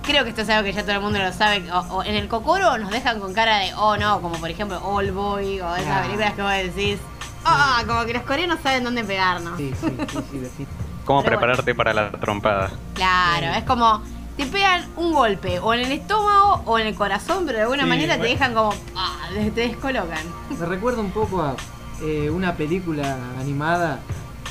Creo 0.04 0.24
que 0.24 0.32
esto 0.32 0.42
es 0.42 0.50
algo 0.50 0.64
que 0.66 0.74
ya 0.74 0.82
todo 0.84 0.94
el 0.96 1.02
mundo 1.02 1.18
lo 1.20 1.32
sabe. 1.32 1.72
O, 1.72 1.80
o 1.96 2.04
en 2.04 2.16
el 2.16 2.28
Cocoro 2.28 2.78
nos 2.80 2.89
dejan 2.89 3.20
con 3.20 3.34
cara 3.34 3.58
de, 3.60 3.74
oh 3.76 3.96
no, 3.98 4.20
como 4.22 4.36
por 4.39 4.50
ejemplo 4.50 4.80
All 4.84 5.12
Boy 5.12 5.62
o 5.62 5.74
esas 5.76 5.86
Claro. 5.86 6.02
películas 6.04 6.34
que 6.34 6.42
vos 6.42 6.76
decís. 6.76 7.00
Ah, 7.46 7.84
como 7.88 8.04
que 8.06 8.14
los 8.14 8.24
coreanos 8.24 8.60
saben 8.62 8.84
dónde 8.84 9.04
pegarnos. 9.04 9.58
Sí, 9.58 9.72
sí, 9.80 9.88
sí, 10.32 10.48
sí. 10.58 10.68
¿Cómo 11.06 11.24
Pero 11.24 11.38
prepararte 11.38 11.76
para 11.76 11.93
la 11.93 12.12
trompada? 12.12 12.72
Claro, 12.93 13.47
es 13.58 13.64
como 13.64 14.02
te 14.38 14.45
pegan 14.45 14.88
un 14.95 15.14
golpe 15.14 15.60
o 15.60 15.74
en 15.74 15.82
el 15.82 15.91
estómago 15.91 16.62
o 16.66 16.80
en 16.80 16.88
el 16.88 16.95
corazón, 16.95 17.43
pero 17.45 17.58
de 17.58 17.64
alguna 17.64 17.84
Sí, 17.84 17.89
manera 17.89 18.18
te 18.18 18.24
dejan 18.28 18.54
como, 18.54 18.74
ah, 18.95 19.28
te 19.34 19.52
descolocan. 19.68 20.24
Me 20.58 20.66
recuerda 20.66 21.02
un 21.02 21.12
poco 21.12 21.41
a 21.41 21.56
eh, 22.02 22.30
una 22.30 22.56
película 22.56 23.18
animada, 23.39 23.99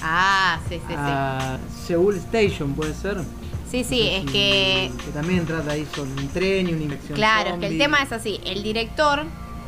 Ah, 0.02 0.58
sí, 0.68 0.80
sí, 0.88 0.94
sí. 0.94 1.86
Seoul 1.86 2.16
Station, 2.16 2.72
¿puede 2.74 2.94
ser? 2.94 3.18
Sí, 3.70 3.84
sí, 3.84 4.08
es 4.08 4.24
que 4.30 4.90
Que 5.04 5.10
también 5.12 5.44
trata 5.46 5.72
ahí 5.72 5.86
sobre 5.94 6.10
un 6.12 6.28
tren 6.28 6.68
y 6.68 6.72
una 6.72 6.82
infección 6.84 7.16
Claro, 7.16 7.50
es 7.50 7.58
que 7.60 7.66
el 7.66 7.78
tema 7.78 7.98
es 8.02 8.10
así. 8.12 8.40
El 8.44 8.62
director 8.62 9.24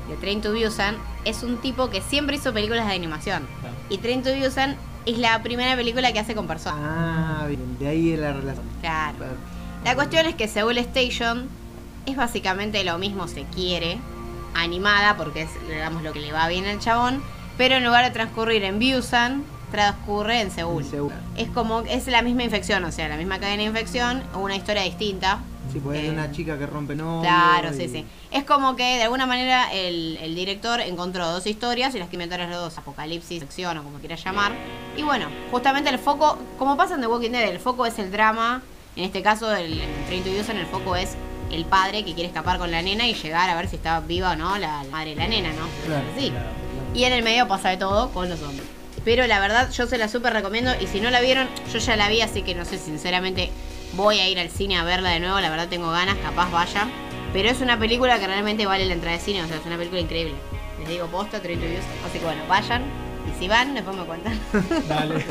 de 0.08 0.16
Train 0.16 0.40
to 0.40 0.52
Busan 0.54 0.96
es 1.24 1.42
un 1.42 1.58
tipo 1.58 1.90
que 1.90 2.00
siempre 2.00 2.36
hizo 2.36 2.52
películas 2.52 2.86
de 2.88 2.94
animación. 2.94 3.46
Claro. 3.60 3.76
Y 3.90 3.98
Train 3.98 4.22
to 4.22 4.30
Busan 4.34 4.76
es 5.06 5.18
la 5.18 5.42
primera 5.42 5.76
película 5.76 6.12
que 6.12 6.18
hace 6.18 6.34
con 6.34 6.46
personas. 6.46 6.80
Ah, 6.82 7.46
bien, 7.48 7.78
de 7.78 7.88
ahí 7.88 8.16
la 8.16 8.32
relación. 8.32 8.64
Claro. 8.80 9.16
La 9.84 9.94
cuestión 9.94 10.26
es 10.26 10.34
que 10.34 10.48
Seoul 10.48 10.78
Station 10.78 11.48
es 12.06 12.16
básicamente 12.16 12.84
lo 12.84 12.98
mismo, 12.98 13.28
se 13.28 13.44
quiere, 13.44 13.98
animada, 14.54 15.16
porque 15.16 15.42
es, 15.42 15.50
digamos, 15.68 16.02
lo 16.02 16.12
que 16.12 16.20
le 16.20 16.32
va 16.32 16.48
bien 16.48 16.66
al 16.66 16.78
chabón, 16.78 17.22
pero 17.56 17.76
en 17.76 17.84
lugar 17.84 18.04
de 18.04 18.10
transcurrir 18.10 18.62
en 18.64 18.78
Busan, 18.78 19.44
transcurre 19.72 20.40
en 20.42 20.50
Seúl. 20.52 20.84
En 20.84 20.90
Seúl. 20.90 21.12
Es 21.36 21.48
como, 21.48 21.80
es 21.80 22.06
la 22.06 22.22
misma 22.22 22.44
infección, 22.44 22.84
o 22.84 22.92
sea, 22.92 23.08
la 23.08 23.16
misma 23.16 23.40
cadena 23.40 23.62
de 23.64 23.68
infección, 23.68 24.22
una 24.34 24.54
historia 24.54 24.82
distinta. 24.82 25.40
Sí, 25.72 25.80
porque 25.80 26.00
es 26.00 26.04
Eh, 26.08 26.10
una 26.12 26.30
chica 26.30 26.58
que 26.58 26.66
rompe 26.66 26.94
novio. 26.94 27.22
Claro, 27.22 27.70
y- 27.72 27.76
sí, 27.76 27.88
sí. 27.88 28.04
Es 28.30 28.44
como 28.44 28.76
que 28.76 28.82
de 28.98 29.02
alguna 29.04 29.26
manera 29.26 29.72
el, 29.72 30.18
el 30.20 30.34
director 30.34 30.80
encontró 30.80 31.26
dos 31.30 31.46
historias 31.46 31.94
y 31.94 31.98
las 31.98 32.08
que 32.08 32.16
inventaron 32.16 32.50
los 32.50 32.60
dos, 32.60 32.78
apocalipsis, 32.78 33.40
sección 33.40 33.78
o 33.78 33.82
como 33.82 33.98
quieras 33.98 34.22
llamar. 34.22 34.52
Y 34.96 35.02
bueno, 35.02 35.26
justamente 35.50 35.88
el 35.90 35.98
foco, 35.98 36.38
como 36.58 36.76
pasa 36.76 36.94
en 36.94 37.00
The 37.00 37.06
Walking 37.06 37.30
Dead, 37.30 37.48
el 37.48 37.58
foco 37.58 37.86
es 37.86 37.98
el 37.98 38.12
drama. 38.12 38.62
En 38.96 39.04
este 39.04 39.22
caso, 39.22 39.54
el, 39.54 39.80
el 39.80 40.04
Train 40.06 40.22
to 40.24 40.30
Busan, 40.30 40.58
el 40.58 40.66
foco 40.66 40.94
es 40.96 41.16
el 41.50 41.64
padre 41.64 42.04
que 42.04 42.12
quiere 42.12 42.28
escapar 42.28 42.58
con 42.58 42.70
la 42.70 42.82
nena 42.82 43.06
y 43.06 43.14
llegar 43.14 43.48
a 43.48 43.54
ver 43.54 43.68
si 43.68 43.76
está 43.76 44.00
viva 44.00 44.32
o 44.32 44.36
no 44.36 44.58
la, 44.58 44.84
la 44.84 44.90
madre 44.90 45.10
de 45.10 45.16
la 45.16 45.28
nena, 45.28 45.48
¿no? 45.50 45.66
Claro, 45.86 46.04
Sí. 46.18 46.28
Claro. 46.30 46.46
Y 46.94 47.04
en 47.04 47.12
el 47.14 47.22
medio 47.22 47.48
pasa 47.48 47.70
de 47.70 47.78
todo 47.78 48.10
con 48.10 48.28
los 48.28 48.42
hombres. 48.42 48.66
Pero 49.04 49.26
la 49.26 49.40
verdad, 49.40 49.70
yo 49.70 49.86
se 49.86 49.98
la 49.98 50.08
súper 50.08 50.32
recomiendo. 50.32 50.72
Y 50.80 50.86
si 50.86 51.00
no 51.00 51.10
la 51.10 51.20
vieron, 51.20 51.48
yo 51.72 51.78
ya 51.78 51.96
la 51.96 52.08
vi, 52.08 52.20
así 52.20 52.42
que 52.42 52.54
no 52.54 52.64
sé, 52.64 52.78
sinceramente, 52.78 53.50
voy 53.94 54.18
a 54.20 54.28
ir 54.28 54.38
al 54.38 54.48
cine 54.50 54.78
a 54.78 54.84
verla 54.84 55.10
de 55.10 55.20
nuevo. 55.20 55.40
La 55.40 55.50
verdad, 55.50 55.68
tengo 55.68 55.90
ganas, 55.90 56.16
capaz 56.18 56.50
vaya. 56.50 56.86
Pero 57.32 57.48
es 57.48 57.60
una 57.60 57.78
película 57.78 58.18
que 58.18 58.26
realmente 58.26 58.66
vale 58.66 58.84
la 58.86 58.92
entrada 58.94 59.16
de 59.16 59.22
cine. 59.22 59.42
O 59.42 59.46
sea, 59.48 59.56
es 59.56 59.66
una 59.66 59.76
película 59.76 60.00
increíble. 60.00 60.34
Les 60.78 60.88
digo 60.88 61.06
posta, 61.06 61.40
30 61.40 61.66
views. 61.66 61.84
Así 62.08 62.18
que 62.18 62.24
bueno, 62.24 62.42
vayan. 62.48 62.82
Y 63.24 63.38
si 63.40 63.48
van, 63.48 63.74
después 63.74 63.96
me 63.96 64.02
cuentan. 64.04 64.38
Dale. 64.88 65.24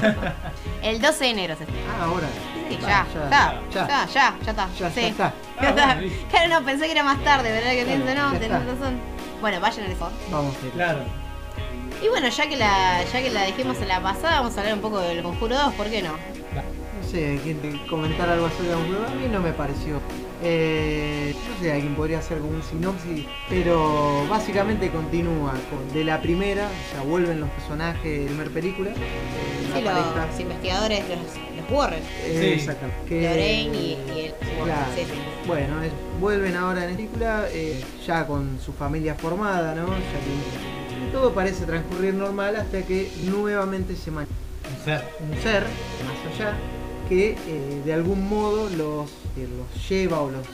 El 0.82 1.02
12 1.02 1.24
de 1.26 1.30
enero 1.30 1.56
se 1.58 1.64
estrena. 1.66 1.92
Ah, 2.00 2.06
ahora. 2.06 2.28
Sí, 2.70 2.78
ya, 2.82 2.88
ya, 2.88 3.24
está, 3.24 3.62
ya. 3.74 3.88
ya, 3.88 4.08
ya, 4.08 4.36
ya 4.46 4.52
está. 4.52 4.70
Ya, 4.80 4.90
sí. 4.92 5.02
ya 5.02 5.08
está. 5.10 5.34
Ya 5.62 5.70
está. 5.70 5.92
Ah, 5.92 5.96
bueno, 5.96 6.14
Claro, 6.30 6.50
no, 6.60 6.66
pensé 6.66 6.86
que 6.86 6.92
era 6.94 7.04
más 7.04 7.22
tarde, 7.24 7.52
¿verdad? 7.52 7.72
Que 7.72 7.84
Claro, 7.84 8.04
pienso, 8.06 8.22
no, 8.22 8.32
tenés 8.40 8.44
está. 8.44 8.60
razón. 8.60 9.00
Bueno, 9.42 9.60
vayan 9.60 9.86
al. 9.86 9.96
Vamos. 10.32 10.56
Claro. 10.74 11.00
Y 12.02 12.08
bueno, 12.10 12.30
ya 12.30 12.50
que 12.50 12.58
la 12.58 13.04
ya 13.04 13.22
que 13.22 13.30
la 13.30 13.46
dijimos 13.46 13.78
en 13.82 13.88
la 13.88 14.02
pasada, 14.02 14.42
vamos 14.42 14.58
a 14.58 14.62
hablar 14.62 14.76
un 14.76 14.82
poco 14.82 15.00
del 15.00 15.22
Conjuro 15.22 15.56
2, 15.56 15.74
¿por 15.76 15.88
qué 15.88 16.02
no? 16.02 16.10
No 16.14 17.08
sé, 17.10 17.40
¿quién 17.44 17.60
comentar 17.90 18.30
algo 18.30 18.46
acerca 18.48 18.70
de 18.72 18.76
un 18.76 18.88
juego? 18.88 19.06
A 19.06 19.10
mí 19.16 19.28
no 19.32 19.40
me 19.40 19.52
pareció. 19.54 20.00
Eh, 20.44 21.36
no 21.36 21.62
sé, 21.62 21.72
alguien 21.72 21.94
podría 21.94 22.18
hacer 22.20 22.40
como 22.40 22.52
un 22.54 22.64
sinopsis, 22.64 23.26
pero 23.48 24.26
básicamente 24.28 24.90
continúa 24.90 25.54
con 25.70 25.94
de 25.94 26.04
la 26.04 26.20
primera, 26.22 26.66
o 26.68 26.92
sea, 26.96 27.04
vuelven 27.04 27.40
los 27.42 27.50
personajes 27.52 28.04
de 28.04 28.20
la 28.22 28.26
primera 28.28 28.50
película. 28.50 28.90
eh, 28.92 28.96
Sí, 29.76 29.82
los, 29.82 30.40
investigadores, 30.40 31.04
los, 31.08 31.18
los 31.62 31.72
Warren, 31.72 32.02
eh, 32.24 32.58
Sí. 32.60 32.68
Que- 33.08 33.22
Lorraine 33.22 33.78
y, 33.78 33.98
y 34.16 34.20
el 34.26 34.34
Claro. 34.64 34.86
sí, 34.96 35.02
sí. 35.06 35.12
Bueno, 35.48 35.84
es- 35.84 35.92
vuelven 36.20 36.56
ahora 36.58 36.86
en 36.86 36.92
la 36.92 36.96
película, 36.98 37.46
eh, 37.52 37.84
ya 38.08 38.26
con 38.26 38.60
su 38.60 38.74
familia 38.74 39.14
formada, 39.16 39.76
¿no? 39.76 39.88
Ya 39.88 39.94
que 39.94 40.81
todo 41.12 41.34
parece 41.34 41.66
transcurrir 41.66 42.14
normal 42.14 42.56
hasta 42.56 42.82
que 42.84 43.12
nuevamente 43.26 43.96
se 43.96 44.12
manifiesta 44.12 44.42
Un 44.70 44.86
ser. 44.86 45.04
un 45.20 45.42
ser, 45.42 45.64
más 45.64 46.34
allá, 46.34 46.54
que 47.10 47.36
eh, 47.48 47.82
de 47.86 47.94
algún 47.94 48.28
modo 48.30 48.70
los, 48.70 49.10
eh, 49.38 49.48
los 49.58 49.90
lleva 49.90 50.22
o 50.22 50.32
los, 50.32 50.46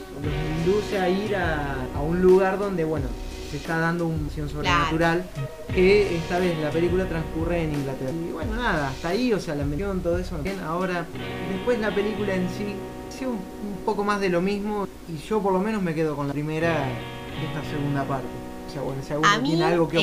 induce 0.66 0.99
a 0.99 1.10
ir 1.10 1.36
a, 1.36 1.76
a 1.95 2.01
un 2.01 2.22
lugar 2.22 2.58
donde, 2.58 2.84
bueno, 2.84 3.08
se 3.51 3.58
está 3.58 3.78
dando 3.78 4.08
una 4.08 4.26
acción 4.26 4.49
sobrenatural, 4.49 5.26
que 5.74 6.18
esta 6.18 6.39
vez 6.39 6.58
la 6.60 6.70
película 6.70 7.05
transcurre 7.05 7.64
en 7.64 7.74
Inglaterra. 7.74 8.12
Y 8.12 8.34
bueno, 8.34 8.55
nada, 8.55 8.89
hasta 8.89 9.10
ahí, 9.10 9.32
o 9.34 9.39
sea, 9.39 9.55
la 9.55 9.64
mención, 9.64 10.01
todo 10.01 10.18
eso. 10.18 10.38
Bien, 10.43 10.60
ahora, 10.62 11.05
después 11.49 11.80
la 11.80 11.93
película 11.93 12.34
en 12.34 12.49
sí, 12.49 12.76
sí 13.18 13.26
un, 13.26 13.36
un 13.36 13.86
poco 13.86 14.03
más 14.03 14.20
de 14.20 14.30
lo 14.30 14.41
mismo, 14.41 14.88
y 15.08 15.18
yo 15.26 15.41
por 15.41 15.53
lo 15.53 15.60
menos 15.60 15.82
me 15.82 15.93
quedo 15.93 16.16
con 16.16 16.28
la 16.28 16.34
primera 16.34 16.74
de 16.74 17.45
esta 17.45 17.70
segunda 17.70 18.03
parte. 18.03 18.28
O 18.68 18.72
sea, 18.72 18.82
bueno, 18.82 19.01
si 19.05 19.13
alguno 19.13 19.30
A 19.32 19.38
mí, 19.39 19.49
tiene 19.49 19.63
algo 19.65 19.88
que 19.88 19.99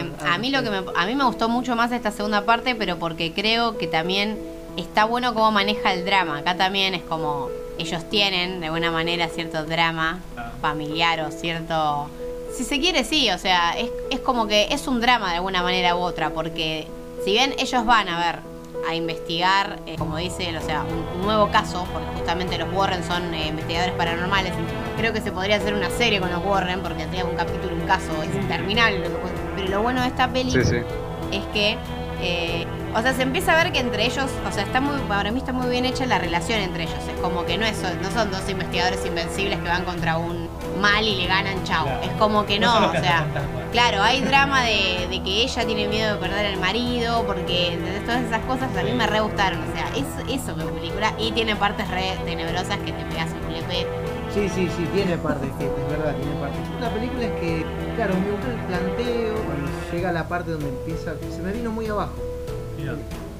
eh, 0.00 0.12
a 0.26 0.38
mí 0.38 0.50
lo 0.50 0.62
que 0.62 0.70
me, 0.70 0.82
a 0.94 1.06
mí 1.06 1.14
me 1.14 1.24
gustó 1.24 1.48
mucho 1.48 1.76
más 1.76 1.92
esta 1.92 2.10
segunda 2.10 2.44
parte, 2.44 2.74
pero 2.74 2.98
porque 2.98 3.32
creo 3.32 3.76
que 3.78 3.86
también 3.86 4.38
está 4.76 5.04
bueno 5.04 5.34
cómo 5.34 5.50
maneja 5.50 5.92
el 5.92 6.04
drama. 6.04 6.38
Acá 6.38 6.56
también 6.56 6.94
es 6.94 7.02
como 7.02 7.48
ellos 7.78 8.08
tienen 8.10 8.60
de 8.60 8.66
alguna 8.66 8.90
manera 8.90 9.28
cierto 9.28 9.64
drama 9.64 10.20
Claro. 10.34 10.50
familiar 10.60 11.20
o 11.20 11.30
cierto 11.30 12.08
si 12.56 12.64
se 12.64 12.80
quiere 12.80 13.04
sí, 13.04 13.30
o 13.30 13.38
sea, 13.38 13.72
es, 13.78 13.90
es 14.10 14.18
como 14.20 14.48
que 14.48 14.68
es 14.72 14.88
un 14.88 15.00
drama 15.00 15.30
de 15.30 15.36
alguna 15.36 15.62
manera 15.62 15.94
u 15.94 16.00
otra, 16.00 16.30
porque 16.30 16.88
si 17.24 17.30
bien 17.32 17.54
ellos 17.58 17.84
van 17.86 18.08
a 18.08 18.18
ver 18.18 18.38
a 18.88 18.94
investigar, 18.96 19.78
eh, 19.86 19.94
como 19.96 20.16
dice 20.16 20.48
él, 20.48 20.56
o 20.56 20.60
sea, 20.62 20.82
un, 20.82 21.20
un 21.20 21.26
nuevo 21.26 21.50
caso, 21.50 21.86
porque 21.92 22.08
justamente 22.16 22.58
los 22.58 22.72
Warren 22.72 23.04
son 23.04 23.32
eh, 23.34 23.48
investigadores 23.48 23.94
paranormales, 23.94 24.52
creo 24.98 25.12
que 25.12 25.20
se 25.20 25.32
podría 25.32 25.56
hacer 25.56 25.72
una 25.74 25.88
serie 25.90 26.20
con 26.20 26.30
los 26.30 26.44
Warren, 26.44 26.80
porque 26.80 26.98
tendría 27.04 27.24
un 27.24 27.36
capítulo, 27.36 27.74
un 27.74 27.86
caso, 27.86 28.22
es 28.22 28.34
interminable, 28.34 28.98
puede- 29.08 29.34
pero 29.56 29.68
lo 29.68 29.82
bueno 29.82 30.02
de 30.02 30.08
esta 30.08 30.28
peli 30.28 30.50
Sí, 30.50 30.62
sí. 30.64 30.76
es 31.32 31.44
que, 31.54 31.76
eh, 32.20 32.66
o 32.94 33.00
sea, 33.02 33.12
se 33.14 33.22
empieza 33.22 33.52
a 33.58 33.62
ver 33.62 33.72
que 33.72 33.78
entre 33.80 34.04
ellos, 34.06 34.26
o 34.48 34.52
sea, 34.52 34.62
está 34.64 34.80
muy, 34.80 34.98
para 35.02 35.30
mí 35.30 35.38
está 35.38 35.52
muy 35.52 35.68
bien 35.68 35.84
hecha 35.84 36.04
la 36.06 36.18
relación 36.18 36.58
entre 36.60 36.84
ellos. 36.84 36.98
Es 37.14 37.20
como 37.20 37.44
que 37.46 37.56
no, 37.58 37.64
es, 37.66 37.80
no 38.02 38.10
son 38.10 38.30
dos 38.30 38.48
investigadores 38.48 39.04
invencibles 39.06 39.58
que 39.60 39.68
van 39.68 39.84
contra 39.84 40.16
un 40.18 40.48
mal 40.80 41.04
y 41.06 41.16
le 41.16 41.26
ganan, 41.26 41.62
chau. 41.64 41.84
Claro. 41.84 42.00
Es 42.02 42.10
como 42.18 42.46
que 42.46 42.58
No 42.58 42.86
o 42.88 42.92
sea, 42.92 43.26
claro, 43.72 44.02
hay 44.02 44.20
drama 44.22 44.62
de, 44.64 45.06
de 45.10 45.22
que 45.22 45.42
ella 45.42 45.64
tiene 45.66 45.86
miedo 45.88 46.14
de 46.14 46.20
perder 46.20 46.46
el 46.46 46.58
marido, 46.58 47.24
porque 47.26 47.78
todas 48.06 48.22
esas 48.22 48.40
cosas 48.46 48.68
a 48.76 48.82
mí 48.82 48.92
me 48.92 49.06
re 49.06 49.20
gustaron, 49.20 49.60
o 49.62 49.72
sea, 49.74 49.86
es, 49.94 50.40
eso 50.40 50.56
me 50.56 50.64
película 50.64 51.12
y 51.18 51.30
tiene 51.32 51.54
partes 51.56 51.88
re 51.90 52.16
tenebrosas 52.24 52.78
que 52.78 52.92
te 52.92 53.04
pegas 53.04 53.28
un 53.32 53.42
flepe. 53.52 53.86
Sí, 54.38 54.48
sí, 54.54 54.68
sí, 54.76 54.84
tiene 54.94 55.16
partes, 55.18 55.50
que 55.58 55.64
es 55.66 55.90
verdad, 55.90 56.14
tiene 56.16 56.32
partes. 56.40 56.60
La 56.80 56.90
película 56.90 57.24
es 57.24 57.40
que, 57.40 57.64
claro, 57.96 58.14
me 58.14 58.30
gusta 58.30 58.46
el 58.52 58.60
planteo, 58.66 59.34
cuando 59.34 59.68
llega 59.92 60.08
a 60.10 60.12
la 60.12 60.28
parte 60.28 60.50
donde 60.52 60.68
empieza, 60.68 61.14
se 61.34 61.42
me 61.42 61.52
vino 61.52 61.70
muy 61.72 61.86
abajo. 61.88 62.12
Mirá. 62.78 62.92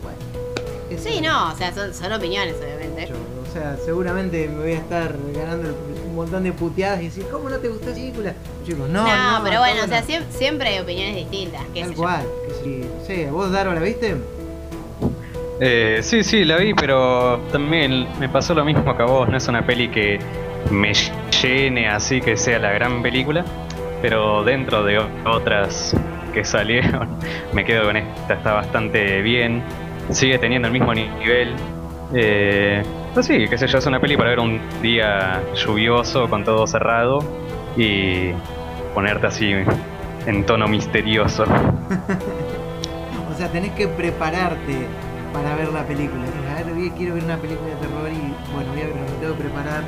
Bueno, 0.02 1.00
Sí, 1.00 1.20
no, 1.20 1.52
o 1.52 1.56
sea, 1.56 1.72
son, 1.72 1.94
son 1.94 2.12
opiniones, 2.12 2.56
obviamente. 2.60 3.08
O 3.48 3.52
sea, 3.52 3.76
seguramente 3.84 4.48
me 4.48 4.58
voy 4.60 4.72
a 4.72 4.78
estar 4.78 5.14
ganando 5.34 5.68
un 6.08 6.14
montón 6.16 6.42
de 6.42 6.52
puteadas 6.52 7.00
y 7.00 7.04
decir, 7.04 7.26
¿cómo 7.30 7.48
no 7.48 7.58
te 7.58 7.68
gustó 7.68 7.86
esa 7.90 7.94
película? 7.94 8.34
Chicos, 8.66 8.88
no, 8.88 9.06
No, 9.06 9.38
no, 9.38 9.44
pero 9.44 9.60
bueno, 9.60 9.82
¿cómo 9.82 9.94
o 9.94 9.96
sea, 9.96 10.04
siem- 10.04 10.24
siempre 10.30 10.68
hay 10.70 10.80
opiniones 10.80 11.14
distintas. 11.14 11.62
qué 11.72 11.82
Tal 11.82 11.90
yo. 11.94 11.96
cual, 11.96 12.26
que 12.48 12.54
sí. 12.64 12.84
Sí, 13.06 13.24
¿vos, 13.30 13.52
Daro, 13.52 13.72
la 13.72 13.80
viste? 13.80 14.16
Eh, 15.60 16.00
sí, 16.02 16.22
sí, 16.22 16.44
la 16.44 16.56
vi, 16.56 16.72
pero 16.74 17.40
también 17.50 18.06
me 18.20 18.28
pasó 18.28 18.54
lo 18.54 18.64
mismo 18.64 18.96
que 18.96 19.02
a 19.02 19.06
vos. 19.06 19.28
No 19.28 19.36
es 19.36 19.48
una 19.48 19.64
peli 19.66 19.88
que 19.88 20.18
me 20.70 20.92
llene 21.42 21.88
así 21.88 22.20
que 22.20 22.36
sea 22.36 22.58
la 22.58 22.72
gran 22.72 23.02
película, 23.02 23.44
pero 24.00 24.44
dentro 24.44 24.84
de 24.84 24.98
otras 25.24 25.96
que 26.32 26.44
salieron, 26.44 27.08
me 27.52 27.64
quedo 27.64 27.84
con 27.86 27.96
esta. 27.96 28.34
Está 28.34 28.52
bastante 28.54 29.20
bien, 29.22 29.62
sigue 30.10 30.38
teniendo 30.38 30.68
el 30.68 30.72
mismo 30.72 30.94
ni- 30.94 31.08
nivel. 31.08 31.54
Eh, 32.14 32.82
pues 33.12 33.26
sí, 33.26 33.46
qué 33.50 33.58
sé 33.58 33.66
yo, 33.66 33.78
es 33.78 33.86
una 33.86 34.00
peli 34.00 34.16
para 34.16 34.30
ver 34.30 34.40
un 34.40 34.60
día 34.80 35.42
lluvioso 35.54 36.28
con 36.30 36.44
todo 36.44 36.66
cerrado 36.66 37.18
y 37.76 38.30
ponerte 38.94 39.26
así 39.26 39.52
en 40.26 40.46
tono 40.46 40.68
misterioso. 40.68 41.44
O 43.30 43.40
sea, 43.40 43.48
tenés 43.52 43.70
que 43.72 43.86
prepararte 43.86 44.88
para 45.32 45.54
ver 45.56 45.68
la 45.68 45.84
película. 45.84 46.22
A 46.50 46.62
ver, 46.62 46.74
hoy 46.74 46.90
quiero 46.96 47.14
ver 47.14 47.24
una 47.24 47.36
película 47.36 47.68
de 47.68 47.76
terror 47.76 48.10
y 48.10 48.54
bueno, 48.54 48.72
voy 48.72 48.82
a 48.82 48.86
ver, 48.86 48.94
me 48.94 49.20
tengo 49.20 49.36
que 49.36 49.42
preparar. 49.42 49.82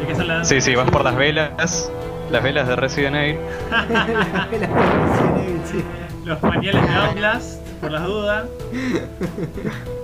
Hay 0.00 0.06
que 0.06 0.12
hacer 0.12 0.26
la 0.26 0.44
Sí, 0.44 0.60
sí, 0.60 0.74
vas 0.74 0.90
por 0.90 1.04
las 1.04 1.16
velas, 1.16 1.90
las 2.30 2.42
velas 2.42 2.68
de 2.68 2.76
Resident 2.76 3.16
Evil. 3.16 3.38
La 3.70 4.48
película 4.50 4.68
de 4.68 5.06
Resident 5.06 5.38
Evil, 5.38 5.60
sí. 5.64 5.84
los 6.24 6.38
pañales 6.38 6.88
de 6.88 6.94
Outlast, 6.94 7.66
por 7.80 7.90
las 7.90 8.04
dudas. 8.04 8.46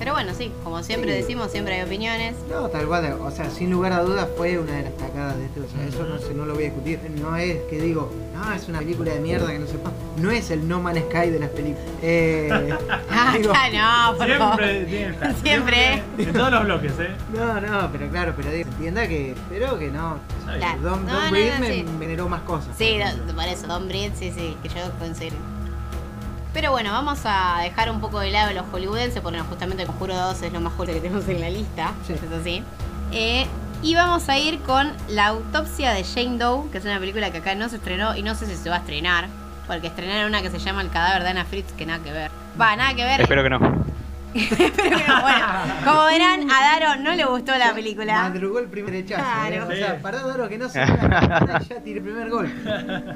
Pero 0.00 0.14
bueno, 0.14 0.32
sí, 0.36 0.50
como 0.64 0.82
siempre 0.82 1.12
Sí. 1.12 1.18
decimos, 1.20 1.52
siempre 1.52 1.74
hay 1.74 1.82
opiniones. 1.86 2.34
No, 2.50 2.68
tal 2.70 2.86
cual, 2.86 3.18
o 3.20 3.30
sea, 3.30 3.50
sin 3.50 3.70
lugar 3.70 3.92
a 3.92 4.00
dudas 4.00 4.26
fue 4.34 4.58
una 4.58 4.72
de 4.72 4.84
las 4.84 4.96
tacadas 4.96 5.36
de 5.36 5.44
este, 5.44 5.60
o 5.60 5.68
sea, 5.68 5.86
eso 5.86 6.04
no, 6.06 6.18
sé, 6.18 6.32
no 6.34 6.46
lo 6.46 6.54
voy 6.54 6.62
a 6.64 6.66
discutir. 6.68 6.98
No 7.20 7.36
es 7.36 7.58
que 7.68 7.78
digo, 7.78 8.10
no, 8.34 8.50
es 8.54 8.66
una 8.66 8.78
película 8.78 9.12
de 9.12 9.20
mierda 9.20 9.52
que 9.52 9.58
no 9.58 9.66
sepa. 9.66 9.92
No 10.16 10.30
es 10.30 10.50
el 10.50 10.66
No 10.66 10.80
Man's 10.80 11.00
Sky 11.10 11.28
de 11.30 11.38
las 11.38 11.50
películas. 11.50 11.84
Eh, 12.02 12.48
Ah, 13.10 13.34
digo, 13.36 13.52
no, 13.52 14.16
por 14.16 14.38
favor. 14.38 14.58
Siempre 14.88 15.06
estar. 15.10 15.34
Siempre. 15.42 16.02
En 16.16 16.32
todos 16.32 16.50
los 16.50 16.64
bloques, 16.64 16.92
¿eh? 16.98 17.10
no, 17.34 17.60
no, 17.60 17.92
pero 17.92 18.08
claro, 18.08 18.32
pero 18.34 18.50
digo, 18.52 18.70
entienda 18.70 19.06
que, 19.06 19.34
pero 19.50 19.78
que 19.78 19.88
no. 19.88 20.18
Claro. 20.56 20.80
Don, 20.80 21.04
No, 21.06 21.12
Don 21.12 21.24
no, 21.26 21.30
Breed 21.30 21.52
no, 21.54 21.60
me, 21.60 21.68
sí. 21.74 21.84
generó 22.00 22.28
más 22.28 22.40
cosas. 22.40 22.74
Sí, 22.76 22.98
por 23.36 23.44
eso, 23.44 23.66
Don 23.66 23.86
Breed, 23.86 24.12
sí, 24.18 24.32
sí, 24.34 24.56
que 24.62 24.68
yo 24.70 24.76
coincido. 24.98 25.36
Pero 26.52 26.72
bueno, 26.72 26.90
vamos 26.92 27.20
a 27.24 27.58
dejar 27.62 27.90
un 27.90 28.00
poco 28.00 28.18
de 28.20 28.30
lado 28.30 28.52
los 28.52 28.64
hollywoodenses, 28.72 29.20
porque 29.20 29.38
justamente 29.40 29.86
Conjuro 29.86 30.14
2 30.16 30.42
es 30.42 30.52
lo 30.52 30.60
más 30.60 30.72
Hollywood 30.76 30.96
que 30.96 31.00
tenemos 31.08 31.28
en 31.28 31.40
la 31.40 31.48
lista, 31.50 31.92
Sí. 32.06 32.14
es 32.14 32.32
así. 32.32 32.62
Eh, 33.12 33.46
y 33.82 33.94
vamos 33.94 34.28
a 34.28 34.36
ir 34.38 34.58
con 34.60 34.92
La 35.08 35.28
autopsia 35.28 35.92
de 35.92 36.04
Jane 36.04 36.38
Doe, 36.38 36.68
que 36.70 36.78
es 36.78 36.84
una 36.84 36.98
película 36.98 37.30
que 37.30 37.38
acá 37.38 37.54
no 37.54 37.68
se 37.68 37.76
estrenó 37.76 38.16
y 38.16 38.22
no 38.22 38.34
sé 38.34 38.46
si 38.46 38.56
se 38.56 38.68
va 38.68 38.76
a 38.76 38.78
estrenar, 38.80 39.28
porque 39.66 39.86
estrenaron 39.86 40.26
una 40.26 40.42
que 40.42 40.50
se 40.50 40.58
llama 40.58 40.82
El 40.82 40.90
cadáver 40.90 41.22
de 41.22 41.28
Anna 41.30 41.44
Fritz, 41.44 41.72
que 41.74 41.86
nada 41.86 42.02
que 42.02 42.12
ver. 42.12 42.30
Va, 42.60 42.74
nada 42.74 42.94
que 42.94 43.04
ver. 43.04 43.20
Espero 43.20 43.42
que 43.44 43.50
no. 43.50 43.84
Bueno, 44.32 45.46
como 45.84 46.04
verán, 46.04 46.48
a 46.50 46.78
Daro 46.78 47.02
no 47.02 47.14
le 47.14 47.24
gustó 47.24 47.56
la 47.56 47.74
película. 47.74 48.28
Madrugó 48.28 48.60
el 48.60 48.68
primer 48.68 48.92
derechazo. 48.92 49.22
Claro. 49.22 49.54
¿eh? 49.54 49.60
O 49.62 49.76
sea, 49.76 49.98
pará, 50.00 50.22
Daro, 50.22 50.48
que 50.48 50.58
no 50.58 50.68
se 50.68 50.78
ya 50.78 51.80
tiré 51.82 51.98
el 51.98 52.04
primer 52.04 52.30
gol. 52.30 52.48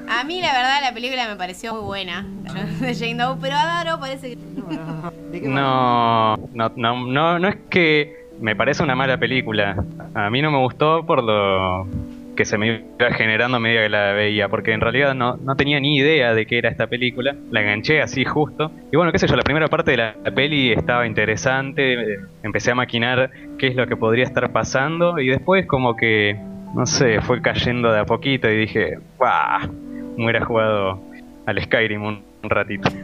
A 0.08 0.24
mí 0.24 0.40
la 0.40 0.52
verdad 0.52 0.80
la 0.82 0.92
película 0.92 1.28
me 1.28 1.36
pareció 1.36 1.74
muy 1.74 1.84
buena, 1.84 2.26
de 2.80 2.94
Jane 2.94 3.14
Doe, 3.14 3.36
pero 3.40 3.56
a 3.56 3.64
Daro 3.64 4.00
parece 4.00 4.30
que... 4.30 5.40
No, 5.42 6.36
no, 6.36 6.72
no, 6.76 7.06
no, 7.06 7.38
no 7.38 7.48
es 7.48 7.56
que 7.70 8.24
me 8.40 8.56
parece 8.56 8.82
una 8.82 8.94
mala 8.94 9.16
película. 9.18 9.76
A 10.14 10.30
mí 10.30 10.42
no 10.42 10.50
me 10.50 10.58
gustó 10.58 11.04
por 11.06 11.22
lo 11.22 11.86
que 12.34 12.44
se 12.44 12.58
me 12.58 12.66
iba 12.98 13.10
generando 13.12 13.56
a 13.56 13.60
medida 13.60 13.82
que 13.82 13.88
la 13.88 14.12
veía, 14.12 14.48
porque 14.48 14.72
en 14.72 14.80
realidad 14.80 15.14
no, 15.14 15.36
no 15.36 15.56
tenía 15.56 15.80
ni 15.80 15.96
idea 15.96 16.34
de 16.34 16.46
qué 16.46 16.58
era 16.58 16.68
esta 16.68 16.86
película. 16.86 17.34
La 17.50 17.62
enganché 17.62 18.00
así 18.00 18.24
justo. 18.24 18.70
Y 18.92 18.96
bueno, 18.96 19.12
qué 19.12 19.18
sé 19.18 19.26
yo, 19.26 19.36
la 19.36 19.42
primera 19.42 19.68
parte 19.68 19.92
de 19.92 19.96
la 19.96 20.14
peli 20.34 20.72
estaba 20.72 21.06
interesante. 21.06 22.18
Empecé 22.42 22.72
a 22.72 22.74
maquinar 22.74 23.30
qué 23.58 23.68
es 23.68 23.76
lo 23.76 23.86
que 23.86 23.96
podría 23.96 24.24
estar 24.24 24.50
pasando 24.52 25.18
y 25.18 25.28
después 25.28 25.66
como 25.66 25.96
que, 25.96 26.36
no 26.74 26.86
sé, 26.86 27.20
fue 27.20 27.40
cayendo 27.40 27.92
de 27.92 28.00
a 28.00 28.04
poquito 28.04 28.50
y 28.50 28.56
dije, 28.56 28.98
¡guau! 29.18 29.72
Me 30.16 30.24
hubiera 30.24 30.44
jugado 30.44 31.00
al 31.46 31.62
Skyrim 31.62 32.02
un, 32.02 32.22
un 32.44 32.50
ratito. 32.50 32.88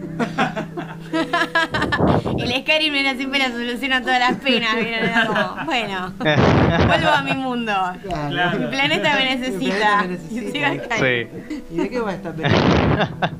El 2.38 2.62
Skyrim 2.62 2.95
era 2.95 3.14
siempre 3.16 3.38
la 3.38 3.49
solución 3.51 3.93
a 3.93 4.01
todas 4.01 4.18
las 4.20 4.36
penas. 4.36 4.76
¿vieron? 4.76 5.09
Era 5.09 5.26
como, 5.26 5.64
bueno, 5.64 6.12
vuelvo 6.86 7.09
a 7.09 7.22
mi 7.22 7.32
mundo. 7.34 7.72
Claro. 8.03 8.28
Claro. 8.30 8.59
Mi 8.61 8.66
planeta 8.68 9.14
me 9.16 9.24
Mi 9.24 9.41
necesita. 9.41 9.76
planeta 9.76 10.03
me 10.03 10.09
necesita. 10.09 10.41
Y 10.49 10.53
sigo 10.53 10.66
acá. 10.66 10.97
Sí. 10.97 11.64
¿Y 11.70 11.76
de 11.76 11.91
qué 11.91 12.01
va 12.01 12.12
esta 12.14 12.32
película? 12.32 13.11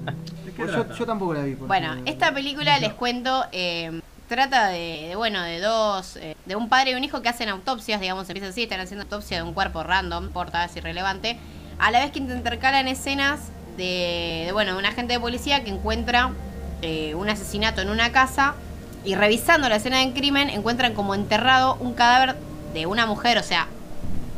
Yo, 0.59 0.92
yo 0.94 1.07
tampoco 1.07 1.32
la 1.32 1.42
vi. 1.44 1.55
por 1.55 1.68
Bueno, 1.68 1.96
esta 2.05 2.34
película 2.34 2.78
les 2.78 2.92
cuento. 2.92 3.46
eh, 3.51 4.01
trata 4.28 4.68
de, 4.68 5.07
de, 5.09 5.16
bueno, 5.16 5.42
de 5.42 5.59
dos, 5.59 6.16
eh, 6.16 6.36
de 6.44 6.55
un 6.55 6.68
padre 6.68 6.90
y 6.90 6.94
un 6.94 7.03
hijo 7.03 7.22
que 7.22 7.30
hacen 7.30 7.48
autopsias, 7.48 7.98
digamos, 8.01 8.28
empieza 8.28 8.51
así, 8.51 8.64
están 8.64 8.78
haciendo 8.78 9.05
autopsia 9.05 9.38
de 9.38 9.42
un 9.42 9.55
cuerpo 9.55 9.82
random, 9.82 10.24
importa, 10.26 10.64
es 10.66 10.76
irrelevante, 10.76 11.38
a 11.78 11.90
la 11.90 12.01
vez 12.01 12.12
que 12.12 12.18
intercalan 12.20 12.86
escenas 12.88 13.40
de, 13.76 14.44
de, 14.46 14.52
bueno, 14.52 14.76
un 14.76 14.84
agente 14.84 15.14
de 15.14 15.20
policía 15.20 15.64
que 15.64 15.70
encuentra 15.70 16.32
eh, 16.82 17.14
un 17.14 17.28
asesinato 17.28 17.80
en 17.80 17.90
una 17.90 18.12
casa 18.12 18.54
y 19.04 19.14
revisando 19.14 19.68
la 19.68 19.76
escena 19.76 19.98
del 19.98 20.12
crimen 20.12 20.50
encuentran 20.50 20.94
como 20.94 21.14
enterrado 21.14 21.76
un 21.80 21.94
cadáver 21.94 22.36
de 22.74 22.86
una 22.86 23.06
mujer, 23.06 23.38
o 23.38 23.42
sea, 23.42 23.66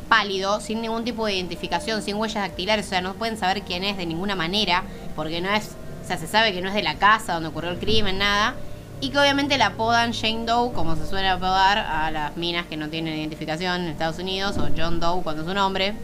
pálido, 0.08 0.60
sin 0.60 0.82
ningún 0.82 1.04
tipo 1.04 1.26
de 1.26 1.34
identificación, 1.34 2.02
sin 2.02 2.16
huellas 2.16 2.42
dactilares, 2.42 2.86
o 2.86 2.88
sea, 2.90 3.00
no 3.00 3.14
pueden 3.14 3.38
saber 3.38 3.62
quién 3.62 3.84
es 3.84 3.96
de 3.96 4.06
ninguna 4.06 4.34
manera, 4.34 4.84
porque 5.16 5.40
no 5.40 5.50
es, 5.50 5.70
o 6.04 6.06
sea, 6.06 6.18
se 6.18 6.26
sabe 6.26 6.52
que 6.52 6.60
no 6.60 6.68
es 6.68 6.74
de 6.74 6.82
la 6.82 6.96
casa 6.96 7.34
donde 7.34 7.48
ocurrió 7.48 7.70
el 7.70 7.78
crimen, 7.78 8.18
nada, 8.18 8.54
y 9.00 9.10
que 9.10 9.18
obviamente 9.18 9.56
la 9.58 9.68
apodan 9.68 10.12
Jane 10.12 10.44
Doe, 10.44 10.72
como 10.72 10.96
se 10.96 11.06
suele 11.06 11.28
apodar 11.28 11.78
a 11.78 12.10
las 12.10 12.36
minas 12.36 12.66
que 12.66 12.76
no 12.76 12.88
tienen 12.88 13.16
identificación 13.16 13.82
en 13.82 13.88
Estados 13.88 14.18
Unidos, 14.18 14.58
o 14.58 14.68
John 14.76 15.00
Doe 15.00 15.22
cuando 15.22 15.42
es 15.42 15.48
un 15.48 15.58
hombre. 15.58 15.94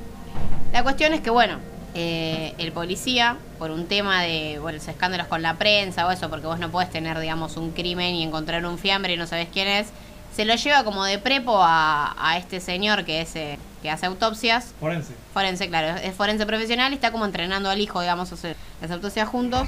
La 0.73 0.83
cuestión 0.83 1.13
es 1.13 1.21
que, 1.21 1.31
bueno, 1.31 1.59
eh, 2.01 2.55
el 2.59 2.71
policía, 2.71 3.39
por 3.59 3.73
un 3.73 3.87
tema 3.87 4.23
de, 4.23 4.61
bueno, 4.61 4.79
los 4.79 4.87
escándalos 4.87 5.27
con 5.27 5.43
la 5.43 5.55
prensa 5.55 6.07
o 6.07 6.13
eso, 6.13 6.31
porque 6.31 6.47
vos 6.47 6.61
no 6.61 6.71
podés 6.71 6.91
tener, 6.91 7.19
digamos, 7.19 7.57
un 7.57 7.73
crimen 7.73 8.15
y 8.15 8.23
encontrar 8.23 8.65
un 8.67 8.79
fiambre 8.79 9.15
y 9.15 9.17
no 9.17 9.27
sabés 9.27 9.49
quién 9.53 9.67
es, 9.67 9.89
se 10.33 10.45
lo 10.45 10.55
lleva 10.55 10.85
como 10.85 11.05
de 11.05 11.19
prepo 11.19 11.61
a, 11.61 12.15
a 12.17 12.39
este 12.39 12.61
señor 12.61 13.05
que 13.05 13.23
es 13.23 13.35
eh, 13.35 13.59
que 13.83 13.91
hace 13.91 14.07
autopsias. 14.07 14.75
Forense. 14.79 15.13
Forense, 15.35 15.69
claro, 15.69 15.99
es 16.01 16.15
forense 16.15 16.47
profesional 16.47 16.93
y 16.93 16.95
está 16.95 17.11
como 17.11 17.25
entrenando 17.25 17.69
al 17.69 17.81
hijo, 17.81 18.01
digamos, 18.01 18.31
a 18.31 18.37
hacer 18.37 18.55
las 18.81 18.93
autopsias 18.93 19.29
juntos. 19.29 19.67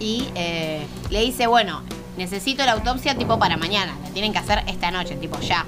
Y 0.00 0.28
eh, 0.34 0.86
le 1.10 1.20
dice, 1.20 1.46
bueno, 1.46 1.82
necesito 2.16 2.64
la 2.64 2.72
autopsia 2.72 3.18
tipo 3.18 3.38
para 3.38 3.58
mañana, 3.58 3.94
la 4.02 4.08
tienen 4.10 4.32
que 4.32 4.38
hacer 4.38 4.62
esta 4.66 4.90
noche, 4.90 5.16
tipo 5.16 5.38
ya. 5.40 5.66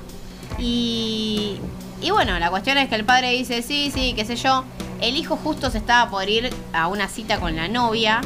Y, 0.58 1.58
y 2.00 2.10
bueno, 2.12 2.38
la 2.38 2.48
cuestión 2.48 2.78
es 2.78 2.88
que 2.88 2.94
el 2.94 3.04
padre 3.04 3.32
dice, 3.32 3.60
sí, 3.60 3.90
sí, 3.94 4.14
qué 4.14 4.24
sé 4.24 4.36
yo. 4.36 4.64
El 5.00 5.16
hijo 5.16 5.36
justo 5.36 5.70
se 5.70 5.78
estaba 5.78 6.10
por 6.10 6.28
ir 6.28 6.50
a 6.72 6.88
una 6.88 7.08
cita 7.08 7.38
con 7.38 7.54
la 7.56 7.68
novia. 7.68 8.20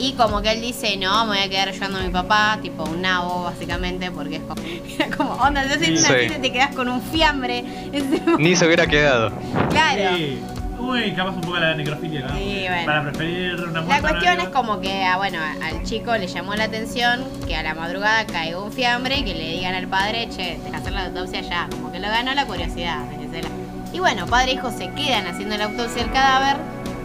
Y 0.00 0.12
como 0.12 0.42
que 0.42 0.52
él 0.52 0.60
dice, 0.60 0.96
no, 0.96 1.24
me 1.26 1.36
voy 1.38 1.44
a 1.44 1.48
quedar 1.48 1.68
ayudando 1.70 1.98
a 1.98 2.02
mi 2.02 2.10
papá, 2.10 2.58
tipo 2.62 2.84
un 2.84 3.02
nabo, 3.02 3.42
básicamente, 3.44 4.12
porque 4.12 4.36
es 4.36 4.42
como, 4.42 4.62
era 4.96 5.16
como 5.16 5.32
onda, 5.34 5.64
si 5.64 5.70
haces 5.72 5.88
una 5.88 6.08
Sí. 6.18 6.22
cita 6.24 6.36
y 6.38 6.40
te 6.40 6.52
quedas 6.52 6.74
con 6.76 6.88
un 6.88 7.02
fiambre. 7.02 7.64
Ni 8.38 8.54
se 8.54 8.64
hubiera 8.66 8.86
quedado. 8.86 9.32
claro. 9.70 10.16
Sí. 10.16 10.40
Uy, 10.80 11.12
capaz 11.12 11.30
un 11.32 11.40
poco 11.40 11.58
la 11.58 11.74
necrofilia, 11.74 12.20
¿no? 12.28 12.36
Sí, 12.36 12.64
bueno. 12.68 12.86
Para 12.86 13.02
preferir 13.02 13.54
una 13.56 13.80
La 13.80 14.00
cuestión 14.00 14.40
es 14.40 14.48
como 14.50 14.80
que, 14.80 15.02
ah, 15.04 15.16
bueno, 15.16 15.38
al 15.64 15.82
chico 15.82 16.16
le 16.16 16.28
llamó 16.28 16.54
la 16.54 16.64
atención 16.64 17.24
que 17.48 17.56
a 17.56 17.64
la 17.64 17.74
madrugada 17.74 18.24
caiga 18.26 18.62
un 18.62 18.70
fiambre 18.72 19.18
y 19.18 19.24
que 19.24 19.34
le 19.34 19.54
digan 19.54 19.74
al 19.74 19.88
padre, 19.88 20.28
che, 20.30 20.60
que 20.70 20.76
hacer 20.76 20.92
la 20.92 21.06
autopsia 21.06 21.40
ya. 21.40 21.66
Como 21.72 21.90
que 21.90 21.98
lo 21.98 22.06
ganó 22.06 22.32
la 22.34 22.46
curiosidad. 22.46 23.00
Y 23.92 24.00
bueno, 24.00 24.26
padre 24.26 24.52
e 24.52 24.54
hijo 24.54 24.70
se 24.70 24.90
quedan 24.92 25.26
haciendo 25.26 25.56
la 25.56 25.66
autopsia 25.66 26.02
del 26.02 26.12
cadáver 26.12 26.56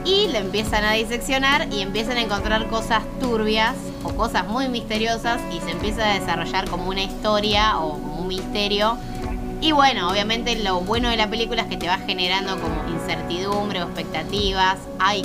y 0.05 0.27
le 0.27 0.39
empiezan 0.39 0.83
a 0.83 0.93
diseccionar 0.93 1.67
y 1.71 1.81
empiezan 1.81 2.17
a 2.17 2.21
encontrar 2.21 2.67
cosas 2.67 3.03
turbias 3.19 3.75
o 4.03 4.09
cosas 4.13 4.45
muy 4.47 4.67
misteriosas 4.67 5.41
y 5.53 5.59
se 5.61 5.71
empieza 5.71 6.09
a 6.09 6.19
desarrollar 6.19 6.69
como 6.69 6.89
una 6.89 7.03
historia 7.03 7.79
o 7.79 7.93
como 7.93 8.17
un 8.17 8.27
misterio 8.27 8.97
Y 9.61 9.71
bueno, 9.71 10.09
obviamente 10.09 10.57
lo 10.57 10.81
bueno 10.81 11.09
de 11.09 11.15
la 11.15 11.29
película 11.29 11.61
es 11.61 11.67
que 11.69 11.77
te 11.77 11.87
va 11.87 11.97
generando 11.99 12.59
como 12.59 12.75
incertidumbre 12.89 13.81
o 13.81 13.85
expectativas. 13.85 14.77
Hay 14.99 15.23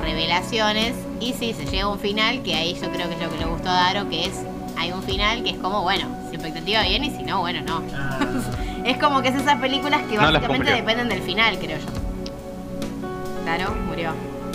revelaciones. 0.00 0.94
Y 1.20 1.34
sí, 1.34 1.52
se 1.52 1.66
llega 1.66 1.84
a 1.84 1.88
un 1.88 1.98
final, 1.98 2.42
que 2.42 2.54
ahí 2.54 2.74
yo 2.74 2.90
creo 2.90 3.08
que 3.08 3.14
es 3.14 3.20
lo 3.20 3.30
que 3.30 3.38
le 3.38 3.44
gustó 3.44 3.68
a 3.68 3.74
Daro, 3.74 4.08
que 4.08 4.26
es, 4.26 4.34
hay 4.80 4.92
un 4.92 5.02
final 5.02 5.42
que 5.42 5.50
es 5.50 5.58
como, 5.58 5.82
bueno, 5.82 6.06
si 6.30 6.36
expectativa 6.36 6.82
bien 6.82 7.04
y 7.04 7.10
si 7.10 7.22
no, 7.22 7.40
bueno, 7.40 7.60
no. 7.66 7.82
Ah, 7.94 8.18
Es 8.84 8.96
como 8.96 9.20
que 9.20 9.28
es 9.28 9.34
esas 9.34 9.60
películas 9.60 10.00
que 10.08 10.16
básicamente 10.16 10.72
dependen 10.72 11.10
del 11.10 11.20
final, 11.20 11.58
creo 11.58 11.78
yo. 11.78 11.84
Daro 13.44 13.74
murió. 13.86 14.12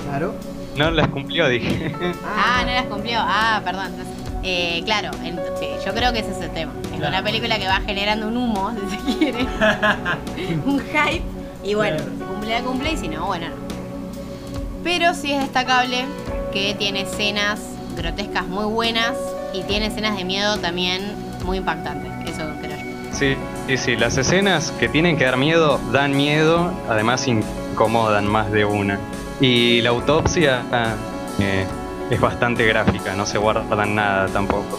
Claro. 0.10 0.34
No 0.76 0.90
las 0.90 1.08
cumplió, 1.10 1.48
dije. 1.48 1.94
Ah, 2.36 2.64
no 2.66 2.72
las 2.72 2.86
cumplió. 2.88 3.20
Ah, 3.22 3.62
perdón. 3.64 3.86
Entonces, 3.88 4.14
eh, 4.42 4.82
claro, 4.84 5.12
sí, 5.60 5.68
yo 5.86 5.94
creo 5.94 6.12
que 6.12 6.20
ese 6.20 6.32
es 6.32 6.42
el 6.42 6.50
tema. 6.52 6.74
Es 6.86 6.90
Claro. 6.98 7.10
una 7.10 7.24
película 7.24 7.60
que 7.60 7.68
va 7.68 7.82
generando 7.86 8.28
un 8.28 8.38
humo, 8.38 8.72
si 8.90 8.98
se 8.98 9.18
quiere. 9.18 9.44
un 10.66 10.80
hype. 10.80 11.24
Y 11.64 11.76
bueno, 11.76 11.98
Claro. 11.98 12.12
si 12.18 12.24
cumple 12.26 12.50
la 12.50 12.62
cumple 12.66 12.92
y 12.94 12.98
si 12.98 13.08
no, 13.08 13.28
bueno, 13.28 13.50
no. 13.50 13.56
Pero 14.84 15.14
sí 15.14 15.32
es 15.34 15.40
destacable 15.42 16.06
que 16.52 16.74
tiene 16.74 17.02
escenas 17.02 17.60
grotescas 17.96 18.48
muy 18.48 18.66
buenas 18.66 19.14
y 19.56 19.64
tiene 19.64 19.88
escenas 19.88 20.18
de 20.18 20.26
miedo 20.26 20.58
también 20.58 21.02
muy 21.44 21.58
impactantes. 21.58 22.12
Eso 22.30 22.44
creo 22.62 22.78
yo. 22.78 22.84
Sí, 23.12 23.36
sí, 23.68 23.78
sí, 23.78 23.96
las 23.96 24.18
escenas 24.18 24.72
que 24.80 24.90
tienen 24.90 25.18
que 25.18 25.26
dar 25.26 25.38
miedo 25.38 25.80
dan 25.92 26.16
miedo, 26.16 26.72
además 26.90 27.28
incomodan 27.28 28.28
más 28.28 28.52
de 28.52 28.66
una. 28.66 29.00
Y 29.40 29.82
la 29.82 29.90
autopsia 29.90 30.64
ah, 30.72 30.94
eh, 31.40 31.66
es 32.10 32.20
bastante 32.20 32.66
gráfica, 32.66 33.14
no 33.16 33.26
se 33.26 33.38
guardan 33.38 33.96
nada 33.96 34.28
tampoco. 34.28 34.78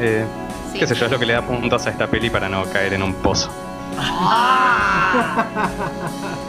Eh, 0.00 0.24
Sí. 0.72 0.80
Qué 0.80 0.86
sé 0.86 0.94
yo, 0.94 1.06
es 1.06 1.12
lo 1.12 1.18
que 1.18 1.26
le 1.26 1.32
da 1.32 1.42
puntos 1.42 1.86
a 1.86 1.90
esta 1.90 2.06
peli 2.06 2.28
para 2.28 2.48
no 2.48 2.64
caer 2.64 2.92
en 2.94 3.02
un 3.02 3.14
pozo. 3.14 3.50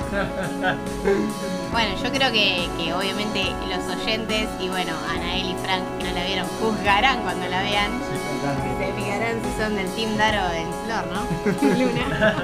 Bueno, 1.72 1.96
yo 2.02 2.12
creo 2.12 2.32
que, 2.32 2.70
que 2.78 2.94
obviamente 2.94 3.52
los 3.68 3.96
oyentes 3.96 4.48
y 4.60 4.70
bueno, 4.70 4.94
Anael 5.10 5.52
y 5.52 5.56
Frank 5.64 5.84
que 6.00 6.06
no 6.06 6.12
la 6.14 6.26
vieron 6.26 6.48
juzgarán 6.60 7.22
cuando 7.22 7.48
la 7.48 7.62
vean. 7.62 7.92
Se 8.80 8.94
fijarán 8.94 9.42
si 9.44 9.62
son 9.62 9.76
del 9.76 9.88
Team 9.92 10.18
Daro 10.18 10.46
o 10.46 10.50
del 10.50 10.68
Flor, 10.86 11.06
¿no? 11.14 11.22
Luna. 11.78 12.36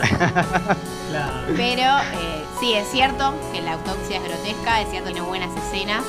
claro. 1.09 1.33
Pero 1.55 1.83
eh, 2.21 2.43
sí, 2.59 2.73
es 2.73 2.87
cierto 2.89 3.33
que 3.51 3.61
la 3.61 3.73
autopsia 3.73 4.17
es 4.17 4.23
grotesca, 4.23 4.81
es 4.81 4.89
cierto 4.89 5.07
que 5.07 5.13
tiene 5.13 5.27
buenas 5.27 5.51
escenas. 5.55 6.03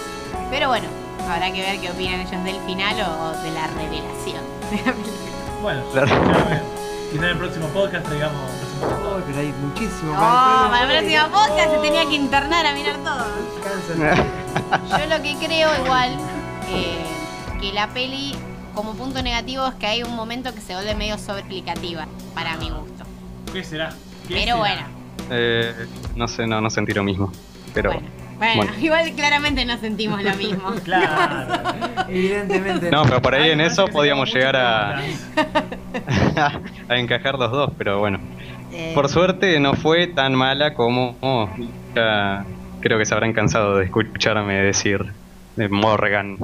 Pero 0.50 0.68
bueno, 0.68 0.88
habrá 1.28 1.52
que 1.52 1.62
ver 1.62 1.80
qué 1.80 1.90
opinan 1.90 2.20
ellos 2.20 2.44
del 2.44 2.60
final 2.66 2.96
o, 3.00 3.24
o 3.28 3.42
de 3.42 3.50
la 3.52 3.66
revelación 3.68 4.42
de 4.70 4.76
la 4.78 4.92
película. 4.92 5.24
Bueno. 5.62 5.82
Quizá 7.12 7.26
en 7.26 7.30
el 7.30 7.38
próximo 7.38 7.68
podcast 7.68 8.04
traigamos 8.06 8.50
Ay, 8.90 9.22
pero 9.26 9.38
hay 9.38 9.52
muchísimo 9.62 10.12
Oh, 10.12 10.16
para 10.16 10.70
para 10.70 10.98
el 10.98 10.98
próximo 11.06 11.28
podcast 11.32 11.70
se 11.70 11.78
tenía 11.78 12.04
que 12.06 12.14
internar 12.14 12.66
a 12.66 12.72
mirar 12.74 12.96
todo. 12.96 13.26
Cáncer. 13.62 14.24
Yo 14.90 15.16
lo 15.16 15.22
que 15.22 15.36
creo 15.46 15.68
igual, 15.84 16.10
eh, 16.70 17.04
que 17.60 17.72
la 17.72 17.88
peli, 17.88 18.34
como 18.74 18.94
punto 18.94 19.22
negativo, 19.22 19.66
es 19.68 19.74
que 19.74 19.86
hay 19.86 20.02
un 20.02 20.14
momento 20.14 20.54
que 20.54 20.60
se 20.60 20.74
vuelve 20.74 20.94
medio 20.94 21.18
sobreexplicativa, 21.18 22.06
para 22.34 22.56
mi 22.56 22.70
gusto. 22.70 23.04
¿Qué 23.52 23.62
será? 23.64 23.90
¿Qué 24.28 24.34
Pero 24.34 24.44
será? 24.44 24.56
bueno, 24.56 24.82
Eh, 25.30 25.86
no 26.16 26.28
sé, 26.28 26.46
no, 26.46 26.60
no 26.60 26.68
sentí 26.70 26.92
lo 26.92 27.02
mismo. 27.04 27.32
Pero 27.72 27.92
bueno, 27.92 28.06
bueno, 28.38 28.54
bueno. 28.56 28.72
igual 28.80 29.12
claramente 29.14 29.64
no 29.64 29.78
sentimos 29.78 30.22
lo 30.22 30.34
mismo. 30.36 30.70
Claro. 30.84 31.62
Evidentemente. 32.08 32.90
No, 32.90 33.02
pero 33.04 33.22
por 33.22 33.34
ahí 33.34 33.50
en 33.50 33.60
eso 33.60 33.86
podíamos 33.86 34.32
llegar 34.32 34.54
a 34.56 35.00
encajar 36.96 37.36
los 37.38 37.50
dos, 37.50 37.70
pero 37.78 37.98
bueno. 38.00 38.18
Eh, 38.74 38.92
Por 38.94 39.08
suerte 39.08 39.58
no 39.60 39.74
fue 39.74 40.06
tan 40.08 40.34
mala 40.34 40.74
como 40.74 41.16
oh, 41.20 41.48
ya 41.94 42.44
creo 42.80 42.98
que 42.98 43.06
se 43.06 43.14
habrán 43.14 43.32
cansado 43.32 43.76
de 43.76 43.84
escucharme 43.84 44.54
decir 44.62 45.04
de 45.56 45.68
Morgan. 45.68 46.38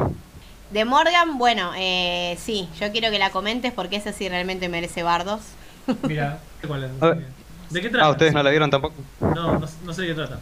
de 0.70 0.84
Morgan, 0.84 1.38
bueno, 1.38 1.72
eh, 1.76 2.36
sí, 2.38 2.68
yo 2.80 2.92
quiero 2.92 3.10
que 3.10 3.18
la 3.18 3.30
comentes 3.30 3.72
porque 3.72 3.96
esa 3.96 4.12
sí 4.12 4.28
realmente 4.28 4.68
merece 4.68 5.02
bardos. 5.02 5.40
Mira, 6.08 6.38
¿cuál 6.66 6.84
es? 6.84 6.90
Ah, 7.00 7.14
¿De 7.70 7.80
qué 7.80 7.88
trata? 7.88 8.06
Ah, 8.06 8.10
¿ustedes 8.10 8.32
no 8.32 8.42
la 8.42 8.50
vieron 8.50 8.70
tampoco? 8.70 8.94
No, 9.20 9.58
no, 9.58 9.66
no 9.84 9.92
sé 9.92 10.02
de 10.02 10.08
qué 10.08 10.14
trata. 10.14 10.38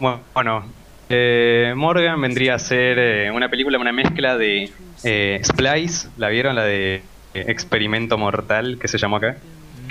Bueno, 0.00 0.20
bueno, 0.34 0.64
eh, 1.08 1.72
Morgan 1.76 2.20
vendría 2.20 2.54
a 2.54 2.58
ser 2.58 2.98
eh, 2.98 3.30
una 3.30 3.48
película, 3.48 3.78
una 3.78 3.92
mezcla 3.92 4.36
de 4.36 4.70
eh, 5.04 5.40
Splice, 5.44 6.08
¿la 6.16 6.28
vieron? 6.28 6.56
La 6.56 6.64
de 6.64 6.96
eh, 7.34 7.44
Experimento 7.48 8.18
Mortal, 8.18 8.78
que 8.80 8.88
se 8.88 8.98
llamó 8.98 9.16
acá. 9.16 9.36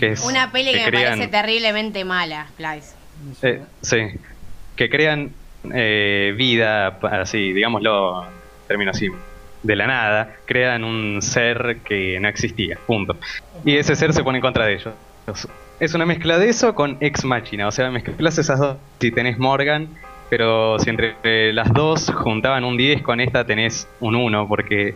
Que 0.01 0.13
es 0.13 0.25
Una 0.25 0.51
peli 0.51 0.71
que, 0.73 0.79
me 0.79 0.85
crean- 0.85 1.09
parece 1.19 1.27
terriblemente 1.27 2.03
mala, 2.03 2.47
Splice. 2.49 2.95
Eh, 3.43 3.61
sí, 3.81 3.97
que 4.75 4.89
crean 4.89 5.31
eh, 5.73 6.33
vida, 6.35 6.87
así, 7.03 7.53
digámoslo, 7.53 8.25
término 8.67 8.89
así, 8.91 9.09
de 9.61 9.75
la 9.75 9.85
nada, 9.85 10.35
crean 10.45 10.83
un 10.83 11.21
ser 11.21 11.81
que 11.85 12.19
no 12.19 12.27
existía, 12.27 12.79
punto. 12.87 13.15
Y 13.63 13.77
ese 13.77 13.95
ser 13.95 14.11
se 14.13 14.23
pone 14.23 14.39
en 14.39 14.41
contra 14.41 14.65
de 14.65 14.73
ellos. 14.73 14.93
Es 15.79 15.93
una 15.93 16.07
mezcla 16.07 16.39
de 16.39 16.49
eso 16.49 16.73
con 16.73 16.97
Ex 16.99 17.23
Machina, 17.23 17.67
o 17.67 17.71
sea, 17.71 17.91
mezclas 17.91 18.39
esas 18.39 18.57
dos. 18.59 18.77
Si 18.99 19.11
tenés 19.11 19.37
Morgan, 19.37 19.87
pero 20.31 20.79
si 20.79 20.89
entre 20.89 21.53
las 21.53 21.71
dos 21.73 22.11
juntaban 22.11 22.63
un 22.63 22.75
10, 22.75 23.03
con 23.03 23.19
esta 23.21 23.45
tenés 23.45 23.87
un 23.99 24.15
1, 24.15 24.47
porque 24.47 24.95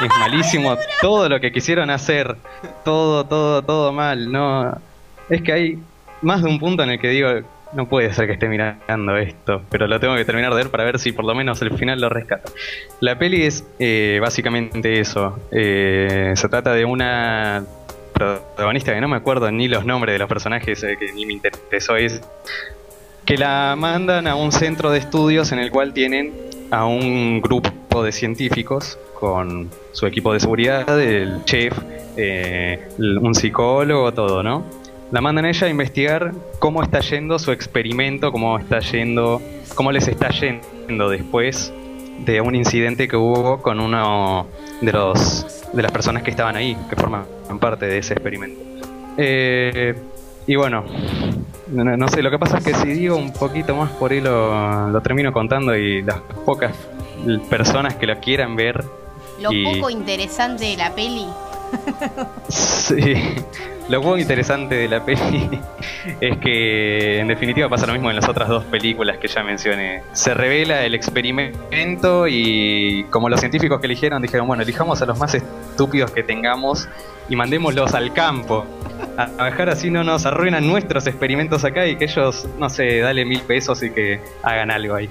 es 0.00 0.10
malísimo 0.18 0.76
todo 1.00 1.28
lo 1.28 1.40
que 1.40 1.52
quisieron 1.52 1.90
hacer. 1.90 2.36
Todo, 2.84 3.24
todo, 3.24 3.62
todo 3.62 3.92
mal. 3.92 4.30
No, 4.30 4.76
es 5.28 5.42
que 5.42 5.52
hay 5.52 5.78
más 6.22 6.42
de 6.42 6.48
un 6.48 6.58
punto 6.58 6.82
en 6.82 6.90
el 6.90 6.98
que 6.98 7.08
digo, 7.08 7.28
no 7.72 7.88
puede 7.88 8.12
ser 8.12 8.26
que 8.26 8.34
esté 8.34 8.48
mirando 8.48 9.16
esto, 9.16 9.62
pero 9.68 9.86
lo 9.86 9.98
tengo 10.00 10.14
que 10.14 10.24
terminar 10.24 10.50
de 10.50 10.56
ver 10.56 10.70
para 10.70 10.84
ver 10.84 10.98
si 10.98 11.12
por 11.12 11.24
lo 11.24 11.34
menos 11.34 11.60
el 11.62 11.76
final 11.76 12.00
lo 12.00 12.08
rescata. 12.08 12.50
La 13.00 13.18
peli 13.18 13.44
es 13.44 13.64
eh, 13.78 14.18
básicamente 14.20 15.00
eso. 15.00 15.38
Eh, 15.50 16.32
se 16.36 16.48
trata 16.48 16.72
de 16.72 16.84
una 16.84 17.64
protagonista 18.12 18.94
que 18.94 19.00
no 19.00 19.08
me 19.08 19.16
acuerdo 19.16 19.50
ni 19.50 19.68
los 19.68 19.84
nombres 19.84 20.14
de 20.14 20.18
los 20.20 20.28
personajes, 20.28 20.82
eh, 20.84 20.96
que 20.98 21.12
ni 21.12 21.26
me 21.26 21.32
interesó 21.32 21.96
es 21.96 22.20
que 23.26 23.36
la 23.36 23.74
mandan 23.76 24.26
a 24.26 24.36
un 24.36 24.52
centro 24.52 24.90
de 24.90 24.98
estudios 24.98 25.50
en 25.52 25.58
el 25.58 25.70
cual 25.70 25.92
tienen 25.94 26.32
a 26.70 26.84
un 26.86 27.40
grupo 27.40 28.04
de 28.04 28.12
científicos 28.12 28.98
con 29.32 29.70
su 29.92 30.06
equipo 30.06 30.32
de 30.32 30.40
seguridad, 30.40 31.00
el 31.00 31.44
chef, 31.44 31.72
eh, 32.16 32.88
un 32.98 33.34
psicólogo, 33.34 34.12
todo, 34.12 34.42
¿no? 34.42 34.62
La 35.10 35.20
mandan 35.20 35.44
a 35.44 35.50
ella 35.50 35.66
a 35.66 35.70
investigar 35.70 36.32
cómo 36.58 36.82
está 36.82 37.00
yendo 37.00 37.38
su 37.38 37.52
experimento, 37.52 38.32
cómo 38.32 38.58
está 38.58 38.80
yendo, 38.80 39.40
cómo 39.74 39.92
les 39.92 40.08
está 40.08 40.28
yendo 40.30 41.08
después 41.08 41.72
de 42.24 42.40
un 42.40 42.54
incidente 42.54 43.06
que 43.08 43.16
hubo 43.16 43.60
con 43.62 43.80
uno 43.80 44.46
de 44.80 44.92
los 44.92 45.46
de 45.72 45.82
las 45.82 45.90
personas 45.92 46.22
que 46.22 46.30
estaban 46.30 46.54
ahí, 46.56 46.76
que 46.88 46.96
forman 46.96 47.24
parte 47.60 47.86
de 47.86 47.98
ese 47.98 48.14
experimento. 48.14 48.60
Eh, 49.16 49.94
y 50.46 50.56
bueno, 50.56 50.84
no, 51.72 51.84
no- 51.84 51.96
no 51.96 52.08
sé, 52.08 52.22
lo 52.22 52.30
que 52.30 52.38
pasa 52.38 52.58
es 52.58 52.64
que 52.64 52.74
si 52.74 52.88
digo 52.88 53.16
un 53.16 53.32
poquito 53.32 53.74
más 53.74 53.90
por 53.92 54.12
ahí 54.12 54.20
lo, 54.20 54.88
lo 54.90 55.00
termino 55.00 55.32
contando 55.32 55.76
y 55.76 56.02
las 56.02 56.18
pocas 56.44 56.72
personas 57.50 57.94
que 57.96 58.06
lo 58.06 58.18
quieran 58.20 58.54
ver, 58.56 58.84
Lo 59.40 59.52
Y- 59.52 59.64
poco 59.64 59.90
interesante 59.90 60.64
de 60.64 60.76
la 60.76 60.94
peli. 60.94 61.26
sí, 62.48 63.14
lo 63.88 64.00
poco 64.00 64.16
interesante 64.18 64.76
de 64.76 64.88
la 64.88 65.04
peli 65.04 65.50
es 66.20 66.38
que 66.38 67.18
en 67.18 67.26
definitiva 67.28 67.68
pasa 67.68 67.86
lo 67.86 67.92
mismo 67.94 68.10
en 68.10 68.16
las 68.16 68.28
otras 68.28 68.48
dos 68.48 68.64
películas 68.64 69.18
que 69.18 69.26
ya 69.28 69.42
mencioné. 69.42 70.02
Se 70.12 70.34
revela 70.34 70.84
el 70.84 70.94
experimento 70.94 72.26
y 72.28 73.04
como 73.10 73.28
los 73.28 73.40
científicos 73.40 73.80
que 73.80 73.86
eligieron 73.86 74.22
dijeron, 74.22 74.46
bueno, 74.46 74.62
elijamos 74.62 75.02
a 75.02 75.06
los 75.06 75.18
más 75.18 75.34
estúpidos 75.34 76.12
que 76.12 76.22
tengamos 76.22 76.88
y 77.28 77.36
mandémoslos 77.36 77.94
al 77.94 78.12
campo. 78.12 78.64
A 79.16 79.26
trabajar 79.26 79.70
así 79.70 79.90
no 79.90 80.04
nos 80.04 80.26
arruinan 80.26 80.66
nuestros 80.66 81.06
experimentos 81.06 81.64
acá 81.64 81.86
y 81.86 81.96
que 81.96 82.04
ellos, 82.04 82.46
no 82.58 82.68
sé, 82.70 82.98
dale 83.00 83.24
mil 83.24 83.40
pesos 83.40 83.82
y 83.82 83.90
que 83.90 84.20
hagan 84.42 84.70
algo 84.70 84.94
ahí. 84.94 85.10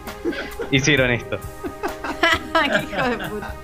Hicieron 0.72 1.12
esto. 1.12 1.38
Qué 2.54 2.84
hijo 2.96 3.10
de 3.10 3.18
puta. 3.30 3.56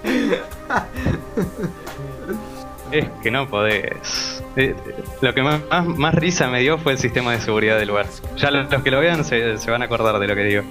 Es 2.91 3.05
que 3.21 3.29
no 3.31 3.47
podés. 3.47 4.43
Eh, 4.55 4.75
lo 5.21 5.33
que 5.33 5.43
más, 5.43 5.61
más, 5.69 5.85
más 5.85 6.13
risa 6.15 6.47
me 6.47 6.59
dio 6.61 6.77
fue 6.79 6.93
el 6.93 6.97
sistema 6.97 7.31
de 7.33 7.39
seguridad 7.41 7.77
del 7.77 7.89
lugar. 7.89 8.07
Ya 8.37 8.49
lo- 8.49 8.63
los 8.63 8.81
que 8.83 8.89
lo 8.91 8.99
vean 8.99 9.23
se, 9.23 9.57
se 9.59 9.69
van 9.71 9.81
a 9.83 9.85
acordar 9.85 10.17
de 10.19 10.27
lo 10.27 10.35
que 10.35 10.43
digo. 10.43 10.63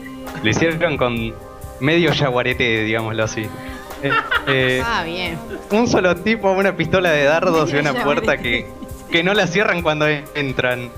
Lo 0.43 0.51
hicieron 0.51 0.97
con 0.97 1.33
medio 1.81 2.13
yaguarete, 2.13 2.83
digámoslo 2.85 3.23
así. 3.25 3.43
Eh, 4.03 4.11
eh, 4.49 4.83
Ah, 4.85 5.03
bien. 5.05 5.39
un 5.71 5.87
solo 5.87 6.17
tipo, 6.17 6.51
una 6.53 6.77
pistola 6.77 7.11
de 7.11 7.25
dardos 7.25 7.73
y 7.73 7.77
una 7.77 7.95
puerta 8.05 8.37
que, 8.37 8.67
que 9.11 9.23
no 9.23 9.33
la 9.35 9.47
cierran 9.47 9.83
cuando 9.83 10.07
entran. 10.09 10.91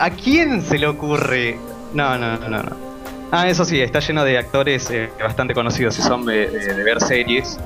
¿A 0.00 0.10
quién 0.10 0.62
se 0.62 0.78
le 0.78 0.88
ocurre? 0.88 1.56
No, 1.94 2.18
no, 2.18 2.36
no, 2.38 2.48
no. 2.48 2.91
Ah, 3.34 3.48
eso 3.48 3.64
sí, 3.64 3.80
está 3.80 4.00
lleno 4.00 4.24
de 4.24 4.36
actores 4.36 4.90
eh, 4.90 5.10
bastante 5.18 5.54
conocidos 5.54 5.94
si 5.94 6.02
son 6.02 6.26
de 6.26 6.46
ver 6.84 7.00
series, 7.00 7.58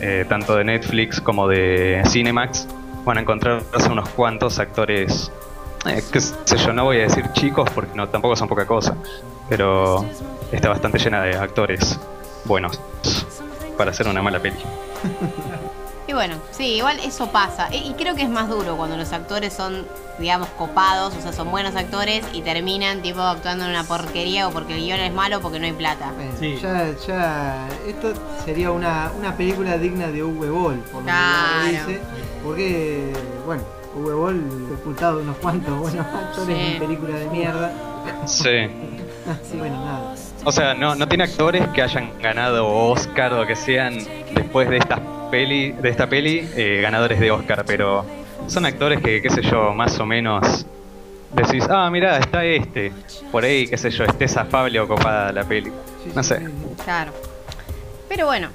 eh, 0.00 0.26
tanto 0.28 0.54
de 0.54 0.64
Netflix 0.64 1.18
como 1.18 1.48
de 1.48 2.02
Cinemax. 2.06 2.68
Van 3.06 3.16
a 3.16 3.22
encontrarse 3.22 3.90
unos 3.90 4.08
cuantos 4.10 4.58
actores 4.58 5.32
eh, 5.86 6.02
qué 6.12 6.20
sé 6.20 6.56
yo, 6.58 6.72
no 6.72 6.84
voy 6.84 6.98
a 6.98 7.02
decir 7.02 7.30
chicos 7.32 7.68
porque 7.74 7.94
no, 7.94 8.08
tampoco 8.08 8.36
son 8.36 8.48
poca 8.48 8.66
cosa, 8.66 8.96
pero 9.48 10.04
está 10.52 10.68
bastante 10.68 10.98
llena 10.98 11.22
de 11.22 11.36
actores 11.36 11.98
buenos 12.44 12.80
para 13.76 13.90
hacer 13.90 14.08
una 14.08 14.22
mala 14.22 14.40
peli. 14.40 14.56
Y 16.06 16.12
bueno, 16.12 16.36
sí, 16.50 16.74
igual 16.74 16.98
eso 17.00 17.28
pasa. 17.30 17.68
Y, 17.74 17.78
y 17.88 17.94
creo 17.94 18.14
que 18.14 18.22
es 18.22 18.28
más 18.28 18.48
duro 18.48 18.76
cuando 18.76 18.96
los 18.96 19.10
actores 19.12 19.54
son, 19.54 19.86
digamos, 20.18 20.48
copados, 20.50 21.14
o 21.14 21.20
sea, 21.22 21.32
son 21.32 21.50
buenos 21.50 21.74
actores 21.76 22.24
y 22.34 22.42
terminan 22.42 23.00
tipo 23.00 23.20
actuando 23.22 23.64
en 23.64 23.70
una 23.70 23.84
porquería 23.84 24.46
o 24.46 24.50
porque 24.50 24.74
el 24.74 24.80
guion 24.84 25.00
es 25.00 25.14
malo 25.14 25.38
o 25.38 25.40
porque 25.40 25.58
no 25.58 25.64
hay 25.64 25.72
plata. 25.72 26.12
Bueno, 26.14 26.32
Sí. 26.38 26.58
ya, 26.60 26.90
ya, 27.06 27.68
esto 27.86 28.12
sería 28.44 28.70
una, 28.70 29.12
una 29.18 29.34
película 29.34 29.78
digna 29.78 30.08
de 30.08 30.22
Uwe 30.22 30.50
Boll, 30.50 30.78
por 30.80 30.94
lo 30.96 30.98
que 31.00 31.04
Claro. 31.04 31.66
dice, 31.70 32.00
porque, 32.44 33.12
bueno, 33.46 33.62
Uwe 33.96 34.12
Boll 34.14 34.76
ocultado 34.80 35.20
unos 35.20 35.36
cuantos 35.38 35.78
buenos 35.78 36.06
actores 36.06 36.56
Sí. 36.58 36.72
en 36.74 36.78
películas 36.80 37.18
de 37.20 37.26
mierda, 37.30 37.72
Sí. 38.26 38.48
así 39.30 39.56
bueno, 39.56 39.82
nada. 39.82 40.14
O 40.44 40.52
sea, 40.52 40.74
no, 40.74 40.94
no 40.94 41.08
tiene 41.08 41.24
actores 41.24 41.66
que 41.68 41.82
hayan 41.82 42.10
ganado 42.20 42.66
Oscar 42.68 43.32
o 43.34 43.46
que 43.46 43.56
sean 43.56 43.96
después 44.34 44.68
de 44.68 44.76
esta 44.76 45.00
peli, 45.30 45.72
de 45.72 45.88
esta 45.88 46.06
peli 46.08 46.46
eh, 46.54 46.80
ganadores 46.82 47.18
de 47.18 47.30
Oscar, 47.30 47.64
pero 47.66 48.04
son 48.46 48.66
actores 48.66 49.00
que, 49.00 49.22
qué 49.22 49.30
sé 49.30 49.40
yo, 49.42 49.72
más 49.72 49.98
o 49.98 50.04
menos 50.06 50.66
decís, 51.32 51.64
ah, 51.70 51.88
mira, 51.90 52.18
está 52.18 52.44
este, 52.44 52.92
por 53.32 53.42
ahí, 53.44 53.66
qué 53.66 53.78
sé 53.78 53.90
yo, 53.90 54.04
esté 54.04 54.26
afable 54.26 54.78
o 54.80 54.86
copada 54.86 55.32
la 55.32 55.44
peli. 55.44 55.70
Sí, 56.04 56.12
No 56.14 56.22
sí, 56.22 56.28
sé. 56.28 56.38
sí, 56.40 56.44
sí. 56.46 56.82
Claro. 56.84 57.12
Pero 58.08 58.26
bueno, 58.26 58.48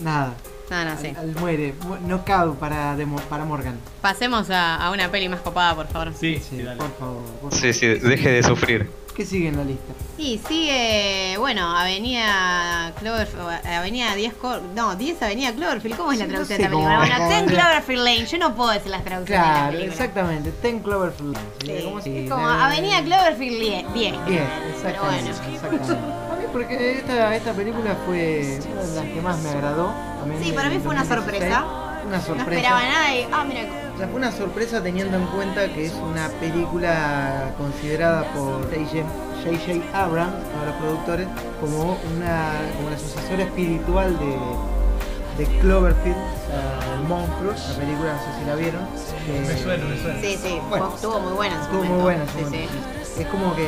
Nada, 0.00 0.34
no, 0.70 0.84
no 0.84 0.98
sé. 0.98 1.10
al, 1.10 1.30
al 1.30 1.34
muere, 1.36 1.72
mu- 1.86 1.96
knockout 2.06 2.58
para, 2.58 2.96
para 3.30 3.44
Morgan. 3.44 3.78
Pasemos 4.02 4.50
a, 4.50 4.76
a 4.76 4.90
una 4.90 5.08
peli 5.08 5.28
más 5.28 5.40
copada, 5.40 5.74
por 5.76 5.86
favor. 5.86 6.12
Sí, 6.18 6.36
Sí, 6.38 6.56
sí, 6.58 6.62
dale. 6.64 6.78
por 6.78 6.92
favor. 6.98 7.22
por 7.40 7.54
Sí, 7.54 7.72
sí, 7.72 7.86
deje 7.86 8.30
de 8.32 8.42
sufrir. 8.42 8.90
¿Qué 9.18 9.26
sigue 9.26 9.48
en 9.48 9.56
la 9.56 9.64
lista? 9.64 9.92
Y 10.16 10.38
sigue, 10.46 11.34
bueno, 11.38 11.76
Avenida 11.76 12.92
Cloverfield, 13.00 13.66
Avenida 13.66 14.14
10, 14.14 14.32
Cor- 14.34 14.62
no, 14.76 14.94
10 14.94 15.20
Avenida 15.20 15.52
Cloverfield, 15.52 15.96
¿cómo 15.96 16.12
es 16.12 16.18
la 16.20 16.24
Sí, 16.26 16.30
no 16.30 16.34
traducción 16.34 16.56
sé 16.56 16.62
de 16.62 16.62
esta 16.62 16.76
película? 16.76 16.94
cómo- 16.94 17.00
Bueno, 17.00 17.16
cómo 17.16 17.28
10 17.28 17.42
es. 17.42 17.52
Cloverfield 17.58 18.04
Lane, 18.04 18.26
yo 18.26 18.38
no 18.38 18.54
puedo 18.54 18.70
decir 18.70 18.90
las 18.92 19.04
traducciones 19.04 19.44
de 19.44 19.52
la 19.52 19.58
Claro, 19.70 19.78
exactamente, 19.84 20.52
Ten 20.62 20.78
Cloverfield 20.78 21.34
Lane. 21.34 21.48
Sí, 21.80 21.84
como 21.84 22.00
si- 22.00 22.16
es 22.18 22.30
como 22.30 22.46
la- 22.46 22.66
Avenida 22.66 23.02
Cloverfield 23.02 23.60
10. 23.60 23.94
10 23.94 23.94
Bien, 23.94 24.16
pero 24.26 24.68
exactamente. 24.76 25.32
bueno. 25.32 25.54
exactamente. 25.54 25.92
A 25.92 26.36
mí 26.38 26.44
porque 26.52 26.92
esta, 26.98 27.34
esta 27.36 27.52
película 27.54 27.96
fue 28.06 28.60
una 28.70 28.82
de 28.82 28.94
las 28.94 29.04
que 29.04 29.20
más 29.20 29.38
me 29.42 29.50
agradó. 29.50 29.92
también 30.20 30.44
Sí, 30.44 30.52
para 30.52 30.68
mí 30.68 30.78
fue 30.78 30.90
una 30.92 31.02
2016. 31.04 31.42
sorpresa. 31.42 31.64
Una 32.06 32.16
No 32.18 32.22
sorpresa. 32.22 32.50
esperaba 32.50 32.82
nada 32.84 33.14
y, 33.16 33.28
ah, 33.32 33.44
mira, 33.44 33.62
O 33.98 34.00
sea, 34.00 34.06
fue 34.06 34.16
una 34.20 34.30
sorpresa 34.30 34.80
teniendo 34.80 35.16
en 35.16 35.26
cuenta 35.26 35.66
que 35.72 35.86
es 35.86 35.92
una 35.94 36.28
película 36.38 37.50
considerada 37.58 38.22
por 38.32 38.62
J.J. 38.70 39.02
Abrams, 39.92 40.34
uno 40.52 40.60
de 40.60 40.66
los 40.66 40.76
productores, 40.76 41.26
como 41.60 41.98
una 42.16 42.52
como 42.76 42.90
la 42.90 42.96
sucesora 42.98 43.42
espiritual 43.42 44.16
de, 44.20 45.44
de 45.44 45.58
Cloverfield, 45.58 46.14
o 46.16 46.46
sea, 46.46 46.94
el 46.94 47.08
monstruo, 47.08 47.50
la 47.52 47.74
película, 47.74 48.12
no 48.14 48.20
sé 48.20 48.38
si 48.38 48.44
la 48.46 48.54
vieron. 48.54 48.82
Eh, 49.26 49.44
Me 49.48 49.58
suena, 49.58 49.84
me 49.84 50.00
suena. 50.00 50.20
sí, 50.20 50.38
sí, 50.40 50.60
Bueno, 50.68 50.92
estuvo 50.94 51.18
muy 51.18 51.32
buena 51.32 51.56
en 51.56 51.60
su 51.62 51.66
Estuvo 51.66 51.84
muy 51.84 52.02
buena. 52.02 52.22
en 52.22 52.28
Sí, 52.28 52.44
momento. 52.44 52.72
sí. 53.02 53.20
Es 53.22 53.26
como 53.26 53.56
que 53.56 53.66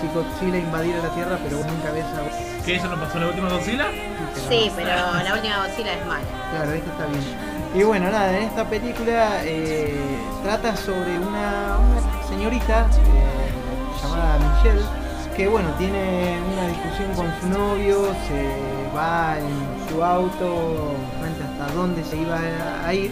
si 0.00 0.06
Godzilla 0.14 0.56
invadiera 0.58 1.02
la 1.02 1.10
Tierra, 1.14 1.38
pero 1.44 1.58
vos 1.58 1.66
nunca 1.66 1.90
ves 1.90 2.04
a... 2.16 2.64
¿Qué 2.64 2.76
eso 2.76 2.88
no 2.88 2.96
pasó 2.98 3.18
en 3.18 3.24
la 3.24 3.28
última 3.28 3.50
Godzilla? 3.50 3.88
Sí, 4.48 4.72
pero 4.74 4.88
la 4.88 5.34
última 5.34 5.66
Godzilla 5.66 5.92
es 6.00 6.06
mala. 6.06 6.24
Claro, 6.50 6.72
esto 6.72 6.90
está 6.92 7.04
bien. 7.04 7.22
Y 7.76 7.82
bueno, 7.82 8.10
nada, 8.10 8.36
en 8.38 8.44
esta 8.44 8.68
película 8.68 9.42
eh, 9.44 9.94
trata 10.42 10.74
sobre 10.76 11.18
una, 11.18 11.76
una 11.78 12.26
señorita 12.28 12.86
eh, 12.86 14.02
llamada 14.02 14.38
Michelle 14.38 14.82
que 15.36 15.46
bueno, 15.46 15.68
tiene 15.76 16.38
una 16.54 16.68
discusión 16.68 17.12
con 17.14 17.26
su 17.38 17.48
novio, 17.58 18.06
se 18.26 18.96
va 18.96 19.36
en 19.38 19.90
su 19.90 20.02
auto, 20.02 20.94
cuenta 21.18 21.44
hasta 21.44 21.74
dónde 21.74 22.02
se 22.02 22.16
iba 22.16 22.38
a, 22.38 22.86
a 22.88 22.94
ir, 22.94 23.10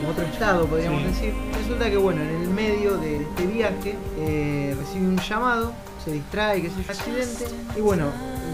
en 0.00 0.06
otro 0.08 0.24
estado 0.24 0.66
podríamos 0.66 1.00
Sí. 1.02 1.08
decir. 1.08 1.34
Resulta 1.60 1.90
que 1.90 1.96
bueno, 1.96 2.22
en 2.22 2.28
el 2.42 2.48
medio 2.50 2.96
de 2.98 3.22
este 3.22 3.46
viaje 3.46 3.96
eh, 4.20 4.76
recibe 4.78 5.08
un 5.08 5.18
llamado, 5.18 5.72
se 6.04 6.12
distrae, 6.12 6.60
que 6.60 6.68
es 6.68 6.74
un 6.76 6.84
accidente, 6.88 7.46
y 7.76 7.80
bueno, 7.80 8.04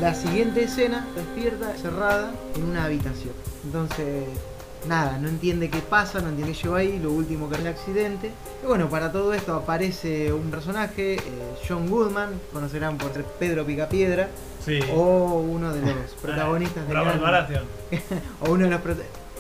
la 0.01 0.15
siguiente 0.15 0.65
escena 0.65 1.07
despierta 1.15 1.75
cerrada 1.77 2.31
en 2.57 2.65
una 2.65 2.85
habitación. 2.85 3.35
Entonces, 3.65 4.25
nada, 4.87 5.19
no 5.19 5.29
entiende 5.29 5.71
qué 5.71 5.79
pasa, 5.79 6.21
no 6.21 6.29
entiende 6.29 6.53
qué 6.53 6.63
lleva 6.63 6.79
ahí, 6.79 6.99
lo 6.99 7.11
último 7.13 7.49
que 7.49 7.57
es 7.57 7.61
el 7.61 7.67
accidente. 7.69 8.31
Y 8.63 8.67
bueno, 8.67 8.89
para 8.89 9.13
todo 9.13 9.35
esto 9.35 9.55
aparece 9.55 10.33
un 10.33 10.51
personaje, 10.51 11.15
eh, 11.15 11.21
John 11.67 11.89
Goodman, 11.89 12.31
conocerán 12.53 12.99
por 12.99 13.13
ser 13.13 13.25
Pedro 13.25 13.65
Picapiedra, 13.65 14.29
Sí. 14.65 14.81
o 14.95 15.41
uno 15.41 15.75
de 15.75 15.81
los 15.83 16.11
protagonistas 16.23 16.89
de 16.89 16.95
Baratheon. 16.95 17.65
o 18.41 18.51
uno 18.51 18.65
de 18.65 18.71
los 18.71 18.81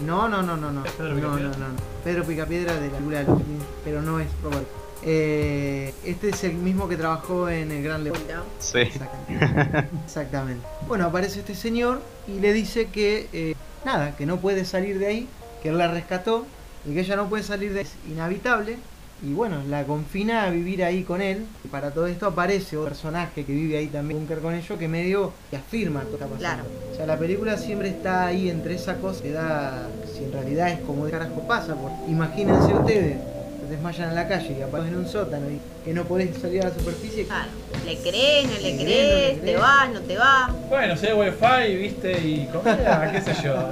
no, 0.00 0.28
no, 0.28 0.42
no, 0.42 0.56
no, 0.56 0.72
no. 0.72 0.84
¿Es 0.84 0.92
Pedro 0.92 1.14
no, 1.14 1.36
no, 1.36 1.38
no, 1.38 1.48
no. 1.48 1.76
Pedro 2.02 2.24
Picapiedra 2.24 2.74
de 2.74 2.88
la 2.88 2.92
película 2.92 3.18
de 3.20 3.24
los 3.24 3.38
pero 3.84 4.02
no 4.02 4.18
es 4.20 4.26
Robert. 4.42 4.66
Eh, 5.06 5.94
este 6.04 6.30
es 6.30 6.44
el 6.44 6.54
mismo 6.54 6.88
que 6.88 6.96
trabajó 6.96 7.48
en 7.48 7.70
el 7.70 7.82
Gran 7.82 8.02
Lebowski. 8.02 8.32
Sí. 8.58 8.78
Exactamente. 8.78 9.88
Exactamente. 10.04 10.66
Bueno, 10.88 11.06
aparece 11.06 11.40
este 11.40 11.54
señor 11.54 12.00
y 12.26 12.40
le 12.40 12.52
dice 12.52 12.86
que 12.86 13.28
eh, 13.32 13.54
nada, 13.84 14.16
que 14.16 14.26
no 14.26 14.38
puede 14.38 14.64
salir 14.64 14.98
de 14.98 15.06
ahí, 15.06 15.28
que 15.62 15.70
él 15.70 15.78
la 15.78 15.88
rescató 15.88 16.46
y 16.88 16.94
que 16.94 17.00
ella 17.00 17.16
no 17.16 17.28
puede 17.28 17.42
salir 17.42 17.72
de 17.72 17.80
ahí, 17.80 17.86
es 17.86 18.10
inhabitable. 18.10 18.76
Y 19.22 19.32
bueno, 19.32 19.62
la 19.68 19.84
confina 19.84 20.42
a 20.42 20.50
vivir 20.50 20.84
ahí 20.84 21.02
con 21.02 21.22
él. 21.22 21.46
Y 21.64 21.68
para 21.68 21.92
todo 21.92 22.06
esto 22.06 22.26
aparece 22.26 22.76
otro 22.76 22.90
personaje 22.90 23.44
que 23.44 23.52
vive 23.52 23.78
ahí 23.78 23.86
también, 23.86 24.20
búnker 24.20 24.40
con 24.40 24.54
ellos, 24.54 24.78
que 24.78 24.88
medio 24.88 25.32
que 25.50 25.56
afirma 25.56 26.02
lo 26.02 26.08
que 26.08 26.14
está 26.14 26.26
pasando. 26.26 26.40
Claro. 26.40 26.64
O 26.92 26.94
sea, 26.94 27.06
la 27.06 27.18
película 27.18 27.56
siempre 27.56 27.88
está 27.88 28.26
ahí 28.26 28.50
entre 28.50 28.74
esa 28.74 28.96
cosa 28.96 29.22
que 29.22 29.30
da, 29.30 29.88
si 30.12 30.24
en 30.24 30.32
realidad 30.32 30.68
es 30.70 30.80
como 30.80 31.06
de 31.06 31.12
carajo 31.12 31.40
pasa. 31.46 31.74
Porque 31.74 32.10
imagínense 32.10 32.74
ustedes, 32.74 33.16
se 33.64 33.70
desmayan 33.70 34.10
en 34.10 34.14
la 34.14 34.28
calle 34.28 34.56
y 34.58 34.62
aparecen 34.62 34.94
en 34.94 35.00
un 35.00 35.08
sótano 35.08 35.50
y 35.50 35.60
que 35.84 35.92
no 35.92 36.04
podés 36.04 36.36
salir 36.38 36.62
a 36.62 36.68
la 36.68 36.74
superficie. 36.74 37.24
Claro. 37.24 37.48
¿Le 37.84 37.96
crees, 37.98 38.46
no 38.46 38.58
le 38.60 38.76
crees, 38.76 39.42
¿Te 39.42 39.56
vas, 39.56 39.90
no 39.90 40.00
te 40.00 40.16
vas? 40.16 40.50
Bueno, 40.68 40.96
si 40.96 41.06
hay 41.06 41.12
wifi, 41.12 41.76
viste, 41.76 42.12
y 42.12 42.48
comida, 42.52 43.10
qué 43.12 43.20
sé 43.20 43.34
yo. 43.42 43.68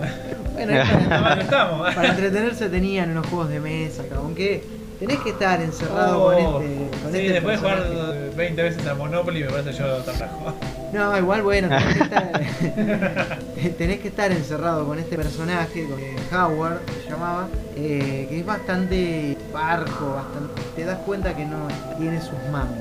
Bueno, 0.53 0.73
para-. 1.09 1.95
Para 1.95 2.09
entretenerse 2.09 2.69
tenían 2.69 3.11
unos 3.11 3.27
juegos 3.27 3.49
de 3.49 3.61
mesa, 3.61 4.03
aunque 4.17 4.63
tenés 5.07 5.21
que 5.21 5.31
estar 5.31 5.61
encerrado 5.61 6.23
Oh, 6.23 6.27
con 6.27 6.35
este. 6.63 7.01
Con 7.03 7.13
sí, 7.13 7.19
este 7.19 7.33
después 7.33 7.61
de 7.61 7.69
jugar 7.69 7.83
personaje. 7.89 8.31
20 8.37 8.63
veces 8.63 8.87
a 8.87 8.95
Monopoly 8.95 9.41
me 9.45 9.51
parece 9.51 9.73
yo 9.73 9.97
tartajo. 9.99 10.53
No, 10.93 11.17
igual 11.19 11.43
bueno, 11.43 11.69
tenés 11.69 11.95
que 11.95 12.03
estar, 12.05 13.39
tenés 13.79 14.01
que 14.01 14.09
estar 14.09 14.31
encerrado 14.33 14.87
con 14.87 14.99
este 14.99 15.17
personaje, 15.17 15.87
con 15.89 16.39
Howard, 16.39 16.81
se 17.05 17.11
llamaba, 17.11 17.49
eh, 17.77 18.27
que 18.29 18.41
es 18.41 18.47
bastante 18.47 19.37
barco, 19.53 20.15
bastante. 20.15 20.63
Te 20.77 20.85
das 20.85 20.99
cuenta 20.99 21.35
que 21.35 21.45
no 21.47 21.67
tiene 21.99 22.21
sus 22.21 22.39
mambos. 22.51 22.77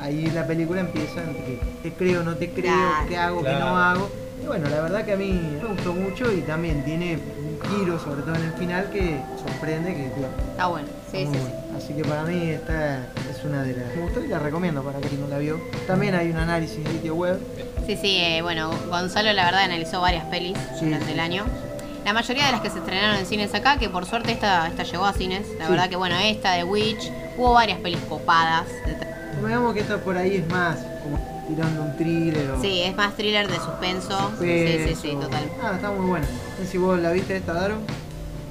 Ahí 0.00 0.26
la 0.34 0.44
película 0.46 0.80
empieza 0.80 1.22
en 1.22 1.34
que 1.34 1.58
te 1.84 1.92
creo, 1.92 2.24
no 2.24 2.34
te 2.34 2.50
creo, 2.50 2.64
Claro. 2.74 3.08
qué 3.08 3.16
hago, 3.16 3.38
qué 3.38 3.44
Claro. 3.50 3.66
no 3.66 3.78
hago. 3.78 4.10
Y 4.42 4.46
bueno, 4.46 4.68
la 4.68 4.80
verdad 4.80 5.04
que 5.04 5.12
a 5.12 5.16
mí 5.16 5.32
me 5.62 5.68
gustó 5.68 5.92
mucho 5.92 6.32
y 6.32 6.40
también 6.40 6.84
tiene 6.84 7.16
un 7.16 7.58
giro, 7.78 7.98
sobre 7.98 8.22
todo 8.22 8.34
en 8.34 8.42
el 8.44 8.52
final, 8.54 8.90
que 8.90 9.20
sorprende 9.46 9.94
que 9.94 10.08
bueno, 10.08 10.28
Está 10.50 10.66
bueno. 10.66 10.88
Sí, 11.10 11.18
Está 11.18 11.32
sí, 11.32 11.38
muy 11.38 11.50
sí. 11.50 11.56
bueno. 11.62 11.78
Así 11.78 11.94
que 11.94 12.04
para 12.04 12.22
mí 12.24 12.50
esta 12.50 12.96
es 13.30 13.44
una 13.44 13.62
de 13.62 13.74
las... 13.76 13.94
Me 13.94 14.02
gustó 14.02 14.24
y 14.24 14.28
la 14.28 14.38
recomiendo 14.38 14.82
para 14.82 14.98
quien 15.00 15.20
no 15.20 15.28
la 15.28 15.38
vio. 15.38 15.60
También 15.86 16.14
hay 16.14 16.30
un 16.30 16.36
análisis 16.38 16.82
de 16.84 16.90
sitio 16.90 17.14
web. 17.14 17.38
Sí, 17.86 17.96
sí, 17.96 18.16
eh, 18.18 18.42
bueno, 18.42 18.70
Gonzalo 18.88 19.32
la 19.32 19.44
verdad 19.44 19.62
analizó 19.62 20.00
varias 20.00 20.24
pelis 20.26 20.56
Sí, 20.78 20.86
durante 20.86 21.06
sí, 21.06 21.12
el 21.12 21.20
año. 21.20 21.44
La 22.04 22.12
mayoría 22.12 22.46
de 22.46 22.52
las 22.52 22.60
que 22.62 22.70
se 22.70 22.78
estrenaron 22.78 23.16
en 23.16 23.26
cines 23.26 23.54
acá, 23.54 23.78
que 23.78 23.88
por 23.88 24.06
suerte 24.06 24.32
esta, 24.32 24.66
esta 24.66 24.82
llegó 24.82 25.04
a 25.04 25.12
cines. 25.12 25.46
La 25.58 25.68
verdad 25.68 25.88
que 25.88 25.94
bueno, 25.96 26.16
esta 26.16 26.52
de 26.52 26.64
Witch, 26.64 27.12
hubo 27.36 27.52
varias 27.52 27.78
pelis 27.78 28.00
copadas. 28.08 28.64
Digamos 29.44 29.72
que 29.74 29.80
esta 29.80 29.98
por 29.98 30.16
ahí 30.16 30.36
es 30.36 30.48
más 30.48 30.78
tirando 31.54 31.82
un 31.82 31.96
thriller 31.96 32.50
o... 32.50 32.60
Sí, 32.60 32.82
es 32.82 32.96
más 32.96 33.14
thriller 33.16 33.48
de 33.48 33.56
suspenso. 33.56 34.32
Sí, 34.40 34.66
sí, 34.88 34.94
sí, 34.94 35.16
total. 35.20 35.44
Ah, 35.62 35.72
está 35.74 35.90
muy 35.90 36.06
buena. 36.06 36.26
No 36.26 36.64
sé 36.64 36.66
si 36.66 36.78
vos 36.78 36.98
la 36.98 37.12
viste 37.12 37.36
esta, 37.36 37.52
Daro. 37.52 37.76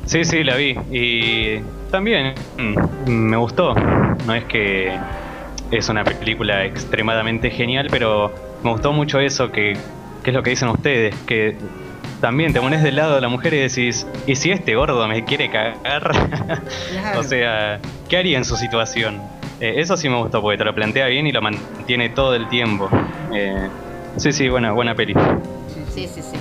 Sí, 0.05 0.23
sí, 0.25 0.43
la 0.43 0.55
vi. 0.55 0.77
Y 0.91 1.61
también 1.89 2.33
mm, 2.57 3.09
me 3.09 3.37
gustó. 3.37 3.73
No 3.73 4.33
es 4.33 4.43
que 4.45 4.97
es 5.71 5.89
una 5.89 6.03
película 6.03 6.65
extremadamente 6.65 7.49
genial, 7.49 7.87
pero 7.89 8.31
me 8.63 8.71
gustó 8.71 8.91
mucho 8.93 9.19
eso 9.19 9.51
que, 9.51 9.77
que 10.23 10.29
es 10.29 10.35
lo 10.35 10.43
que 10.43 10.51
dicen 10.51 10.69
ustedes, 10.69 11.15
que 11.25 11.55
también 12.19 12.53
te 12.53 12.61
pones 12.61 12.83
del 12.83 12.95
lado 12.95 13.15
de 13.15 13.21
la 13.21 13.29
mujer 13.29 13.53
y 13.53 13.57
decís, 13.57 14.05
¿y 14.27 14.35
si 14.35 14.51
este 14.51 14.75
gordo 14.75 15.07
me 15.07 15.23
quiere 15.25 15.49
cagar? 15.49 16.11
Claro. 16.91 17.19
o 17.19 17.23
sea, 17.23 17.79
¿qué 18.09 18.17
haría 18.17 18.37
en 18.37 18.45
su 18.45 18.55
situación? 18.57 19.21
Eh, 19.61 19.75
eso 19.79 19.95
sí 19.95 20.09
me 20.09 20.17
gustó 20.17 20.41
porque 20.41 20.57
te 20.57 20.65
lo 20.65 20.73
plantea 20.73 21.05
bien 21.05 21.27
y 21.27 21.31
lo 21.31 21.39
mantiene 21.39 22.09
todo 22.09 22.33
el 22.33 22.49
tiempo. 22.49 22.89
Eh, 23.31 23.69
sí, 24.17 24.33
sí, 24.33 24.49
buena, 24.49 24.71
buena 24.71 24.95
peli. 24.95 25.13
Sí, 25.93 26.09
sí. 26.11 26.21
Sí. 26.23 26.37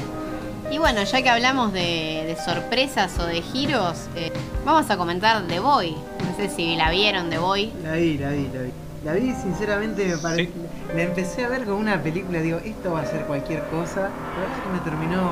Y 0.71 0.79
bueno, 0.79 1.03
ya 1.03 1.21
que 1.21 1.29
hablamos 1.29 1.75
de, 1.75 2.25
de 2.27 2.37
sorpresas 2.43 3.19
o 3.19 3.27
de 3.27 3.43
giros, 3.43 4.09
eh, 4.17 4.33
vamos 4.65 4.91
a 4.91 4.97
comentar 4.97 5.47
The 5.47 5.61
Boy. 5.61 5.91
No 5.91 6.37
sé 6.37 6.49
si 6.49 6.77
la 6.77 6.91
vieron 6.91 7.29
de 7.29 7.37
Boy. 7.37 7.73
La 7.85 7.93
vi, 7.93 8.17
la 8.17 8.31
vi, 8.31 8.49
la 8.55 8.63
vi. 8.63 8.71
La 9.05 9.13
vi, 9.13 9.35
sinceramente, 9.35 10.07
me 10.07 10.17
parece. 10.17 10.45
Sí. 10.45 10.53
La 10.95 11.03
empecé 11.03 11.45
a 11.45 11.49
ver 11.51 11.65
como 11.65 11.77
una 11.77 12.03
película, 12.03 12.41
digo, 12.41 12.59
esto 12.65 12.93
va 12.93 13.03
a 13.03 13.07
ser 13.07 13.27
cualquier 13.27 13.63
cosa. 13.65 14.01
La 14.01 14.41
verdad 14.41 14.63
que 14.65 14.73
me 14.73 14.79
terminó. 14.79 15.31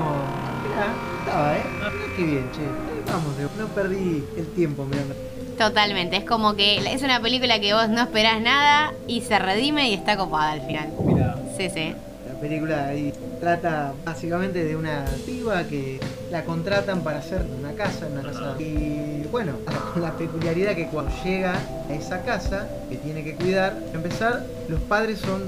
Mirá, 0.69 0.93
estaba, 1.20 1.56
¿eh? 1.56 1.62
Mirá 1.74 1.90
qué 2.16 2.23
bien, 2.23 2.51
che. 2.52 2.60
Ahí 2.60 3.02
Vamos, 3.06 3.35
no 3.59 3.66
perdí 3.69 4.24
el 4.36 4.47
tiempo 4.48 4.85
mirando. 4.85 5.15
Totalmente, 5.59 6.19
es 6.19 6.25
como 6.25 6.55
que 6.55 6.77
es 6.77 7.03
una 7.03 7.21
película 7.21 7.61
que 7.61 7.75
vos 7.75 7.89
no 7.89 8.03
esperás 8.03 8.41
nada 8.41 8.95
y 9.09 9.23
se 9.23 9.39
redime 9.41 9.91
y 9.91 9.95
está 9.95 10.17
copada 10.17 10.53
al 10.53 10.61
final. 10.63 10.89
Mira. 11.05 11.37
Sí, 11.57 11.69
sí. 11.69 11.95
La 12.29 12.41
película 12.41 12.87
ahí 12.87 13.13
trata 13.41 13.93
básicamente 14.05 14.65
de 14.65 14.77
una 14.77 15.05
piba 15.27 15.65
que 15.65 15.99
la 16.31 16.45
contratan 16.45 17.01
para 17.01 17.19
hacer 17.19 17.43
una 17.59 17.73
casa, 17.73 18.07
una 18.07 18.23
casa. 18.23 18.55
Y 18.61 19.27
bueno, 19.33 19.55
con 19.93 20.03
la 20.03 20.13
peculiaridad 20.13 20.77
que 20.77 20.87
cuando 20.87 21.13
llega 21.25 21.55
a 21.91 21.93
esa 21.93 22.23
casa, 22.23 22.69
que 22.89 22.97
tiene 22.97 23.25
que 23.25 23.35
cuidar, 23.35 23.75
para 23.75 23.97
empezar, 23.97 24.47
los 24.69 24.81
padres 24.83 25.19
son 25.19 25.43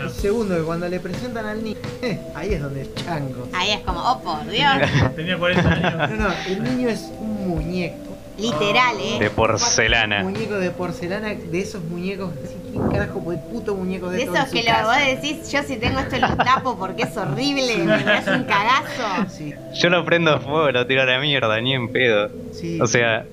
el 0.00 0.10
segundo, 0.10 0.56
que 0.56 0.62
cuando 0.62 0.88
le 0.88 0.98
presentan 0.98 1.46
al 1.46 1.62
niño, 1.62 1.78
ahí 2.34 2.54
es 2.54 2.62
donde 2.62 2.82
es 2.82 2.94
chango. 2.96 3.46
Ahí 3.52 3.70
es 3.70 3.80
como, 3.80 4.00
oh 4.00 4.20
por 4.20 4.44
Dios. 4.50 4.72
Tenía 5.16 5.38
40 5.38 5.70
años. 5.70 6.10
No, 6.10 6.28
no, 6.28 6.34
el 6.48 6.62
niño 6.64 6.88
es 6.88 7.12
un 7.20 7.48
muñeco. 7.48 8.11
Literal, 8.38 8.96
¿eh? 9.00 9.18
De 9.18 9.30
porcelana. 9.30 10.22
Muñeco 10.22 10.54
de 10.54 10.70
porcelana, 10.70 11.28
de 11.28 11.60
esos 11.60 11.82
muñecos. 11.84 12.30
¿Quién 12.70 12.88
carajo 12.88 13.20
puto 13.20 13.74
muñeco 13.74 14.08
de 14.08 14.22
esos 14.22 14.48
que 14.48 14.62
lo, 14.62 14.72
vos 14.86 14.96
decís, 15.04 15.52
yo 15.52 15.62
si 15.62 15.76
tengo 15.76 15.98
esto 16.00 16.16
lo 16.18 16.36
tapo 16.36 16.78
porque 16.78 17.02
es 17.02 17.16
horrible, 17.16 17.76
me 17.78 18.02
das 18.02 18.26
un 18.28 18.44
cagazo. 18.44 19.30
Sí, 19.30 19.52
Yo 19.74 19.90
lo 19.90 20.04
prendo 20.06 20.32
a 20.32 20.40
fuego, 20.40 20.70
lo 20.70 20.86
tiro 20.86 21.02
a 21.02 21.04
la 21.04 21.20
mierda, 21.20 21.60
ni 21.60 21.74
en 21.74 21.92
pedo. 21.92 22.30
sí. 22.52 22.80
O 22.80 22.86
sea, 22.86 23.26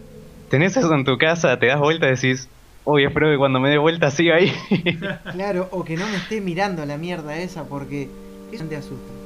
tenés 0.49 0.75
eso 0.75 0.93
en 0.93 1.05
tu 1.05 1.17
casa, 1.17 1.57
te 1.57 1.67
das 1.67 1.79
vuelta 1.79 2.07
y 2.07 2.11
decís, 2.11 2.49
uy, 2.83 3.05
espero 3.05 3.31
que 3.31 3.37
cuando 3.37 3.59
me 3.61 3.69
dé 3.69 3.77
vuelta 3.77 4.11
siga 4.11 4.35
ahí. 4.35 4.53
Claro, 5.31 5.69
o 5.71 5.85
que 5.85 5.95
no 5.95 6.05
me 6.07 6.17
esté 6.17 6.41
mirando 6.41 6.85
la 6.85 6.97
mierda 6.97 7.37
esa 7.37 7.63
porque 7.63 8.09
eso 8.51 8.65
te 8.65 8.75
asusta. 8.75 9.18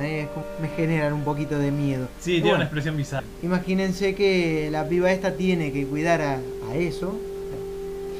Me 0.00 0.68
generan 0.76 1.12
un 1.12 1.24
poquito 1.24 1.58
de 1.58 1.70
miedo. 1.70 2.08
Sí, 2.20 2.32
tiene 2.32 2.42
Bueno, 2.42 2.56
una 2.56 2.64
expresión 2.64 2.96
bizarra. 2.96 3.26
Imagínense 3.42 4.14
que 4.14 4.68
la 4.70 4.88
piba 4.88 5.10
esta 5.12 5.32
tiene 5.34 5.72
que 5.72 5.86
cuidar 5.86 6.20
a, 6.22 6.40
a 6.70 6.74
eso. 6.76 7.18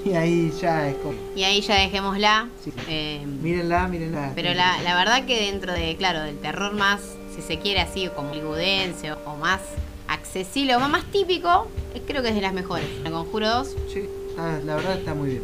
Y 0.04 0.12
ahí 0.14 0.52
ya 0.60 0.88
es 0.88 0.94
como. 0.96 1.14
Y 1.34 1.42
ahí 1.42 1.60
ya 1.60 1.74
dejémosla. 1.80 2.48
Sí. 2.62 2.72
Eh, 2.88 3.26
Mírenla, 3.42 3.88
mírenla. 3.88 4.32
pero 4.36 4.54
la, 4.54 4.80
la 4.82 4.94
verdad 4.96 5.24
que 5.26 5.46
dentro 5.50 5.72
de, 5.72 5.96
claro, 5.96 6.20
del 6.22 6.38
terror 6.38 6.72
más, 6.74 7.00
si 7.34 7.42
se 7.42 7.58
quiere 7.58 7.80
así, 7.80 8.08
como 8.14 8.30
hollywoodense 8.30 9.12
o, 9.12 9.18
o 9.26 9.36
más 9.36 9.60
accesible 10.06 10.76
o 10.76 10.80
más, 10.80 11.04
típico, 11.10 11.66
eh, 11.94 12.02
creo 12.06 12.22
que 12.22 12.28
es 12.28 12.34
de 12.36 12.40
las 12.40 12.52
mejores. 12.54 12.86
El 13.04 13.10
Conjuro 13.10 13.48
2. 13.48 13.76
Sí, 13.92 14.04
ah, 14.38 14.58
la 14.64 14.76
verdad 14.76 14.96
está 14.98 15.12
muy 15.14 15.30
bien. 15.30 15.42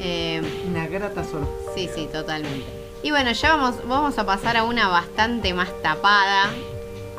eh, 0.00 0.42
Una 0.68 0.86
grata 0.86 1.24
sorpresa. 1.24 1.72
Sí, 1.74 1.88
sí, 1.94 2.08
totalmente. 2.12 2.81
Y 3.02 3.10
bueno, 3.10 3.32
ya 3.32 3.56
vamos, 3.56 3.76
vamos 3.86 4.18
a 4.18 4.24
pasar 4.26 4.56
a 4.56 4.64
una 4.64 4.88
bastante 4.88 5.52
más 5.54 5.68
tapada. 5.82 6.50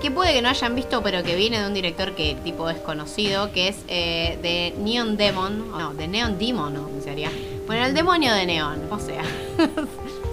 Que 0.01 0.11
puede 0.11 0.33
que 0.33 0.41
no 0.41 0.49
hayan 0.49 0.75
visto, 0.75 1.01
pero 1.01 1.23
que 1.23 1.35
viene 1.35 1.61
de 1.61 1.67
un 1.67 1.73
director 1.73 2.13
que 2.13 2.35
tipo 2.43 2.69
es 2.69 2.77
conocido, 2.77 3.51
que 3.53 3.69
es 3.69 3.77
eh, 3.87 4.37
de 4.41 4.73
Neon 4.83 5.15
Demon. 5.15 5.71
No, 5.71 5.93
de 5.93 6.07
Neon 6.09 6.37
Demon, 6.37 6.73
¿no? 6.73 6.83
¿Cómo 6.83 7.01
sería? 7.01 7.29
Bueno, 7.67 7.85
el 7.85 7.93
demonio 7.93 8.33
de 8.33 8.45
Neon, 8.45 8.81
o 8.91 8.99
sea. 8.99 9.23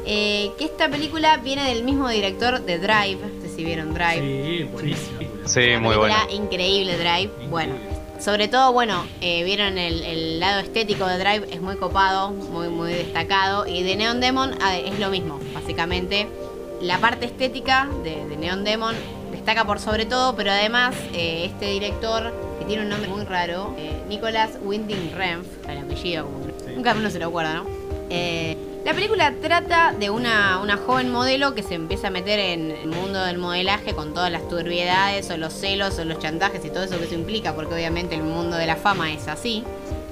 Eh, 0.06 0.50
que 0.58 0.64
esta 0.64 0.88
película 0.88 1.36
viene 1.36 1.62
del 1.68 1.84
mismo 1.84 2.08
director 2.08 2.62
de 2.62 2.78
Drive. 2.78 3.18
No 3.20 3.42
sé 3.42 3.54
si 3.54 3.62
vieron 3.62 3.92
Drive. 3.92 4.18
Sí, 4.58 4.64
buenísimo. 4.64 5.18
Sí, 5.44 5.60
Una 5.68 5.80
muy 5.80 5.96
bueno. 5.96 6.14
increíble 6.32 6.96
Drive. 6.96 7.30
Bueno, 7.48 7.74
sobre 8.20 8.48
todo, 8.48 8.72
bueno, 8.72 9.04
eh, 9.20 9.42
vieron 9.44 9.78
el, 9.78 10.02
el 10.02 10.40
lado 10.40 10.60
estético 10.60 11.06
de 11.06 11.18
Drive, 11.18 11.48
es 11.52 11.60
muy 11.60 11.76
copado, 11.76 12.30
muy, 12.30 12.68
muy 12.68 12.92
destacado. 12.92 13.66
Y 13.66 13.82
de 13.82 13.96
Neon 13.96 14.20
Demon 14.20 14.54
ah, 14.60 14.76
es 14.76 14.98
lo 14.98 15.10
mismo, 15.10 15.40
básicamente. 15.54 16.28
La 16.80 16.98
parte 16.98 17.26
estética 17.26 17.88
de, 18.04 18.26
de 18.26 18.36
Neon 18.36 18.64
Demon 18.64 18.94
destaca 19.32 19.66
por 19.66 19.78
sobre 19.80 20.06
todo, 20.06 20.34
pero 20.36 20.50
además 20.50 20.94
eh, 21.14 21.44
este 21.46 21.66
director, 21.70 22.32
que 22.58 22.64
tiene 22.66 22.82
un 22.82 22.88
nombre 22.90 23.08
muy 23.08 23.24
raro, 23.24 23.74
eh, 23.78 24.02
Nicolas 24.08 24.50
Winding 24.62 25.12
Renf, 25.16 25.46
el 25.68 25.78
apellido, 25.78 26.24
como 26.26 26.40
Sí. 26.60 26.72
nunca 26.76 26.92
uno 26.94 27.10
se 27.10 27.18
lo 27.18 27.26
acuerda, 27.28 27.54
¿no? 27.54 27.66
Eh, 28.10 28.56
la 28.84 28.94
película 28.94 29.34
trata 29.42 29.92
de 29.92 30.10
una, 30.10 30.60
joven 30.86 31.10
modelo 31.12 31.54
que 31.54 31.62
se 31.62 31.74
empieza 31.74 32.08
a 32.08 32.10
meter 32.10 32.38
en 32.38 32.70
el 32.70 32.88
mundo 32.88 33.22
del 33.22 33.38
modelaje 33.38 33.94
con 33.94 34.14
todas 34.14 34.32
las 34.32 34.48
turbiedades 34.48 35.30
o 35.30 35.36
los 35.36 35.52
celos 35.52 35.98
o 35.98 36.04
los 36.04 36.18
chantajes 36.18 36.64
y 36.64 36.70
todo 36.70 36.84
eso 36.84 36.98
que 36.98 37.04
eso 37.04 37.14
implica, 37.14 37.54
porque 37.54 37.74
obviamente 37.74 38.14
el 38.14 38.22
mundo 38.22 38.56
de 38.56 38.66
la 38.66 38.76
fama 38.76 39.12
es 39.12 39.28
así. 39.28 39.64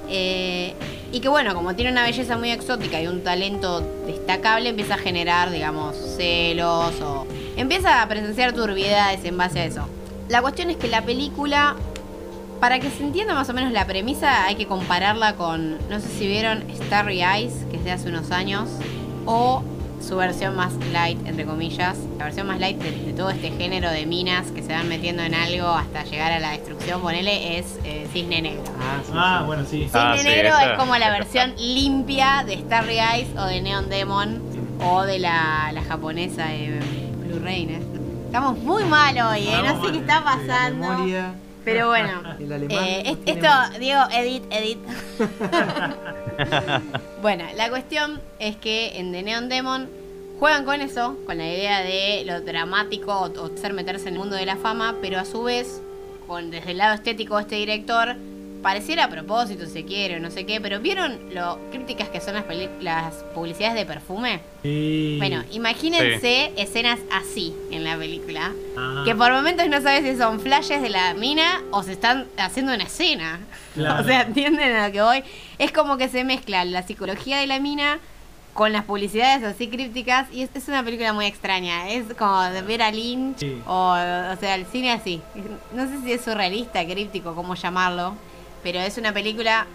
Eh, 0.07 0.73
y 1.11 1.19
que 1.19 1.29
bueno, 1.29 1.55
como 1.55 1.75
tiene 1.75 1.91
una 1.91 2.03
belleza 2.03 2.37
muy 2.37 2.51
exótica 2.51 3.01
y 3.01 3.07
un 3.07 3.23
talento 3.23 3.81
destacable, 4.05 4.69
empieza 4.69 4.95
a 4.95 4.97
generar, 4.97 5.49
digamos, 5.49 5.95
celos 6.17 7.01
o 7.01 7.25
empieza 7.57 8.03
a 8.03 8.07
presenciar 8.07 8.53
turbiedades 8.53 9.25
en 9.25 9.35
base 9.35 9.61
a 9.61 9.65
eso. 9.65 9.87
La 10.29 10.43
cuestión 10.43 10.69
es 10.69 10.77
que 10.77 10.87
la 10.87 11.01
película 11.01 11.75
para 12.59 12.79
que 12.79 12.89
se 12.89 13.03
entienda 13.03 13.33
más 13.33 13.49
o 13.49 13.53
menos 13.53 13.71
la 13.71 13.85
premisa, 13.85 14.45
hay 14.45 14.55
que 14.55 14.67
compararla 14.67 15.35
con, 15.35 15.77
no 15.89 15.99
sé 15.99 16.07
si 16.09 16.27
vieron 16.27 16.63
Starry 16.85 17.21
Eyes, 17.23 17.65
que 17.71 17.77
es 17.77 17.83
de 17.83 17.91
hace 17.91 18.09
unos 18.09 18.31
años, 18.31 18.69
o 19.25 19.63
su 20.01 20.15
versión 20.15 20.55
más 20.55 20.73
light, 20.93 21.19
entre 21.27 21.45
comillas, 21.45 21.97
la 22.17 22.25
versión 22.25 22.47
más 22.47 22.59
light 22.59 22.77
de, 22.81 22.91
de 22.91 23.13
todo 23.13 23.29
este 23.29 23.51
género 23.51 23.89
de 23.91 24.05
minas 24.05 24.47
que 24.51 24.61
se 24.63 24.71
van 24.73 24.87
metiendo 24.87 25.23
en 25.23 25.33
algo 25.35 25.67
hasta 25.67 26.03
llegar 26.05 26.31
a 26.31 26.39
la 26.39 26.51
destrucción, 26.51 27.01
ponele, 27.01 27.59
es 27.59 27.77
eh, 27.83 28.07
Cisne 28.13 28.41
Negro. 28.41 28.63
Ah, 28.79 28.99
sí, 29.05 29.11
Ah, 29.13 29.37
sí. 29.41 29.45
bueno, 29.45 29.63
sí. 29.69 29.83
Cisne 29.83 29.99
Ah, 29.99 30.15
sí, 30.17 30.23
Negro 30.23 30.47
esa. 30.49 30.71
es 30.71 30.77
como 30.79 30.95
la 30.97 31.09
versión 31.11 31.53
limpia 31.57 32.43
de 32.45 32.57
Starry 32.59 32.97
Eyes 32.99 33.27
o 33.37 33.45
de 33.45 33.61
Neon 33.61 33.89
Demon 33.89 34.41
o 34.81 35.03
de 35.03 35.19
la, 35.19 35.71
la 35.73 35.81
japonesa 35.83 36.45
de 36.47 36.79
Blue 37.25 37.39
Rain. 37.43 37.69
¿eh? 37.69 37.81
Estamos 38.25 38.57
muy 38.59 38.83
mal 38.85 39.15
hoy, 39.19 39.47
¿eh? 39.47 39.61
no 39.65 39.85
sé 39.85 39.91
qué 39.91 39.97
está 39.99 40.17
sí, 40.19 40.23
pasando. 40.23 40.87
Pero 41.65 41.87
bueno, 41.89 42.21
El 42.39 42.51
alemán 42.53 42.83
eh, 42.83 43.01
no 43.05 43.11
es- 43.11 43.25
tiene 43.25 43.39
esto, 43.41 43.49
más. 43.53 43.79
Diego, 43.79 44.01
edit, 44.11 44.43
edit. 44.49 44.79
bueno, 47.21 47.43
la 47.55 47.69
cuestión 47.69 48.21
es 48.39 48.55
que 48.57 48.97
en 48.99 49.11
The 49.11 49.23
Neon 49.23 49.49
Demon 49.49 49.89
juegan 50.39 50.65
con 50.65 50.81
eso, 50.81 51.17
con 51.25 51.37
la 51.37 51.45
idea 51.47 51.81
de 51.81 52.23
lo 52.25 52.41
dramático 52.41 53.13
o, 53.13 53.25
o 53.41 53.53
hacer 53.53 53.73
meterse 53.73 54.07
en 54.07 54.13
el 54.15 54.19
mundo 54.19 54.35
de 54.35 54.45
la 54.45 54.55
fama, 54.55 54.95
pero 55.01 55.19
a 55.19 55.25
su 55.25 55.43
vez, 55.43 55.81
con, 56.27 56.49
desde 56.51 56.71
el 56.71 56.77
lado 56.77 56.95
estético 56.95 57.35
de 57.35 57.41
este 57.43 57.55
director, 57.55 58.15
pareciera 58.61 59.05
a 59.05 59.09
propósito, 59.09 59.65
si 59.65 59.71
se 59.71 59.85
quiere, 59.85 60.17
o 60.17 60.19
no 60.19 60.31
sé 60.31 60.45
qué, 60.45 60.59
pero 60.59 60.79
¿vieron 60.79 61.33
lo 61.33 61.59
críticas 61.71 62.09
que 62.09 62.19
son 62.21 62.35
las, 62.35 63.13
publicidades 63.33 63.75
de 63.75 63.85
perfume? 63.85 64.41
Sí. 64.63 65.15
Bueno, 65.19 65.43
imagínense 65.51 66.51
escenas 66.57 66.99
así 67.11 67.53
en 67.71 67.83
la 67.83 67.97
película. 67.97 68.51
Ah, 68.77 69.03
Que 69.05 69.15
por 69.15 69.31
momentos 69.31 69.67
no 69.67 69.81
sabes 69.81 70.03
si 70.03 70.17
son 70.17 70.39
flashes 70.39 70.81
de 70.81 70.89
la 70.89 71.13
mina 71.13 71.61
o 71.71 71.83
se 71.83 71.93
están 71.93 72.27
haciendo 72.37 72.73
una 72.73 72.83
escena. 72.83 73.39
Claro. 73.73 74.01
O 74.03 74.03
sea, 74.03 74.21
¿entienden 74.21 74.75
a 74.75 74.87
lo 74.87 74.93
que 74.93 75.01
voy? 75.01 75.23
Es 75.57 75.71
como 75.71 75.97
que 75.97 76.09
se 76.09 76.23
mezcla 76.23 76.65
la 76.65 76.83
psicología 76.83 77.37
de 77.37 77.47
la 77.47 77.59
mina 77.59 77.99
con 78.53 78.73
las 78.73 78.83
publicidades 78.83 79.43
así 79.43 79.67
crípticas 79.69 80.27
y 80.33 80.41
es, 80.41 80.49
es 80.53 80.67
una 80.67 80.83
película 80.83 81.13
muy 81.13 81.25
extraña. 81.27 81.89
Es 81.89 82.05
como 82.17 82.41
de 82.41 82.61
ver 82.61 82.81
a 82.81 82.91
Lynch 82.91 83.37
Sí. 83.37 83.61
o, 83.67 83.91
o 83.91 84.35
sea, 84.39 84.55
el 84.55 84.65
cine 84.65 84.91
así. 84.91 85.21
No 85.73 85.87
sé 85.87 86.01
si 86.03 86.11
es 86.11 86.21
surrealista, 86.21 86.85
críptico, 86.85 87.35
cómo 87.35 87.55
llamarlo, 87.55 88.15
pero 88.63 88.79
es 88.79 88.97
una 88.97 89.13
película 89.13 89.67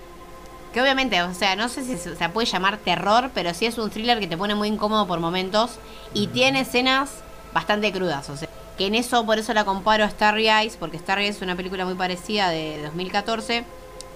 que 0.72 0.82
obviamente, 0.82 1.22
o 1.22 1.32
sea, 1.34 1.54
no 1.54 1.68
sé 1.68 1.84
si 1.84 1.96
se, 1.96 2.28
puede 2.30 2.46
llamar 2.46 2.78
terror, 2.78 3.30
pero 3.32 3.54
sí 3.54 3.66
es 3.66 3.78
un 3.78 3.90
thriller 3.90 4.18
que 4.18 4.26
te 4.26 4.36
pone 4.36 4.54
muy 4.54 4.68
incómodo 4.68 5.06
por 5.06 5.20
momentos 5.20 5.78
y 6.12 6.26
tiene 6.26 6.60
escenas 6.60 7.10
bastante 7.52 7.92
crudas, 7.92 8.28
o 8.28 8.36
sea, 8.36 8.48
que 8.76 8.86
en 8.86 8.96
eso 8.96 9.24
por 9.24 9.38
eso 9.38 9.54
la 9.54 9.64
comparo 9.64 10.04
a 10.04 10.10
Starry 10.10 10.48
Eyes, 10.48 10.76
porque 10.76 10.98
Starry 10.98 11.24
Eyes 11.24 11.36
es 11.36 11.42
una 11.42 11.54
película 11.54 11.84
muy 11.84 11.94
parecida 11.94 12.50
de 12.50 12.82
2014, 12.82 13.64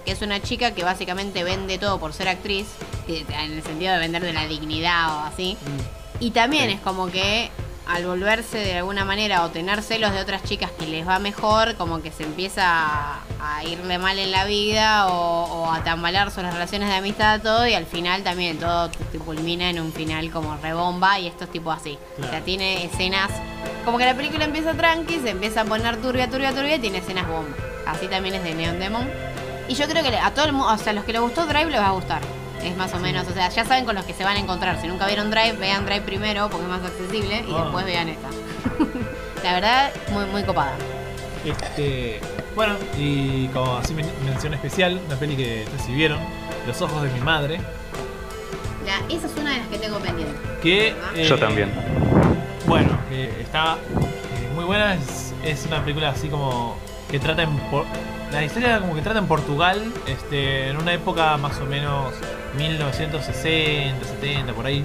que 0.05 0.11
es 0.11 0.21
una 0.21 0.41
chica 0.41 0.71
que 0.71 0.83
básicamente 0.83 1.45
vende 1.45 1.77
todo 1.77 1.97
por 1.97 2.11
ser 2.11 2.27
actriz, 2.27 2.67
en 3.07 3.53
el 3.53 3.63
sentido 3.63 3.93
de 3.93 3.99
vender 3.99 4.21
de 4.21 4.33
la 4.33 4.45
dignidad 4.45 5.15
o 5.15 5.19
así. 5.21 5.57
Y 6.19 6.31
también 6.31 6.69
es 6.69 6.81
como 6.81 7.09
que 7.09 7.49
al 7.89 8.05
volverse 8.05 8.57
de 8.59 8.77
alguna 8.77 9.03
manera 9.03 9.43
o 9.43 9.49
tener 9.49 9.81
celos 9.81 10.11
de 10.13 10.19
otras 10.21 10.43
chicas 10.43 10.69
que 10.77 10.85
les 10.85 11.07
va 11.07 11.17
mejor, 11.19 11.75
como 11.75 12.01
que 12.03 12.11
se 12.11 12.23
empieza 12.23 12.63
a, 12.65 13.19
a 13.41 13.63
irle 13.63 13.97
mal 13.97 14.19
en 14.19 14.31
la 14.31 14.45
vida 14.45 15.07
o, 15.07 15.43
o 15.63 15.71
a 15.71 15.83
tambalear 15.83 16.29
sus 16.29 16.43
relaciones 16.43 16.87
de 16.89 16.95
amistad, 16.95 17.41
todo, 17.41 17.65
y 17.67 17.73
al 17.73 17.85
final 17.87 18.23
también 18.23 18.59
todo 18.59 18.89
te- 18.89 19.17
culmina 19.17 19.69
en 19.71 19.79
un 19.79 19.91
final 19.91 20.29
como 20.31 20.55
rebomba 20.57 21.17
y 21.19 21.27
esto 21.27 21.45
es 21.45 21.51
tipo 21.51 21.71
así. 21.71 21.97
O 22.17 22.21
sea, 22.21 22.29
Claro. 22.29 22.45
tiene 22.45 22.85
escenas, 22.85 23.31
como 23.83 23.97
que 23.97 24.05
la 24.05 24.13
película 24.13 24.45
empieza 24.45 24.73
tranqui, 24.75 25.19
se 25.19 25.31
empieza 25.31 25.61
a 25.61 25.65
poner 25.65 25.97
turbia, 26.01 26.29
turbia, 26.29 26.53
turbia, 26.53 26.75
y 26.75 26.79
tiene 26.79 26.99
escenas 26.99 27.27
bomba. 27.27 27.55
Así 27.87 28.07
también 28.07 28.35
es 28.35 28.43
de 28.43 28.53
Neon 28.53 28.77
Demon. 28.79 29.09
Y 29.67 29.73
yo 29.73 29.87
creo 29.87 30.03
que 30.03 30.15
a 30.15 30.31
todo 30.33 30.45
el 30.45 30.53
mundo, 30.53 30.71
o 30.71 30.77
sea, 30.77 30.91
a 30.91 30.93
los 30.93 31.05
que 31.05 31.13
les 31.13 31.21
gustó 31.21 31.45
Drive 31.47 31.71
les 31.71 31.79
va 31.81 31.87
a 31.87 31.91
gustar. 31.91 32.21
Es 32.63 32.75
más 32.77 32.93
o 32.93 32.99
menos, 32.99 33.27
o 33.27 33.33
sea, 33.33 33.49
ya 33.49 33.63
saben 33.65 33.85
con 33.85 33.95
los 33.95 34.05
que 34.05 34.13
se 34.13 34.23
van 34.23 34.35
a 34.35 34.39
encontrar. 34.39 34.79
Si 34.81 34.87
nunca 34.87 35.07
vieron 35.07 35.29
Drive, 35.31 35.53
vean 35.53 35.85
Drive 35.85 36.01
primero 36.01 36.49
porque 36.49 36.65
es 36.65 36.69
más 36.71 36.83
accesible 36.83 37.43
y 37.47 37.53
Ah. 37.53 37.61
después 37.63 37.85
vean 37.85 38.09
esta. 38.09 38.27
La 39.43 39.53
verdad, 39.53 39.91
muy, 40.11 40.25
muy 40.25 40.43
copada. 40.43 40.73
Este, 41.45 42.19
bueno, 42.55 42.73
y 42.97 43.47
como 43.47 43.77
así 43.77 43.93
men- 43.93 44.11
mención 44.25 44.53
especial, 44.53 44.99
una 45.07 45.15
peli 45.15 45.35
que 45.37 45.65
recibieron, 45.77 46.19
Los 46.67 46.81
ojos 46.81 47.01
de 47.01 47.09
mi 47.11 47.21
madre, 47.21 47.59
La- 48.85 49.15
esa 49.15 49.27
es 49.27 49.33
una 49.37 49.51
de 49.53 49.57
las 49.59 49.67
que 49.69 49.77
tengo 49.77 49.97
pendiente. 49.99 50.35
que... 50.61 50.93
Yo 51.23 51.35
eh, 51.35 51.37
también. 51.39 51.71
Bueno, 52.67 52.99
que 53.09 53.41
está 53.41 53.75
eh, 53.75 54.49
muy 54.53 54.65
buena, 54.65 54.95
es, 54.95 55.33
es 55.43 55.65
una 55.65 55.81
película 55.81 56.09
así 56.09 56.27
como 56.27 56.75
que 57.09 57.17
trata 57.19 57.43
en... 57.43 57.57
Por- 57.71 57.85
la 58.31 58.43
historia 58.43 58.79
como 58.79 58.95
que 58.95 59.01
trata 59.01 59.19
en 59.19 59.27
Portugal, 59.27 59.91
este, 60.05 60.69
en 60.69 60.77
una 60.77 60.93
época 60.93 61.37
más 61.37 61.59
o 61.59 61.65
menos 61.65 62.13
1960, 62.57 64.05
70, 64.05 64.53
por 64.53 64.65
ahí. 64.65 64.83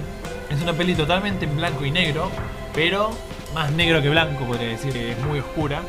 Es 0.49 0.61
una 0.61 0.73
peli 0.73 0.95
totalmente 0.95 1.45
en 1.45 1.55
blanco 1.55 1.85
y 1.85 1.91
negro, 1.91 2.29
pero 2.73 3.11
más 3.53 3.71
negro 3.71 4.01
que 4.01 4.09
blanco, 4.09 4.45
podría 4.45 4.69
decir, 4.69 4.95
es 4.97 5.19
muy 5.25 5.39
oscura. 5.39 5.81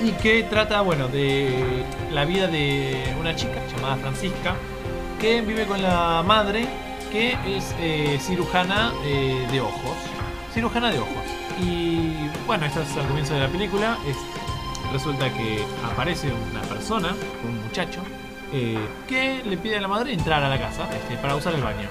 Y 0.00 0.12
que 0.12 0.44
trata, 0.44 0.80
bueno, 0.80 1.08
de 1.08 1.84
la 2.12 2.24
vida 2.24 2.46
de 2.46 3.14
una 3.18 3.34
chica 3.34 3.60
llamada 3.74 3.96
Francisca, 3.96 4.54
que 5.20 5.40
vive 5.40 5.66
con 5.66 5.82
la 5.82 6.22
madre, 6.24 6.68
que 7.10 7.32
es 7.46 7.74
eh, 7.80 8.18
cirujana 8.20 8.92
eh, 9.04 9.46
de 9.50 9.60
ojos. 9.60 9.96
Cirujana 10.54 10.90
de 10.90 11.00
ojos. 11.00 11.24
Y 11.60 12.12
bueno, 12.46 12.66
esto 12.66 12.82
es 12.82 12.96
al 12.96 13.06
comienzo 13.06 13.34
de 13.34 13.40
la 13.40 13.48
película. 13.48 13.98
Resulta 14.92 15.32
que 15.32 15.64
aparece 15.84 16.28
una 16.50 16.62
persona, 16.62 17.14
un 17.44 17.62
muchacho, 17.64 18.00
eh, 18.52 18.78
que 19.06 19.42
le 19.44 19.56
pide 19.56 19.76
a 19.76 19.80
la 19.80 19.88
madre 19.88 20.12
entrar 20.12 20.42
a 20.42 20.48
la 20.48 20.58
casa 20.58 20.88
este, 20.94 21.16
para 21.16 21.36
usar 21.36 21.54
el 21.54 21.62
baño. 21.62 21.88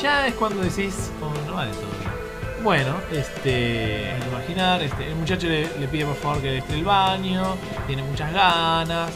Ya 0.00 0.26
es 0.26 0.34
cuando 0.34 0.62
decís, 0.62 1.10
oh, 1.22 1.48
no 1.48 1.56
va 1.56 1.66
de. 1.66 1.72
Bueno, 2.62 2.96
este, 3.12 4.12
imaginar, 4.28 4.82
este, 4.82 5.08
el 5.08 5.16
muchacho 5.16 5.46
le, 5.46 5.78
le 5.78 5.88
pide 5.88 6.04
por 6.04 6.16
favor 6.16 6.42
que 6.42 6.58
esté 6.58 6.74
el 6.74 6.84
baño, 6.84 7.56
tiene 7.86 8.02
muchas 8.02 8.32
ganas, 8.32 9.10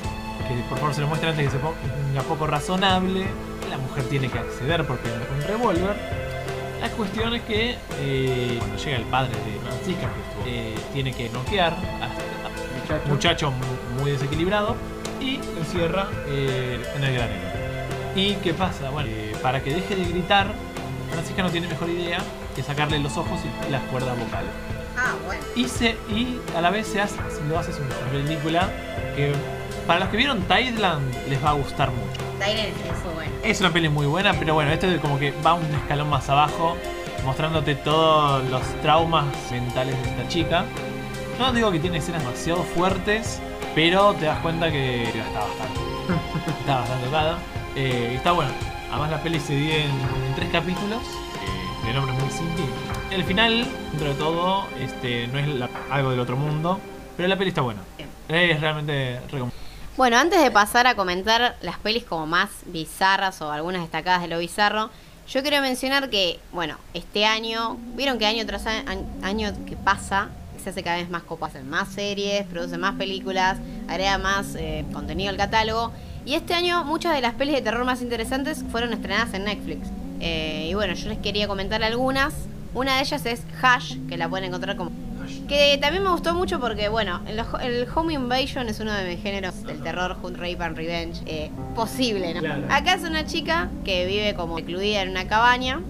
que 0.46 0.62
por 0.68 0.78
favor 0.78 0.94
se 0.94 1.00
lo 1.00 1.08
muestre 1.08 1.30
antes 1.30 1.46
que 1.46 1.50
se 1.50 1.58
ponga 1.58 2.22
poco 2.28 2.46
razonable. 2.46 3.26
La 3.68 3.78
mujer 3.78 4.04
tiene 4.04 4.28
que 4.28 4.38
acceder 4.38 4.86
porque 4.86 5.08
con 5.10 5.36
un 5.36 5.42
revólver. 5.42 5.96
La 6.80 6.88
cuestión 6.90 7.34
es 7.34 7.42
que 7.42 7.76
eh, 7.98 8.56
cuando 8.58 8.76
llega 8.76 8.96
el 8.96 9.04
padre 9.04 9.32
de 9.32 9.60
Francisca, 9.60 10.08
que 10.44 10.70
eh, 10.70 10.74
tiene 10.92 11.12
que 11.12 11.28
noquear 11.28 11.72
a, 11.72 12.08
Muchacho. 13.08 13.08
muchacho 13.08 13.50
mu- 13.52 14.00
muy 14.02 14.10
desequilibrado 14.12 14.76
y 15.20 15.36
lo 15.38 15.58
encierra 15.60 16.08
eh, 16.26 16.82
en 16.96 17.04
el 17.04 17.14
granero. 17.14 17.50
¿Y 18.14 18.34
qué 18.36 18.54
pasa? 18.54 18.90
Bueno, 18.90 19.08
eh, 19.12 19.32
para 19.42 19.62
que 19.62 19.72
deje 19.74 19.94
de 19.96 20.04
gritar, 20.04 20.48
Francisca 21.12 21.42
no 21.42 21.50
tiene 21.50 21.68
mejor 21.68 21.88
idea 21.88 22.18
que 22.56 22.62
sacarle 22.62 22.98
los 22.98 23.16
ojos 23.16 23.40
y 23.68 23.70
las 23.70 23.82
cuerdas 23.84 24.18
vocales. 24.18 24.50
Ah, 24.96 25.12
bueno. 25.26 25.42
Y, 25.56 25.66
se, 25.68 25.90
y 26.10 26.40
a 26.56 26.60
la 26.60 26.70
vez 26.70 26.86
se 26.86 27.00
hace, 27.00 27.16
se 27.16 27.44
lo 27.48 27.58
hace 27.58 27.70
es 27.70 27.78
una 27.78 28.10
película 28.10 28.68
que 29.16 29.32
para 29.86 30.00
los 30.00 30.08
que 30.08 30.16
vieron 30.16 30.42
Thailand 30.42 31.14
les 31.28 31.42
va 31.44 31.50
a 31.50 31.52
gustar 31.54 31.90
mucho. 31.90 32.20
Tyler 32.38 32.66
es 32.68 33.14
bueno. 33.14 33.30
Es 33.44 33.60
una 33.60 33.70
peli 33.72 33.88
muy 33.88 34.06
buena, 34.06 34.32
pero 34.34 34.54
bueno, 34.54 34.70
esto 34.72 34.86
es 34.86 35.00
como 35.00 35.18
que 35.18 35.32
va 35.44 35.54
un 35.54 35.64
escalón 35.74 36.08
más 36.10 36.28
abajo, 36.28 36.76
mostrándote 37.24 37.74
todos 37.76 38.42
los 38.50 38.62
traumas 38.82 39.26
mentales 39.50 39.94
de 40.02 40.10
esta 40.10 40.28
chica. 40.28 40.64
No 41.40 41.52
digo 41.52 41.72
que 41.72 41.78
tiene 41.80 41.96
escenas 41.98 42.22
demasiado 42.22 42.62
fuertes, 42.62 43.40
pero 43.74 44.12
te 44.14 44.26
das 44.26 44.38
cuenta 44.40 44.70
que 44.70 45.04
está 45.04 45.40
bastante. 45.40 45.80
Está 46.60 46.76
bastante 46.80 47.04
tocada. 47.06 47.38
Eh, 47.74 48.12
está 48.16 48.32
bueno. 48.32 48.50
Además 48.90 49.10
la 49.10 49.22
peli 49.22 49.40
se 49.40 49.54
divide 49.54 49.84
en, 49.84 49.90
en 49.90 50.34
tres 50.36 50.50
capítulos. 50.52 51.00
eh, 51.02 51.86
de 51.86 51.94
nombre 51.94 52.12
muy 52.12 52.30
simple. 52.30 52.64
El 53.10 53.24
final, 53.24 53.66
dentro 53.90 54.08
de 54.08 54.14
todo, 54.14 54.66
este, 54.80 55.28
no 55.28 55.38
es 55.38 55.48
la- 55.48 55.70
algo 55.90 56.10
del 56.10 56.20
otro 56.20 56.36
mundo. 56.36 56.78
Pero 57.16 57.26
la 57.28 57.36
peli 57.36 57.48
está 57.48 57.62
buena. 57.62 57.80
Es 58.28 58.60
realmente 58.60 59.14
recomendable. 59.24 59.54
Bueno, 59.96 60.18
antes 60.18 60.42
de 60.42 60.50
pasar 60.50 60.86
a 60.86 60.94
comentar 60.94 61.56
las 61.62 61.78
pelis 61.78 62.04
como 62.04 62.26
más 62.26 62.50
bizarras 62.66 63.40
o 63.42 63.50
algunas 63.50 63.80
destacadas 63.82 64.20
de 64.22 64.28
lo 64.28 64.38
bizarro, 64.38 64.90
yo 65.28 65.42
quiero 65.42 65.60
mencionar 65.62 66.10
que, 66.10 66.38
bueno, 66.52 66.76
este 66.94 67.24
año, 67.26 67.76
vieron 67.96 68.18
que 68.18 68.26
año 68.26 68.44
tras 68.46 68.64
año 69.22 69.52
que 69.66 69.76
pasa, 69.76 70.28
se 70.60 70.70
hace 70.70 70.82
cada 70.82 70.96
vez 70.96 71.10
más 71.10 71.22
copas, 71.22 71.50
hacen 71.50 71.68
más 71.68 71.88
series, 71.88 72.44
producen 72.46 72.80
más 72.80 72.94
películas, 72.96 73.58
agrega 73.88 74.18
más 74.18 74.54
eh, 74.56 74.84
contenido 74.92 75.30
al 75.30 75.36
catálogo. 75.36 75.92
Y 76.24 76.34
este 76.34 76.54
año 76.54 76.84
muchas 76.84 77.14
de 77.14 77.20
las 77.20 77.34
pelis 77.34 77.54
de 77.54 77.62
terror 77.62 77.84
más 77.84 78.02
interesantes 78.02 78.64
fueron 78.70 78.92
estrenadas 78.92 79.34
en 79.34 79.44
Netflix. 79.44 79.88
Eh, 80.20 80.68
y 80.70 80.74
bueno, 80.74 80.94
yo 80.94 81.08
les 81.08 81.18
quería 81.18 81.48
comentar 81.48 81.82
algunas. 81.82 82.34
Una 82.74 82.96
de 82.96 83.02
ellas 83.02 83.26
es 83.26 83.42
Hash, 83.60 83.96
que 84.08 84.16
la 84.16 84.28
pueden 84.28 84.46
encontrar 84.46 84.76
como 84.76 84.92
que 85.48 85.78
también 85.80 86.02
me 86.02 86.10
gustó 86.10 86.34
mucho 86.34 86.60
porque, 86.60 86.88
bueno, 86.88 87.20
el, 87.26 87.40
el 87.62 87.88
Home 87.94 88.14
Invasion 88.14 88.68
es 88.68 88.80
uno 88.80 88.92
de 88.92 89.08
mis 89.08 89.22
géneros 89.22 89.64
del 89.64 89.82
terror, 89.82 90.16
Hunt, 90.22 90.36
Rape 90.36 90.58
and 90.60 90.76
Revenge, 90.76 91.22
eh, 91.26 91.50
posible, 91.74 92.34
¿no? 92.34 92.40
Claro. 92.40 92.66
Acá 92.70 92.94
es 92.94 93.02
una 93.02 93.26
chica 93.26 93.68
que 93.84 94.06
vive 94.06 94.34
como 94.34 94.56
recluida 94.56 95.02
en 95.02 95.10
una 95.10 95.26
cabaña. 95.26 95.80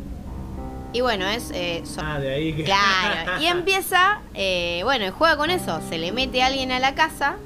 Y 0.92 1.00
bueno, 1.02 1.26
es... 1.28 1.50
eh, 1.52 1.82
so- 1.84 2.00
Ah, 2.04 2.18
de 2.18 2.34
ahí 2.34 2.52
que. 2.52 2.64
Claro, 2.64 3.40
y 3.40 3.46
empieza, 3.46 4.20
eh, 4.34 4.80
bueno, 4.84 5.06
y 5.06 5.10
juega 5.10 5.36
con 5.36 5.50
eso. 5.50 5.80
Se 5.88 5.98
le 5.98 6.12
mete 6.12 6.42
alguien 6.42 6.72
a 6.72 6.80
la 6.80 6.94
casa. 6.94 7.36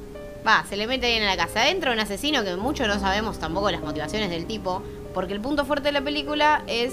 Va, 0.46 0.64
se 0.68 0.76
le 0.76 0.86
mete 0.86 1.06
alguien 1.06 1.24
a 1.24 1.34
la 1.34 1.36
casa. 1.36 1.62
Adentro 1.62 1.92
un 1.92 2.00
asesino 2.00 2.42
que 2.44 2.56
mucho 2.56 2.86
no 2.86 2.98
sabemos 3.00 3.38
tampoco 3.38 3.70
las 3.70 3.80
motivaciones 3.82 4.30
del 4.30 4.46
tipo. 4.46 4.82
Porque 5.12 5.32
el 5.32 5.40
punto 5.40 5.64
fuerte 5.64 5.88
de 5.88 5.92
la 5.92 6.00
película 6.02 6.62
es 6.66 6.92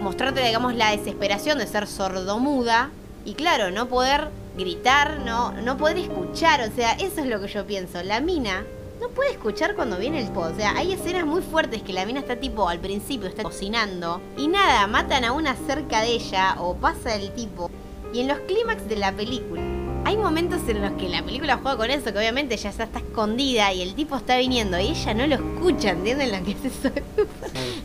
mostrarte, 0.00 0.44
digamos, 0.44 0.74
la 0.74 0.90
desesperación 0.90 1.58
de 1.58 1.66
ser 1.66 1.86
sordomuda. 1.86 2.90
Y 3.24 3.34
claro, 3.34 3.70
no 3.70 3.88
poder 3.88 4.28
gritar, 4.58 5.20
no, 5.20 5.52
no 5.52 5.76
poder 5.76 5.98
escuchar. 5.98 6.60
O 6.68 6.74
sea, 6.74 6.92
eso 6.92 7.20
es 7.20 7.26
lo 7.26 7.40
que 7.40 7.48
yo 7.48 7.64
pienso. 7.66 8.02
La 8.02 8.20
mina 8.20 8.64
no 9.02 9.08
puede 9.08 9.32
escuchar 9.32 9.74
cuando 9.74 9.98
viene 9.98 10.20
el 10.20 10.30
pod. 10.30 10.52
O 10.52 10.56
sea, 10.56 10.76
hay 10.76 10.92
escenas 10.92 11.26
muy 11.26 11.42
fuertes 11.42 11.82
que 11.82 11.92
la 11.92 12.06
mina 12.06 12.20
está 12.20 12.36
tipo 12.36 12.68
al 12.68 12.78
principio, 12.78 13.28
está 13.28 13.42
cocinando. 13.42 14.22
Y 14.36 14.46
nada, 14.46 14.86
matan 14.86 15.24
a 15.24 15.32
una 15.32 15.56
cerca 15.66 16.02
de 16.02 16.12
ella 16.12 16.56
o 16.60 16.76
pasa 16.76 17.16
el 17.16 17.32
tipo. 17.32 17.68
Y 18.14 18.20
en 18.20 18.28
los 18.28 18.38
clímax 18.40 18.88
de 18.88 18.96
la 18.96 19.12
película, 19.12 19.60
hay 20.04 20.16
momentos 20.16 20.60
en 20.68 20.82
los 20.82 20.92
que 20.92 21.08
la 21.08 21.22
película 21.22 21.58
juega 21.60 21.76
con 21.76 21.90
eso, 21.90 22.12
que 22.12 22.18
obviamente 22.18 22.56
ya 22.56 22.70
está 22.70 22.84
escondida 22.84 23.72
y 23.72 23.82
el 23.82 23.94
tipo 23.94 24.16
está 24.16 24.36
viniendo 24.36 24.78
y 24.78 24.88
ella 24.88 25.14
no 25.14 25.26
lo 25.26 25.34
escucha, 25.34 25.90
¿entienden 25.90 26.30
lo 26.30 26.44
que 26.44 26.52
es 26.52 26.64
eso? 26.64 26.90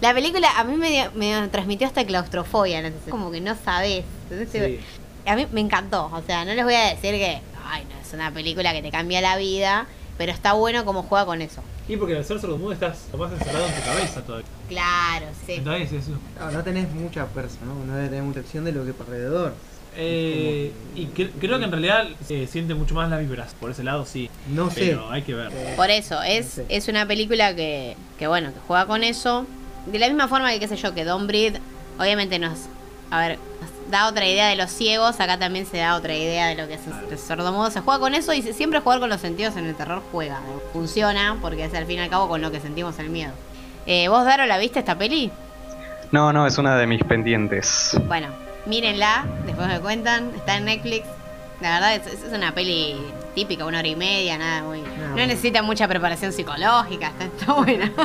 La 0.02 0.14
película 0.14 0.50
a 0.56 0.64
mí 0.64 0.76
me, 0.76 1.48
transmitió 1.48 1.88
hasta 1.88 2.06
claustrofobia, 2.06 2.82
¿no? 2.82 2.88
Entonces, 2.88 3.10
como 3.10 3.32
que 3.32 3.42
no 3.42 3.56
sabes. 3.56 4.06
Entonces, 4.30 4.80
Sí. 4.80 4.80
a 5.26 5.36
mí 5.36 5.48
me 5.52 5.62
encantó. 5.62 6.12
O 6.14 6.22
sea, 6.22 6.46
no 6.46 6.54
les 6.54 6.64
voy 6.64 6.76
a 6.76 6.94
decir 6.94 7.14
que, 7.14 7.40
ay, 7.66 7.86
no, 7.86 8.00
es 8.06 8.14
una 8.14 8.32
película 8.32 8.74
que 8.74 8.82
te 8.82 8.92
cambia 8.92 9.22
la 9.22 9.38
vida, 9.38 9.88
pero 10.18 10.32
está 10.32 10.54
bueno 10.54 10.84
como 10.86 11.04
juega 11.04 11.26
con 11.26 11.42
eso. 11.42 11.62
Y 11.88 11.96
porque 11.98 12.18
al 12.18 12.26
ser 12.26 12.40
sordomudo 12.40 12.74
estás 12.74 13.06
lo 13.12 13.18
más 13.20 13.32
encerrado 13.32 13.66
en 13.68 13.74
tu 13.76 13.82
cabeza 13.82 14.22
todavía. 14.22 14.48
Claro, 14.70 15.26
sí. 15.46 15.54
Entonces 15.54 15.92
eso. 15.94 16.12
No, 16.40 16.52
no 16.52 16.64
tenés 16.64 16.90
mucha 16.92 17.26
fuerza, 17.28 17.58
¿no? 17.66 17.76
No 17.86 17.94
tener 18.04 18.24
mucha 18.24 18.40
acción 18.42 18.66
de 18.66 18.72
lo 18.72 18.86
que 18.86 18.94
por 18.94 19.06
alrededor. 19.08 19.54
Eh, 20.00 20.72
y 20.96 21.08
cre- 21.08 21.32
creo 21.40 21.58
que 21.58 21.66
en 21.66 21.72
realidad 21.72 22.08
se 22.28 22.46
siente 22.48 22.74
mucho 22.76 22.94
más 22.94 23.10
las 23.10 23.20
vibras. 23.20 23.56
Por 23.60 23.72
ese 23.72 23.84
lado 23.84 24.06
sí. 24.06 24.30
No 24.54 24.70
sé. 24.70 24.82
Pero 24.82 25.10
hay 25.10 25.24
que 25.24 25.34
ver. 25.34 25.52
Por 25.76 25.90
eso, 25.90 26.22
es, 26.22 26.62
es 26.70 26.88
una 26.88 27.08
película 27.08 27.56
que, 27.56 27.96
que, 28.20 28.28
bueno, 28.28 28.54
que 28.54 28.60
juega 28.68 28.86
con 28.86 29.04
eso. 29.04 29.46
De 29.88 29.98
la 30.00 30.08
misma 30.08 30.28
forma 30.28 30.52
que, 30.52 30.60
qué 30.60 30.68
sé 30.68 30.76
yo, 30.76 30.94
que 30.94 31.04
Don 31.06 31.26
Breed, 31.28 31.56
obviamente 31.98 32.38
nos, 32.38 32.60
a 33.10 33.20
ver, 33.22 33.40
nos 33.62 33.70
da 33.90 34.08
otra 34.08 34.26
idea 34.28 34.48
de 34.48 34.56
los 34.56 34.72
ciegos, 34.72 35.20
acá 35.20 35.38
también 35.38 35.66
se 35.66 35.78
da 35.78 35.96
otra 35.96 36.16
idea 36.16 36.48
de 36.48 36.56
lo 36.56 36.68
que 36.68 36.76
es 36.76 36.82
el 37.12 37.18
sordomudo. 37.18 37.72
Se 37.72 37.82
juega 37.82 38.00
con 38.00 38.16
eso 38.16 38.34
y 38.34 38.42
siempre 38.42 38.80
jugar 38.80 39.00
con 39.00 39.10
los 39.10 39.22
sentidos 39.22 39.56
en 39.56 39.66
el 39.66 39.76
terror 39.76 40.02
juega. 40.12 40.40
¿no? 40.40 40.60
Funciona 40.74 41.38
porque 41.42 41.66
es 41.66 41.74
al 41.74 41.86
fin 41.86 41.98
y 41.98 42.02
al 42.02 42.10
cabo 42.10 42.28
con 42.28 42.42
lo 42.42 42.52
que 42.52 42.60
sentimos 42.60 42.98
el 43.00 43.10
miedo. 43.10 43.32
Eh, 43.86 44.08
¿Vos, 44.10 44.26
Daro, 44.26 44.46
la 44.46 44.58
viste 44.58 44.80
esta 44.80 44.98
peli? 44.98 45.32
No, 46.12 46.32
no, 46.34 46.48
es 46.48 46.58
una 46.58 46.78
de 46.78 46.88
mis 46.88 47.04
pendientes. 47.04 47.98
Bueno, 48.08 48.28
mírenla, 48.66 49.26
después 49.46 49.68
me 49.68 49.80
cuentan, 49.80 50.32
está 50.36 50.58
en 50.58 50.66
Netflix. 50.66 51.06
La 51.62 51.74
verdad 51.74 51.96
es, 51.96 52.24
es 52.24 52.34
una 52.34 52.54
peli 52.54 52.96
típica, 53.34 53.66
una 53.66 53.80
hora 53.80 53.88
y 53.88 53.96
media, 53.96 54.38
nada 54.38 54.64
muy. 54.64 54.82
No, 54.82 54.88
bueno. 55.12 55.16
necesita 55.16 55.64
mucha 55.64 55.88
preparación 55.88 56.32
psicológica, 56.32 57.08
está, 57.08 57.26
está 57.26 57.54
buena. 57.54 57.92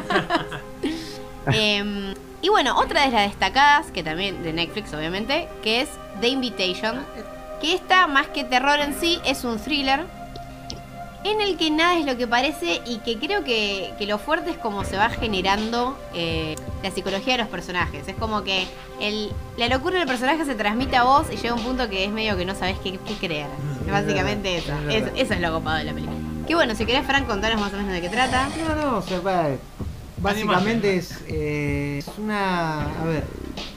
Em, 1.53 2.15
y 2.43 2.49
bueno, 2.51 2.77
otra 2.79 3.03
de 3.07 3.11
las 3.13 3.29
destacadas, 3.31 3.91
que 3.93 4.03
también 4.03 4.43
de 4.43 4.53
Netflix 4.53 4.93
obviamente, 4.93 5.49
que 5.63 5.81
es 5.81 5.89
The 6.21 6.29
Invitation, 6.29 7.05
que 7.61 7.73
esta 7.75 8.07
más 8.09 8.27
que 8.27 8.45
terror 8.45 8.81
en 8.81 8.99
sí 8.99 9.21
es 9.25 9.45
un 9.45 9.59
thriller 9.59 10.05
en 11.25 11.41
el 11.41 11.57
que 11.57 11.71
nada 11.71 11.97
es 11.99 12.05
lo 12.05 12.17
que 12.17 12.27
parece 12.27 12.83
y 12.85 12.99
que 12.99 13.17
creo 13.17 13.45
que, 13.45 13.93
que 13.97 14.07
lo 14.07 14.19
fuerte 14.19 14.51
es 14.51 14.59
como 14.59 14.83
se 14.85 14.97
va 14.97 15.09
generando 15.09 15.97
eh, 16.15 16.57
la 16.83 16.91
psicología 16.91 17.35
de 17.35 17.39
los 17.39 17.49
personajes. 17.49 18.09
Es 18.09 18.17
como 18.17 18.43
que 18.43 18.67
el, 19.01 19.31
la 19.57 19.69
locura 19.69 20.01
del 20.01 20.09
personaje 20.09 20.45
se 20.45 20.57
transmite 20.57 20.97
a 20.97 21.05
vos 21.05 21.29
y 21.33 21.37
llega 21.37 21.55
un 21.55 21.63
punto 21.63 21.89
que 21.89 22.05
es 22.05 22.11
medio 22.11 22.37
que 22.37 22.45
no 22.45 22.57
sabes 22.57 22.77
qué, 22.83 22.99
qué 23.07 23.15
creer. 23.15 23.47
Básicamente 23.89 24.57
eso. 24.57 24.73
eso 25.15 25.35
es 25.35 25.41
lo 25.41 25.53
copado 25.53 25.77
de 25.79 25.85
la 25.85 25.93
película. 25.93 26.19
Que 26.49 26.57
bueno, 26.57 26.75
si 26.75 26.85
querés, 26.85 27.07
Frank, 27.07 27.29
contanos 27.29 27.61
más 27.61 27.73
o 27.73 27.77
menos 27.77 27.93
de 27.93 28.01
qué 28.01 28.09
trata. 28.09 28.49
No, 28.67 28.75
no, 28.75 28.99
o 28.99 29.03
sea, 29.03 29.21
va- 29.21 29.47
básicamente 30.23 30.97
es, 30.97 31.19
eh, 31.29 31.97
es 31.99 32.11
una. 32.19 32.83
A 33.01 33.05
ver, 33.05 33.25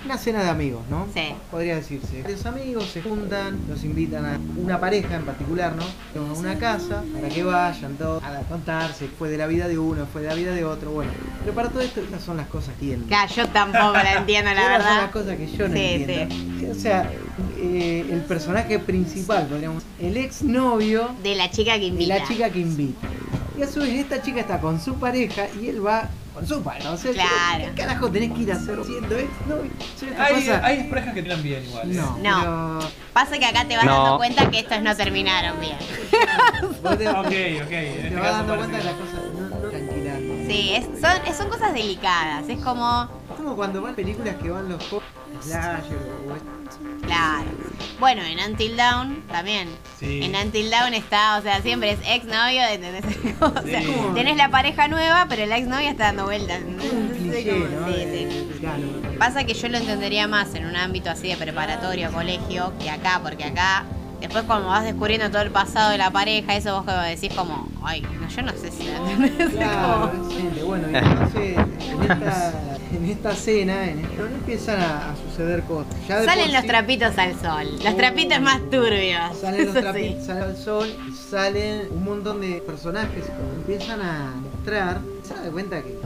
una 0.06 0.18
cena 0.20 0.44
de 0.44 0.50
amigos, 0.50 0.84
¿no? 0.90 1.08
Sí. 1.14 1.22
Podría 1.50 1.76
decirse. 1.76 2.24
Los 2.30 2.46
amigos 2.46 2.86
se 2.86 3.02
juntan, 3.02 3.60
los 3.68 3.84
invitan 3.84 4.24
a 4.26 4.40
una 4.58 4.80
pareja 4.80 5.16
en 5.16 5.24
particular, 5.26 5.74
¿no? 5.76 5.84
A 5.84 6.34
una 6.34 6.58
casa 6.60 7.04
para 7.14 7.28
que 7.30 7.44
vayan 7.44 7.96
todos 7.96 8.24
a 8.24 8.40
contarse. 8.42 9.08
Fue 9.18 9.30
de 9.30 9.38
la 9.38 9.48
vida 9.48 9.68
de 9.68 9.78
uno, 9.80 10.06
fue 10.12 10.22
de 10.22 10.28
la 10.28 10.36
vida 10.36 10.54
de 10.54 10.64
otro. 10.64 10.92
Bueno, 10.92 11.12
pero 11.42 11.56
para 11.56 11.70
todo 11.70 11.82
esto, 11.82 12.02
estas 12.02 12.22
son 12.24 12.38
las 12.38 12.48
cosas 12.48 12.76
que 12.80 12.86
entiendo. 12.86 13.08
Claro, 13.08 13.34
yo 13.36 13.48
tampoco 13.50 13.94
la 13.94 14.14
entiendo, 14.20 14.52
la 14.54 14.62
Estas 14.62 14.72
son 14.78 14.84
verdad. 14.86 15.02
las 15.02 15.12
cosas 15.12 15.38
que 15.38 15.48
yo 15.58 15.68
no 15.68 15.74
Sí, 15.76 15.82
entiendo. 15.82 16.72
O 16.72 16.76
sea, 16.76 17.12
eh, 17.58 18.06
el 18.12 18.22
personaje 18.22 18.78
principal, 18.80 19.48
podríamos 19.48 19.84
el 20.00 20.18
exnovio 20.18 21.10
De 21.24 21.36
la 21.36 21.50
chica 21.50 21.74
que 21.74 21.80
de 21.80 21.86
invita. 21.88 22.18
la 22.20 22.28
chica 22.28 22.50
que 22.52 22.60
invita. 22.60 23.08
Y 23.57 23.64
a 23.64 23.68
su 23.68 23.80
vez 23.80 23.90
esta 23.94 24.22
chica 24.22 24.41
está 24.41 24.60
con 24.60 24.80
su 24.82 24.95
pareja 24.95 25.44
y 25.61 25.69
él 25.69 25.86
va 25.86 26.10
con 26.34 26.45
su 26.45 26.61
pareja. 26.61 26.91
O 26.91 26.98
sea, 26.98 27.14
Claro. 27.14 27.65
¿qué 27.73 27.82
carajo 27.82 28.11
tenés 28.11 28.32
que 28.34 28.41
ir 28.41 28.52
a 28.52 28.56
hacer 28.56 28.77
siendo 28.86 29.15
exnovio? 29.18 29.72
O 29.95 29.99
sea, 29.99 30.10
esta 30.10 30.26
Hay, 30.26 30.49
hay 30.80 30.84
parejas 30.90 31.14
que 31.14 31.23
tiran 31.23 31.41
bien 31.41 31.64
igual. 31.64 31.90
¿eh? 31.91 31.95
No, 31.95 32.18
No. 32.18 32.80
pero 32.80 32.91
Pasa 33.14 33.38
que 33.40 33.45
acá 33.45 33.65
te 33.65 33.77
vas 33.77 33.86
No. 33.86 34.03
dando 34.03 34.18
cuenta 34.18 34.52
que 34.52 34.60
estos 34.60 34.82
no 34.82 34.94
terminaron 34.95 35.57
bien. 35.61 35.77
vos 36.84 36.98
te, 36.98 37.07
Ok, 37.07 37.18
ok. 37.18 37.32
En 37.32 37.68
te 37.69 38.02
este 38.07 38.15
vas 38.15 38.32
dando 38.32 38.57
cuenta 38.57 38.77
que 38.77 38.84
que- 38.84 38.90
las 38.90 38.95
cosas 38.99 39.22
no, 39.34 39.49
no 39.49 39.69
tranquilas. 39.69 40.18
Sí, 40.48 40.73
es- 40.76 40.86
son, 41.02 41.36
son 41.38 41.49
cosas 41.49 41.73
delicadas. 41.73 42.49
Es 42.49 42.60
como, 42.60 43.07
como 43.36 43.56
cuando 43.56 43.82
van 43.82 43.95
películas 43.95 44.36
que 44.41 44.49
van 44.49 44.70
los 44.70 44.84
slasher 45.41 45.98
o 46.28 47.06
claro. 47.06 47.45
Bueno, 47.99 48.22
en 48.24 48.40
Until 48.40 48.76
Dawn 48.76 49.24
también. 49.32 49.70
Sí. 49.99 50.22
En 50.24 50.36
Until 50.36 50.70
Dawn 50.70 50.94
está, 50.94 51.38
o 51.38 51.41
sea, 51.41 51.62
siempre 51.62 51.91
es 51.91 51.99
ex 52.07 52.26
novio, 52.26 52.62
¿entendés? 52.70 53.06
o 53.40 53.62
sea, 53.62 53.82
Sí. 53.82 53.95
tenés 54.14 54.38
la 54.38 54.49
pareja 54.49 54.88
nueva, 54.88 55.26
pero 55.30 55.45
la 55.45 55.57
ex 55.57 55.68
novia 55.68 55.91
está 55.91 56.06
dando 56.06 56.26
vueltas. 56.26 56.62
No 56.62 56.82
sí. 56.82 58.28
Pasa 59.20 59.44
que 59.45 59.53
yo 59.53 59.70
lo 59.70 59.78
entendería 59.78 60.28
más 60.28 60.53
en 60.56 60.66
un 60.66 60.76
ámbito 60.76 61.10
así 61.10 61.30
de 61.30 61.38
preparatorio, 61.38 62.12
colegio, 62.12 62.74
que 62.80 62.90
acá, 62.90 63.20
porque 63.24 63.45
acá, 63.45 63.86
después 64.20 64.44
cuando 64.46 64.68
vas 64.70 64.84
descubriendo 64.84 65.30
todo 65.30 65.42
el 65.42 65.52
pasado 65.52 65.92
de 65.92 65.98
la 65.98 66.12
pareja, 66.12 66.56
eso 66.56 66.76
vos 66.76 66.86
como 66.86 66.98
decís 67.02 67.34
como, 67.34 67.68
ay, 67.84 68.02
no, 68.02 68.28
yo 68.28 68.42
no 68.42 68.52
sé 68.54 68.72
si 68.72 68.84
lo 68.88 68.96
entendés. 69.10 69.50
Claro, 69.56 70.12
Como- 70.12 70.24
excelente. 70.26 70.64
Bueno, 70.64 70.88
y 70.92 70.96
entonces 70.96 71.58
en 71.58 72.02
esta, 72.12 72.54
en 72.94 73.06
esta 73.10 73.36
cena 73.36 73.90
en 73.90 74.00
esta, 74.00 74.22
empiezan 74.24 74.80
a, 74.82 75.12
a 75.12 75.16
suceder 75.16 75.64
cosas. 75.64 75.94
Ya 76.08 76.24
Salen 76.24 76.52
los 76.54 76.62
sí- 76.62 76.68
trapitos 76.68 77.18
al 77.18 77.40
sol, 77.40 77.68
los 77.84 77.94
Oh. 77.94 77.98
trapitos 77.98 78.42
más 78.42 78.62
turbios. 78.70 79.38
Salen 79.40 79.66
los 79.66 79.76
trapitos, 79.76 80.26
sí. 80.26 80.32
al 80.32 80.58
sol 80.58 80.88
y 81.10 81.14
salen 81.14 81.88
un 81.92 82.04
montón 82.04 82.42
de 82.42 82.62
personajes 82.66 83.24
que 83.26 83.30
cuando 83.32 83.54
empiezan 83.56 84.02
a 84.02 84.32
mostrar, 84.42 85.00
se 85.24 85.34
da 85.34 85.52
cuenta 85.52 85.82
que. 85.82 85.98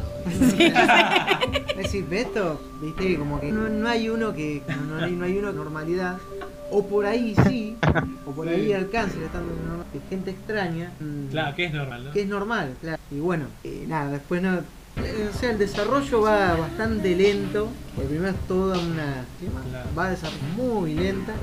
Es 1.71 1.77
decir, 1.77 2.05
Beto, 2.07 2.59
viste, 2.81 3.17
como 3.17 3.39
que 3.39 3.51
no, 3.51 3.69
no 3.69 3.87
hay 3.89 4.09
uno 4.09 4.33
que. 4.33 4.61
No, 4.67 4.97
no 4.97 5.05
hay, 5.05 5.11
no 5.11 5.25
hay 5.25 5.37
uno 5.37 5.47
con 5.47 5.55
normalidad. 5.57 6.17
O 6.71 6.85
por 6.85 7.05
ahí 7.05 7.35
sí, 7.47 7.75
o 8.27 8.31
por 8.31 8.47
ahí 8.47 8.65
Sí. 8.67 8.73
alcance 8.73 9.17
estando 9.23 9.51
de 9.93 9.99
gente 10.09 10.31
extraña. 10.31 10.91
mm, 10.99 11.27
Claro, 11.31 11.55
que 11.55 11.65
es 11.65 11.73
normal, 11.73 12.05
¿no? 12.05 12.11
que 12.11 12.21
es 12.21 12.27
normal, 12.27 12.75
claro. 12.81 12.97
Y 13.11 13.19
bueno, 13.19 13.45
eh, 13.63 13.85
nada, 13.87 14.11
después 14.11 14.41
no. 14.41 14.55
eh, 14.59 15.29
O 15.33 15.37
sea, 15.37 15.51
el 15.51 15.57
desarrollo 15.57 16.21
va 16.21 16.55
bastante 16.55 17.15
lento. 17.15 17.69
Porque 17.95 18.09
primero 18.09 18.29
es 18.31 18.47
toda 18.47 18.77
una. 18.77 19.25
Va 19.97 20.05
a 20.05 20.09
desarrollar 20.11 20.43
muy 20.55 20.93
lenta. 20.93 21.33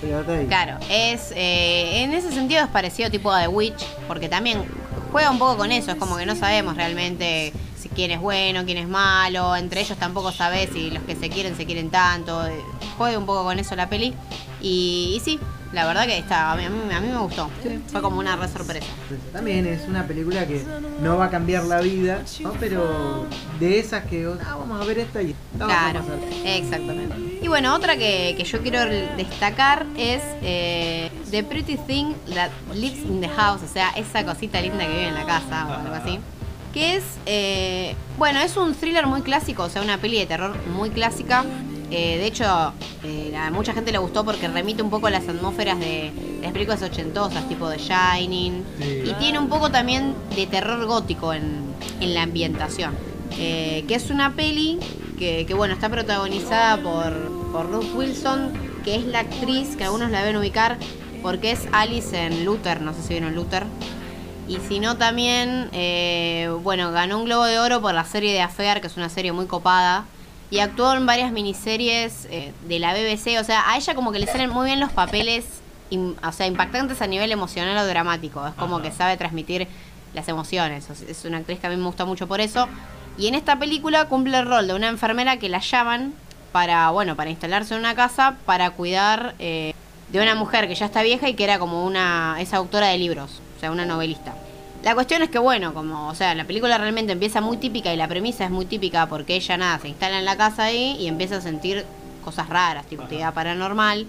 Pero 0.00 0.20
está 0.20 0.32
ahí. 0.32 0.46
Claro, 0.46 0.78
es 0.90 1.32
eh, 1.34 2.02
en 2.02 2.12
ese 2.12 2.30
sentido 2.32 2.62
es 2.64 2.68
parecido 2.68 3.10
tipo 3.10 3.30
a 3.30 3.42
The 3.42 3.48
Witch, 3.48 3.84
porque 4.08 4.28
también 4.28 4.58
juega 5.12 5.30
un 5.30 5.38
poco 5.38 5.56
con 5.56 5.72
eso, 5.72 5.90
es 5.92 5.96
como 5.96 6.16
que 6.16 6.26
no 6.26 6.34
sabemos 6.36 6.76
realmente 6.76 7.52
quién 7.96 8.12
es 8.12 8.20
bueno, 8.20 8.64
quién 8.64 8.78
es 8.78 8.86
malo, 8.86 9.56
entre 9.56 9.80
ellos 9.80 9.98
tampoco 9.98 10.30
sabes 10.30 10.70
si 10.72 10.90
los 10.90 11.02
que 11.02 11.16
se 11.16 11.28
quieren 11.30 11.56
se 11.56 11.66
quieren 11.66 11.90
tanto, 11.90 12.46
eh, 12.46 12.60
juega 12.96 13.18
un 13.18 13.26
poco 13.26 13.42
con 13.42 13.58
eso 13.58 13.74
la 13.74 13.88
peli 13.88 14.14
y, 14.60 15.14
y 15.16 15.20
sí, 15.24 15.40
la 15.72 15.86
verdad 15.86 16.06
que 16.06 16.18
está, 16.18 16.52
a 16.52 16.56
mí, 16.56 16.64
a 16.64 17.00
me 17.00 17.18
gustó, 17.18 17.50
fue 17.88 18.00
como 18.00 18.18
una 18.18 18.36
re 18.36 18.48
sorpresa. 18.48 18.86
También 19.32 19.66
es 19.66 19.88
una 19.88 20.06
película 20.06 20.46
que 20.46 20.62
no 21.00 21.16
va 21.16 21.26
a 21.26 21.30
cambiar 21.30 21.64
la 21.64 21.80
vida, 21.80 22.22
¿no? 22.40 22.52
pero 22.52 23.26
de 23.58 23.78
esas 23.78 24.04
que 24.04 24.26
ah, 24.26 24.56
vamos 24.58 24.80
a 24.80 24.84
ver 24.84 25.00
esta 25.00 25.22
y 25.22 25.34
la 25.58 25.66
vamos 25.66 25.76
a 25.76 25.90
Claro, 25.90 26.04
exactamente. 26.44 27.40
Y 27.42 27.48
bueno, 27.48 27.74
otra 27.74 27.96
que, 27.96 28.34
que 28.36 28.44
yo 28.44 28.60
quiero 28.60 28.84
destacar 29.16 29.86
es 29.96 30.22
eh, 30.42 31.10
The 31.30 31.42
Pretty 31.44 31.76
Thing 31.76 32.14
That 32.34 32.50
Lives 32.74 33.04
in 33.04 33.20
the 33.20 33.28
House, 33.28 33.62
o 33.62 33.72
sea, 33.72 33.90
esa 33.90 34.24
cosita 34.24 34.60
linda 34.60 34.86
que 34.86 34.92
vive 34.92 35.08
en 35.08 35.14
la 35.14 35.26
casa 35.26 35.66
o 35.68 35.72
algo 35.72 35.94
así. 35.94 36.18
Que 36.76 36.96
es, 36.96 37.04
eh, 37.24 37.94
bueno, 38.18 38.38
es 38.40 38.54
un 38.58 38.74
thriller 38.74 39.06
muy 39.06 39.22
clásico, 39.22 39.62
o 39.62 39.70
sea, 39.70 39.80
una 39.80 39.96
peli 39.96 40.18
de 40.18 40.26
terror 40.26 40.54
muy 40.66 40.90
clásica. 40.90 41.42
Eh, 41.90 42.18
de 42.18 42.26
hecho, 42.26 42.44
eh, 43.02 43.34
a 43.34 43.50
mucha 43.50 43.72
gente 43.72 43.92
le 43.92 43.96
gustó 43.96 44.26
porque 44.26 44.46
remite 44.46 44.82
un 44.82 44.90
poco 44.90 45.06
a 45.06 45.10
las 45.10 45.26
atmósferas 45.26 45.80
de, 45.80 46.12
las 46.42 46.52
películas 46.52 46.82
ochentosas, 46.82 47.48
tipo 47.48 47.70
The 47.70 47.78
Shining. 47.78 48.62
Sí. 48.78 49.02
Y 49.06 49.14
tiene 49.14 49.38
un 49.38 49.48
poco 49.48 49.70
también 49.70 50.12
de 50.34 50.46
terror 50.46 50.84
gótico 50.84 51.32
en, 51.32 51.62
en 52.02 52.12
la 52.12 52.24
ambientación. 52.24 52.92
Eh, 53.38 53.86
que 53.88 53.94
es 53.94 54.10
una 54.10 54.34
peli 54.34 54.78
que, 55.18 55.46
que, 55.46 55.54
bueno, 55.54 55.72
está 55.72 55.88
protagonizada 55.88 56.76
por, 56.76 57.14
por 57.52 57.70
Ruth 57.70 57.94
Wilson, 57.94 58.52
que 58.84 58.96
es 58.96 59.06
la 59.06 59.20
actriz 59.20 59.76
que 59.76 59.84
algunos 59.84 60.10
la 60.10 60.20
deben 60.20 60.36
ubicar 60.36 60.76
porque 61.22 61.52
es 61.52 61.66
Alice 61.72 62.14
en 62.14 62.44
Luther, 62.44 62.82
no 62.82 62.92
sé 62.92 63.00
si 63.00 63.08
vieron 63.14 63.34
Luther. 63.34 63.64
Y 64.48 64.58
si 64.68 64.78
no 64.78 64.96
también, 64.96 65.68
eh, 65.72 66.50
bueno, 66.62 66.92
ganó 66.92 67.18
un 67.18 67.24
Globo 67.24 67.44
de 67.44 67.58
Oro 67.58 67.80
por 67.80 67.94
la 67.94 68.04
serie 68.04 68.32
de 68.32 68.40
Affair, 68.40 68.80
que 68.80 68.86
es 68.86 68.96
una 68.96 69.08
serie 69.08 69.32
muy 69.32 69.46
copada. 69.46 70.04
Y 70.50 70.60
actuó 70.60 70.94
en 70.94 71.06
varias 71.06 71.32
miniseries 71.32 72.26
eh, 72.30 72.52
de 72.68 72.78
la 72.78 72.94
BBC. 72.94 73.40
O 73.40 73.44
sea, 73.44 73.68
a 73.68 73.76
ella 73.76 73.94
como 73.96 74.12
que 74.12 74.20
le 74.20 74.26
salen 74.26 74.50
muy 74.50 74.66
bien 74.66 74.78
los 74.78 74.92
papeles, 74.92 75.44
o 75.90 76.32
sea, 76.32 76.46
impactantes 76.46 77.02
a 77.02 77.08
nivel 77.08 77.32
emocional 77.32 77.76
o 77.76 77.86
dramático. 77.86 78.46
Es 78.46 78.54
como 78.54 78.76
Ajá. 78.76 78.84
que 78.84 78.92
sabe 78.92 79.16
transmitir 79.16 79.66
las 80.14 80.28
emociones. 80.28 80.88
Es 80.90 81.24
una 81.24 81.38
actriz 81.38 81.58
que 81.58 81.66
a 81.66 81.70
mí 81.70 81.76
me 81.76 81.84
gusta 81.84 82.04
mucho 82.04 82.28
por 82.28 82.40
eso. 82.40 82.68
Y 83.18 83.26
en 83.26 83.34
esta 83.34 83.58
película 83.58 84.04
cumple 84.06 84.38
el 84.38 84.46
rol 84.46 84.68
de 84.68 84.74
una 84.74 84.88
enfermera 84.88 85.38
que 85.38 85.48
la 85.48 85.58
llaman 85.58 86.14
para, 86.52 86.90
bueno, 86.90 87.16
para 87.16 87.30
instalarse 87.30 87.74
en 87.74 87.80
una 87.80 87.94
casa 87.94 88.36
para 88.46 88.70
cuidar 88.70 89.34
eh, 89.38 89.74
de 90.10 90.20
una 90.20 90.34
mujer 90.34 90.68
que 90.68 90.74
ya 90.74 90.86
está 90.86 91.02
vieja 91.02 91.28
y 91.28 91.34
que 91.34 91.44
era 91.44 91.58
como 91.58 91.84
una, 91.84 92.36
es 92.38 92.54
autora 92.54 92.88
de 92.88 92.98
libros, 92.98 93.40
o 93.56 93.60
sea, 93.60 93.70
una 93.70 93.86
novelista. 93.86 94.34
La 94.82 94.94
cuestión 94.94 95.22
es 95.22 95.30
que, 95.30 95.38
bueno, 95.38 95.74
como, 95.74 96.08
o 96.08 96.14
sea, 96.14 96.34
la 96.34 96.44
película 96.44 96.78
realmente 96.78 97.12
empieza 97.12 97.40
muy 97.40 97.56
típica 97.56 97.92
y 97.92 97.96
la 97.96 98.06
premisa 98.06 98.44
es 98.44 98.50
muy 98.50 98.66
típica 98.66 99.06
porque 99.06 99.34
ella, 99.34 99.56
nada, 99.56 99.78
se 99.78 99.88
instala 99.88 100.18
en 100.18 100.24
la 100.24 100.36
casa 100.36 100.64
ahí 100.64 100.96
y 101.00 101.08
empieza 101.08 101.38
a 101.38 101.40
sentir 101.40 101.84
cosas 102.24 102.48
raras, 102.48 102.86
tipo 102.86 103.02
actividad 103.02 103.34
paranormal. 103.34 104.06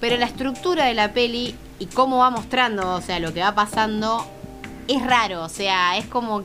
Pero 0.00 0.16
la 0.16 0.26
estructura 0.26 0.84
de 0.84 0.94
la 0.94 1.12
peli 1.12 1.54
y 1.78 1.86
cómo 1.86 2.18
va 2.18 2.30
mostrando, 2.30 2.94
o 2.94 3.00
sea, 3.00 3.18
lo 3.18 3.32
que 3.32 3.40
va 3.40 3.54
pasando, 3.54 4.24
es 4.88 5.04
raro, 5.04 5.42
o 5.42 5.48
sea, 5.48 5.96
es 5.96 6.06
como... 6.06 6.42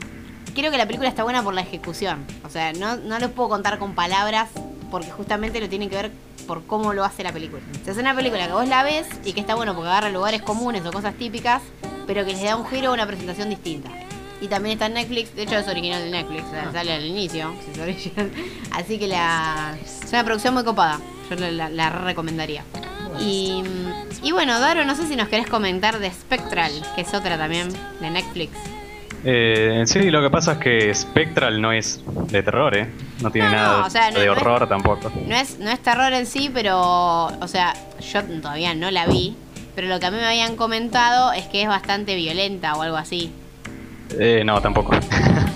Creo 0.54 0.72
que 0.72 0.78
la 0.78 0.86
película 0.86 1.08
está 1.08 1.22
buena 1.22 1.42
por 1.44 1.54
la 1.54 1.60
ejecución, 1.60 2.26
o 2.44 2.50
sea, 2.50 2.72
no, 2.72 2.96
no 2.96 3.20
lo 3.20 3.30
puedo 3.30 3.48
contar 3.48 3.78
con 3.78 3.94
palabras 3.94 4.48
porque 4.90 5.10
justamente 5.10 5.60
lo 5.60 5.68
tiene 5.68 5.88
que 5.88 5.96
ver 5.96 6.10
por 6.48 6.66
cómo 6.66 6.92
lo 6.92 7.04
hace 7.04 7.22
la 7.22 7.30
película. 7.32 7.62
Sea, 7.84 7.92
es 7.92 7.98
una 8.00 8.16
película 8.16 8.44
que 8.48 8.52
vos 8.52 8.66
la 8.66 8.82
ves 8.82 9.06
y 9.24 9.32
que 9.34 9.40
está 9.40 9.54
bueno 9.54 9.74
porque 9.76 9.88
agarra 9.90 10.08
lugares 10.10 10.42
comunes 10.42 10.84
o 10.84 10.90
cosas 10.90 11.14
típicas, 11.14 11.62
pero 12.08 12.24
que 12.24 12.32
les 12.32 12.42
da 12.42 12.56
un 12.56 12.66
giro 12.66 12.90
o 12.90 12.94
una 12.94 13.06
presentación 13.06 13.50
distinta. 13.50 13.90
Y 14.40 14.46
también 14.48 14.72
está 14.74 14.86
en 14.86 14.94
Netflix, 14.94 15.34
de 15.36 15.42
hecho 15.42 15.56
es 15.58 15.68
original 15.68 16.02
de 16.02 16.10
Netflix, 16.10 16.48
sea, 16.50 16.72
sale 16.72 16.92
al 16.92 17.04
inicio, 17.04 17.52
es 17.72 17.78
original. 17.78 18.30
Así 18.72 18.98
que 18.98 19.06
la 19.08 19.76
es 19.84 20.08
una 20.10 20.24
producción 20.24 20.54
muy 20.54 20.64
copada, 20.64 20.98
yo 21.28 21.36
la, 21.36 21.50
la- 21.50 21.68
la 21.70 21.90
re 21.90 22.04
recomendaría. 22.04 22.64
Y, 23.20 23.64
y 24.22 24.30
bueno, 24.32 24.60
Daro, 24.60 24.84
no 24.84 24.94
sé 24.94 25.06
si 25.08 25.16
nos 25.16 25.28
querés 25.28 25.48
comentar 25.48 25.98
de 25.98 26.10
Spectral, 26.10 26.72
que 26.94 27.00
es 27.02 27.12
otra 27.14 27.36
también 27.36 27.68
de 28.00 28.10
Netflix. 28.10 28.52
Eh, 29.24 29.82
sí, 29.86 30.10
lo 30.10 30.22
que 30.22 30.30
pasa 30.30 30.52
es 30.52 30.58
que 30.58 30.94
Spectral 30.94 31.60
no 31.60 31.72
es 31.72 32.00
de 32.30 32.42
terror, 32.42 32.76
¿eh? 32.76 32.88
No 33.20 33.30
tiene 33.30 33.48
No, 33.48 33.54
no, 33.56 33.62
nada 33.62 33.86
o 33.86 33.90
sea, 33.90 34.10
no- 34.10 34.20
de 34.20 34.26
es- 34.26 34.30
horror 34.30 34.68
tampoco. 34.68 35.10
No 35.26 35.34
es, 35.34 35.58
no 35.58 35.70
es 35.70 35.80
terror 35.80 36.12
en 36.12 36.26
sí, 36.26 36.50
pero, 36.52 37.26
o 37.26 37.48
sea, 37.48 37.74
yo 38.00 38.22
todavía 38.40 38.74
no 38.74 38.90
la 38.90 39.06
vi, 39.06 39.36
pero 39.74 39.88
lo 39.88 39.98
que 39.98 40.06
a 40.06 40.10
mí 40.10 40.18
me 40.18 40.26
habían 40.26 40.56
comentado 40.56 41.32
es 41.32 41.46
que 41.46 41.62
es 41.62 41.68
bastante 41.68 42.14
violenta 42.14 42.74
o 42.74 42.82
algo 42.82 42.96
así. 42.96 43.32
Eh, 44.18 44.42
no, 44.44 44.60
tampoco. 44.62 44.92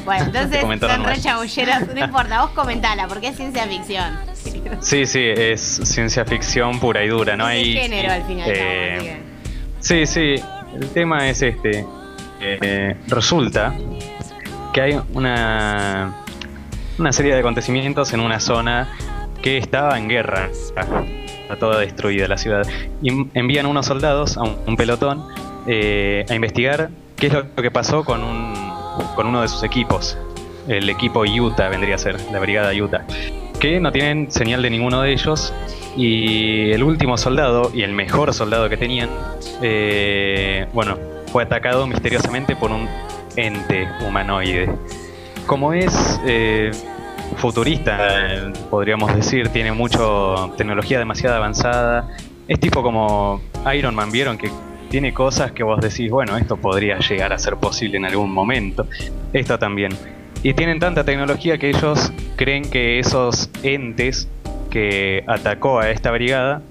Bueno, 0.04 0.24
entonces 0.26 0.60
son 0.60 0.80
re 0.80 0.98
mal. 0.98 1.20
chamulleros, 1.22 1.86
no 1.94 2.00
importa, 2.04 2.42
vos 2.42 2.50
comentala, 2.50 3.06
porque 3.06 3.28
es 3.28 3.36
ciencia 3.36 3.64
ficción. 3.66 4.18
Sí, 4.80 5.06
sí, 5.06 5.24
es 5.24 5.60
ciencia 5.84 6.24
ficción 6.24 6.80
pura 6.80 7.04
y 7.04 7.08
dura, 7.08 7.36
¿no? 7.36 7.48
Es 7.48 7.58
Hay, 7.58 7.72
género 7.74 8.12
al 8.12 8.24
final. 8.24 8.50
eh, 8.52 9.20
Sí, 9.78 10.04
sí, 10.06 10.34
el 10.74 10.88
tema 10.92 11.28
es 11.28 11.42
este. 11.42 11.84
Eh, 12.42 12.96
resulta 13.06 13.74
que 14.72 14.80
hay 14.80 15.00
una, 15.14 16.16
una 16.98 17.12
serie 17.12 17.34
de 17.34 17.40
acontecimientos 17.40 18.12
en 18.12 18.20
una 18.20 18.40
zona 18.40 18.88
que 19.42 19.58
estaba 19.58 19.98
en 19.98 20.08
guerra. 20.08 20.48
Está 20.50 20.86
toda 21.58 21.78
destruida 21.78 22.26
la 22.28 22.38
ciudad. 22.38 22.66
Y 23.02 23.10
envían 23.34 23.66
unos 23.66 23.86
soldados 23.86 24.36
a 24.36 24.42
un, 24.42 24.76
pelotón 24.76 25.26
eh, 25.66 26.24
a 26.28 26.34
investigar 26.34 26.90
qué 27.16 27.28
es 27.28 27.32
lo 27.32 27.54
que 27.54 27.70
pasó 27.70 28.04
con, 28.04 28.22
un, 28.22 28.54
con 29.14 29.26
uno 29.26 29.42
de 29.42 29.48
sus 29.48 29.62
equipos. 29.62 30.18
El 30.68 30.88
equipo 30.88 31.20
Utah 31.20 31.68
vendría 31.68 31.96
a 31.96 31.98
ser, 31.98 32.20
la 32.32 32.38
brigada 32.38 32.72
Utah. 32.72 33.04
que 33.60 33.80
no 33.80 33.92
tienen 33.92 34.30
señal 34.30 34.62
de 34.62 34.70
ninguno 34.70 35.02
de 35.02 35.12
ellos. 35.12 35.52
Y 35.96 36.70
el 36.70 36.82
último 36.82 37.18
soldado, 37.18 37.70
y 37.74 37.82
el 37.82 37.92
mejor 37.92 38.32
soldado 38.32 38.70
que 38.70 38.78
tenían, 38.78 39.10
eh, 39.60 40.66
bueno, 40.72 40.96
fue 41.32 41.44
atacado 41.44 41.86
misteriosamente 41.86 42.54
por 42.54 42.70
un 42.70 42.86
ente 43.36 43.88
humanoide. 44.06 44.70
Como 45.46 45.72
es 45.72 46.20
eh, 46.26 46.70
futurista, 47.36 48.52
podríamos 48.70 49.14
decir, 49.14 49.48
tiene 49.48 49.72
mucho 49.72 50.52
tecnología 50.58 50.98
demasiado 50.98 51.36
avanzada. 51.36 52.08
Es 52.46 52.60
tipo 52.60 52.82
como 52.82 53.40
Iron 53.74 53.94
Man, 53.94 54.12
vieron 54.12 54.36
que 54.36 54.50
tiene 54.90 55.14
cosas 55.14 55.52
que 55.52 55.62
vos 55.62 55.80
decís, 55.80 56.10
bueno, 56.10 56.36
esto 56.36 56.58
podría 56.58 56.98
llegar 56.98 57.32
a 57.32 57.38
ser 57.38 57.56
posible 57.56 57.96
en 57.96 58.04
algún 58.04 58.30
momento. 58.30 58.86
Esto 59.32 59.58
también. 59.58 59.92
Y 60.42 60.52
tienen 60.52 60.80
tanta 60.80 61.02
tecnología 61.04 61.56
que 61.56 61.70
ellos 61.70 62.12
creen 62.36 62.68
que 62.68 62.98
esos 62.98 63.48
entes 63.62 64.28
que 64.70 65.24
atacó 65.26 65.80
a 65.80 65.90
esta 65.90 66.10
brigada 66.10 66.62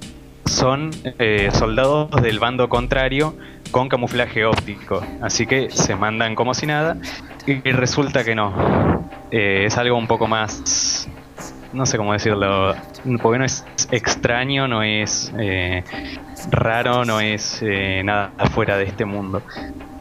son 0.46 0.92
eh, 1.18 1.50
soldados 1.54 2.10
del 2.22 2.40
bando 2.40 2.70
contrario 2.70 3.36
con 3.72 3.90
camuflaje 3.90 4.46
óptico. 4.46 5.02
Así 5.22 5.48
que 5.48 5.70
se 5.72 5.96
mandan 5.96 6.36
como 6.36 6.54
si 6.54 6.68
nada 6.68 6.98
y 7.46 7.72
resulta 7.72 8.24
que 8.24 8.36
no. 8.36 9.10
Eh, 9.32 9.66
es 9.66 9.78
algo 9.78 9.98
un 9.98 10.08
poco 10.08 10.28
más... 10.28 11.08
No 11.74 11.86
sé 11.86 11.98
cómo 11.98 12.12
decirlo. 12.12 12.76
Porque 13.22 13.40
no 13.40 13.46
es 13.46 13.66
extraño, 13.92 14.68
no 14.68 14.84
es 14.84 15.32
eh, 15.40 15.86
raro, 16.52 17.06
no 17.06 17.22
es 17.22 17.62
eh, 17.62 18.02
nada 18.04 18.32
afuera 18.38 18.78
de 18.78 18.84
este 18.84 19.06
mundo. 19.06 19.42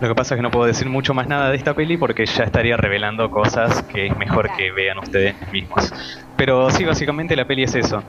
Lo 0.00 0.08
que 0.08 0.14
pasa 0.16 0.34
es 0.34 0.38
que 0.38 0.42
no 0.42 0.50
puedo 0.50 0.66
decir 0.66 0.88
mucho 0.88 1.14
más 1.14 1.28
nada 1.28 1.50
de 1.50 1.56
esta 1.56 1.74
peli 1.74 1.96
porque 1.96 2.26
ya 2.26 2.42
estaría 2.42 2.76
revelando 2.76 3.30
cosas 3.30 3.84
que 3.84 4.06
es 4.06 4.16
mejor 4.16 4.50
que 4.56 4.72
vean 4.72 4.98
ustedes 4.98 5.36
mismos. 5.52 5.92
Pero 6.36 6.70
sí, 6.70 6.84
básicamente 6.84 7.36
la 7.36 7.44
peli 7.44 7.62
es 7.62 7.74
eso. 7.76 8.02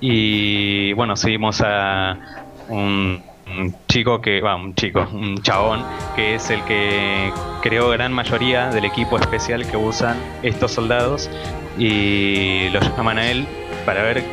Y 0.00 0.92
bueno, 0.94 1.14
seguimos 1.14 1.60
a 1.64 2.16
un, 2.68 3.22
un 3.46 3.74
chico 3.88 4.20
que, 4.20 4.40
va, 4.40 4.56
un 4.56 4.74
chico, 4.74 5.06
un 5.12 5.40
chabón, 5.42 5.84
que 6.16 6.34
es 6.34 6.50
el 6.50 6.62
que 6.64 7.32
creó 7.62 7.88
gran 7.90 8.12
mayoría 8.12 8.70
del 8.70 8.84
equipo 8.84 9.18
especial 9.18 9.66
que 9.70 9.76
usan 9.76 10.16
estos 10.42 10.72
soldados 10.72 11.30
y 11.78 12.68
lo 12.70 12.80
llaman 12.80 13.18
a 13.18 13.30
él 13.30 13.46
para 13.84 14.02
ver 14.02 14.24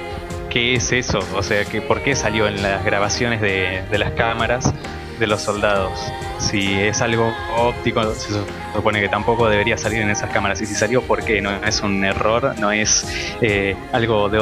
qué 0.50 0.76
es 0.76 0.92
eso, 0.92 1.20
o 1.36 1.44
sea, 1.44 1.66
que 1.66 1.82
por 1.82 2.02
qué 2.02 2.16
salió 2.16 2.48
en 2.48 2.62
las 2.62 2.84
grabaciones 2.84 3.42
de, 3.42 3.84
de 3.90 3.98
las 3.98 4.12
cámaras 4.12 4.74
de 5.22 5.28
los 5.28 5.42
soldados. 5.42 5.92
Si 6.40 6.74
es 6.74 7.02
algo 7.02 7.32
óptico, 7.56 8.04
se 8.14 8.34
supone 8.74 9.00
que 9.00 9.08
tampoco 9.08 9.48
debería 9.48 9.78
salir 9.78 10.02
en 10.02 10.10
esas 10.10 10.32
cámaras. 10.32 10.60
Y 10.62 10.66
si 10.66 10.74
salió, 10.74 11.04
¿por 11.04 11.24
qué? 11.24 11.42
No 11.42 11.52
es 11.64 11.80
un 11.82 12.04
error, 12.04 12.56
no 12.60 12.72
es 12.72 13.06
eh, 13.40 13.76
algo 13.94 14.30
de 14.30 14.40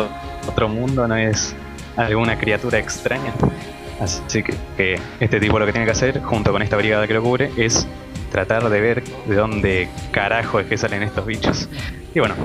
otro 0.48 0.70
mundo, 0.70 1.06
no 1.06 1.18
es 1.18 1.54
alguna 1.98 2.38
criatura 2.38 2.80
extraña. 2.80 3.34
Así 4.00 4.44
que, 4.44 5.00
este 5.20 5.40
tipo 5.40 5.60
lo 5.60 5.66
que 5.66 5.72
tiene 5.72 5.86
que 5.86 5.92
hacer, 5.92 6.22
junto 6.22 6.52
con 6.52 6.62
esta 6.62 6.78
brigada 6.78 7.08
que 7.08 7.14
lo 7.14 7.22
cubre, 7.22 7.52
es 7.58 7.88
tratar 8.32 8.70
de 8.70 8.80
ver 8.82 9.04
de 9.04 9.36
dónde 9.36 9.90
carajo 10.12 10.60
es 10.60 10.68
que 10.68 10.78
salen 10.78 11.04
estos 11.04 11.26
bichos. 11.26 11.68
Y 12.14 12.20
bueno, 12.20 12.36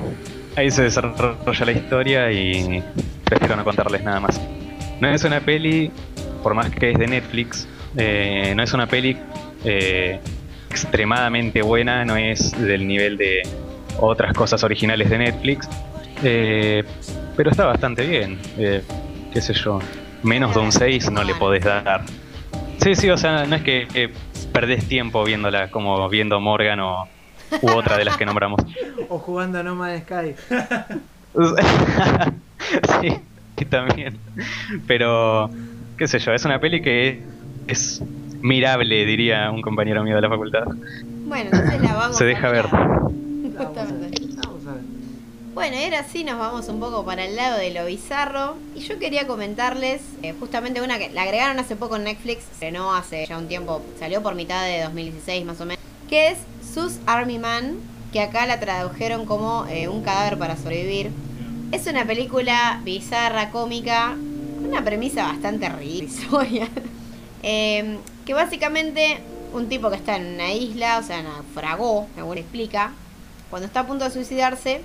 ahí 0.55 0.69
se 0.69 0.83
desarrolla 0.83 1.65
la 1.65 1.71
historia 1.71 2.31
y 2.31 2.83
prefiero 3.23 3.55
no 3.55 3.63
contarles 3.63 4.03
nada 4.03 4.19
más. 4.19 4.39
No 4.99 5.09
es 5.09 5.23
una 5.23 5.39
peli, 5.39 5.91
por 6.43 6.53
más 6.53 6.69
que 6.69 6.91
es 6.91 6.99
de 6.99 7.07
Netflix, 7.07 7.67
eh, 7.97 8.53
no 8.55 8.63
es 8.63 8.73
una 8.73 8.87
peli 8.87 9.17
eh, 9.63 10.19
extremadamente 10.69 11.61
buena, 11.61 12.03
no 12.03 12.17
es 12.17 12.51
del 12.51 12.85
nivel 12.85 13.17
de 13.17 13.43
otras 13.99 14.33
cosas 14.33 14.63
originales 14.63 15.09
de 15.09 15.17
Netflix, 15.17 15.69
eh, 16.23 16.83
pero 17.35 17.51
está 17.51 17.65
bastante 17.65 18.05
bien, 18.05 18.37
eh, 18.57 18.81
qué 19.33 19.41
sé 19.41 19.53
yo, 19.53 19.79
menos 20.25 20.53
de 20.53 20.59
un 20.59 20.71
6 20.71 21.11
no 21.11 21.23
le 21.23 21.35
podés 21.35 21.63
dar. 21.63 22.03
Sí, 22.81 22.95
sí, 22.95 23.09
o 23.09 23.17
sea, 23.17 23.45
no 23.45 23.55
es 23.55 23.61
que 23.61 23.87
eh, 23.93 24.09
perdés 24.51 24.87
tiempo 24.87 25.23
viéndola 25.23 25.71
como 25.71 26.07
viendo 26.09 26.39
Morgan 26.39 26.79
o 26.81 27.07
u 27.61 27.69
otra 27.71 27.97
de 27.97 28.05
las 28.05 28.17
que 28.17 28.25
nombramos. 28.25 28.61
O 29.09 29.19
jugando 29.19 29.59
a 29.59 29.63
No 29.63 29.75
Man's 29.75 30.01
Sky. 30.01 30.33
sí, 33.01 33.13
y 33.57 33.65
también. 33.65 34.17
Pero, 34.87 35.49
qué 35.97 36.07
sé 36.07 36.17
yo, 36.17 36.33
es 36.33 36.43
una 36.43 36.59
peli 36.59 36.81
que 36.81 37.21
es 37.67 38.01
mirable, 38.41 39.05
diría 39.05 39.51
un 39.51 39.61
compañero 39.61 40.03
mío 40.03 40.15
de 40.15 40.21
la 40.21 40.29
facultad. 40.29 40.63
Bueno, 41.27 41.51
entonces 41.53 41.81
la 41.81 41.93
vamos 41.93 42.17
Se 42.17 42.23
a 42.23 42.27
deja 42.27 42.49
ver. 42.49 42.65
Justamente. 42.67 44.24
Bueno, 45.55 45.77
y 45.77 45.85
ahora 45.85 46.03
sí 46.03 46.25
nos 46.25 46.37
vamos 46.37 46.67
un 46.67 46.81
poco 46.81 47.05
para 47.05 47.23
el 47.23 47.37
lado 47.37 47.57
de 47.57 47.71
lo 47.71 47.85
bizarro. 47.85 48.57
Y 48.75 48.81
yo 48.81 48.99
quería 48.99 49.25
comentarles 49.25 50.01
eh, 50.21 50.35
justamente 50.37 50.81
una 50.81 50.99
que 50.99 51.09
la 51.11 51.21
agregaron 51.21 51.57
hace 51.59 51.77
poco 51.77 51.95
en 51.95 52.03
Netflix, 52.03 52.39
estrenó 52.51 52.93
hace 52.93 53.25
ya 53.25 53.37
un 53.37 53.47
tiempo, 53.47 53.81
salió 53.97 54.21
por 54.21 54.35
mitad 54.35 54.65
de 54.65 54.83
2016 54.83 55.45
más 55.45 55.61
o 55.61 55.65
menos, 55.65 55.81
que 56.09 56.27
es 56.27 56.39
Sus 56.73 56.97
Army 57.05 57.39
Man, 57.39 57.77
que 58.11 58.19
acá 58.19 58.45
la 58.45 58.59
tradujeron 58.59 59.25
como 59.25 59.65
eh, 59.67 59.87
Un 59.87 60.03
cadáver 60.03 60.37
para 60.37 60.57
sobrevivir. 60.57 61.11
Es 61.71 61.87
una 61.87 62.03
película 62.03 62.81
bizarra, 62.83 63.49
cómica, 63.49 64.17
una 64.61 64.83
premisa 64.83 65.23
bastante 65.23 65.69
ridícula. 65.69 66.67
Eh, 67.47 67.99
que 68.25 68.33
básicamente 68.33 69.19
un 69.53 69.69
tipo 69.69 69.91
que 69.91 69.97
está 69.97 70.15
en 70.15 70.33
una 70.33 70.51
isla, 70.51 70.97
o 70.97 71.03
sea, 71.03 71.21
naufragó, 71.21 72.07
según 72.15 72.39
explica, 72.39 72.91
cuando 73.51 73.67
está 73.67 73.81
a 73.81 73.85
punto 73.85 74.03
de 74.03 74.09
suicidarse, 74.09 74.81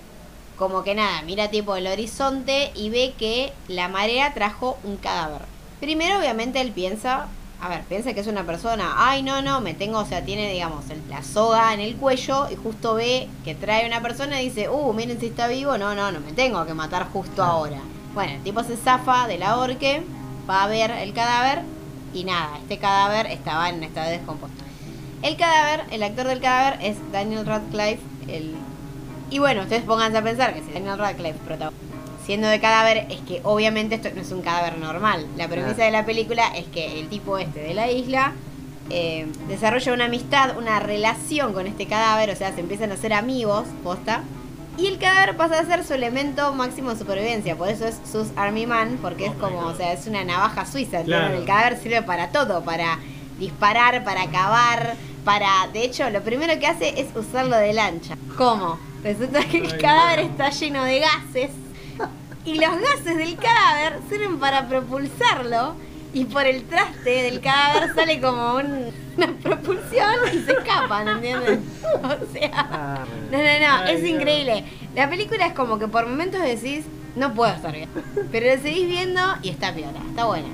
como 0.61 0.85
que 0.85 0.95
nada, 0.95 1.23
mira 1.23 1.49
tipo 1.49 1.75
el 1.75 1.87
horizonte 1.87 2.71
y 2.75 2.91
ve 2.91 3.15
que 3.19 3.51
la 3.67 3.89
marea 3.89 4.35
trajo 4.35 4.79
un 4.85 4.99
cadáver. 4.99 5.41
Primero, 5.81 6.19
obviamente, 6.19 6.61
él 6.61 6.71
piensa, 6.71 7.29
a 7.63 7.69
ver, 7.71 7.83
piensa 7.85 8.13
que 8.13 8.21
es 8.21 8.27
una 8.27 8.45
persona, 8.45 8.93
ay, 8.99 9.23
no, 9.23 9.41
no, 9.41 9.63
me 9.63 9.73
tengo, 9.73 9.99
o 9.99 10.05
sea, 10.05 10.23
tiene, 10.23 10.53
digamos, 10.53 10.91
el- 10.91 11.03
la 11.09 11.23
soga 11.23 11.73
en 11.73 11.81
el 11.81 11.97
cuello 11.97 12.47
y 12.51 12.57
justo 12.57 12.95
ve 12.95 13.27
que 13.43 13.55
trae 13.55 13.87
una 13.87 14.03
persona 14.03 14.43
y 14.43 14.51
dice, 14.51 14.69
uh, 14.69 14.93
miren 14.93 15.19
si 15.19 15.29
está 15.29 15.49
vivo, 15.49 15.79
no, 15.79 15.95
no, 15.95 16.13
no 16.13 16.21
me 16.21 16.33
tengo 16.33 16.67
que 16.67 16.75
matar 16.75 17.09
justo 17.11 17.43
ahora. 17.43 17.81
Bueno, 18.13 18.35
el 18.35 18.43
tipo 18.43 18.63
se 18.63 18.77
zafa 18.77 19.27
de 19.29 19.39
la 19.39 19.57
horque, 19.57 20.03
va 20.49 20.65
a 20.65 20.69
ver 20.69 20.91
el 20.91 21.15
cadáver 21.15 21.63
y 22.13 22.25
nada, 22.25 22.59
este 22.59 22.77
cadáver 22.77 23.29
estaba 23.29 23.71
en 23.71 23.83
estado 23.83 24.11
de 24.11 24.19
descomposición. 24.19 24.69
El 25.23 25.37
cadáver, 25.39 25.85
el 25.91 26.03
actor 26.03 26.27
del 26.27 26.41
cadáver 26.41 26.79
es 26.83 26.97
Daniel 27.13 27.47
Radcliffe, 27.47 28.03
el... 28.29 28.55
Y 29.31 29.39
bueno, 29.39 29.63
ustedes 29.63 29.83
pónganse 29.85 30.19
a 30.19 30.23
pensar 30.23 30.55
que 30.55 30.61
si 30.63 30.73
Daniel 30.73 30.99
Radcliffe 30.99 31.39
siendo 32.27 32.49
de 32.49 32.61
cadáver, 32.61 33.07
es 33.11 33.21
que 33.21 33.41
obviamente 33.45 33.95
esto 33.97 34.09
no 34.15 34.21
es 34.21 34.31
un 34.31 34.43
cadáver 34.43 34.79
normal. 34.79 35.27
La 35.37 35.49
premisa 35.49 35.75
Claro. 35.75 35.85
de 35.87 35.91
la 35.93 36.05
película 36.07 36.49
es 36.57 36.67
que 36.67 37.01
el 37.01 37.09
tipo 37.09 37.39
este 37.39 37.61
de 37.61 37.75
la 37.75 37.91
isla 37.91 38.33
eh, 38.91 39.27
desarrolla 39.49 39.93
una 39.95 40.07
amistad, 40.07 40.57
una 40.59 40.81
relación 40.81 41.53
con 41.53 41.67
este 41.67 41.87
cadáver, 41.87 42.31
o 42.31 42.37
sea, 42.37 42.53
se 42.53 42.61
empiezan 42.61 42.91
a 42.91 42.95
hacer 42.95 43.13
amigos, 43.13 43.65
posta. 43.85 44.23
Y 44.79 44.87
el 44.87 44.99
cadáver 44.99 45.37
pasa 45.37 45.61
a 45.61 45.65
ser 45.65 45.85
su 45.85 45.95
elemento 45.95 46.53
máximo 46.55 46.91
de 46.91 46.99
supervivencia, 46.99 47.55
por 47.57 47.69
eso 47.69 47.87
es 47.87 47.99
sus 48.11 48.29
Army 48.37 48.67
Man, 48.67 48.99
porque 49.01 49.27
es 49.27 49.35
como, 49.35 49.61
o 49.61 49.75
sea, 49.77 49.93
es 49.93 50.07
una 50.07 50.25
navaja 50.25 50.67
suiza. 50.67 51.03
Claro. 51.03 51.35
El 51.37 51.45
cadáver 51.45 51.79
sirve 51.79 52.03
para 52.03 52.29
todo, 52.31 52.63
para 52.63 52.99
disparar, 53.39 54.03
para 54.05 54.27
cavar, 54.27 54.95
para... 55.25 55.69
De 55.73 55.85
hecho, 55.85 56.09
lo 56.11 56.23
primero 56.23 56.59
que 56.59 56.67
hace 56.67 57.01
es 57.01 57.09
usarlo 57.15 57.57
de 57.57 57.73
lancha. 57.73 58.17
¿Cómo? 58.37 58.79
Resulta 59.03 59.41
que 59.45 59.59
el 59.59 59.79
cadáver 59.79 60.21
está 60.21 60.51
lleno 60.51 60.85
de 60.85 60.99
gases 61.01 61.51
y 62.45 62.55
los 62.55 62.71
gases 62.81 63.17
del 63.17 63.37
cadáver 63.37 63.99
sirven 64.09 64.39
para 64.39 64.69
propulsarlo 64.69 65.75
y 66.13 66.25
por 66.25 66.45
el 66.47 66.65
traste 66.65 67.23
del 67.23 67.41
cadáver 67.41 67.95
sale 67.95 68.21
como 68.21 68.55
un- 68.57 68.91
una 69.17 69.27
propulsión 69.43 70.11
y 70.33 70.39
se 70.45 70.53
escapan, 70.53 71.09
¿entiendes? 71.09 71.61
O 72.03 72.33
sea... 72.33 73.05
No, 73.31 73.39
no, 73.39 73.85
no, 73.85 73.85
es 73.89 74.05
increíble. 74.05 74.65
La 74.95 75.09
película 75.09 75.47
es 75.47 75.53
como 75.53 75.79
que 75.79 75.87
por 75.89 76.07
momentos 76.07 76.43
decís, 76.43 76.85
no 77.17 77.33
puedo 77.35 77.53
estar 77.53 77.73
bien. 77.73 77.89
Pero 78.33 78.55
lo 78.55 78.61
seguís 78.63 78.89
viendo 78.89 79.21
y 79.43 79.51
está 79.51 79.73
piola, 79.73 80.01
está 80.09 80.25
buena. 80.25 80.49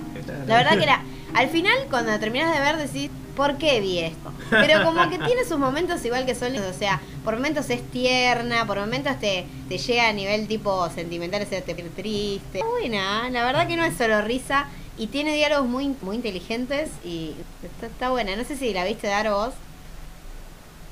La 0.46 0.56
verdad 0.56 0.76
que 0.76 0.82
era, 0.82 1.02
al 1.34 1.48
final 1.48 1.76
cuando 1.90 2.18
terminas 2.18 2.52
de 2.54 2.60
ver 2.60 2.76
decís, 2.76 3.10
¿por 3.36 3.58
qué 3.58 3.80
vi 3.80 4.00
esto? 4.00 4.32
Pero 4.50 4.82
como 4.84 5.08
que 5.08 5.18
tiene 5.18 5.44
sus 5.44 5.58
momentos 5.58 6.04
igual 6.04 6.26
que 6.26 6.34
son, 6.34 6.56
o 6.56 6.72
sea, 6.72 7.00
por 7.24 7.34
momentos 7.34 7.70
es 7.70 7.82
tierna, 7.90 8.66
por 8.66 8.80
momentos 8.80 9.18
te, 9.20 9.46
te 9.68 9.78
llega 9.78 10.08
a 10.08 10.12
nivel 10.12 10.48
tipo 10.48 10.88
sentimental, 10.90 11.42
o 11.42 11.46
sea, 11.46 11.62
te 11.62 11.74
pone 11.74 11.90
triste. 11.90 12.58
Está 12.58 12.66
buena, 12.66 13.30
la 13.30 13.44
verdad 13.44 13.68
que 13.68 13.76
no 13.76 13.84
es 13.84 13.96
solo 13.96 14.22
risa 14.22 14.66
y 14.98 15.08
tiene 15.08 15.34
diálogos 15.34 15.68
muy, 15.68 15.94
muy 16.00 16.16
inteligentes 16.16 16.90
y 17.04 17.34
está, 17.62 17.86
está 17.86 18.10
buena. 18.10 18.34
No 18.34 18.44
sé 18.44 18.56
si 18.56 18.72
la 18.72 18.84
viste 18.84 19.06
Daro 19.06 19.36
vos. 19.36 19.54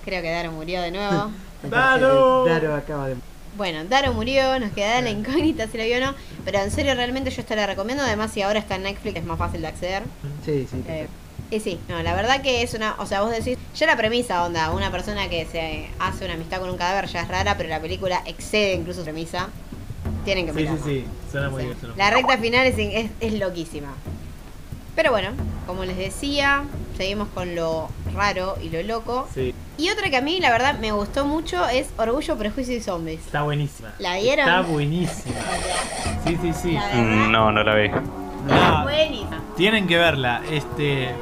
Creo 0.04 0.22
que 0.22 0.30
Daro 0.30 0.52
murió 0.52 0.82
de 0.82 0.90
nuevo. 0.90 1.30
¡Daro! 1.62 2.44
Daro 2.44 2.74
acaba 2.74 3.08
de. 3.08 3.16
Bueno, 3.56 3.84
Daro 3.84 4.12
murió, 4.12 4.58
nos 4.58 4.72
queda 4.72 5.00
la 5.00 5.10
incógnita 5.10 5.68
si 5.68 5.78
la 5.78 5.84
vio 5.84 5.98
o 5.98 6.00
no, 6.00 6.14
pero 6.44 6.58
en 6.58 6.72
serio 6.72 6.92
realmente 6.94 7.30
yo 7.30 7.40
esta 7.40 7.54
la 7.54 7.66
recomiendo, 7.66 8.02
además 8.02 8.32
si 8.32 8.42
ahora 8.42 8.58
está 8.58 8.74
en 8.74 8.82
Netflix 8.82 9.18
es 9.18 9.24
más 9.24 9.38
fácil 9.38 9.60
de 9.60 9.68
acceder. 9.68 10.02
Sí, 10.44 10.66
sí. 10.68 10.82
Eh, 10.88 11.06
y 11.50 11.60
sí, 11.60 11.78
no, 11.88 12.02
la 12.02 12.14
verdad 12.14 12.40
que 12.42 12.62
es 12.62 12.74
una, 12.74 12.94
o 12.98 13.06
sea, 13.06 13.22
vos 13.22 13.30
decís, 13.30 13.58
ya 13.76 13.86
la 13.86 13.96
premisa, 13.96 14.44
onda, 14.44 14.70
una 14.70 14.90
persona 14.90 15.28
que 15.28 15.46
se 15.46 15.88
hace 15.98 16.24
una 16.24 16.34
amistad 16.34 16.60
con 16.60 16.70
un 16.70 16.76
cadáver 16.76 17.06
ya 17.06 17.22
es 17.22 17.28
rara, 17.28 17.56
pero 17.56 17.68
la 17.68 17.80
película 17.80 18.22
excede 18.26 18.74
incluso 18.74 19.00
su 19.00 19.04
premisa. 19.04 19.48
Tienen 20.24 20.46
que 20.46 20.52
Sí, 20.52 20.58
mirar. 20.58 20.76
sí, 20.78 20.82
sí. 20.84 21.04
Suena 21.30 21.50
muy 21.50 21.64
bien. 21.64 21.76
suena 21.78 21.94
muy 21.94 21.98
La 22.02 22.10
recta 22.10 22.38
final 22.38 22.66
es, 22.66 22.78
es, 22.78 23.10
es 23.20 23.32
loquísima. 23.34 23.88
Pero 24.96 25.10
bueno, 25.10 25.30
como 25.66 25.84
les 25.84 25.96
decía, 25.96 26.64
seguimos 26.96 27.28
con 27.34 27.54
lo 27.54 27.88
raro 28.14 28.56
y 28.62 28.68
lo 28.70 28.82
loco. 28.82 29.28
Sí, 29.34 29.52
Y 29.76 29.90
otra 29.90 30.08
que 30.08 30.16
a 30.16 30.20
mí, 30.20 30.38
la 30.40 30.50
verdad, 30.50 30.78
me 30.78 30.92
gustó 30.92 31.24
mucho 31.26 31.66
es 31.68 31.88
Orgullo, 31.98 32.36
Prejuicio 32.38 32.76
y 32.76 32.80
Zombies. 32.80 33.20
está 33.26 33.42
buenísima. 33.42 33.92
¿La 33.98 34.16
vieron? 34.16 34.48
Está 34.48 34.60
buenísima. 34.62 35.34
Sí, 36.26 36.38
sí, 36.40 36.52
sí. 36.54 36.78
Mm, 36.94 37.30
No, 37.32 37.52
no 37.52 37.62
la 37.62 37.74
vi. 37.74 37.90
Buenísima. 38.82 39.40
tienen 39.56 39.86
que 39.86 39.96
verla. 39.96 40.42
Este. 40.50 41.14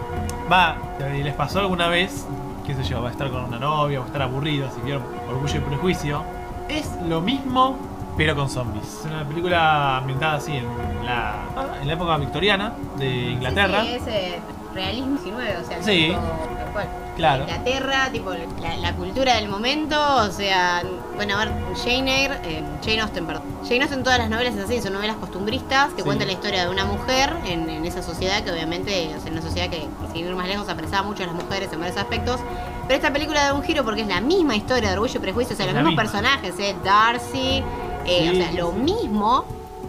Va, 0.51 0.77
¿les 1.23 1.35
pasó 1.35 1.61
alguna 1.61 1.89
vez? 1.89 2.27
qué 2.67 2.75
sé 2.75 2.85
yo, 2.85 3.03
va 3.03 3.09
a 3.09 3.13
estar 3.13 3.31
con 3.31 3.45
una 3.45 3.59
novia, 3.59 3.99
va 3.99 4.05
a 4.05 4.07
estar 4.07 4.23
aburrido, 4.23 4.71
si 4.75 4.81
vieron 4.83 5.03
Orgullo 5.29 5.57
y 5.57 5.61
Prejuicio. 5.61 6.23
Es 6.69 6.91
lo 7.09 7.21
mismo, 7.21 7.77
pero 8.17 8.37
con 8.37 8.49
zombies. 8.49 8.85
Es 8.85 9.05
una 9.07 9.25
película 9.27 9.99
ambientada 9.99 10.35
así 10.35 10.57
en 10.57 10.67
la, 11.05 11.35
en 11.81 11.89
la 11.89 11.95
época 11.95 12.17
victoriana 12.19 12.73
de 12.99 13.31
Inglaterra. 13.33 13.83
Sí, 13.83 13.99
sí, 14.05 14.11
es 14.11 14.62
realismo 14.75 15.19
19, 15.21 15.57
o 15.63 15.67
sea, 15.69 15.83
Sí. 15.83 16.07
tipo, 16.09 16.21
tal 16.21 16.73
cual. 16.73 16.89
Claro. 17.17 17.43
Inglaterra, 17.43 18.09
tipo 18.11 18.33
la, 18.63 18.77
la 18.79 18.95
cultura 18.95 19.35
del 19.37 19.49
momento, 19.49 19.97
o 20.17 20.31
sea, 20.31 20.83
bueno, 21.15 21.35
a 21.37 21.45
ver, 21.45 21.53
Jane 21.85 22.23
Eyre, 22.23 22.39
eh, 22.45 22.63
Jane 22.83 23.01
Austen, 23.03 23.27
perdón. 23.27 23.43
Jane 23.65 23.83
Austen, 23.83 24.03
todas 24.03 24.19
las 24.19 24.31
novelas 24.31 24.55
es 24.55 24.65
así, 24.65 24.81
son 24.81 24.95
novelas 24.95 25.17
costumbristas 25.17 25.91
que 25.91 25.97
Sí. 25.99 26.03
cuentan 26.05 26.29
la 26.29 26.33
historia 26.33 26.65
de 26.65 26.71
una 26.71 26.87
mujer 26.87 27.37
en, 27.45 27.69
en 27.69 27.85
esa 27.85 28.03
sociedad 28.03 28.43
que 28.43 28.51
obviamente, 28.51 29.11
o 29.15 29.19
sea, 29.21 29.27
en 29.29 29.35
una 29.35 29.43
sociedad 29.43 29.69
que, 29.69 29.87
sin 30.15 30.27
ir 30.27 30.35
más 30.35 30.49
lejos, 30.49 30.67
apreciaba 30.71 31.07
mucho 31.07 31.23
a 31.25 31.27
las 31.27 31.35
mujeres 31.35 31.71
en 31.73 31.81
varios 31.81 31.99
aspectos. 31.99 32.41
Pero 32.89 32.95
esta 32.95 33.13
película 33.13 33.45
da 33.45 33.53
un 33.55 33.63
giro 33.63 33.85
porque 33.85 34.01
es 34.01 34.09
la 34.09 34.21
misma 34.23 34.57
historia 34.57 34.89
de 34.89 34.95
Orgullo 34.95 35.17
y 35.17 35.19
Prejuicio, 35.21 35.53
o 35.53 35.57
sea, 35.57 35.67
Es 35.67 35.73
los 35.75 35.83
mismos 35.85 36.03
misma. 36.03 36.03
personajes, 36.03 36.59
¿eh? 36.59 36.75
Darcy, 36.83 37.63
eh, 38.07 38.21
Sí, 38.23 38.29
o 38.31 38.35
sea, 38.43 38.53
lo 38.53 38.73
mismo, 38.73 39.45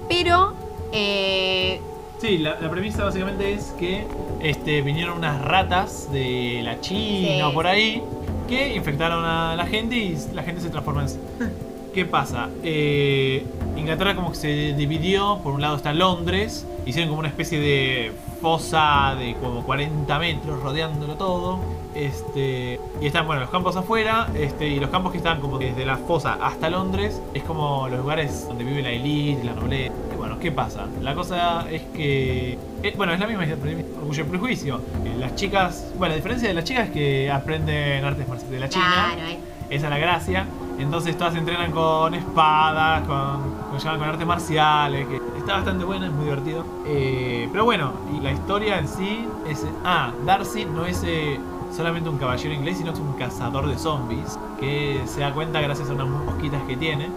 pero... 0.10 0.54
Eh, 0.92 1.82
Sí, 2.24 2.38
la, 2.38 2.58
la 2.58 2.70
premisa 2.70 3.04
básicamente 3.04 3.52
es 3.52 3.74
que 3.78 4.08
este, 4.42 4.82
vinieron 4.82 5.18
unas 5.18 5.42
ratas 5.42 6.10
de 6.10 6.62
la 6.64 6.80
China 6.80 7.28
Sí. 7.28 7.42
o 7.42 7.54
por 7.54 7.68
ahí 7.68 8.02
que 8.48 8.74
infectaron 8.78 9.26
a 9.26 9.58
la 9.58 9.66
gente 9.66 9.98
y 9.98 10.18
la 10.34 10.42
gente 10.42 10.62
se 10.62 10.70
transforma 10.70 11.02
en... 11.04 11.10
¿Qué 11.94 12.06
pasa? 12.06 12.48
Eh, 12.64 13.46
Inglaterra 13.76 14.16
como 14.16 14.30
que 14.30 14.38
se 14.38 14.48
dividió, 14.74 15.40
por 15.44 15.54
un 15.54 15.60
lado 15.60 15.76
está 15.76 15.92
Londres, 15.92 16.66
hicieron 16.86 17.10
como 17.10 17.20
una 17.20 17.28
especie 17.28 17.60
de 17.60 18.14
fosa 18.42 19.16
de 19.20 19.36
como 19.36 19.66
40 19.66 20.18
metros 20.20 20.64
rodeándolo 20.64 21.16
todo. 21.16 21.60
Este, 21.96 22.80
y 23.02 23.06
están, 23.06 23.28
bueno, 23.28 23.42
los 23.42 23.50
campos 23.50 23.76
afuera, 23.76 24.28
este, 24.36 24.68
y 24.68 24.80
los 24.80 24.90
campos 24.90 25.12
que 25.12 25.20
están 25.20 25.40
como 25.40 25.60
desde 25.60 25.86
la 25.86 25.98
fosa 25.98 26.38
hasta 26.42 26.70
Londres, 26.70 27.22
es 27.34 27.44
como 27.44 27.88
los 27.88 28.00
lugares 28.00 28.48
donde 28.48 28.64
vive 28.64 28.82
la 28.82 28.92
elite, 28.92 29.44
la 29.44 29.54
nobleza. 29.54 29.94
Y 30.14 30.18
bueno, 30.18 30.40
¿qué 30.40 30.52
pasa? 30.52 30.88
La 31.02 31.14
cosa 31.14 31.70
es 31.70 31.84
que, 31.94 32.58
eh, 32.84 32.94
bueno, 32.98 33.14
es 33.14 33.20
la 33.20 33.28
misma 33.28 33.44
orgullo 34.00 34.24
y 34.24 34.28
prejuicio. 34.28 34.82
Eh, 35.06 35.16
las 35.20 35.36
chicas, 35.36 35.92
bueno, 35.98 36.12
la 36.12 36.16
diferencia 36.16 36.48
de 36.48 36.54
las 36.54 36.64
chicas 36.64 36.88
es 36.88 36.94
que 36.94 37.32
aprenden 37.32 38.04
artes 38.04 38.28
marciales 38.28 38.52
de 38.52 38.60
la 38.60 38.70
China. 38.70 39.12
claro, 39.16 39.30
eh. 39.30 39.38
Esa 39.70 39.86
es 39.86 39.90
la 39.90 39.98
gracia. 39.98 40.46
Entonces 40.78 41.18
todas 41.18 41.34
se 41.34 41.40
entrenan 41.40 41.72
con 41.72 42.14
espadas, 42.14 43.08
con, 43.08 43.70
con, 43.70 43.80
llaman 43.80 44.00
con 44.00 44.10
artes 44.10 44.28
marciales, 44.28 45.08
que 45.08 45.22
está 45.38 45.54
bastante 45.54 45.84
buena, 45.84 46.08
es 46.08 46.12
muy 46.12 46.26
divertido. 46.26 46.66
Pero 46.84 47.64
bueno, 47.64 47.94
y 48.16 48.20
la 48.20 48.32
historia 48.32 48.80
en 48.80 48.88
sí 48.88 49.26
es... 49.48 49.66
Ah, 49.84 50.12
Darcy 50.26 50.66
no 50.66 50.86
es 50.86 51.04
solamente 51.76 52.10
un 52.10 52.18
caballero 52.18 52.54
inglés, 52.54 52.78
sino 52.78 52.92
que 52.94 53.00
es 53.00 53.06
un 53.06 53.14
cazador 53.14 53.68
de 53.68 53.78
zombies, 53.78 54.38
que 54.60 55.02
se 55.06 55.22
da 55.22 55.34
cuenta 55.34 55.60
gracias 55.62 55.90
a 55.90 55.94
unas 55.94 56.08
mosquitas 56.08 56.62
que 56.64 56.78
tiene. 56.78 57.10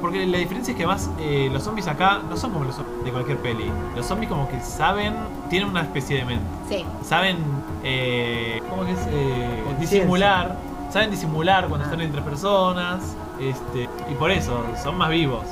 Porque 0.00 0.26
la 0.26 0.38
diferencia 0.38 0.72
es 0.72 0.76
que 0.78 0.84
además 0.84 1.10
eh, 1.18 1.50
los 1.52 1.62
zombies 1.62 1.86
acá 1.86 2.20
no 2.28 2.34
son 2.36 2.52
como 2.52 2.64
los 2.64 2.74
zombies 2.74 3.04
de 3.04 3.10
cualquier 3.12 3.38
peli. 3.38 3.70
Los 3.94 4.06
zombies 4.06 4.30
como 4.30 4.48
que 4.48 4.58
saben, 4.60 5.14
tienen 5.50 5.68
una 5.68 5.82
especie 5.82 6.16
de 6.18 6.24
mente 6.24 6.44
Sí. 6.68 6.84
saben 7.02 7.36
eh, 7.84 8.62
¿cómo 8.70 8.84
que 8.86 8.92
es? 8.92 8.98
Eh, 9.10 9.62
disimular 9.78 10.56
saben 10.90 11.10
disimular 11.10 11.68
cuando 11.68 11.84
están 11.84 12.00
entre 12.00 12.20
personas 12.22 13.14
este 13.38 13.88
y 14.10 14.14
por 14.14 14.30
eso 14.30 14.64
son 14.82 14.96
más 14.98 15.10
vivos 15.10 15.44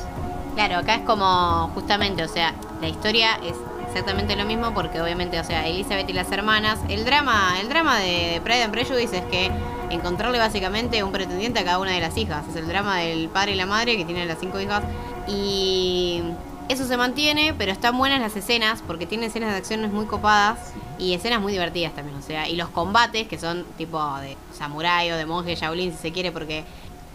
Claro, 0.54 0.78
acá 0.78 0.96
es 0.96 1.02
como 1.02 1.70
justamente, 1.74 2.24
o 2.24 2.28
sea, 2.28 2.52
la 2.80 2.88
historia 2.88 3.34
es 3.44 3.54
exactamente 3.88 4.36
lo 4.36 4.44
mismo 4.44 4.72
porque 4.74 5.00
obviamente, 5.00 5.40
o 5.40 5.44
sea, 5.44 5.66
Elizabeth 5.66 6.08
y 6.08 6.12
las 6.12 6.30
hermanas, 6.30 6.78
el 6.88 7.04
drama, 7.04 7.58
el 7.60 7.68
drama 7.68 7.98
de, 7.98 8.30
de 8.34 8.40
Pride 8.42 8.62
and 8.62 8.72
Prejudice 8.72 9.18
es 9.18 9.24
que 9.24 9.50
encontrarle 9.90 10.38
básicamente 10.38 11.02
un 11.02 11.12
pretendiente 11.12 11.60
a 11.60 11.64
cada 11.64 11.78
una 11.78 11.92
de 11.92 12.00
las 12.00 12.16
hijas, 12.16 12.46
es 12.48 12.56
el 12.56 12.68
drama 12.68 12.98
del 12.98 13.28
padre 13.28 13.52
y 13.52 13.54
la 13.56 13.66
madre 13.66 13.96
que 13.96 14.04
tienen 14.04 14.28
las 14.28 14.38
cinco 14.38 14.60
hijas. 14.60 14.82
Y 15.26 16.22
eso 16.68 16.86
se 16.86 16.96
mantiene, 16.96 17.54
pero 17.56 17.72
están 17.72 17.96
buenas 17.96 18.20
las 18.20 18.36
escenas 18.36 18.82
porque 18.86 19.06
tiene 19.06 19.26
escenas 19.26 19.52
de 19.52 19.56
acciones 19.56 19.90
muy 19.90 20.06
copadas 20.06 20.74
y 20.98 21.14
escenas 21.14 21.40
muy 21.40 21.52
divertidas 21.52 21.94
también, 21.94 22.18
o 22.18 22.22
sea, 22.22 22.48
y 22.48 22.56
los 22.56 22.68
combates 22.68 23.28
que 23.28 23.38
son 23.38 23.64
tipo 23.76 23.98
de 24.18 24.36
samurái 24.52 25.10
o 25.12 25.16
de 25.16 25.26
monje 25.26 25.54
Shaolin 25.54 25.92
si 25.92 25.98
se 25.98 26.12
quiere 26.12 26.32
porque 26.32 26.64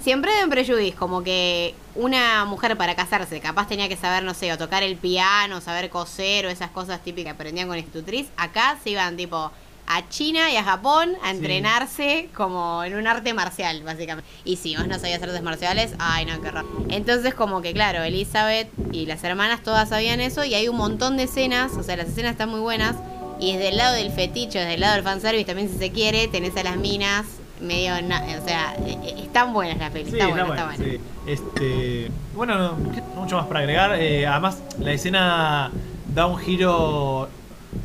Siempre 0.03 0.37
en 0.41 0.49
Prejudice, 0.49 0.97
como 0.97 1.23
que 1.23 1.75
una 1.95 2.43
mujer 2.43 2.75
para 2.75 2.93
casarse 2.93 3.39
capaz 3.39 3.69
tenía 3.69 3.87
que 3.87 3.95
saber, 3.95 4.23
no 4.23 4.33
sé, 4.33 4.51
o 4.51 4.57
tocar 4.57 4.83
el 4.83 4.97
piano, 4.97 5.61
saber 5.61 5.89
coser 5.89 6.45
o 6.45 6.49
esas 6.49 6.71
cosas 6.71 7.01
típicas 7.01 7.31
que 7.31 7.35
aprendían 7.35 7.69
con 7.69 7.77
institutriz. 7.77 8.27
Acá 8.35 8.77
se 8.83 8.89
iban 8.89 9.15
tipo 9.15 9.49
a 9.87 10.09
China 10.09 10.51
y 10.51 10.57
a 10.57 10.63
Japón 10.65 11.13
a 11.23 11.29
Sí. 11.29 11.37
entrenarse 11.37 12.29
como 12.35 12.83
en 12.83 12.95
un 12.95 13.07
arte 13.07 13.33
marcial, 13.33 13.81
básicamente. 13.83 14.29
Y 14.43 14.57
si 14.57 14.75
vos 14.75 14.87
no 14.89 14.99
sabías 14.99 15.23
artes 15.23 15.41
marciales, 15.41 15.93
ay 15.99 16.25
no, 16.25 16.41
qué 16.41 16.51
raro. 16.51 16.67
Entonces 16.89 17.33
como 17.33 17.61
que 17.61 17.71
claro, 17.71 18.03
Elizabeth 18.03 18.67
y 18.91 19.05
las 19.05 19.23
hermanas 19.23 19.63
todas 19.63 19.87
sabían 19.87 20.19
eso 20.19 20.43
y 20.43 20.53
hay 20.53 20.67
un 20.67 20.75
montón 20.75 21.15
de 21.15 21.23
escenas, 21.23 21.71
o 21.77 21.83
sea, 21.83 21.95
las 21.95 22.09
escenas 22.09 22.33
están 22.33 22.49
muy 22.49 22.59
buenas. 22.59 22.97
Y 23.39 23.53
desde 23.53 23.69
el 23.69 23.77
lado 23.77 23.95
del 23.95 24.11
fetiche, 24.11 24.59
desde 24.59 24.73
el 24.73 24.81
lado 24.81 24.95
del 24.95 25.03
fanservice 25.03 25.45
también 25.45 25.69
si 25.71 25.77
se 25.77 25.91
quiere, 25.93 26.27
tenés 26.27 26.57
a 26.57 26.63
las 26.63 26.75
minas 26.75 27.25
medio, 27.61 28.01
na- 28.01 28.23
o 28.41 28.45
sea, 28.45 28.75
eh, 28.85 28.97
eh, 29.03 29.15
están 29.23 29.53
buenas 29.53 29.77
las 29.77 29.91
pelis, 29.91 30.09
sí 30.09 30.13
está 30.19 30.29
está 30.29 30.43
buena, 30.43 30.53
está 30.55 30.65
bueno 30.65 30.77
buena. 30.83 30.93
sí. 30.93 31.31
este 31.31 32.11
bueno 32.35 32.57
no, 32.57 32.73
mucho 33.15 33.37
más 33.37 33.45
para 33.47 33.59
agregar 33.61 33.95
Eh, 33.99 34.25
además 34.27 34.57
la 34.79 34.91
escena 34.91 35.71
da 36.13 36.25
un 36.25 36.37
giro 36.37 37.29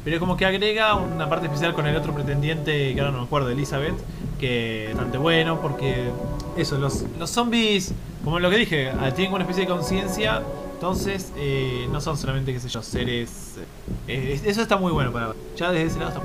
pero 0.05 0.19
como 0.21 0.37
que 0.37 0.45
agrega 0.47 0.95
una 0.97 1.29
parte 1.29 1.47
especial 1.47 1.75
con 1.75 1.87
el 1.87 1.97
otro 1.97 2.13
pretendiente 2.15 2.95
que 2.95 3.01
ahora 3.01 3.13
no 3.13 3.19
me 3.19 3.25
acuerdo 3.25 3.51
Elizabeth 3.51 3.95
que 4.41 4.87
es 4.91 4.95
bastante 4.95 5.19
bueno 5.19 5.61
porque 5.61 6.11
eso 6.57 6.77
los, 6.79 7.05
los 7.19 7.31
zombies 7.31 7.93
como 8.25 8.39
lo 8.41 8.51
que 8.51 8.57
dije 8.57 8.91
ah, 8.91 9.11
tienen 9.13 9.33
una 9.33 9.45
especie 9.45 9.63
de 9.65 9.69
conciencia 9.69 10.43
entonces 10.75 11.33
eh, 11.37 11.89
no 11.93 12.01
son 12.01 12.17
solamente 12.19 12.53
qué 12.53 12.61
sé 12.61 12.69
yo 12.69 12.83
seres 12.83 13.57
eh, 14.09 14.41
eso 14.45 14.61
está 14.63 14.77
muy 14.77 14.93
bueno 14.93 15.13
para 15.13 15.33
ya 15.57 15.71
desde 15.71 15.87
ese 15.87 15.99
lado 16.01 16.11
está 16.11 16.23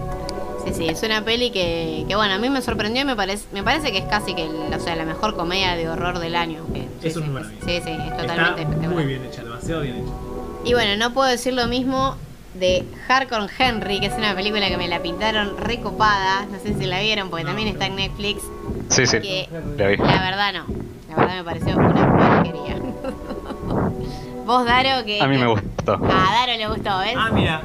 Sí, 0.66 0.74
sí, 0.74 0.88
es 0.88 1.04
una 1.04 1.24
peli 1.26 1.52
que, 1.52 2.06
que 2.08 2.16
bueno, 2.16 2.34
a 2.36 2.38
mí 2.38 2.50
me 2.50 2.62
sorprendió 2.62 3.02
y 3.02 3.06
me 3.06 3.16
parece, 3.16 3.46
me 3.52 3.64
parece 3.64 3.92
que 3.92 3.98
es 4.00 4.06
casi 4.06 4.34
que 4.34 4.48
la, 4.70 4.78
o 4.78 4.80
sea, 4.80 4.96
la 4.96 5.04
mejor 5.06 5.36
comedia 5.36 5.76
de 5.76 5.90
horror 5.90 6.20
del 6.20 6.36
año. 6.36 6.64
Que- 6.74 6.88
sí, 7.02 7.08
Es 7.08 7.16
un 7.18 7.24
sí, 7.24 7.30
buen 7.30 7.44
sí, 7.46 7.52
sí, 7.60 7.82
sí, 7.84 7.92
es 7.92 8.18
totalmente 8.18 8.28
está 8.28 8.46
espectacular. 8.62 8.90
muy 8.92 9.06
bien 9.06 9.24
hecha 9.26 9.44
demasiado 9.44 9.82
bien 9.82 9.98
hecha 9.98 10.12
Y 10.66 10.74
bueno, 10.74 10.96
no 10.98 11.14
puedo 11.14 11.30
decir 11.30 11.54
lo 11.54 11.68
mismo 11.68 12.16
de 12.54 12.86
Hardcore 13.08 13.48
Henry, 13.58 14.00
que 14.00 14.06
es 14.06 14.14
una 14.14 14.34
película 14.36 14.70
que 14.70 14.78
me 14.78 14.88
la 14.88 15.02
pintaron 15.02 15.58
recopada. 15.58 16.46
No 16.46 16.58
sé 16.60 16.76
si 16.78 16.86
la 16.86 17.00
vieron 17.02 17.30
porque 17.30 17.44
No, 17.44 17.50
también 17.50 17.68
está 17.70 17.88
en 17.88 17.96
Netflix. 17.96 18.44
Sí, 18.90 19.06
sí, 19.08 19.20
Que 19.20 19.50
la 19.78 19.88
vi. 19.88 19.98
la 19.98 20.22
verdad 20.22 20.54
no. 20.54 20.66
La 21.10 21.16
verdad 21.16 21.36
me 21.36 21.44
pareció 21.44 21.76
una 21.76 22.44
porquería. 22.44 22.78
Vos, 24.46 24.66
Daro, 24.66 25.04
que. 25.06 25.22
A 25.22 25.28
mí 25.28 25.38
me 25.38 25.48
gustó. 25.48 25.94
A 25.94 25.98
Daro 26.00 26.58
le 26.58 26.68
gustó, 26.68 26.98
¿ves? 27.00 27.16
ah 27.18 27.30
mira 27.34 27.62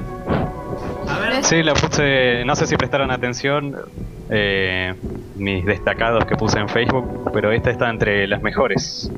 a 1.08 1.18
ver 1.18 1.44
Sí, 1.44 1.62
la 1.62 1.74
puse, 1.74 2.44
no 2.44 2.54
sé 2.56 2.66
si 2.66 2.76
prestaron 2.76 3.10
atención 3.10 3.74
eh, 4.30 4.94
mis 5.36 5.64
destacados 5.64 6.24
que 6.26 6.36
puse 6.36 6.58
en 6.58 6.68
Facebook, 6.68 7.30
pero 7.32 7.50
esta 7.52 7.70
está 7.70 7.88
entre 7.90 8.26
las 8.26 8.42
mejores. 8.42 9.10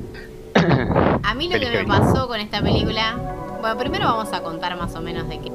A 1.23 1.33
mí 1.35 1.47
lo 1.49 1.59
que 1.59 1.69
me 1.69 1.85
pasó 1.85 2.27
con 2.27 2.39
esta 2.39 2.61
película. 2.61 3.15
Bueno, 3.61 3.77
primero 3.77 4.05
vamos 4.05 4.31
a 4.33 4.41
contar 4.41 4.75
más 4.77 4.95
o 4.95 5.01
menos 5.01 5.27
de 5.29 5.39
qué. 5.39 5.51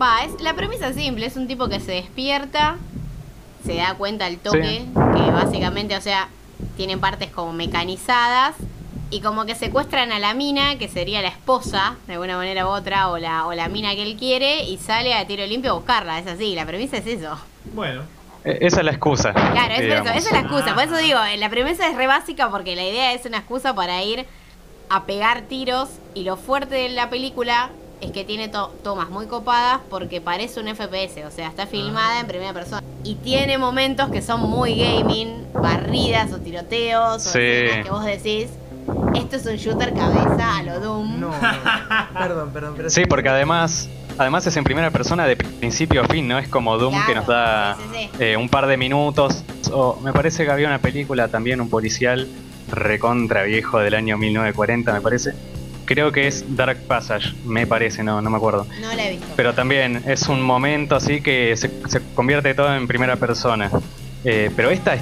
Va, 0.00 0.24
es 0.24 0.40
la 0.42 0.54
premisa 0.54 0.92
simple: 0.92 1.26
es 1.26 1.36
un 1.36 1.46
tipo 1.46 1.68
que 1.68 1.80
se 1.80 1.92
despierta, 1.92 2.76
se 3.64 3.76
da 3.76 3.94
cuenta 3.94 4.26
al 4.26 4.38
toque, 4.38 4.62
Sí. 4.62 4.88
que 4.94 5.30
básicamente, 5.30 5.96
o 5.96 6.00
sea, 6.00 6.28
tienen 6.76 7.00
partes 7.00 7.30
como 7.30 7.52
mecanizadas. 7.52 8.54
Y 9.12 9.20
como 9.22 9.44
que 9.44 9.56
secuestran 9.56 10.12
a 10.12 10.20
la 10.20 10.34
mina, 10.34 10.78
que 10.78 10.88
sería 10.88 11.20
la 11.20 11.28
esposa, 11.28 11.96
de 12.06 12.12
alguna 12.14 12.36
manera 12.36 12.66
u 12.66 12.68
otra, 12.70 13.10
o 13.10 13.18
la, 13.18 13.44
o 13.46 13.52
la 13.54 13.68
mina 13.68 13.92
que 13.96 14.02
él 14.02 14.16
quiere, 14.16 14.62
y 14.64 14.78
sale 14.78 15.14
a 15.14 15.26
tiro 15.26 15.44
limpio 15.46 15.72
a 15.72 15.74
buscarla. 15.74 16.18
Es 16.20 16.26
así, 16.28 16.54
la 16.54 16.64
premisa 16.64 16.98
es 16.98 17.06
eso. 17.06 17.36
bueno 17.74 18.02
Eh, 18.44 18.58
Esa 18.62 18.78
es 18.78 18.84
la 18.84 18.92
excusa. 18.92 19.32
Claro, 19.32 19.74
es 19.74 19.80
por 19.80 20.06
eso, 20.08 20.18
esa 20.18 20.28
es 20.28 20.32
la 20.32 20.40
excusa. 20.40 20.74
Por 20.74 20.84
eso 20.84 20.96
digo, 20.98 21.18
eh, 21.24 21.36
la 21.38 21.50
premisa 21.50 21.88
es 21.88 21.96
re 21.96 22.06
básica 22.06 22.50
porque 22.50 22.76
la 22.76 22.84
idea 22.84 23.12
es 23.12 23.26
una 23.26 23.38
excusa 23.38 23.74
para 23.74 24.02
ir 24.02 24.26
a 24.88 25.04
pegar 25.04 25.42
tiros. 25.42 25.88
Y 26.14 26.22
lo 26.22 26.36
fuerte 26.36 26.76
de 26.76 26.88
la 26.90 27.10
película 27.10 27.70
es 28.00 28.12
que 28.12 28.24
tiene 28.24 28.48
to- 28.48 28.72
tomas 28.82 29.10
muy 29.10 29.26
copadas 29.26 29.80
porque 29.90 30.20
parece 30.22 30.58
un 30.60 30.68
FPS, 30.68 31.26
o 31.26 31.30
sea, 31.30 31.48
está 31.48 31.66
filmada 31.66 32.20
en 32.20 32.28
primera 32.28 32.52
persona. 32.54 32.82
Y 33.04 33.16
tiene 33.16 33.58
momentos 33.58 34.08
que 34.10 34.22
son 34.22 34.40
muy 34.48 34.74
gaming, 34.78 35.46
barridas 35.52 36.32
o 36.32 36.38
tiroteos 36.38 37.26
o 37.26 37.30
Sí. 37.30 37.38
que 37.38 37.88
vos 37.90 38.04
decís. 38.04 38.46
Esto 39.14 39.36
es 39.36 39.46
un 39.46 39.56
shooter 39.56 39.92
cabeza 39.94 40.58
a 40.58 40.62
lo 40.62 40.80
Doom. 40.80 41.20
No, 41.20 41.28
no. 41.28 41.38
perdón, 42.18 42.50
perdón. 42.52 42.74
Pero 42.76 42.90
Sí, 42.90 43.04
porque 43.06 43.28
además, 43.28 43.88
además 44.18 44.46
es 44.46 44.56
en 44.56 44.64
primera 44.64 44.90
persona 44.90 45.26
de 45.26 45.36
principio 45.36 46.02
a 46.02 46.08
fin, 46.08 46.26
no 46.28 46.38
es 46.38 46.48
como 46.48 46.76
Doom 46.78 46.94
que 47.06 47.14
nos 47.14 47.26
da 47.26 47.76
sí, 47.76 47.82
sí, 47.92 48.10
eh, 48.18 48.36
un 48.36 48.48
par 48.48 48.66
de 48.66 48.76
minutos. 48.76 49.44
O 49.72 49.98
me 50.02 50.12
parece 50.12 50.44
que 50.44 50.50
había 50.50 50.66
una 50.66 50.78
película 50.78 51.28
también, 51.28 51.60
un 51.60 51.68
policial 51.68 52.28
recontra 52.70 53.42
viejo 53.44 53.78
del 53.78 53.94
año 53.94 54.16
1940, 54.18 54.92
me 54.92 55.00
parece. 55.00 55.32
Creo 55.84 56.12
que 56.12 56.28
es 56.28 56.56
Dark 56.56 56.78
Passage, 56.86 57.34
me 57.44 57.66
parece, 57.66 58.04
no, 58.04 58.22
no 58.22 58.30
me 58.30 58.36
acuerdo. 58.36 58.66
No 58.80 58.94
la 58.94 59.06
he 59.06 59.10
visto. 59.10 59.26
Pero 59.34 59.54
también 59.54 60.04
es 60.06 60.28
un 60.28 60.40
momento 60.40 60.94
así 60.94 61.20
que 61.20 61.56
se, 61.56 61.68
se 61.88 62.00
convierte 62.14 62.54
todo 62.54 62.74
en 62.74 62.86
primera 62.86 63.16
persona. 63.16 63.70
Eh, 64.24 64.50
pero 64.54 64.70
esta 64.70 64.96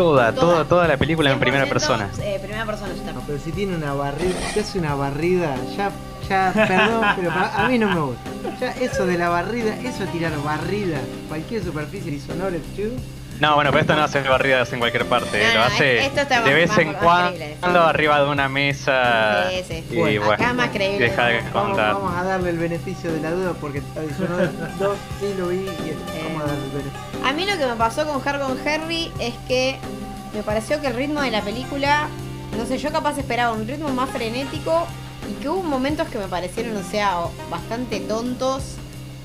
toda, 0.00 0.32
toda, 0.32 0.64
toda 0.64 0.88
la 0.88 0.96
película 0.96 1.30
en 1.30 1.38
primera 1.38 1.66
100%, 1.66 1.68
persona. 1.68 2.10
eh, 2.22 2.38
primera 2.40 2.64
persona 2.64 2.94
shooter. 2.94 3.14
No, 3.14 3.22
pero 3.26 3.38
si 3.38 3.52
tiene 3.52 3.76
una 3.76 3.92
barrida, 3.92 4.34
si 4.54 4.60
hace 4.60 4.78
una 4.78 4.94
barrida, 4.94 5.54
ya, 5.76 5.90
ya, 6.28 6.52
perdón, 6.54 7.04
pero 7.16 7.28
para- 7.28 7.64
a 7.64 7.68
mí 7.68 7.78
no 7.78 7.88
me 7.90 8.00
gusta. 8.00 8.30
Ya 8.58 8.70
eso 8.72 9.04
de 9.06 9.18
la 9.18 9.28
barrida, 9.28 9.74
eso 9.80 10.00
de 10.06 10.06
tirar 10.12 10.32
barrida, 10.42 10.98
cualquier 11.28 11.62
superficie 11.62 12.10
Dishonored 12.10 12.62
2, 12.78 12.92
No, 13.40 13.54
bueno, 13.54 13.70
pero 13.70 13.80
esto 13.80 13.96
no 13.96 14.04
hace 14.04 14.20
barridas 14.20 14.70
en 14.72 14.78
cualquier 14.80 15.06
parte. 15.06 15.42
No, 15.48 15.54
lo 15.54 15.62
hace 15.64 16.04
esto 16.04 16.20
está 16.20 16.42
de 16.42 16.52
vez 16.54 16.68
más- 16.68 16.78
en 16.78 16.92
más 16.92 17.32
cuando 17.60 17.80
arriba 17.80 18.20
de 18.22 18.28
una 18.28 18.48
mesa. 18.50 19.48
Sí, 19.50 19.64
sí. 19.66 19.84
Y 19.90 19.96
Bueno, 19.96 20.20
bueno, 20.26 20.32
acá 20.44 20.52
más 20.52 20.68
creíble. 20.70 21.08
deja 21.08 21.26
de 21.26 21.40
vamos, 21.52 21.68
contar. 21.70 21.94
vamos 21.94 22.16
a 22.16 22.22
darle 22.24 22.50
el 22.50 22.58
beneficio 22.58 23.10
de 23.12 23.20
la 23.20 23.30
duda 23.30 23.52
porque 23.60 23.80
Dishonored 23.80 24.50
2 24.78 24.96
sí 25.20 25.34
lo 25.38 25.48
vi 25.48 25.56
y 25.56 25.68
Eh. 25.68 25.96
vamos 26.24 26.42
a 26.42 26.46
darle 26.48 26.64
el 26.64 26.70
beneficio. 26.70 27.26
A 27.26 27.32
mí 27.32 27.46
lo 27.46 27.56
que 27.58 27.66
me 27.66 27.76
pasó 27.76 28.06
con 28.06 28.28
Har 28.28 28.40
con 28.40 28.68
Harry 28.68 29.10
es 29.18 29.34
que 29.48 29.78
me 30.34 30.42
pareció 30.42 30.80
que 30.82 30.88
el 30.88 30.94
ritmo 30.94 31.22
de 31.22 31.30
la 31.30 31.40
película, 31.40 32.08
no 32.58 32.66
sé, 32.66 32.76
yo 32.78 32.92
capaz 32.92 33.16
esperaba 33.18 33.52
un 33.52 33.66
ritmo 33.66 33.88
más 33.88 34.10
frenético 34.10 34.86
y 35.30 35.40
que 35.42 35.48
hubo 35.48 35.62
momentos 35.62 36.08
que 36.08 36.18
me 36.18 36.26
parecieron, 36.28 36.76
o 36.76 36.82
sea, 36.82 37.14
bastante 37.50 38.00
tontos 38.00 38.76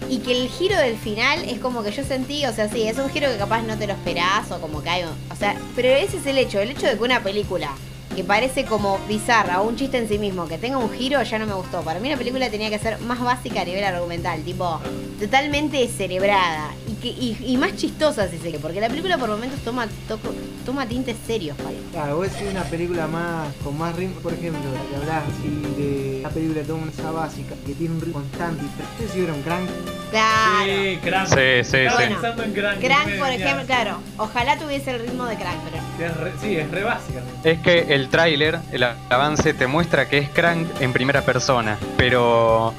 y 0.09 0.19
que 0.19 0.31
el 0.31 0.49
giro 0.49 0.77
del 0.77 0.97
final 0.97 1.43
es 1.45 1.59
como 1.59 1.83
que 1.83 1.91
yo 1.91 2.03
sentí, 2.03 2.45
o 2.45 2.53
sea, 2.53 2.69
sí, 2.69 2.87
es 2.87 2.97
un 2.97 3.09
giro 3.09 3.29
que 3.29 3.37
capaz 3.37 3.61
no 3.63 3.77
te 3.77 3.87
lo 3.87 3.93
esperás 3.93 4.51
o 4.51 4.59
como 4.59 4.81
que 4.83 4.89
hay, 4.89 5.03
o 5.03 5.35
sea, 5.37 5.55
pero 5.75 5.89
ese 5.89 6.17
es 6.17 6.25
el 6.25 6.37
hecho, 6.37 6.59
el 6.59 6.71
hecho 6.71 6.87
de 6.87 6.97
que 6.97 7.03
una 7.03 7.23
película 7.23 7.71
que 8.15 8.23
parece 8.23 8.65
como 8.65 8.97
bizarra 9.07 9.61
o 9.61 9.67
un 9.67 9.75
chiste 9.75 9.97
en 9.97 10.07
sí 10.07 10.17
mismo, 10.17 10.47
que 10.47 10.57
tenga 10.57 10.77
un 10.77 10.89
giro, 10.91 11.21
ya 11.21 11.37
no 11.39 11.45
me 11.45 11.53
gustó. 11.53 11.81
Para 11.81 11.99
mí 11.99 12.09
la 12.09 12.17
película 12.17 12.49
tenía 12.49 12.69
que 12.69 12.79
ser 12.79 12.99
más 13.01 13.19
básica 13.21 13.61
a 13.61 13.65
nivel 13.65 13.83
argumental, 13.83 14.41
tipo, 14.43 14.79
totalmente 15.19 15.87
cerebrada 15.87 16.71
y, 16.89 16.93
que, 16.95 17.07
y, 17.09 17.37
y 17.45 17.57
más 17.57 17.75
chistosa, 17.75 18.27
si 18.29 18.37
se 18.37 18.43
quiere, 18.43 18.59
porque 18.59 18.79
la 18.81 18.89
película 18.89 19.17
por 19.17 19.29
momentos 19.29 19.59
toma, 19.61 19.87
toco- 20.07 20.33
toma 20.65 20.85
tintes 20.87 21.15
serios, 21.25 21.55
para 21.57 21.75
Claro, 21.91 22.17
vos 22.17 22.31
decís 22.31 22.47
una 22.51 22.63
película 22.63 23.07
más 23.07 23.47
con 23.63 23.77
más 23.77 23.95
ritmo, 23.95 24.19
por 24.21 24.33
ejemplo, 24.33 24.61
la 24.73 24.81
que 24.89 24.95
hablás 24.95 25.23
así 25.23 25.81
de 25.81 26.17
una 26.21 26.29
película 26.29 26.61
de 26.63 26.89
esa 26.91 27.11
básica, 27.11 27.55
que 27.65 27.73
tiene 27.73 27.95
un 27.95 28.01
ritmo 28.01 28.19
constante, 28.21 28.63
pero 28.77 28.89
ustedes 28.91 29.11
si 29.11 29.19
vieron 29.19 29.41
Crank, 29.43 29.69
Claro. 30.11 30.65
Sí, 30.65 30.99
Crank. 31.03 31.27
Sí, 31.27 31.35
sí, 31.69 31.77
Estaba 31.77 32.01
sí. 32.01 32.07
pensando 32.09 32.43
en 32.43 32.53
Crank. 32.53 32.79
Crank, 32.79 33.19
por 33.19 33.29
ejemplo, 33.29 33.65
claro, 33.65 33.97
ojalá 34.17 34.57
tuviese 34.57 34.91
el 34.91 34.99
ritmo 35.01 35.25
de 35.25 35.35
Crank, 35.35 35.57
pero 35.69 35.83
que 35.97 36.05
es 36.05 36.17
re- 36.17 36.31
sí, 36.41 36.55
es 36.57 36.71
re 36.71 36.83
básica. 36.83 37.21
Es 37.43 37.59
que 37.59 37.79
el 37.93 38.04
tráiler, 38.09 38.59
el 38.71 38.83
avance 38.83 39.53
te 39.53 39.67
muestra 39.67 40.07
que 40.07 40.17
es 40.17 40.29
Crank 40.29 40.67
en 40.81 40.93
primera 40.93 41.21
persona, 41.21 41.77
pero 41.97 42.73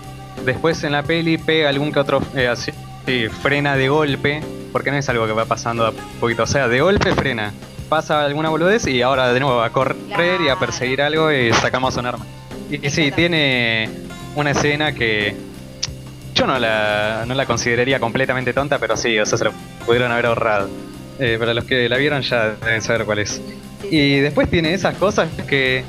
después 0.45 0.83
en 0.85 0.93
la 0.93 1.03
peli 1.03 1.39
pega 1.39 1.69
algún 1.69 1.93
que 1.93 1.99
otro 1.99 2.21
eh, 2.35 2.49
así, 2.49 2.73
sí, 3.07 3.29
frena 3.29 3.77
de 3.77 3.89
golpe, 3.89 4.43
porque 4.73 4.91
no 4.91 4.97
es 4.97 5.09
algo 5.09 5.27
que 5.27 5.33
va 5.33 5.45
pasando 5.45 5.87
a 5.87 5.93
poquito, 6.21 6.45
o 6.45 6.47
sea, 6.47 6.69
de 6.69 6.81
golpe 6.81 7.15
frena, 7.15 7.53
pasa 7.89 8.25
alguna 8.25 8.49
boludez 8.49 8.87
y 8.87 9.03
ahora 9.03 9.33
de 9.33 9.41
nuevo 9.41 9.63
a 9.63 9.71
correr 9.71 10.41
y 10.41 10.49
a 10.49 10.57
perseguir 10.57 11.03
algo 11.03 11.33
y 11.33 11.53
sacamos 11.53 11.97
un 11.97 12.07
arma. 12.07 12.27
Y, 12.71 12.87
y 12.87 12.91
sí, 12.91 13.13
tiene 13.13 13.89
una 14.35 14.51
escena 14.51 14.93
que 14.93 15.37
yo 16.37 16.47
no 16.47 16.59
la, 16.59 17.25
no 17.27 17.35
la 17.35 17.47
consideraría 17.47 17.99
completamente 17.99 18.53
tonta, 18.53 18.79
pero 18.79 18.97
sí, 18.97 19.19
o 19.19 19.25
sea, 19.25 19.39
se 19.39 19.45
lo 19.45 19.53
pudieron 19.87 20.13
haber 20.13 20.27
ahorrado. 20.27 20.69
Eh, 21.19 21.37
para 21.39 21.55
los 21.55 21.65
que 21.65 21.89
la 21.89 21.97
vieron 21.97 22.23
ya 22.23 22.51
deben 22.65 22.83
saber 22.83 23.05
cuál 23.07 23.21
es. 23.21 23.41
Y 23.91 24.19
después 24.21 24.51
tiene 24.51 24.75
esas 24.75 24.97
cosas 24.97 25.29
que, 25.49 25.85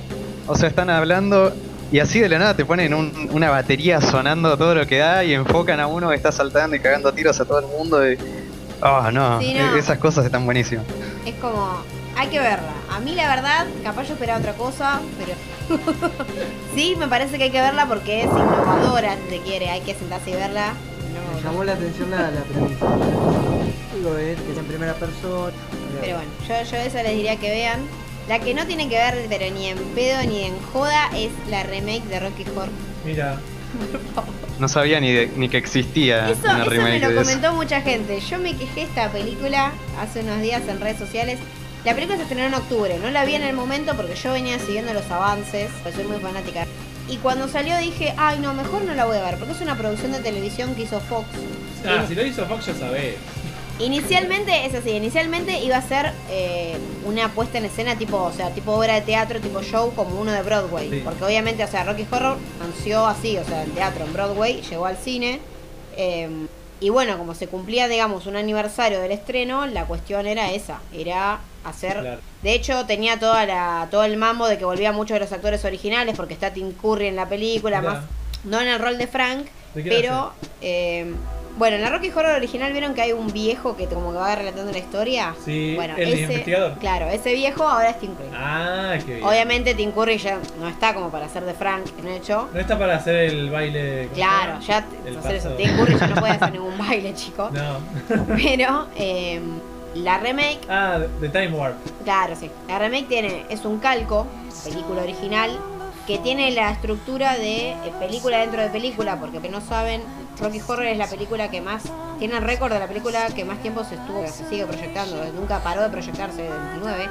o 0.48 0.56
sea, 0.56 0.70
están 0.70 0.90
hablando 0.90 1.54
y 1.92 2.00
así 2.00 2.20
de 2.20 2.30
la 2.30 2.38
nada 2.40 2.54
te 2.56 2.64
ponen 2.66 2.94
un- 2.94 3.30
una 3.32 3.50
batería 3.50 4.00
sonando 4.02 4.58
todo 4.58 4.76
lo 4.76 4.86
que 4.88 4.98
da 5.00 5.24
y 5.24 5.34
enfocan 5.34 5.80
a 5.80 5.88
uno 5.88 6.10
que 6.10 6.16
está 6.16 6.32
saltando 6.32 6.76
y 6.76 6.80
cagando 6.80 7.12
tiros 7.14 7.40
a 7.40 7.46
todo 7.46 7.60
el 7.60 7.66
mundo. 7.68 8.10
Y... 8.10 8.18
Oh, 8.82 9.10
no, 9.12 9.40
Sí, 9.42 9.54
no. 9.54 9.76
esas 9.76 9.98
cosas 9.98 10.26
están 10.26 10.46
buenísimas. 10.46 10.86
es 11.26 11.34
como, 11.36 11.78
hay 12.16 12.28
que 12.28 12.40
verla. 12.40 12.72
A 12.92 13.00
mí 13.00 13.14
la 13.16 13.28
verdad, 13.36 13.66
capaz 13.84 14.04
yo 14.04 14.14
esperaba 14.14 14.40
otra 14.40 14.54
cosa, 14.54 15.02
pero 15.18 15.34
sí, 16.76 16.96
me 16.98 17.08
parece 17.08 17.38
que 17.38 17.46
hay 17.46 17.52
que 17.52 17.62
verla 17.62 17.86
porque 17.88 18.22
es 18.22 18.30
innovadora, 18.30 19.16
si 19.30 19.38
se 19.38 19.42
quiere, 19.44 19.70
hay 19.70 19.82
que 19.82 19.94
sentarse 19.94 20.30
y 20.30 20.34
verla. 20.34 20.74
me 21.14 21.42
No, 21.42 21.44
llamó 21.44 21.64
la 21.64 21.74
atención 21.74 22.12
la, 22.12 22.32
la 22.32 22.42
premisa. 22.42 22.86
Digo, 23.98 24.18
es 24.18 24.38
en 24.58 24.66
primera 24.66 24.94
persona. 24.94 25.52
Pero 26.02 26.18
bueno, 26.18 26.32
yo, 26.48 26.70
yo 26.72 26.78
esa 26.78 27.04
les 27.04 27.16
diría 27.16 27.36
que 27.38 27.50
vean. 27.50 27.80
La 28.28 28.40
que 28.40 28.54
no 28.54 28.66
tiene 28.68 28.90
que 28.90 28.96
ver, 28.96 29.26
pero 29.30 29.54
ni 29.54 29.68
en 29.68 29.78
pedo 29.96 30.22
ni 30.24 30.44
en 30.44 30.60
joda, 30.74 31.10
es 31.16 31.30
la 31.50 31.64
remake 31.64 32.04
de 32.10 32.20
Rocky 32.20 32.44
Horror. 32.56 32.68
Mira, 33.06 33.40
No 34.60 34.68
sabía 34.68 35.00
ni, 35.00 35.14
de- 35.14 35.32
ni 35.36 35.50
que 35.50 35.58
existía 35.58 36.30
Eso, 36.30 36.40
una 36.44 36.62
eso 36.64 36.70
me 36.72 36.78
remake 36.78 37.00
lo 37.02 37.10
de 37.10 37.14
eso. 37.16 37.24
comentó 37.24 37.54
mucha 37.54 37.82
gente. 37.82 38.20
Yo 38.20 38.38
me 38.40 38.56
quejé 38.58 38.82
de 38.82 38.82
esta 38.88 39.10
película 39.12 39.72
hace 40.00 40.22
unos 40.22 40.42
días 40.42 40.64
en 40.68 40.80
redes 40.82 40.98
sociales. 40.98 41.40
La 41.86 41.94
película 41.94 42.18
se 42.18 42.24
estrenó 42.24 42.48
en 42.48 42.54
octubre, 42.56 42.98
no 43.02 43.10
la 43.12 43.24
vi 43.24 43.36
en 43.36 43.44
el 43.44 43.56
momento 43.56 43.96
porque 43.96 44.16
yo 44.16 44.34
venía 44.34 44.60
siguiendo 44.60 44.94
los 44.94 45.10
avances, 45.12 45.70
pues 45.84 45.96
soy 45.96 46.04
muy 46.06 46.18
fanática. 46.20 46.66
Y 47.08 47.18
cuando 47.18 47.48
salió 47.48 47.78
dije, 47.78 48.14
ay 48.18 48.40
no, 48.40 48.54
mejor 48.54 48.82
no 48.84 48.94
la 48.94 49.06
voy 49.06 49.16
a 49.18 49.22
ver, 49.24 49.38
porque 49.38 49.54
es 49.54 49.62
una 49.62 49.78
producción 49.78 50.12
de 50.12 50.20
televisión 50.20 50.76
que 50.76 50.82
hizo 50.82 51.00
Fox. 51.00 51.28
ah, 51.88 52.04
si 52.08 52.16
lo 52.16 52.26
hizo 52.26 52.46
Fox 52.46 52.66
ya 52.66 52.74
sabés. 52.74 53.16
Inicialmente, 53.80 54.66
es 54.66 54.74
así, 54.74 54.90
inicialmente 54.92 55.60
iba 55.60 55.78
a 55.78 55.82
ser 55.82 56.12
eh, 56.30 56.78
una 57.06 57.30
puesta 57.30 57.60
en 57.60 57.66
escena 57.66 57.96
tipo, 57.98 58.18
o 58.18 58.34
sea, 58.34 58.50
tipo 58.52 58.72
obra 58.72 58.96
de 58.96 59.02
teatro, 59.02 59.40
tipo 59.40 59.62
show, 59.62 59.94
como 59.94 60.20
uno 60.20 60.32
de 60.32 60.42
Broadway. 60.42 60.90
Sí. 60.90 61.02
Porque 61.04 61.24
obviamente, 61.24 61.64
o 61.64 61.68
sea, 61.68 61.84
Rocky 61.84 62.08
Horror 62.10 62.38
nació 62.60 63.06
así, 63.06 63.38
o 63.38 63.44
sea, 63.46 63.64
en 63.64 63.72
teatro, 63.72 64.06
en 64.06 64.14
Broadway, 64.14 64.62
llegó 64.62 64.86
al 64.86 64.98
cine. 64.98 65.40
eh, 65.96 66.48
y 66.80 66.90
bueno, 66.90 67.18
como 67.18 67.34
se 67.34 67.48
cumplía, 67.48 67.88
digamos, 67.88 68.28
un 68.28 68.36
aniversario 68.36 69.00
del 69.02 69.12
estreno, 69.12 69.66
la 69.66 69.86
cuestión 69.86 70.28
era 70.28 70.52
esa, 70.52 70.80
era 70.94 71.40
hacer... 71.64 72.00
Claro. 72.00 72.20
De 72.44 72.54
hecho, 72.54 72.86
tenía 72.86 73.18
toda 73.18 73.48
la, 73.48 73.88
todo 73.90 74.04
el 74.04 74.16
mambo 74.16 74.48
de 74.48 74.60
que 74.60 74.66
volvían 74.66 74.94
muchos 74.94 75.16
de 75.16 75.22
los 75.22 75.32
actores 75.32 75.66
originales, 75.66 76.16
porque 76.16 76.36
está 76.36 76.54
Tim 76.54 76.72
Curry 76.74 77.08
en 77.08 77.16
la 77.16 77.28
película, 77.28 77.82
más 77.82 78.04
no 78.44 78.62
en 78.62 78.68
el 78.68 78.78
rol 78.78 79.00
de 79.00 79.08
Frank, 79.08 79.48
¿De 79.74 79.84
qué 79.84 79.90
pero... 79.90 80.34
eh, 80.62 81.12
bueno, 81.58 81.76
en 81.76 81.82
la 81.82 81.90
Rocky 81.90 82.10
Horror 82.10 82.36
original 82.36 82.72
vieron 82.72 82.94
que 82.94 83.02
hay 83.02 83.12
un 83.14 83.28
viejo 83.34 83.76
que 83.76 83.88
como 83.88 84.12
que 84.12 84.18
va 84.18 84.36
relatando 84.36 84.72
la 84.72 84.78
historia. 84.78 85.36
Sí, 85.44 85.74
bueno, 85.76 85.96
el 85.98 86.10
ese, 86.14 86.22
investigador. 86.24 86.78
Claro, 86.80 87.08
ese 87.10 87.34
viejo 87.34 87.64
ahora 87.68 87.90
es 87.90 88.00
Tim 88.00 88.14
Curry. 88.16 88.30
Ah, 88.36 88.96
qué 89.06 89.16
bien. 89.16 89.28
Obviamente 89.28 89.74
Tim 89.76 89.92
Curry 89.92 90.18
ya 90.18 90.40
no 90.60 90.68
está 90.68 90.94
como 90.94 91.10
para 91.10 91.28
ser 91.30 91.44
de 91.46 91.54
Frank, 91.54 91.86
en 92.00 92.08
hecho. 92.10 92.48
No 92.54 92.60
está 92.60 92.78
para 92.78 92.96
hacer 92.98 93.16
el 93.16 93.50
baile. 93.50 94.04
¿cómo 94.04 94.10
se 94.10 94.22
Claro, 94.22 94.60
ya 94.62 94.86
hacer 95.20 95.36
eso. 95.36 95.50
Tim 95.52 95.76
Curry 95.78 95.98
ya 96.00 96.08
no 96.08 96.16
puede 96.16 96.34
hacer 96.34 96.52
ningún 96.54 96.78
baile, 96.78 97.14
chico. 97.16 97.50
No. 97.52 97.80
Pero 98.36 98.88
eh, 98.96 99.42
la 99.96 100.18
remake, 100.20 100.60
Ah, 100.70 101.00
de 101.20 101.30
Time 101.30 101.50
Warp. 101.54 101.76
claro, 102.04 102.36
sí. 102.36 102.52
La 102.68 102.78
remake 102.80 103.08
tiene, 103.08 103.46
es 103.50 103.66
un 103.66 103.80
calco, 103.80 104.28
película 104.64 105.02
original, 105.02 105.58
que 106.06 106.18
tiene 106.20 106.52
la 106.52 106.72
estructura 106.72 107.36
de 107.36 107.72
eh, 107.72 107.78
película 108.00 108.38
dentro 108.40 108.62
de 108.62 108.70
película, 108.70 109.20
porque 109.20 109.40
que 109.40 109.50
no 109.50 109.60
saben, 109.60 110.02
Rocky 110.40 110.62
Horror 110.68 110.86
es 110.86 110.98
la 110.98 111.08
película 111.08 111.50
que 111.50 111.62
más, 111.62 111.84
tiene 112.20 112.38
el 112.38 112.44
récord 112.44 112.72
de 112.72 112.80
la 112.80 112.88
película 112.88 113.28
que 113.36 113.44
más 113.44 113.60
tiempo 113.60 113.84
se 113.84 113.96
estuvo, 113.96 114.26
se 114.28 114.48
sigue 114.50 114.66
proyectando, 114.66 115.18
nunca 115.34 115.60
paró 115.64 115.82
de 115.82 115.90
proyectarse 115.90 116.44
desde 116.44 116.56
el 116.56 116.62
29. 116.82 117.10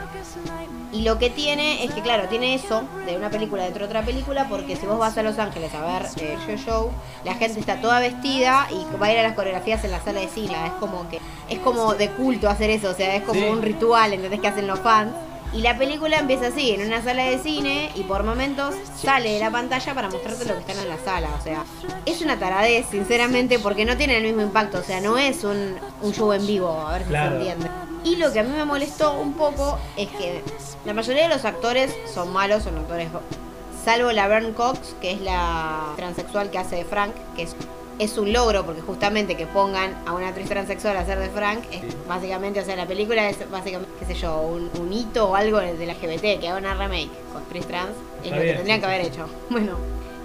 Y 0.92 1.02
lo 1.02 1.18
que 1.18 1.28
tiene 1.30 1.84
es 1.84 1.90
que, 1.92 2.00
claro, 2.00 2.28
tiene 2.28 2.54
eso 2.54 2.84
de 3.04 3.16
una 3.16 3.28
película 3.28 3.64
dentro 3.64 3.80
de 3.80 3.86
otra 3.86 4.02
película, 4.02 4.46
porque 4.48 4.76
si 4.76 4.86
vos 4.86 4.98
vas 4.98 5.18
a 5.18 5.22
Los 5.22 5.38
Ángeles 5.38 5.74
a 5.74 5.80
ver 5.84 6.06
eh, 6.20 6.36
Joe 6.46 6.56
Show, 6.56 6.90
la 7.24 7.34
gente 7.34 7.58
está 7.58 7.80
toda 7.80 7.98
vestida 7.98 8.68
y 8.70 8.96
va 8.96 9.06
a 9.08 9.12
ir 9.12 9.18
a 9.18 9.22
las 9.24 9.32
coreografías 9.34 9.84
en 9.84 9.90
la 9.90 10.00
sala 10.00 10.20
de 10.20 10.28
cine. 10.28 10.54
Es 10.66 10.72
como 10.78 11.08
que 11.10 11.20
es 11.50 11.58
como 11.58 11.94
de 11.94 12.08
culto 12.10 12.48
hacer 12.48 12.70
eso, 12.70 12.90
o 12.90 12.94
sea, 12.94 13.16
es 13.16 13.22
como 13.24 13.40
Sí. 13.40 13.46
un 13.46 13.60
ritual, 13.62 14.12
¿entendés? 14.12 14.40
Que 14.40 14.48
hacen 14.48 14.66
los 14.68 14.78
fans. 14.78 15.12
Y 15.56 15.62
la 15.62 15.78
película 15.78 16.18
empieza 16.18 16.48
así, 16.48 16.72
en 16.72 16.86
una 16.86 17.02
sala 17.02 17.24
de 17.24 17.38
cine, 17.38 17.90
y 17.94 18.02
por 18.02 18.24
momentos 18.24 18.74
sale 19.02 19.32
de 19.32 19.40
la 19.40 19.50
pantalla 19.50 19.94
para 19.94 20.10
mostrarte 20.10 20.44
lo 20.44 20.52
que 20.54 20.60
están 20.60 20.78
en 20.78 20.88
la 20.88 20.98
sala. 20.98 21.30
O 21.38 21.42
sea, 21.42 21.64
es 22.04 22.20
una 22.20 22.38
taradez, 22.38 22.84
sinceramente, 22.90 23.58
porque 23.58 23.86
no 23.86 23.96
tiene 23.96 24.18
el 24.18 24.22
mismo 24.24 24.42
impacto. 24.42 24.78
O 24.78 24.82
sea, 24.82 25.00
no 25.00 25.16
es 25.16 25.44
un, 25.44 25.76
un 26.02 26.12
show 26.12 26.30
en 26.34 26.46
vivo, 26.46 26.68
a 26.68 26.92
ver 26.92 27.02
si 27.04 27.08
Claro. 27.08 27.30
se 27.42 27.50
entiende. 27.50 27.70
Y 28.04 28.16
lo 28.16 28.32
que 28.32 28.40
a 28.40 28.42
mí 28.42 28.50
me 28.54 28.66
molestó 28.66 29.14
un 29.18 29.32
poco 29.32 29.78
es 29.96 30.08
que 30.10 30.42
la 30.84 30.92
mayoría 30.92 31.22
de 31.22 31.34
los 31.34 31.44
actores 31.46 31.90
son 32.12 32.32
malos, 32.34 32.62
son 32.64 32.76
actores. 32.76 33.08
Salvo 33.84 34.12
la 34.12 34.28
Vern 34.28 34.52
Cox, 34.52 34.94
que 35.00 35.12
es 35.12 35.20
la 35.22 35.92
transexual 35.96 36.50
que 36.50 36.58
hace 36.58 36.76
de 36.76 36.84
Frank, 36.84 37.12
que 37.34 37.42
es 37.44 37.56
es 37.98 38.18
un 38.18 38.32
logro 38.32 38.64
porque 38.64 38.80
justamente 38.82 39.36
que 39.36 39.46
pongan 39.46 39.94
a 40.06 40.12
una 40.12 40.28
actriz 40.28 40.48
transexual 40.48 40.96
a 40.96 41.00
hacer 41.00 41.18
de 41.18 41.30
Frank 41.30 41.64
es 41.72 41.82
básicamente, 42.06 42.60
o 42.60 42.64
sea, 42.64 42.76
la 42.76 42.86
película 42.86 43.28
es 43.28 43.50
básicamente, 43.50 43.92
qué 43.98 44.06
sé 44.06 44.14
yo, 44.14 44.40
un, 44.40 44.70
un 44.78 44.92
hito 44.92 45.30
o 45.30 45.34
algo 45.34 45.58
de 45.58 45.86
la 45.86 45.94
LGBT, 45.94 46.40
que 46.40 46.48
haga 46.48 46.58
una 46.58 46.74
remake 46.74 47.10
con 47.32 47.42
actriz 47.42 47.66
trans, 47.66 47.90
es 48.20 48.24
Está 48.24 48.36
lo 48.36 48.42
que 48.42 48.52
tendrían 48.54 48.80
que 48.80 48.86
haber 48.86 49.00
hecho. 49.02 49.26
Bueno, 49.50 49.78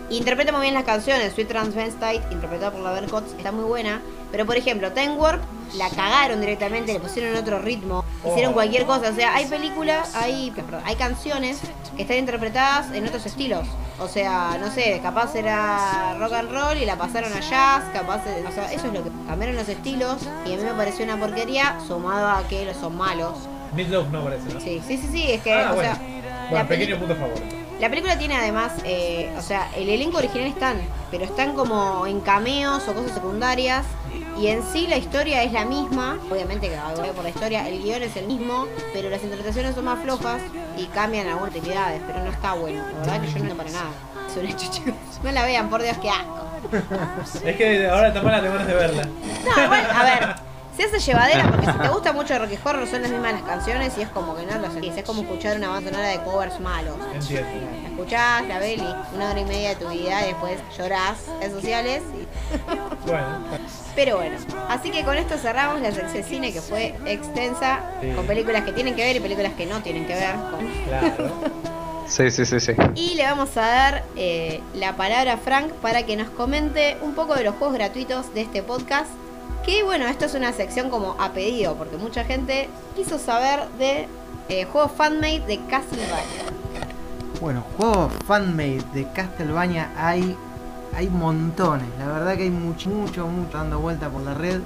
interpreta 0.10 0.52
muy 0.52 0.62
bien 0.62 0.74
las 0.74 0.84
canciones, 0.84 1.34
Sweet 1.34 1.48
Transvestite, 1.48 2.22
interpretada 2.32 2.72
por 2.72 2.82
la 2.82 3.08
Cox, 3.08 3.34
está 3.38 3.52
muy 3.52 3.64
buena, 3.64 4.02
pero 4.32 4.46
por 4.46 4.58
ejemplo, 4.58 4.92
Time 4.94 5.16
Warp 5.16 5.42
la 5.76 5.90
cagaron 5.90 6.42
directamente, 6.42 6.92
le 6.94 7.00
pusieron 7.00 7.36
otro 7.38 7.60
ritmo, 7.60 8.04
hicieron 8.30 8.52
Oh. 8.52 8.56
cualquier 8.56 8.86
cosa, 8.86 9.10
o 9.10 9.16
sea, 9.16 9.34
hay 9.36 9.46
películas, 9.46 10.16
hay, 10.16 10.52
perdón, 10.52 10.82
hay 10.86 10.96
canciones 10.96 11.60
que 11.96 12.02
están 12.04 12.18
interpretadas 12.18 12.92
en 12.94 13.08
otros 13.08 13.26
estilos. 13.26 13.66
O 14.00 14.08
sea, 14.08 14.58
no 14.60 14.72
sé, 14.72 15.00
capaz 15.02 15.36
era 15.36 16.16
rock 16.20 16.34
and 16.34 16.52
roll 16.52 16.78
y 16.78 16.86
la 16.86 16.98
pasaron 16.98 17.32
a 17.34 17.40
jazz, 17.40 17.84
capaz, 17.94 18.22
o 18.48 18.52
sea, 18.52 18.72
eso 18.74 18.88
es 18.88 18.94
lo 18.94 19.04
que 19.04 19.12
cambiaron 19.28 19.56
los 19.56 19.70
estilos 19.70 20.18
y 20.46 20.54
a 20.54 20.58
mí 20.58 20.64
me 20.64 20.72
pareció 20.74 21.06
una 21.06 21.18
porquería 21.18 21.78
sumado 21.88 22.28
a 22.30 22.44
que 22.48 22.66
los 22.66 22.76
son 22.78 22.98
malos. 22.98 23.34
Meatloaf 23.76 24.08
no 24.10 24.24
parece, 24.24 24.54
¿no? 24.54 24.60
Sí, 24.60 24.82
sí, 24.86 24.98
sí, 24.98 25.08
sí, 25.12 25.32
es 25.32 25.42
que, 25.42 25.54
Ah, 25.54 25.70
o 25.72 25.76
bueno. 25.76 25.94
sea, 25.96 26.48
Bueno, 26.50 26.68
pequeño 26.68 26.98
punto 26.98 27.14
a 27.14 27.18
favor. 27.18 27.38
La 27.82 27.90
película 27.90 28.16
tiene 28.16 28.36
además, 28.36 28.74
eh, 28.86 29.34
o 29.36 29.42
sea, 29.42 29.68
el 29.76 29.90
elenco 29.90 30.20
original 30.20 30.48
están, 30.48 30.78
pero 31.10 31.26
están 31.26 31.54
como 31.54 32.06
en 32.06 32.22
cameos 32.22 32.88
o 32.88 32.94
cosas 32.94 33.12
secundarias. 33.12 33.86
Y 34.38 34.48
en 34.48 34.62
sí 34.64 34.86
la 34.88 34.98
historia 34.98 35.42
es 35.42 35.52
la 35.52 35.66
misma, 35.66 36.20
obviamente 36.30 36.70
que 36.70 36.78
por 37.14 37.24
la 37.24 37.30
historia, 37.30 37.68
el 37.68 37.82
guion 37.82 38.04
es 38.04 38.16
el 38.16 38.28
mismo, 38.28 38.68
pero 38.94 39.10
las 39.10 39.24
interpretaciones 39.24 39.74
son 39.74 39.86
más 39.86 40.00
flojas 40.00 40.42
y 40.78 40.86
cambian 40.86 41.28
algunas 41.28 41.56
actividades, 41.56 42.02
pero 42.06 42.24
no 42.24 42.30
está 42.30 42.54
bueno. 42.54 42.84
La 43.06 43.14
verdad 43.14 43.22
que 43.22 43.40
yo 43.40 43.46
no 43.46 43.56
para 43.56 43.72
nada. 43.72 43.90
Es 44.30 44.38
un 44.38 44.46
hecho, 44.46 44.72
chicos. 44.72 44.94
No 45.24 45.32
la 45.32 45.46
vean, 45.46 45.70
por 45.70 45.84
Dios, 45.84 45.98
qué 46.00 46.10
asco. 46.10 46.48
Es 47.46 47.56
que 47.56 47.88
ahora 47.88 48.08
está 48.08 48.24
mala, 48.24 48.42
te 48.42 48.48
ganas 48.48 48.66
de 48.66 48.74
verla. 48.74 49.04
No, 49.04 49.64
igual, 49.64 49.88
a 49.92 50.04
ver, 50.04 50.36
se 50.76 50.84
hace 50.84 51.00
llevadera 51.00 51.50
porque 51.50 51.66
si 51.66 51.78
te 51.78 51.88
gusta 51.90 52.14
mucho 52.14 52.38
Rocky 52.40 52.58
Horror 52.64 52.88
son 52.88 53.02
las 53.02 53.12
mismas 53.12 53.34
las 53.34 53.42
canciones 53.44 53.94
y 53.98 54.02
es 54.02 54.10
como 54.10 54.36
que 54.36 54.46
no 54.46 54.58
lo 54.60 54.72
sentís. 54.72 54.96
Es 54.98 55.04
como 55.04 55.22
escuchar 55.24 55.58
una 55.58 55.70
banda 55.70 55.90
sonora 55.92 56.08
de 56.10 56.20
covers 56.22 56.60
malos. 56.60 56.96
Entiendo. 57.14 57.50
La 57.84 57.90
escuchás, 57.90 58.48
la 58.48 58.60
ves 58.60 58.82
una 59.14 59.30
hora 59.32 59.40
y 59.40 59.46
media 59.46 59.70
de 59.70 59.76
tu 59.76 59.90
vida 59.90 60.24
y 60.24 60.28
después 60.28 60.58
llorás 60.78 61.18
en 61.28 61.40
redes 61.42 61.54
sociales. 61.54 62.02
y- 62.16 62.28
Bueno, 63.08 63.40
Pero 63.96 64.18
bueno, 64.18 64.38
así 64.70 64.92
que 64.92 65.04
con 65.04 65.18
esto 65.18 65.38
cerramos 65.38 65.82
la 65.82 65.92
sección 65.92 66.14
de 66.14 66.24
cine 66.24 66.54
que 66.54 66.62
fue 66.62 66.96
extensa, 67.06 67.80
Sí. 68.02 68.12
con 68.16 68.26
películas 68.28 68.64
que 68.64 68.72
tienen 68.72 68.96
que 68.96 69.04
ver 69.04 69.16
y 69.16 69.20
películas 69.20 69.54
que 69.54 69.66
no 69.66 69.82
tienen 69.82 70.06
que 70.08 70.14
ver. 70.14 70.36
con- 70.36 70.68
claro. 70.88 71.32
Sí, 72.08 72.30
sí, 72.30 72.46
sí, 72.46 72.60
sí. 72.60 72.74
Y 72.96 73.14
le 73.16 73.24
vamos 73.24 73.56
a 73.56 73.62
dar 73.62 74.04
eh, 74.18 74.60
la 74.74 74.98
palabra 74.98 75.34
a 75.34 75.38
Frank 75.38 75.72
para 75.82 76.04
que 76.06 76.18
nos 76.18 76.30
comente 76.32 76.98
un 77.02 77.14
poco 77.16 77.36
de 77.36 77.46
los 77.46 77.56
juegos 77.56 77.74
gratuitos 77.78 78.34
de 78.34 78.42
este 78.42 78.62
podcast. 78.62 79.08
Que 79.66 79.84
bueno, 79.84 80.08
esto 80.08 80.26
es 80.26 80.34
una 80.34 80.54
sección 80.54 80.90
como 80.90 81.16
a 81.20 81.34
pedido, 81.34 81.76
porque 81.76 81.98
mucha 81.98 82.24
gente 82.24 82.68
quiso 82.96 83.20
saber 83.20 83.68
de 83.78 84.08
eh, 84.50 84.66
juegos 84.66 84.92
fanmade 84.94 85.42
de 85.42 85.60
Castlevania. 85.70 86.42
Bueno, 87.40 87.64
juegos 87.78 88.12
fanmade 88.26 88.84
de 88.94 89.08
Castlevania 89.14 89.92
hay, 89.96 90.36
hay 90.96 91.10
montones. 91.10 91.88
La 92.00 92.08
verdad 92.08 92.36
que 92.38 92.44
hay 92.44 92.50
mucho, 92.50 92.90
mucho, 92.90 93.28
mucho 93.28 93.58
dando 93.58 93.80
vuelta 93.80 94.10
por 94.10 94.24
la 94.24 94.34
red. 94.34 94.62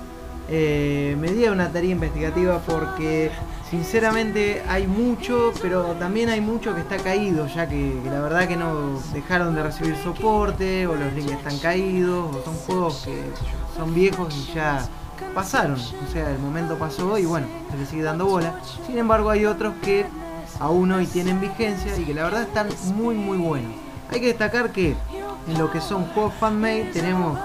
Eh, 0.48 1.18
me 1.20 1.32
di 1.32 1.46
una 1.46 1.72
tarea 1.72 1.92
investigativa 1.92 2.60
porque 2.60 3.32
sinceramente 3.70 4.62
hay 4.70 4.88
mucho, 4.88 5.52
pero 5.62 5.94
también 6.00 6.30
hay 6.30 6.40
mucho 6.40 6.74
que 6.74 6.82
está 6.82 6.98
caído, 6.98 7.48
ya 7.48 7.68
que, 7.68 8.00
la 8.06 8.22
verdad 8.22 8.48
que 8.48 8.56
no 8.56 9.02
dejaron 9.12 9.56
de 9.56 9.64
recibir 9.64 9.98
soporte, 9.98 10.88
o 10.88 10.96
los 10.96 11.12
links 11.14 11.32
están 11.32 11.58
caídos, 11.60 12.36
o 12.36 12.44
son 12.44 12.56
juegos 12.56 13.04
que 13.06 13.24
son 13.76 13.94
viejos 13.94 14.34
y 14.36 14.54
ya 14.54 14.88
pasaron. 15.34 15.76
O 15.76 16.12
sea, 16.12 16.30
el 16.30 16.40
momento 16.40 16.78
pasó 16.78 17.18
y 17.18 17.26
bueno, 17.26 17.48
se 17.72 17.78
le 17.78 17.86
sigue 17.86 18.04
dando 18.04 18.26
bola. 18.26 18.60
Sin 18.86 18.98
embargo, 18.98 19.30
hay 19.30 19.46
otros 19.46 19.74
que 19.82 20.06
aún 20.60 20.92
hoy 20.92 21.06
tienen 21.08 21.40
vigencia 21.42 21.98
y 21.98 22.06
que 22.06 22.14
la 22.14 22.24
verdad 22.24 22.44
están 22.44 22.68
muy 22.96 23.16
muy 23.16 23.38
buenos. 23.38 23.72
Hay 24.10 24.20
que 24.20 24.28
destacar 24.28 24.72
que 24.72 24.96
en 25.48 25.58
lo 25.58 25.72
que 25.72 25.82
son 25.82 26.06
juegos 26.08 26.34
fanmade 26.40 26.92
tenemos 26.94 27.38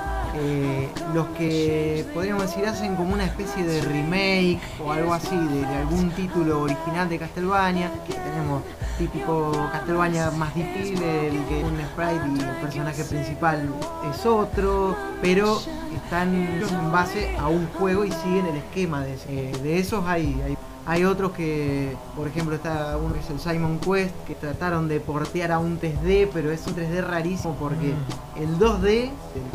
los 1.15 1.27
que 1.39 2.05
podríamos 2.15 2.45
decir 2.45 2.67
hacen 2.67 2.97
como 2.97 3.15
una 3.15 3.25
especie 3.25 3.65
de 3.65 3.81
remake 3.83 4.61
o 4.85 4.93
algo 4.93 5.13
así 5.13 5.37
de, 5.37 5.67
algún 5.67 6.11
título 6.11 6.63
original 6.63 7.09
de 7.09 7.19
Castlevania. 7.19 7.91
Tenemos 8.07 8.63
típico 8.99 9.53
Castlevania 9.73 10.31
más 10.33 10.55
difícil, 10.55 11.03
el 11.03 11.45
que 11.47 11.61
es 11.61 11.65
un 11.65 11.79
sprite 11.81 12.21
y 12.37 12.41
el 12.41 12.57
personaje 12.61 13.05
principal 13.05 13.69
es 14.13 14.27
otro, 14.27 14.97
pero 15.21 15.61
están 15.95 16.35
en 16.35 16.93
base 16.93 17.37
a 17.39 17.49
un 17.49 17.67
juego 17.79 18.05
y 18.05 18.13
siguen 18.13 18.47
el 18.47 18.57
esquema 18.57 19.03
de, 19.03 19.17
de 19.63 19.79
esos 19.79 20.07
hay, 20.07 20.41
hay 20.45 20.57
hay 20.91 21.05
otros 21.05 21.31
que, 21.33 21.95
por 22.17 22.27
ejemplo, 22.27 22.57
está 22.57 22.97
uno 22.97 23.15
que 23.15 23.21
es 23.21 23.31
el 23.31 23.39
Simon 23.39 23.79
Quest, 23.79 24.13
que 24.27 24.35
trataron 24.35 24.89
de 24.89 24.99
portear 24.99 25.53
a 25.53 25.61
un 25.61 25.79
3D, 25.81 26.29
pero 26.33 26.51
es 26.51 26.67
un 26.67 26.75
3D 26.75 27.01
rarísimo 27.05 27.55
porque 27.61 27.95
el 28.37 28.59
2D 28.59 28.83
del 28.83 29.13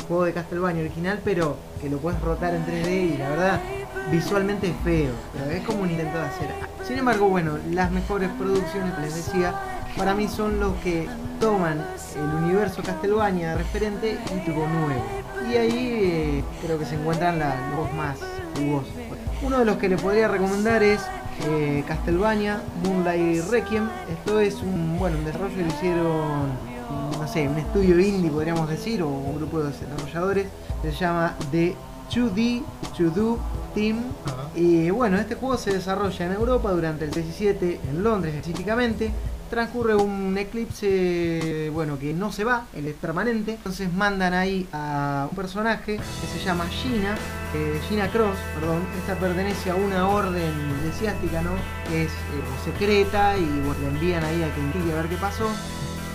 juego 0.07 0.23
de 0.23 0.31
Castlevania 0.31 0.81
original, 0.81 1.19
pero 1.25 1.57
que 1.81 1.89
lo 1.89 1.97
puedes 1.97 2.21
rotar 2.21 2.53
en 2.55 2.65
3D 2.65 3.15
y 3.15 3.17
la 3.17 3.29
verdad 3.31 3.59
visualmente 4.11 4.67
es 4.69 4.75
feo, 4.85 5.11
pero 5.33 5.51
es 5.51 5.65
como 5.65 5.83
un 5.83 5.91
intento 5.91 6.17
de 6.17 6.23
hacer. 6.23 6.47
Sin 6.87 6.97
embargo, 6.99 7.27
bueno, 7.27 7.57
las 7.69 7.91
mejores 7.91 8.29
producciones, 8.39 8.93
que 8.93 9.01
les 9.01 9.15
decía, 9.15 9.53
para 9.97 10.13
mí 10.13 10.29
son 10.29 10.59
los 10.61 10.73
que 10.83 11.09
toman 11.41 11.83
el 12.15 12.43
universo 12.45 12.81
Castlevania 12.81 13.55
referente 13.55 14.17
y 14.33 14.45
tuvo 14.49 14.67
nuevo. 14.67 15.03
Y 15.51 15.57
ahí 15.57 15.99
eh, 16.01 16.43
creo 16.63 16.79
que 16.79 16.85
se 16.85 16.95
encuentran 16.95 17.39
la- 17.39 17.55
los 17.75 17.91
más 17.93 18.19
jugosos. 18.57 18.93
Uno 19.41 19.59
de 19.59 19.65
los 19.65 19.75
que 19.77 19.89
le 19.89 19.97
podría 19.97 20.27
recomendar 20.29 20.81
es 20.81 21.01
eh, 21.47 21.83
Castlevania 21.87 22.61
Moonlight 22.83 23.49
Requiem. 23.49 23.87
Esto 24.11 24.39
es 24.39 24.55
un, 24.61 24.97
bueno, 24.97 25.17
un 25.17 25.25
desarrollo 25.25 25.55
que 25.55 25.61
lo 25.61 25.67
hicieron, 25.67 26.49
no 27.19 27.27
sé, 27.27 27.47
un 27.47 27.57
estudio 27.57 27.99
indie 27.99 28.29
podríamos 28.31 28.69
decir, 28.69 29.01
o 29.03 29.09
un 29.09 29.35
grupo 29.37 29.61
de 29.61 29.71
desarrolladores. 29.71 30.47
Se 30.81 30.91
llama 30.91 31.35
The 31.51 31.75
2D 32.11 32.63
To 32.97 33.03
Do 33.09 33.39
Team. 33.73 34.03
Y 34.55 34.89
bueno, 34.89 35.17
este 35.17 35.35
juego 35.35 35.57
se 35.57 35.73
desarrolla 35.73 36.25
en 36.25 36.31
Europa 36.31 36.71
durante 36.71 37.05
el 37.05 37.11
17, 37.11 37.79
en 37.89 38.03
Londres 38.03 38.35
específicamente. 38.35 39.11
Transcurre 39.55 39.95
un 39.95 40.37
eclipse, 40.37 41.69
bueno, 41.71 41.97
que 41.97 42.13
no 42.13 42.29
se 42.33 42.43
va, 42.43 42.65
él 42.75 42.87
es 42.87 42.93
permanente. 42.95 43.53
Entonces 43.53 43.89
mandan 43.93 44.33
ahí 44.33 44.67
a 44.73 45.29
un 45.31 45.35
personaje 45.37 45.95
que 45.95 46.27
se 46.27 46.43
llama 46.43 46.67
Gina, 46.67 47.15
eh, 47.53 47.79
Gina 47.87 48.09
Cross, 48.11 48.35
perdón. 48.59 48.81
Esta 48.99 49.15
pertenece 49.17 49.71
a 49.71 49.75
una 49.75 50.09
orden 50.09 50.51
eclesiástica, 50.79 51.41
¿no? 51.41 51.51
Que 51.87 52.03
es 52.03 52.11
eh, 52.11 52.65
secreta 52.65 53.37
y 53.37 53.45
bueno, 53.45 53.79
le 53.79 53.87
envían 53.87 54.25
ahí 54.25 54.43
a 54.43 54.47
investigue 54.59 54.91
a 54.91 54.95
ver 54.97 55.07
qué 55.07 55.15
pasó. 55.15 55.49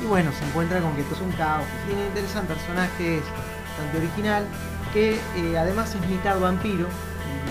Y 0.04 0.06
bueno, 0.06 0.32
se 0.38 0.44
encuentra 0.44 0.82
con 0.82 0.94
que 0.94 1.00
esto 1.00 1.14
es 1.14 1.22
un 1.22 1.32
caos. 1.32 1.64
Tiene 1.86 2.08
interesante 2.08 2.52
personaje, 2.52 3.16
es 3.16 3.24
bastante 3.70 4.06
original, 4.06 4.44
que 4.92 5.18
eh, 5.36 5.56
además 5.56 5.94
es 5.94 6.06
mitad 6.10 6.38
vampiro. 6.38 6.88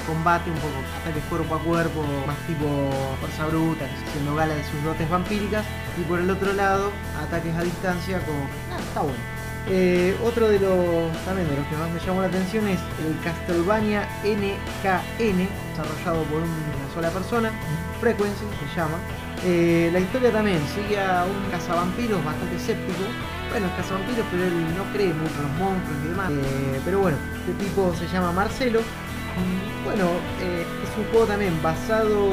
Combate 0.09 0.49
un 0.49 0.57
poco 0.57 0.73
ataques 1.01 1.23
cuerpo 1.29 1.53
a 1.53 1.59
cuerpo, 1.59 2.03
más 2.25 2.37
tipo 2.47 2.65
fuerza 3.19 3.45
bruta, 3.45 3.85
haciendo 3.85 4.33
gala 4.33 4.55
de 4.55 4.63
sus 4.63 4.83
dotes 4.83 5.07
vampíricas. 5.07 5.63
Y 5.99 6.01
por 6.01 6.19
el 6.19 6.29
otro 6.31 6.51
lado, 6.53 6.91
ataques 7.21 7.55
a 7.55 7.61
distancia 7.61 8.19
como... 8.25 8.39
Ah, 8.73 8.79
está 8.79 9.01
bueno. 9.01 9.19
Eh, 9.67 10.17
otro 10.23 10.49
de 10.49 10.59
los 10.59 11.13
también 11.25 11.47
de 11.47 11.55
los 11.55 11.67
que 11.67 11.77
más 11.77 11.91
me 11.91 11.99
llamó 11.99 12.21
la 12.21 12.27
atención 12.27 12.67
es 12.67 12.79
el 13.05 13.13
Castlevania 13.23 14.09
NKN, 14.23 15.47
desarrollado 15.69 16.23
por 16.23 16.41
una 16.41 16.93
sola 16.93 17.11
persona, 17.11 17.51
Frequency 18.01 18.45
se 18.65 18.75
llama. 18.75 18.97
Eh, 19.45 19.89
la 19.93 19.99
historia 19.99 20.31
también 20.31 20.59
sigue 20.73 20.99
a 20.99 21.23
un 21.23 21.51
cazavampiros 21.51 22.23
bastante 22.25 22.55
escéptico. 22.55 23.03
Bueno, 23.51 23.67
es 23.67 23.73
cazavampiros, 23.73 24.25
pero 24.31 24.43
él 24.43 24.75
no 24.75 24.83
cree 24.91 25.13
mucho 25.13 25.35
en 25.35 25.43
los 25.43 25.51
monstruos 25.59 25.97
y 26.03 26.07
demás. 26.07 26.31
Eh, 26.31 26.81
pero 26.83 26.99
bueno, 26.99 27.17
este 27.39 27.63
tipo 27.63 27.93
se 27.95 28.07
llama 28.07 28.31
Marcelo. 28.31 28.81
Bueno, 29.83 30.05
eh, 30.41 30.65
es 30.83 30.97
un 30.97 31.05
juego 31.11 31.25
también 31.25 31.61
basado. 31.61 32.29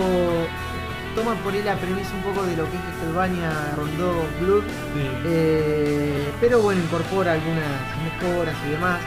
Toma 1.15 1.35
por 1.37 1.55
ahí 1.55 1.63
la 1.63 1.77
premisa 1.77 2.15
un 2.15 2.23
poco 2.23 2.45
de 2.45 2.57
lo 2.57 2.71
que 2.71 2.77
es 2.77 2.83
Castlevania 2.83 3.51
Rondó 3.77 4.25
Blood. 4.41 4.65
Sí. 4.65 5.11
Eh, 5.25 6.29
pero 6.41 6.61
bueno, 6.61 6.83
incorpora 6.83 7.33
algunas 7.33 7.81
mejoras 8.05 8.55
y 8.67 8.71
demás. 8.71 9.01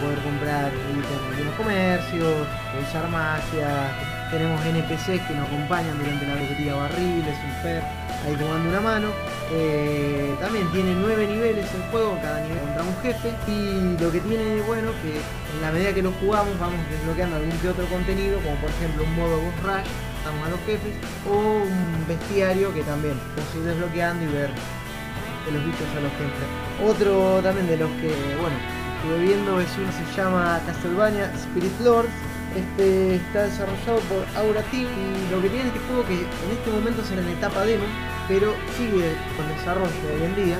Poder 0.00 0.18
comprar 0.18 0.72
ítems 0.90 1.06
en 1.06 1.32
algunos 1.32 1.54
comercios, 1.54 2.46
usar 2.88 3.08
magia. 3.08 4.21
Tenemos 4.32 4.64
NPCs 4.64 5.28
que 5.28 5.34
nos 5.34 5.46
acompañan 5.46 5.98
durante 5.98 6.26
la 6.26 6.56
tira 6.56 6.74
barriles, 6.74 7.36
un 7.36 7.62
per, 7.62 7.82
ahí 8.24 8.34
tomando 8.40 8.70
una 8.70 8.80
mano. 8.80 9.08
Eh, 9.52 10.34
también 10.40 10.66
tiene 10.72 10.94
nueve 10.94 11.26
niveles 11.26 11.68
el 11.74 11.82
juego, 11.90 12.18
cada 12.22 12.40
nivel 12.40 12.58
contra 12.60 12.82
un 12.82 12.96
jefe. 13.02 13.28
Y 13.46 14.02
lo 14.02 14.10
que 14.10 14.20
tiene 14.20 14.62
bueno 14.62 14.88
que 15.02 15.20
en 15.20 15.60
la 15.60 15.70
medida 15.70 15.92
que 15.92 16.00
lo 16.00 16.12
jugamos 16.12 16.58
vamos 16.58 16.80
desbloqueando 16.90 17.36
algún 17.36 17.52
que 17.58 17.68
otro 17.68 17.84
contenido, 17.92 18.40
como 18.40 18.56
por 18.56 18.70
ejemplo 18.70 19.04
un 19.04 19.14
modo 19.16 19.36
boss 19.36 19.62
rush, 19.68 19.92
estamos 20.16 20.46
a 20.46 20.50
los 20.50 20.60
jefes, 20.64 20.94
o 21.28 21.68
un 21.68 22.08
bestiario 22.08 22.72
que 22.72 22.82
también 22.84 23.20
podemos 23.36 23.54
ir 23.54 23.62
desbloqueando 23.68 24.24
y 24.24 24.28
ver 24.32 24.48
de 24.48 25.52
los 25.52 25.62
bichos 25.62 25.88
a 25.92 26.00
los 26.00 26.12
entran. 26.16 26.50
Otro 26.88 27.42
también 27.42 27.66
de 27.68 27.76
los 27.76 27.90
que, 28.00 28.16
bueno, 28.40 28.56
estuve 28.96 29.18
viendo 29.28 29.60
es 29.60 29.68
uno 29.76 29.92
se 29.92 30.16
llama 30.16 30.58
Castlevania 30.64 31.30
Spirit 31.36 31.78
Lords. 31.84 32.31
Este 32.56 33.16
está 33.16 33.44
desarrollado 33.44 33.98
por 34.10 34.24
Aura 34.36 34.60
Team 34.70 34.84
y 34.86 35.30
lo 35.32 35.40
que 35.40 35.48
tiene 35.48 35.68
este 35.68 35.80
juego 35.88 36.04
que 36.06 36.14
en 36.14 36.50
este 36.52 36.70
momento 36.70 37.00
es 37.02 37.10
en 37.10 37.26
etapa 37.28 37.64
demo, 37.64 37.84
pero 38.28 38.54
sigue 38.76 39.14
con 39.36 39.48
desarrollo 39.48 39.88
hoy 40.14 40.22
en 40.24 40.34
día. 40.36 40.58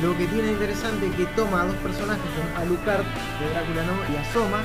Lo 0.00 0.16
que 0.16 0.26
tiene 0.26 0.52
interesante 0.52 1.06
es 1.06 1.14
que 1.16 1.26
toma 1.36 1.62
a 1.62 1.66
dos 1.66 1.76
personajes, 1.76 2.24
son 2.32 2.62
Alucard 2.62 3.04
de 3.04 3.44
Drácula 3.52 3.82
¿no? 3.84 3.92
y 4.08 4.16
Asoma, 4.16 4.62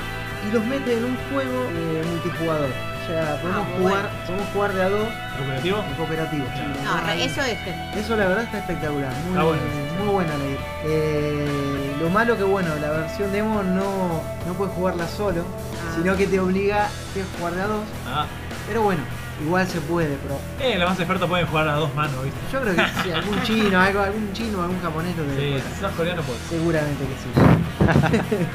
y 0.48 0.54
los 0.54 0.64
mete 0.66 0.98
en 0.98 1.04
un 1.04 1.18
juego 1.30 1.68
eh, 1.76 2.04
multijugador. 2.10 2.70
O 2.70 3.10
sea, 3.10 3.40
podemos, 3.42 3.68
Ah, 3.68 3.78
jugar, 3.78 4.10
podemos 4.26 4.48
jugar 4.54 4.74
de 4.74 4.82
a 4.84 4.90
dos 4.90 5.08
¿Cooperativo? 5.38 5.84
cooperativo. 5.98 6.46
No, 6.84 7.02
re- 7.08 7.24
eso 7.26 7.42
es. 7.42 7.58
Eso 7.96 8.16
la 8.16 8.28
verdad 8.28 8.44
está 8.46 8.60
espectacular, 8.60 9.12
muy, 9.12 9.30
Está 9.32 9.44
bueno. 9.44 9.62
muy 10.00 10.14
buena 10.14 10.38
la 10.38 10.46
idea. 10.46 10.60
Eh, 10.86 11.87
lo 12.02 12.10
malo 12.10 12.38
que 12.38 12.44
bueno, 12.44 12.70
la 12.82 12.90
versión 12.92 13.32
demo 13.32 13.64
no, 13.64 14.22
no 14.46 14.54
puedes 14.54 14.74
jugarla 14.74 15.08
solo, 15.08 15.44
Ah. 15.44 15.96
sino 15.96 16.16
que 16.16 16.28
te 16.28 16.40
obliga 16.40 16.86
a 16.86 16.90
jugar 17.40 17.54
de 17.56 17.62
a 17.62 17.68
dos. 17.68 17.84
Ah. 18.08 18.26
Pero 18.68 18.82
bueno, 18.84 19.02
igual 19.44 19.68
se 19.68 19.80
puede, 19.82 20.18
pero 20.22 20.40
Eh, 20.60 20.78
los 20.78 20.90
más 20.90 21.00
expertos 21.00 21.28
pueden 21.30 21.48
jugar 21.48 21.68
a 21.70 21.74
dos 21.76 21.94
manos, 21.96 22.24
¿viste? 22.24 22.40
yo 22.52 22.62
creo 22.62 22.76
que 22.76 22.84
si 23.04 23.12
algún 23.12 23.42
chino, 23.44 23.80
algo, 23.80 24.02
algún 24.02 24.32
chino, 24.34 24.62
algún 24.62 24.82
japonés 24.82 25.16
lo 25.18 25.24
debe 25.24 25.60
Sí, 25.60 25.64
si 25.76 25.82
sos 25.82 25.92
coreano 25.94 26.22
pues. 26.24 26.38
Seguramente 26.50 27.04
que 27.06 27.14
sí. 27.14 27.30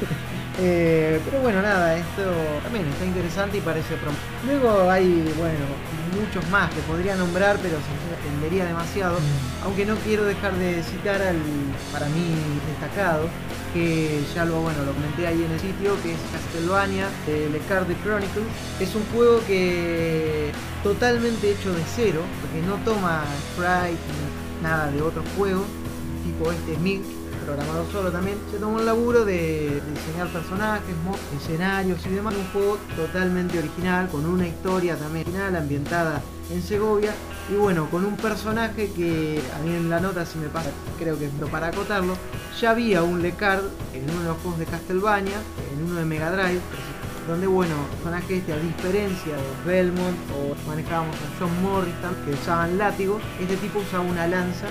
Eh, 0.60 1.18
pero 1.24 1.40
bueno, 1.40 1.62
nada, 1.62 1.96
esto 1.96 2.22
también 2.62 2.86
está 2.88 3.04
interesante 3.06 3.56
y 3.56 3.60
parece 3.62 3.94
prom- 3.94 4.46
Luego 4.46 4.90
hay, 4.90 5.32
bueno, 5.38 5.64
muchos 6.14 6.46
más 6.50 6.70
que 6.74 6.80
podría 6.82 7.16
nombrar, 7.16 7.56
pero 7.62 7.76
se 7.78 8.14
extendería 8.14 8.66
demasiado. 8.66 9.16
Aunque 9.64 9.86
no 9.86 9.96
quiero 9.96 10.24
dejar 10.24 10.52
de 10.56 10.82
citar 10.82 11.22
al, 11.22 11.38
para 11.90 12.06
mí, 12.10 12.34
destacado, 12.68 13.28
que 13.72 14.20
ya 14.34 14.44
lo, 14.44 14.60
bueno, 14.60 14.84
lo 14.84 14.92
comenté 14.92 15.26
ahí 15.26 15.42
en 15.42 15.50
el 15.52 15.58
sitio, 15.60 15.96
que 16.02 16.12
es 16.12 16.18
Castlevania, 16.32 17.06
de 17.26 17.48
Le 17.48 17.58
Carte 17.60 17.96
Chronicles. 18.04 18.44
Es 18.78 18.94
un 18.94 19.04
juego 19.14 19.40
que 19.46 20.50
totalmente 20.82 21.50
hecho 21.52 21.72
de 21.72 21.82
cero, 21.96 22.20
porque 22.42 22.60
no 22.66 22.74
toma 22.84 23.24
sprite 23.54 23.96
ni 24.60 24.62
nada 24.62 24.90
de 24.90 25.00
otro 25.00 25.22
juego, 25.36 25.64
tipo 26.24 26.52
este 26.52 26.76
Milk, 26.76 27.04
programado 27.42 27.84
solo 27.90 28.10
también. 28.10 28.38
Se 28.50 28.58
tomó 28.58 28.80
el 28.80 28.86
laburo 28.86 29.24
de, 29.24 29.80
diseñar 29.94 30.28
personajes, 30.28 30.94
escenarios 31.36 32.04
y 32.06 32.10
demás. 32.10 32.34
Un 32.34 32.46
juego 32.52 32.78
totalmente 32.96 33.58
original, 33.58 34.08
con 34.08 34.26
una 34.26 34.46
historia 34.46 34.96
también 34.96 35.26
original, 35.26 35.56
ambientada 35.56 36.22
en 36.50 36.62
Segovia. 36.62 37.12
Y 37.50 37.54
bueno, 37.54 37.88
con 37.90 38.04
un 38.04 38.16
personaje 38.16 38.90
que 38.92 39.42
a 39.54 39.58
mí 39.64 39.74
en 39.74 39.90
la 39.90 40.00
nota 40.00 40.24
si 40.24 40.38
me 40.38 40.48
pasa, 40.48 40.70
creo 40.98 41.18
que 41.18 41.26
es 41.26 41.32
para 41.50 41.68
acotarlo, 41.68 42.16
ya 42.60 42.70
había 42.70 43.02
un 43.02 43.20
Lecard 43.20 43.64
en 43.92 44.08
uno 44.10 44.20
de 44.20 44.28
los 44.28 44.38
juegos 44.38 44.58
de 44.60 44.66
Castlevania, 44.66 45.36
en 45.74 45.84
uno 45.84 45.96
de 45.96 46.04
Mega 46.04 46.30
Drive, 46.30 46.60
donde 47.26 47.46
bueno, 47.46 47.74
el 47.74 47.88
personaje 47.96 48.36
este, 48.38 48.52
a 48.52 48.56
diferencia 48.56 49.36
de 49.36 49.70
Belmont 49.70 50.16
o 50.36 50.68
manejábamos 50.68 51.16
a 51.16 51.38
John 51.38 51.62
Morrison, 51.62 52.14
que 52.24 52.32
usaban 52.32 52.78
látigo, 52.78 53.20
este 53.40 53.56
tipo 53.56 53.80
usaba 53.80 54.04
una 54.04 54.26
lanza, 54.26 54.66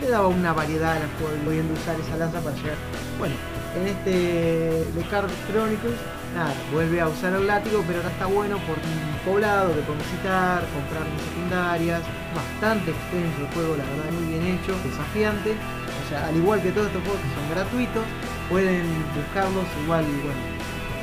le 0.00 0.08
daba 0.08 0.28
una 0.28 0.52
variedad 0.52 0.96
al 0.96 1.08
juego, 1.18 1.36
pudiendo 1.44 1.74
usar 1.74 1.98
esa 2.00 2.16
lanza 2.16 2.40
para 2.40 2.56
llegar. 2.56 2.76
Bueno, 3.18 3.34
en 3.76 3.86
este 3.88 4.84
Lecard 4.94 5.30
Chronicles, 5.48 5.96
nada, 6.34 6.54
vuelve 6.72 7.00
a 7.00 7.08
usar 7.08 7.32
el 7.34 7.46
látigo, 7.46 7.82
pero 7.86 7.98
ahora 7.98 8.10
está 8.10 8.26
bueno 8.26 8.58
por 8.66 8.76
un 8.76 9.18
poblado 9.24 9.74
que 9.74 9.82
podemos 9.82 10.04
visitar, 10.10 10.64
comprar 10.72 11.04
secundarias, 11.28 12.02
bastante 12.34 12.90
extenso 12.90 13.40
el 13.40 13.48
juego, 13.54 13.76
la 13.76 13.84
verdad, 13.84 14.10
muy 14.12 14.26
bien 14.32 14.58
hecho, 14.58 14.72
desafiante. 14.84 15.52
O 15.52 16.08
sea, 16.08 16.28
al 16.28 16.36
igual 16.36 16.62
que 16.62 16.70
todos 16.70 16.86
estos 16.86 17.02
juegos 17.02 17.20
que 17.20 17.34
son 17.34 17.50
gratuitos, 17.50 18.04
pueden 18.48 18.86
buscarlos 19.16 19.66
igual, 19.82 20.04
bueno, 20.04 20.55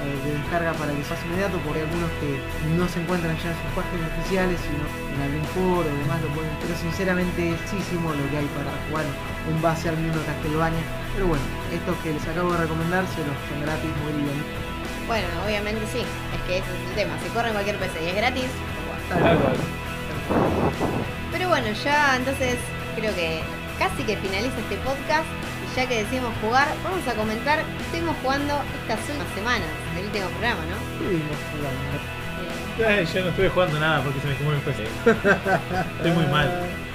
eh, 0.04 0.20
de 0.24 0.38
descarga 0.38 0.74
para 0.74 0.92
que 0.92 1.04
sea 1.04 1.18
inmediato, 1.26 1.58
porque 1.64 1.80
hay 1.80 1.88
algunos 1.88 2.12
que 2.20 2.32
no 2.76 2.86
se 2.88 3.00
encuentran 3.02 3.36
ya 3.40 3.50
en 3.50 3.58
sus 3.58 3.72
páginas 3.72 4.08
oficiales, 4.20 4.60
sino 4.60 4.84
en 4.84 5.20
algún 5.24 5.46
foro 5.56 5.88
o 5.88 5.98
demás 6.04 6.20
lo 6.22 6.30
pueden. 6.36 6.52
Pero 6.60 6.76
sinceramente 6.76 7.40
es 7.40 7.58
muchísimo 7.64 8.12
lo 8.12 8.24
que 8.30 8.38
hay 8.44 8.50
para 8.54 8.72
jugar 8.88 9.06
en 9.48 9.58
base 9.62 9.90
al 9.90 9.98
mundo 9.98 10.20
Castlevania. 10.28 10.84
Pero 11.16 11.28
bueno, 11.28 11.46
estos 11.72 11.96
que 12.04 12.14
les 12.14 12.26
acabo 12.28 12.52
de 12.54 12.60
recomendar 12.68 13.08
se 13.16 13.24
los 13.24 13.36
son 13.48 13.60
gratis, 13.64 13.92
muy 14.04 14.14
bien. 14.20 14.40
Bueno, 15.08 15.28
obviamente 15.46 15.84
sí. 15.92 16.04
Es 16.04 16.42
que 16.48 16.58
ese 16.60 16.68
es 16.68 16.82
el 16.90 16.96
tema. 16.96 17.14
Si 17.24 17.30
corre 17.32 17.50
en 17.50 17.54
cualquier 17.54 17.78
PC 17.78 18.04
y 18.04 18.10
es 18.10 18.16
gratis, 18.16 18.50
pues 19.08 19.22
bueno. 19.22 19.64
Pero 21.32 21.50
bueno, 21.50 21.68
ya 21.84 22.16
entonces 22.16 22.58
creo 22.96 23.14
que 23.16 23.42
casi 23.80 24.04
que 24.04 24.18
finaliza 24.18 24.60
este 24.60 24.78
podcast. 24.78 25.28
Ya 25.76 25.88
que 25.88 26.04
decimos 26.04 26.32
jugar, 26.42 26.68
vamos 26.84 27.08
a 27.08 27.14
comentar 27.16 27.60
qué 27.60 27.84
estuvimos 27.84 28.16
jugando 28.22 28.54
estas 28.82 29.00
últimas 29.10 29.28
semanas 29.34 29.68
del 29.96 30.06
último 30.06 30.28
programa, 30.30 30.62
¿no? 30.70 30.76
Estuvimos 31.04 31.38
jugando. 31.52 32.92
Eh, 33.02 33.08
yo 33.14 33.22
no 33.22 33.30
estuve 33.30 33.50
jugando 33.50 33.80
nada 33.80 34.02
porque 34.04 34.20
se 34.20 34.28
me 34.28 34.36
quemó 34.36 34.52
el 34.52 34.60
PC. 34.60 34.84
Estoy 35.98 36.12
muy 36.12 36.26
mal. 36.28 36.52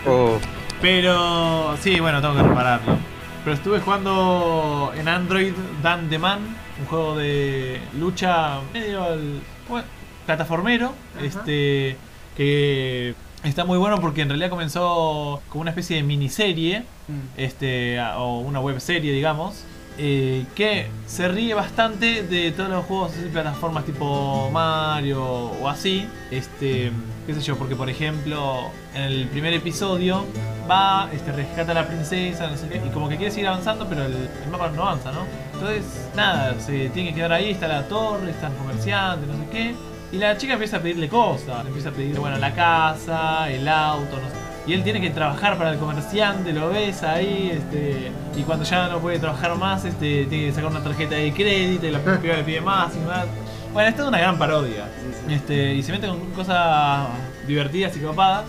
Oh, 0.06 0.38
Pero 0.80 1.76
sí, 1.80 1.98
bueno, 1.98 2.20
tengo 2.20 2.36
que 2.36 2.42
repararlo. 2.42 2.96
Pero 3.44 3.56
estuve 3.56 3.80
jugando 3.80 4.92
en 4.96 5.08
Android 5.08 5.52
Dan 5.82 6.08
the 6.08 6.18
Man, 6.18 6.40
un 6.80 6.86
juego 6.86 7.16
de 7.16 7.80
lucha 7.98 8.60
medio 8.72 9.02
al- 9.04 9.40
bueno, 9.68 9.86
plataformero, 10.26 10.92
Ajá. 11.16 11.24
este 11.26 11.96
que 12.36 13.14
está 13.44 13.64
muy 13.64 13.78
bueno 13.78 13.98
porque 14.00 14.22
en 14.22 14.28
realidad 14.28 14.50
comenzó 14.50 15.40
como 15.48 15.62
una 15.62 15.70
especie 15.70 15.96
de 15.96 16.02
miniserie, 16.02 16.84
Mm. 17.08 17.38
este 17.38 17.98
o 18.18 18.40
una 18.40 18.60
web 18.60 18.80
serie, 18.80 19.12
digamos. 19.12 19.64
eh, 20.00 20.44
que 20.54 20.86
se 21.06 21.26
ríe 21.26 21.54
bastante 21.54 22.22
de 22.22 22.52
todos 22.52 22.70
los 22.70 22.84
juegos 22.84 23.16
de 23.20 23.28
plataformas 23.30 23.84
tipo 23.84 24.48
Mario 24.52 25.24
o 25.60 25.68
así. 25.68 26.06
Este, 26.30 26.92
qué 27.26 27.34
sé 27.34 27.40
yo, 27.40 27.56
porque 27.56 27.74
por 27.74 27.90
ejemplo, 27.90 28.70
en 28.94 29.02
el 29.02 29.26
primer 29.26 29.54
episodio 29.54 30.24
va, 30.70 31.08
este, 31.12 31.32
rescata 31.32 31.72
a 31.72 31.74
la 31.74 31.88
princesa, 31.88 32.46
no 32.46 32.56
sé 32.56 32.68
qué, 32.68 32.76
y 32.86 32.90
como 32.90 33.08
que 33.08 33.16
quiere 33.16 33.32
seguir 33.32 33.48
avanzando, 33.48 33.88
pero 33.88 34.04
el, 34.04 34.12
el 34.14 34.50
mapa 34.52 34.68
no 34.70 34.82
avanza, 34.82 35.10
¿no? 35.10 35.22
Entonces, 35.54 35.82
nada, 36.14 36.54
se 36.60 36.90
tiene 36.90 37.08
que 37.08 37.16
quedar 37.16 37.32
ahí, 37.32 37.50
está 37.50 37.66
la 37.66 37.88
torre, 37.88 38.30
está 38.30 38.46
el 38.46 38.54
comerciante, 38.54 39.26
no 39.26 39.32
sé 39.32 39.50
qué. 39.50 39.74
Y 40.10 40.16
la 40.16 40.36
chica 40.38 40.54
empieza 40.54 40.78
a 40.78 40.80
pedirle 40.80 41.08
cosas, 41.08 41.66
empieza 41.66 41.90
a 41.90 41.92
pedir, 41.92 42.18
bueno, 42.18 42.38
la 42.38 42.54
casa, 42.54 43.50
el 43.50 43.68
auto, 43.68 44.16
no 44.16 44.28
sé. 44.28 44.34
Y 44.66 44.72
él 44.72 44.82
tiene 44.82 45.00
que 45.00 45.10
trabajar 45.10 45.56
para 45.58 45.70
el 45.70 45.78
comerciante, 45.78 46.52
lo 46.52 46.70
ves 46.70 47.02
ahí, 47.02 47.50
este, 47.54 48.10
y 48.36 48.42
cuando 48.42 48.64
ya 48.64 48.88
no 48.88 48.98
puede 49.00 49.18
trabajar 49.18 49.54
más, 49.56 49.84
este, 49.84 50.24
tiene 50.26 50.46
que 50.46 50.52
sacar 50.52 50.70
una 50.70 50.82
tarjeta 50.82 51.14
de 51.14 51.32
crédito 51.32 51.86
y 51.86 51.90
la 51.90 51.98
piba 52.20 52.36
le 52.36 52.42
pide 52.44 52.60
más 52.60 52.94
y 52.94 53.00
más. 53.00 53.26
Bueno, 53.72 53.88
esto 53.90 54.02
es 54.02 54.08
una 54.08 54.18
gran 54.18 54.38
parodia. 54.38 54.88
Este, 55.28 55.74
y 55.74 55.82
se 55.82 55.92
mete 55.92 56.08
con 56.08 56.20
cosas 56.30 57.08
divertidas 57.46 57.96
y 57.96 58.00
copadas. 58.00 58.44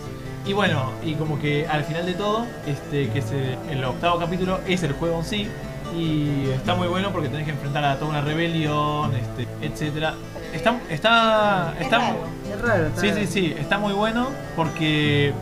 Y 0.45 0.53
bueno, 0.53 0.91
y 1.03 1.13
como 1.15 1.39
que 1.39 1.67
al 1.67 1.83
final 1.83 2.05
de 2.05 2.13
todo, 2.13 2.45
este, 2.65 3.09
que 3.09 3.19
es 3.19 3.31
el, 3.31 3.57
el 3.69 3.83
octavo 3.83 4.17
capítulo, 4.17 4.59
es 4.65 4.83
el 4.83 4.93
juego 4.93 5.19
en 5.19 5.25
sí. 5.25 5.47
Y 5.97 6.49
está 6.51 6.75
muy 6.75 6.87
bueno 6.87 7.11
porque 7.11 7.29
tenés 7.29 7.45
que 7.45 7.51
enfrentar 7.51 7.83
a 7.83 7.95
toda 7.97 8.11
una 8.11 8.21
rebelión, 8.21 9.13
este, 9.13 9.47
etcétera. 9.61 10.15
Está, 10.53 10.75
está, 10.89 11.73
Es 11.77 11.85
está, 11.85 11.97
raro. 11.99 12.17
Es 12.51 12.61
raro. 12.61 12.87
está- 12.87 13.01
Sí, 13.01 13.11
sí, 13.13 13.27
sí, 13.27 13.55
está 13.57 13.77
muy 13.77 13.93
bueno 13.93 14.29
porque 14.55 15.33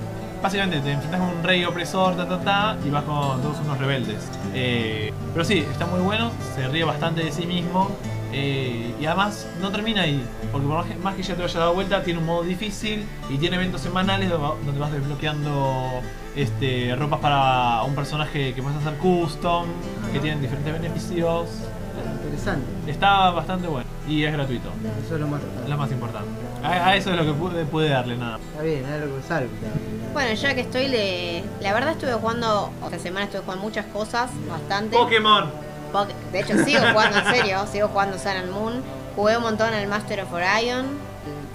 básicamente 0.41 0.79
te 0.81 0.91
enfrentas 0.91 1.19
con 1.19 1.29
un 1.37 1.43
rey 1.43 1.65
opresor, 1.65 2.15
ta, 2.15 2.27
ta, 2.27 2.39
ta, 2.39 2.77
y 2.85 2.89
vas 2.89 3.03
con 3.03 3.41
todos 3.41 3.59
unos 3.59 3.77
rebeldes. 3.77 4.27
Eh, 4.53 5.11
pero 5.33 5.45
sí, 5.45 5.65
está 5.71 5.85
muy 5.85 6.01
bueno, 6.01 6.31
se 6.55 6.67
ríe 6.67 6.83
bastante 6.83 7.23
de 7.23 7.31
sí 7.31 7.45
mismo. 7.45 7.89
eh, 8.33 8.93
y 8.99 9.05
además 9.05 9.47
no 9.61 9.71
termina 9.71 10.01
ahí, 10.01 10.21
porque 10.51 10.67
por 10.67 10.85
más 10.99 11.15
que, 11.15 11.23
ya 11.23 11.35
te 11.35 11.43
haya 11.43 11.59
dado 11.61 11.73
vuelta, 11.73 12.03
tiene 12.03 12.19
un 12.19 12.25
modo 12.25 12.43
difícil 12.43 13.05
y 13.29 13.37
tiene 13.37 13.55
eventos 13.55 13.79
semanales 13.79 14.29
donde 14.29 14.77
vas 14.77 14.91
desbloqueando 14.91 16.01
este, 16.35 16.93
ropas 16.97 17.21
para 17.21 17.83
un 17.83 17.95
personaje 17.95 18.53
que 18.53 18.61
puedes 18.61 18.77
hacer 18.79 18.95
custom, 18.97 19.65
que 20.11 20.19
tienen 20.19 20.41
diferentes 20.41 20.73
beneficios. 20.73 21.47
Interesante. 22.21 22.65
Está 22.91 23.29
bastante 23.31 23.67
bueno 23.67 23.87
y 24.07 24.23
es 24.23 24.31
gratuito, 24.33 24.69
Eso 25.05 25.15
es 25.15 25.21
lo 25.21 25.27
más. 25.27 25.41
es 25.63 25.69
lo 25.69 25.77
más 25.77 25.91
importante. 25.91 26.29
A, 26.63 26.87
a 26.89 26.95
eso 26.95 27.11
es 27.11 27.17
lo 27.17 27.25
que 27.25 27.33
pude, 27.33 27.65
pude 27.65 27.89
darle 27.89 28.15
nada. 28.17 28.39
Está 28.51 28.63
bien, 28.63 28.85
algo 28.85 29.17
es 29.17 29.31
algo. 29.31 29.49
Bueno, 30.13 30.33
ya 30.33 30.55
que 30.55 30.61
estoy 30.61 30.87
de. 30.87 31.43
La 31.61 31.73
verdad 31.73 31.91
estuve 31.91 32.13
jugando. 32.13 32.71
Esta 32.85 32.99
semana 32.99 33.25
estuve 33.25 33.41
jugando 33.41 33.63
muchas 33.63 33.85
cosas, 33.87 34.29
bastante. 34.49 34.95
Pokémon. 34.97 35.51
De 36.31 36.39
hecho, 36.39 36.57
sigo 36.63 36.79
jugando 36.91 37.17
en 37.19 37.25
serio, 37.33 37.65
sigo 37.71 37.87
jugando 37.87 38.17
Sun 38.17 38.31
and 38.31 38.51
Moon. 38.51 38.73
Jugué 39.15 39.37
un 39.37 39.43
montón 39.43 39.73
al 39.73 39.87
Master 39.87 40.21
of 40.21 40.31
Orion, 40.33 40.85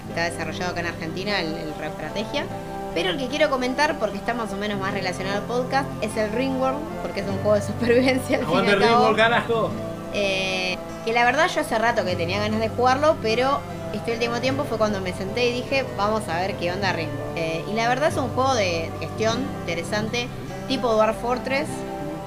que 0.05 0.09
está 0.09 0.23
desarrollado 0.29 0.71
acá 0.71 0.81
en 0.81 0.87
Argentina, 0.87 1.39
el, 1.39 1.47
el 1.55 1.73
Re 1.79 1.87
Estrategia. 1.87 2.45
Pero 2.93 3.09
el 3.11 3.17
que 3.17 3.27
quiero 3.27 3.49
comentar, 3.49 3.97
porque 3.99 4.17
está 4.17 4.33
más 4.33 4.51
o 4.53 4.57
menos 4.57 4.79
más 4.79 4.93
relacionado 4.93 5.37
al 5.37 5.43
podcast, 5.43 5.87
es 6.01 6.15
el 6.17 6.31
Ringworld, 6.31 6.77
porque 7.01 7.21
es 7.21 7.27
un 7.27 7.37
juego 7.37 7.55
de 7.55 7.61
supervivencia 7.61 8.37
al 8.39 8.45
fin 8.45 8.53
y 8.53 8.57
al 8.57 8.65
cabo. 8.65 8.79
Ringworld, 8.81 9.17
carajo. 9.17 9.71
Eh, 10.13 10.77
que 11.05 11.13
la 11.13 11.25
verdad 11.25 11.49
yo 11.53 11.61
hace 11.61 11.77
rato 11.77 12.05
que 12.05 12.15
tenía 12.15 12.39
ganas 12.39 12.59
de 12.59 12.69
jugarlo, 12.69 13.15
pero 13.21 13.59
este 13.93 14.13
último 14.13 14.39
tiempo 14.41 14.63
fue 14.63 14.77
cuando 14.77 15.01
me 15.01 15.13
senté 15.13 15.45
y 15.49 15.53
dije, 15.53 15.85
vamos 15.97 16.27
a 16.29 16.37
ver 16.39 16.55
qué 16.55 16.71
onda 16.71 16.93
Ringworld. 16.93 17.37
Eh, 17.37 17.63
y 17.69 17.73
la 17.73 17.87
verdad 17.89 18.09
es 18.09 18.17
un 18.17 18.29
juego 18.29 18.53
de 18.55 18.89
gestión 18.99 19.39
interesante, 19.61 20.27
tipo 20.67 20.91
Dwarf 20.93 21.17
Fortress, 21.21 21.67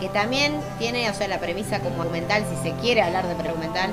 que 0.01 0.09
también 0.11 0.53
tiene, 0.79 1.09
o 1.11 1.15
sea, 1.15 1.27
la 1.29 1.39
premisa 1.39 1.81
como 1.81 1.97
documental, 2.05 2.45
si 2.55 2.69
se 2.71 2.77
quiere 2.77 3.03
hablar 3.03 3.27
de 3.27 3.35
documental, 3.35 3.91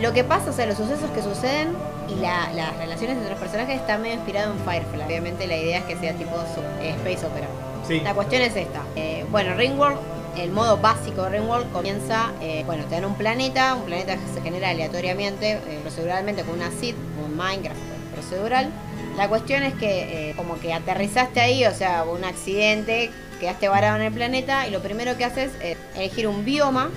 lo 0.00 0.12
que 0.12 0.22
pasa, 0.22 0.50
o 0.50 0.52
sea, 0.52 0.66
los 0.66 0.76
sucesos 0.76 1.10
que 1.10 1.22
suceden 1.22 1.74
y 2.08 2.14
la- 2.20 2.50
las 2.54 2.76
relaciones 2.76 3.16
entre 3.16 3.30
los 3.30 3.38
personajes 3.38 3.80
está 3.80 3.98
medio 3.98 4.14
inspirado 4.14 4.52
en 4.52 4.58
Firefly. 4.60 5.02
Obviamente 5.04 5.46
la 5.46 5.56
idea 5.56 5.78
es 5.78 5.84
que 5.84 5.96
sea 5.96 6.12
tipo 6.14 6.36
su- 6.54 6.60
eh, 6.84 6.90
Space 7.04 7.26
Opera. 7.26 7.48
Sí. 7.86 8.00
La 8.00 8.14
cuestión 8.14 8.42
es 8.42 8.54
esta. 8.56 8.80
Eh, 8.96 9.26
bueno, 9.30 9.54
Ringworld, 9.54 9.98
el 10.36 10.50
modo 10.50 10.76
básico 10.76 11.22
de 11.24 11.30
Ringworld 11.30 11.72
comienza, 11.72 12.32
eh, 12.40 12.62
bueno, 12.66 12.84
te 12.84 13.04
un 13.04 13.14
planeta, 13.14 13.74
un 13.74 13.84
planeta 13.84 14.14
que 14.16 14.32
se 14.32 14.40
genera 14.42 14.70
aleatoriamente, 14.70 15.52
eh, 15.52 15.78
proceduralmente 15.82 16.42
con 16.42 16.54
una 16.54 16.70
SID, 16.70 16.94
un 17.24 17.36
Minecraft 17.36 17.78
procedural. 18.14 18.70
La 19.16 19.28
cuestión 19.28 19.62
es 19.62 19.74
que 19.74 20.30
eh, 20.30 20.34
como 20.36 20.58
que 20.60 20.72
aterrizaste 20.72 21.40
ahí, 21.40 21.64
o 21.66 21.74
sea, 21.74 22.04
hubo 22.04 22.12
un 22.12 22.24
accidente, 22.24 23.10
quedaste 23.38 23.68
varado 23.68 23.96
en 23.96 24.02
el 24.02 24.12
planeta 24.12 24.66
y 24.66 24.70
lo 24.70 24.80
primero 24.80 25.16
que 25.16 25.24
haces 25.24 25.50
es 25.62 25.76
elegir 25.94 26.28
un 26.28 26.44
bioma 26.44 26.90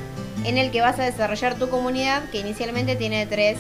en 0.46 0.58
el 0.58 0.72
que 0.72 0.82
vas 0.82 1.00
a 1.00 1.04
desarrollar 1.04 1.56
tu 1.56 1.70
comunidad 1.70 2.24
que 2.30 2.40
inicialmente 2.40 2.96
tiene 2.96 3.26
tres 3.26 3.58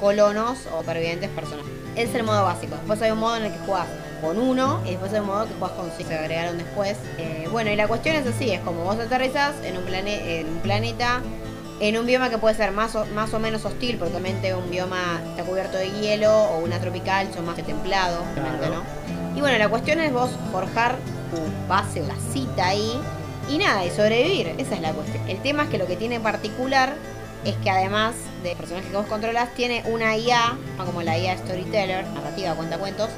colonos 0.00 0.66
o 0.74 0.80
supervivientes 0.80 1.30
personas. 1.30 1.64
Ese 1.94 2.04
es 2.04 2.14
el 2.14 2.24
modo 2.24 2.42
básico. 2.44 2.74
Después 2.76 3.00
hay 3.02 3.10
un 3.10 3.18
modo 3.18 3.36
en 3.36 3.44
el 3.44 3.52
que 3.52 3.58
juegas 3.60 3.86
con 4.22 4.38
uno 4.38 4.80
y 4.86 4.90
después 4.92 5.12
hay 5.12 5.20
un 5.20 5.26
modo 5.26 5.46
que 5.46 5.52
juegas 5.58 5.76
con. 5.76 5.90
Se 6.06 6.14
agregaron 6.16 6.56
después. 6.56 6.96
Eh, 7.18 7.46
bueno, 7.52 7.70
y 7.70 7.76
la 7.76 7.86
cuestión 7.88 8.16
es 8.16 8.26
así, 8.26 8.50
es 8.50 8.60
como 8.60 8.84
vos 8.84 8.96
aterrizás 8.98 9.52
en 9.64 9.76
un, 9.76 9.84
plane- 9.84 10.40
en 10.40 10.48
un 10.48 10.58
planeta, 10.60 11.20
en 11.80 11.98
un 11.98 12.06
bioma 12.06 12.30
que 12.30 12.38
puede 12.38 12.54
ser 12.54 12.70
más 12.72 12.94
o, 12.94 13.04
más 13.14 13.34
o 13.34 13.38
menos 13.40 13.64
hostil, 13.66 13.98
porque 13.98 14.12
obviamente 14.14 14.54
un 14.54 14.70
bioma 14.70 15.20
está 15.30 15.42
cubierto 15.42 15.76
de 15.76 15.90
hielo 15.90 16.32
o 16.32 16.60
una 16.60 16.78
tropical 16.78 17.28
son 17.34 17.44
más 17.44 17.56
templado, 17.56 18.22
Claro. 18.34 18.76
¿no? 18.76 19.36
Y 19.36 19.40
bueno, 19.40 19.58
la 19.58 19.68
cuestión 19.68 19.98
es 20.00 20.12
vos 20.12 20.30
forjar 20.52 20.96
tu 21.34 21.68
base 21.68 22.00
o 22.02 22.06
la 22.06 22.16
cita 22.32 22.68
ahí 22.68 22.92
y 23.48 23.58
nada, 23.58 23.84
y 23.84 23.90
sobrevivir. 23.90 24.54
Esa 24.58 24.76
es 24.76 24.80
la 24.80 24.92
cuestión. 24.92 25.28
El 25.28 25.38
tema 25.42 25.64
es 25.64 25.68
que 25.70 25.78
lo 25.78 25.86
que 25.86 25.96
tiene 25.96 26.14
en 26.16 26.22
particular 26.22 26.94
es 27.44 27.56
que 27.56 27.70
además 27.70 28.14
de 28.44 28.54
personajes 28.54 28.88
que 28.90 28.96
vos 28.96 29.06
controlas, 29.06 29.52
tiene 29.54 29.82
una 29.86 30.16
IA, 30.16 30.56
como 30.84 31.02
la 31.02 31.18
IA 31.18 31.36
Storyteller, 31.38 32.06
narrativa, 32.08 32.54
cuentacuentos, 32.54 33.08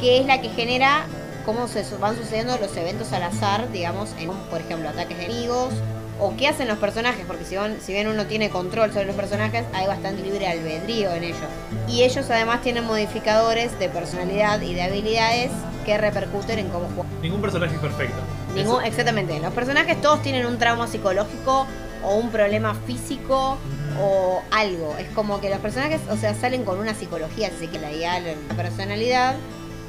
que 0.00 0.18
es 0.18 0.26
la 0.26 0.40
que 0.40 0.48
genera 0.50 1.06
cómo 1.44 1.66
se 1.68 1.84
van 2.00 2.16
sucediendo 2.16 2.56
los 2.58 2.76
eventos 2.76 3.12
al 3.12 3.22
azar, 3.22 3.70
digamos, 3.72 4.10
en, 4.18 4.30
por 4.50 4.60
ejemplo, 4.60 4.88
ataques 4.88 5.16
de 5.16 5.24
enemigos, 5.26 5.72
o 6.20 6.34
qué 6.36 6.48
hacen 6.48 6.66
los 6.68 6.78
personajes, 6.78 7.24
porque 7.26 7.44
si, 7.44 7.54
van- 7.56 7.80
si 7.80 7.92
bien 7.92 8.08
uno 8.08 8.26
tiene 8.26 8.50
control 8.50 8.92
sobre 8.92 9.06
los 9.06 9.14
personajes, 9.16 9.64
hay 9.72 9.86
bastante 9.86 10.20
libre 10.22 10.48
albedrío 10.48 11.12
en 11.12 11.22
ellos. 11.24 11.38
Y 11.86 12.02
ellos 12.02 12.26
además 12.28 12.60
tienen 12.62 12.84
modificadores 12.84 13.78
de 13.78 13.88
personalidad 13.88 14.60
y 14.60 14.74
de 14.74 14.82
habilidades 14.82 15.50
que 15.86 15.96
repercuten 15.96 16.58
en 16.58 16.68
cómo 16.68 16.86
juegan. 16.94 17.06
Ningún 17.22 17.40
personaje 17.40 17.74
es 17.76 17.80
perfecto. 17.80 18.16
Ningún, 18.54 18.84
exactamente. 18.84 19.38
Los 19.40 19.52
personajes 19.54 20.00
todos 20.02 20.20
tienen 20.22 20.44
un 20.46 20.58
trauma 20.58 20.86
psicológico 20.88 21.66
o 22.04 22.14
un 22.16 22.30
problema 22.30 22.74
físico 22.74 23.56
o 24.02 24.42
algo. 24.50 24.96
Es 24.98 25.08
como 25.14 25.40
que 25.40 25.48
los 25.50 25.60
personajes, 25.60 26.00
o 26.10 26.16
sea, 26.16 26.34
salen 26.34 26.64
con 26.64 26.78
una 26.78 26.94
psicología, 26.94 27.48
así 27.56 27.68
que 27.68 27.78
la 27.78 27.90
idea, 27.92 28.18
la 28.20 28.34
personalidad. 28.56 29.36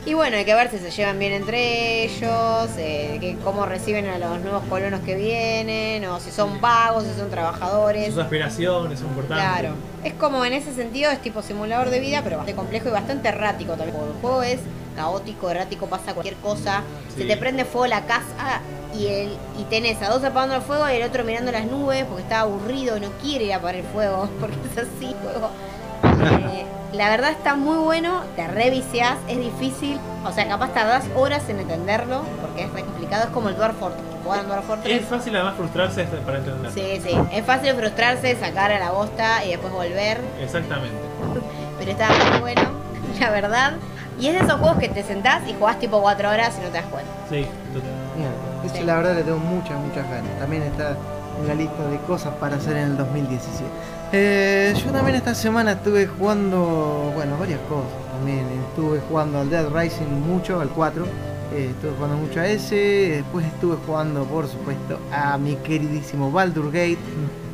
Y 0.05 0.13
bueno, 0.13 0.37
hay 0.37 0.45
que 0.45 0.55
ver 0.55 0.71
si 0.71 0.79
se 0.79 0.91
llevan 0.91 1.19
bien 1.19 1.33
entre 1.33 2.05
ellos, 2.05 2.69
eh, 2.77 3.17
que 3.19 3.35
cómo 3.43 3.65
reciben 3.65 4.07
a 4.07 4.17
los 4.17 4.39
nuevos 4.39 4.63
colonos 4.69 5.01
que 5.01 5.15
vienen, 5.15 6.05
o 6.05 6.19
si 6.19 6.31
son 6.31 6.61
vagos, 6.61 7.03
si 7.03 7.19
son 7.19 7.29
trabajadores. 7.29 8.13
Sus 8.13 8.23
aspiraciones 8.23 8.99
son 8.99 9.09
importantes. 9.09 9.45
Claro. 9.45 9.75
Es 10.03 10.13
como 10.13 10.45
en 10.45 10.53
ese 10.53 10.73
sentido, 10.73 11.11
es 11.11 11.21
tipo 11.21 11.41
simulador 11.41 11.89
de 11.89 11.99
vida, 11.99 12.21
pero 12.23 12.37
bastante 12.37 12.55
complejo 12.55 12.87
y 12.87 12.91
bastante 12.91 13.27
errático 13.27 13.73
también. 13.73 13.95
Porque 13.97 14.13
el 14.13 14.21
juego 14.21 14.43
es 14.43 14.59
caótico, 14.95 15.49
errático, 15.51 15.87
pasa 15.87 16.13
cualquier 16.13 16.35
cosa. 16.37 16.83
Se 17.15 17.25
te 17.25 17.37
prende 17.37 17.65
fuego 17.65 17.87
la 17.87 18.05
casa 18.05 18.61
y 18.97 19.07
el 19.07 19.37
y 19.59 19.63
tenés 19.69 20.01
a 20.01 20.09
dos 20.09 20.23
apagando 20.23 20.55
el 20.55 20.61
fuego 20.61 20.89
y 20.89 20.95
el 20.95 21.03
otro 21.03 21.23
mirando 21.23 21.51
las 21.51 21.65
nubes 21.65 22.05
porque 22.05 22.23
está 22.23 22.41
aburrido 22.41 22.97
y 22.97 23.01
no 23.01 23.11
quiere 23.21 23.45
ir 23.45 23.53
a 23.53 23.57
apagar 23.57 23.75
el 23.75 23.83
fuego, 23.83 24.29
porque 24.39 24.55
es 24.71 24.77
así 24.77 25.05
el 25.05 25.13
juego. 25.15 25.51
Eh, 26.03 26.65
la 26.93 27.09
verdad 27.09 27.31
está 27.31 27.55
muy 27.55 27.77
bueno, 27.77 28.21
te 28.35 28.47
reviciás, 28.47 29.15
es 29.27 29.37
difícil, 29.37 29.99
o 30.25 30.31
sea, 30.31 30.47
capaz 30.47 30.69
tardás 30.73 31.05
horas 31.15 31.47
en 31.49 31.59
entenderlo, 31.59 32.21
porque 32.41 32.63
es 32.63 32.73
re 32.73 32.83
complicado, 32.83 33.23
es 33.25 33.29
como 33.29 33.49
el 33.49 33.55
Dwarf 33.55 33.77
Fortress. 33.77 34.03
Jugar 34.23 34.45
Dwarf 34.47 34.65
Fortress 34.65 35.01
Es 35.01 35.07
fácil 35.07 35.35
además 35.35 35.55
frustrarse 35.55 36.01
este- 36.03 36.17
para 36.17 36.39
entender. 36.39 36.71
Sí, 36.71 36.99
sí. 37.03 37.17
Es 37.31 37.45
fácil 37.45 37.73
frustrarse, 37.75 38.35
sacar 38.35 38.71
a 38.71 38.79
la 38.79 38.91
bosta 38.91 39.45
y 39.45 39.49
después 39.51 39.71
volver. 39.71 40.19
Exactamente. 40.41 40.95
Pero 41.77 41.91
está 41.91 42.07
muy 42.31 42.39
bueno, 42.41 42.61
la 43.19 43.29
verdad. 43.29 43.73
Y 44.19 44.27
es 44.27 44.33
de 44.33 44.39
esos 44.45 44.59
juegos 44.59 44.77
que 44.79 44.89
te 44.89 45.01
sentás 45.03 45.47
y 45.47 45.53
jugás 45.53 45.79
tipo 45.79 46.01
4 46.01 46.29
horas 46.29 46.53
y 46.59 46.61
no 46.61 46.67
te 46.67 46.73
das 46.73 46.85
cuenta. 46.87 47.09
Sí, 47.29 47.45
total. 47.73 47.89
Mira, 48.17 48.29
eso 48.65 48.75
Sí. 48.75 48.83
la 48.83 48.95
verdad 48.97 49.15
le 49.15 49.23
tengo 49.23 49.37
muchas, 49.37 49.79
muchas 49.79 50.03
ganas. 50.09 50.37
También 50.39 50.63
está 50.63 50.89
en 51.39 51.47
la 51.47 51.53
lista 51.53 51.83
de 51.87 51.97
cosas 51.99 52.33
para 52.39 52.57
hacer 52.57 52.75
en 52.75 52.83
el 52.83 52.97
2017. 52.97 53.69
Eh, 54.11 54.73
yo 54.83 54.91
también 54.91 55.15
esta 55.17 55.35
semana 55.35 55.73
estuve 55.73 56.07
jugando, 56.07 57.11
bueno, 57.13 57.37
varias 57.37 57.59
cosas. 57.61 57.91
También 58.13 58.45
estuve 58.69 58.99
jugando 59.07 59.39
al 59.39 59.49
Dead 59.49 59.67
Rising 59.69 60.07
mucho, 60.07 60.59
al 60.59 60.69
4. 60.69 61.05
Eh, 61.53 61.69
estuve 61.71 61.91
jugando 61.91 62.17
mucho 62.17 62.39
a 62.39 62.47
ese. 62.47 62.75
Después 63.17 63.45
estuve 63.45 63.77
jugando, 63.85 64.23
por 64.25 64.47
supuesto, 64.47 64.99
a 65.11 65.37
mi 65.37 65.55
queridísimo 65.57 66.31
Baldur 66.31 66.67
Gate. 66.71 66.97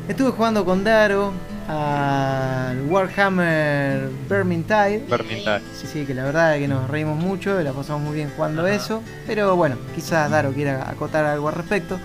Estuve 0.08 0.30
jugando 0.30 0.64
con 0.64 0.82
Daro 0.82 1.32
al 1.68 2.82
Warhammer 2.88 4.08
Vermintide. 4.28 5.04
Vermintide. 5.08 5.60
Sí, 5.74 5.86
sí, 5.86 6.04
que 6.06 6.14
la 6.14 6.24
verdad 6.24 6.54
es 6.54 6.62
que 6.62 6.68
nos 6.68 6.88
reímos 6.88 7.18
mucho, 7.18 7.60
la 7.60 7.72
pasamos 7.72 8.02
muy 8.02 8.14
bien 8.14 8.30
jugando 8.36 8.62
Ajá. 8.62 8.74
eso, 8.74 9.02
pero 9.26 9.56
bueno, 9.56 9.76
quizás 9.94 10.30
Daro 10.30 10.52
quiera 10.52 10.88
acotar 10.88 11.24
algo 11.26 11.48
al 11.48 11.54
respecto. 11.54 11.98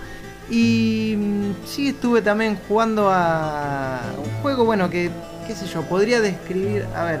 Y 0.52 1.14
mm, 1.16 1.66
sí 1.66 1.88
estuve 1.88 2.20
también 2.20 2.58
jugando 2.68 3.08
a 3.10 4.02
un 4.22 4.42
juego, 4.42 4.66
bueno, 4.66 4.90
que, 4.90 5.10
qué 5.46 5.56
sé 5.56 5.66
yo, 5.66 5.80
podría 5.80 6.20
describir, 6.20 6.86
a 6.94 7.04
ver, 7.04 7.20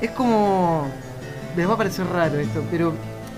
es 0.00 0.10
como, 0.12 0.88
les 1.54 1.68
va 1.68 1.74
a 1.74 1.76
parecer 1.76 2.06
raro 2.06 2.38
esto, 2.38 2.64
pero 2.70 2.94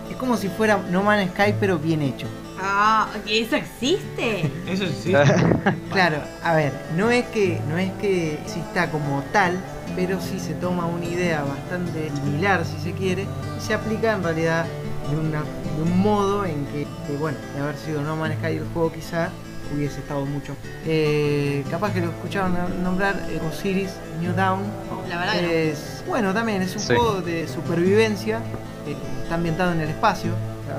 es 0.08 0.16
como 0.18 0.36
si 0.36 0.46
fuera 0.46 0.78
No 0.92 1.02
Man's 1.02 1.32
Sky, 1.32 1.52
pero 1.58 1.80
bien 1.80 2.02
hecho. 2.02 2.28
Ah, 2.60 3.08
¿eso 3.28 3.56
existe? 3.56 4.52
Eso 4.68 4.86
sí. 4.86 5.12
Claro, 5.92 6.18
a 6.44 6.54
ver, 6.54 6.72
no 6.96 7.10
es 7.10 7.24
que 7.26 7.60
no 7.68 7.76
es 7.76 7.90
que 8.00 8.34
exista 8.34 8.88
como 8.88 9.20
tal, 9.32 9.58
pero 9.96 10.20
sí 10.20 10.38
se 10.38 10.54
toma 10.54 10.86
una 10.86 11.06
idea 11.06 11.42
bastante 11.42 12.08
similar, 12.22 12.64
si 12.64 12.80
se 12.80 12.92
quiere, 12.92 13.22
y 13.22 13.60
se 13.60 13.74
aplica 13.74 14.12
en 14.12 14.22
realidad 14.22 14.64
de, 15.10 15.16
una, 15.16 15.42
de 15.76 15.82
un 15.82 15.98
modo 16.00 16.44
en 16.44 16.64
que, 16.66 16.86
que, 17.06 17.16
bueno, 17.18 17.38
de 17.54 17.60
haber 17.62 17.76
sido 17.76 18.02
No 18.02 18.16
Man's 18.16 18.36
Sky 18.38 18.56
el 18.56 18.66
juego 18.72 18.92
quizá 18.92 19.30
hubiese 19.74 20.00
estado 20.00 20.24
mucho. 20.26 20.54
Eh, 20.86 21.64
capaz 21.70 21.92
que 21.92 22.00
lo 22.00 22.08
escucharon 22.10 22.54
nombrar 22.82 23.16
eh, 23.28 23.40
Osiris 23.48 23.90
New 24.20 24.34
Dawn. 24.34 24.62
La 25.08 25.18
verdad 25.18 25.34
no. 25.42 25.48
Es, 25.48 26.04
bueno, 26.06 26.32
también 26.34 26.62
es 26.62 26.74
un 26.74 26.80
Sí. 26.80 26.94
juego 26.94 27.20
de 27.22 27.48
supervivencia, 27.48 28.38
eh, 28.86 28.94
está 29.22 29.36
ambientado 29.36 29.72
en 29.72 29.80
el 29.80 29.88
espacio, 29.88 30.32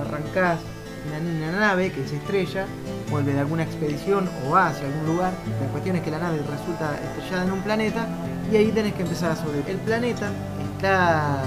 arrancás 0.08 0.60
una, 1.08 1.48
una 1.50 1.60
nave 1.60 1.92
que 1.92 2.08
se 2.08 2.16
estrella, 2.16 2.66
vuelve 3.12 3.34
de 3.34 3.40
alguna 3.40 3.64
expedición 3.64 4.30
o 4.48 4.52
va 4.52 4.68
hacia 4.68 4.88
algún 4.88 5.06
lugar. 5.16 5.34
La 5.62 5.68
cuestión 5.70 5.96
es 5.98 6.04
que 6.04 6.12
la 6.12 6.20
nave 6.20 6.38
resulta 6.38 6.96
estrellada 7.04 7.44
en 7.46 7.52
un 7.52 7.62
planeta 7.62 8.08
y 8.52 8.56
ahí 8.58 8.72
tenés 8.72 8.94
que 8.94 9.02
empezar 9.02 9.32
a 9.32 9.36
sobrevivir. 9.36 9.70
El 9.72 9.78
planeta 9.78 10.30
está 10.74 11.42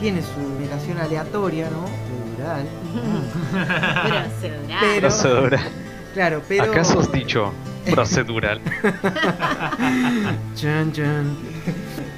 tiene 0.00 0.20
su 0.22 0.40
ubicación 0.58 0.98
aleatoria, 0.98 1.70
¿no? 1.70 1.84
Procedural. 4.20 4.80
Pero. 4.80 5.10
Claro, 6.14 6.42
pero 6.46 6.64
¿Acaso 6.64 7.00
has 7.00 7.10
dicho 7.10 7.52
procedural? 7.90 8.60
Chan, 10.54 10.92
chan. 10.92 11.36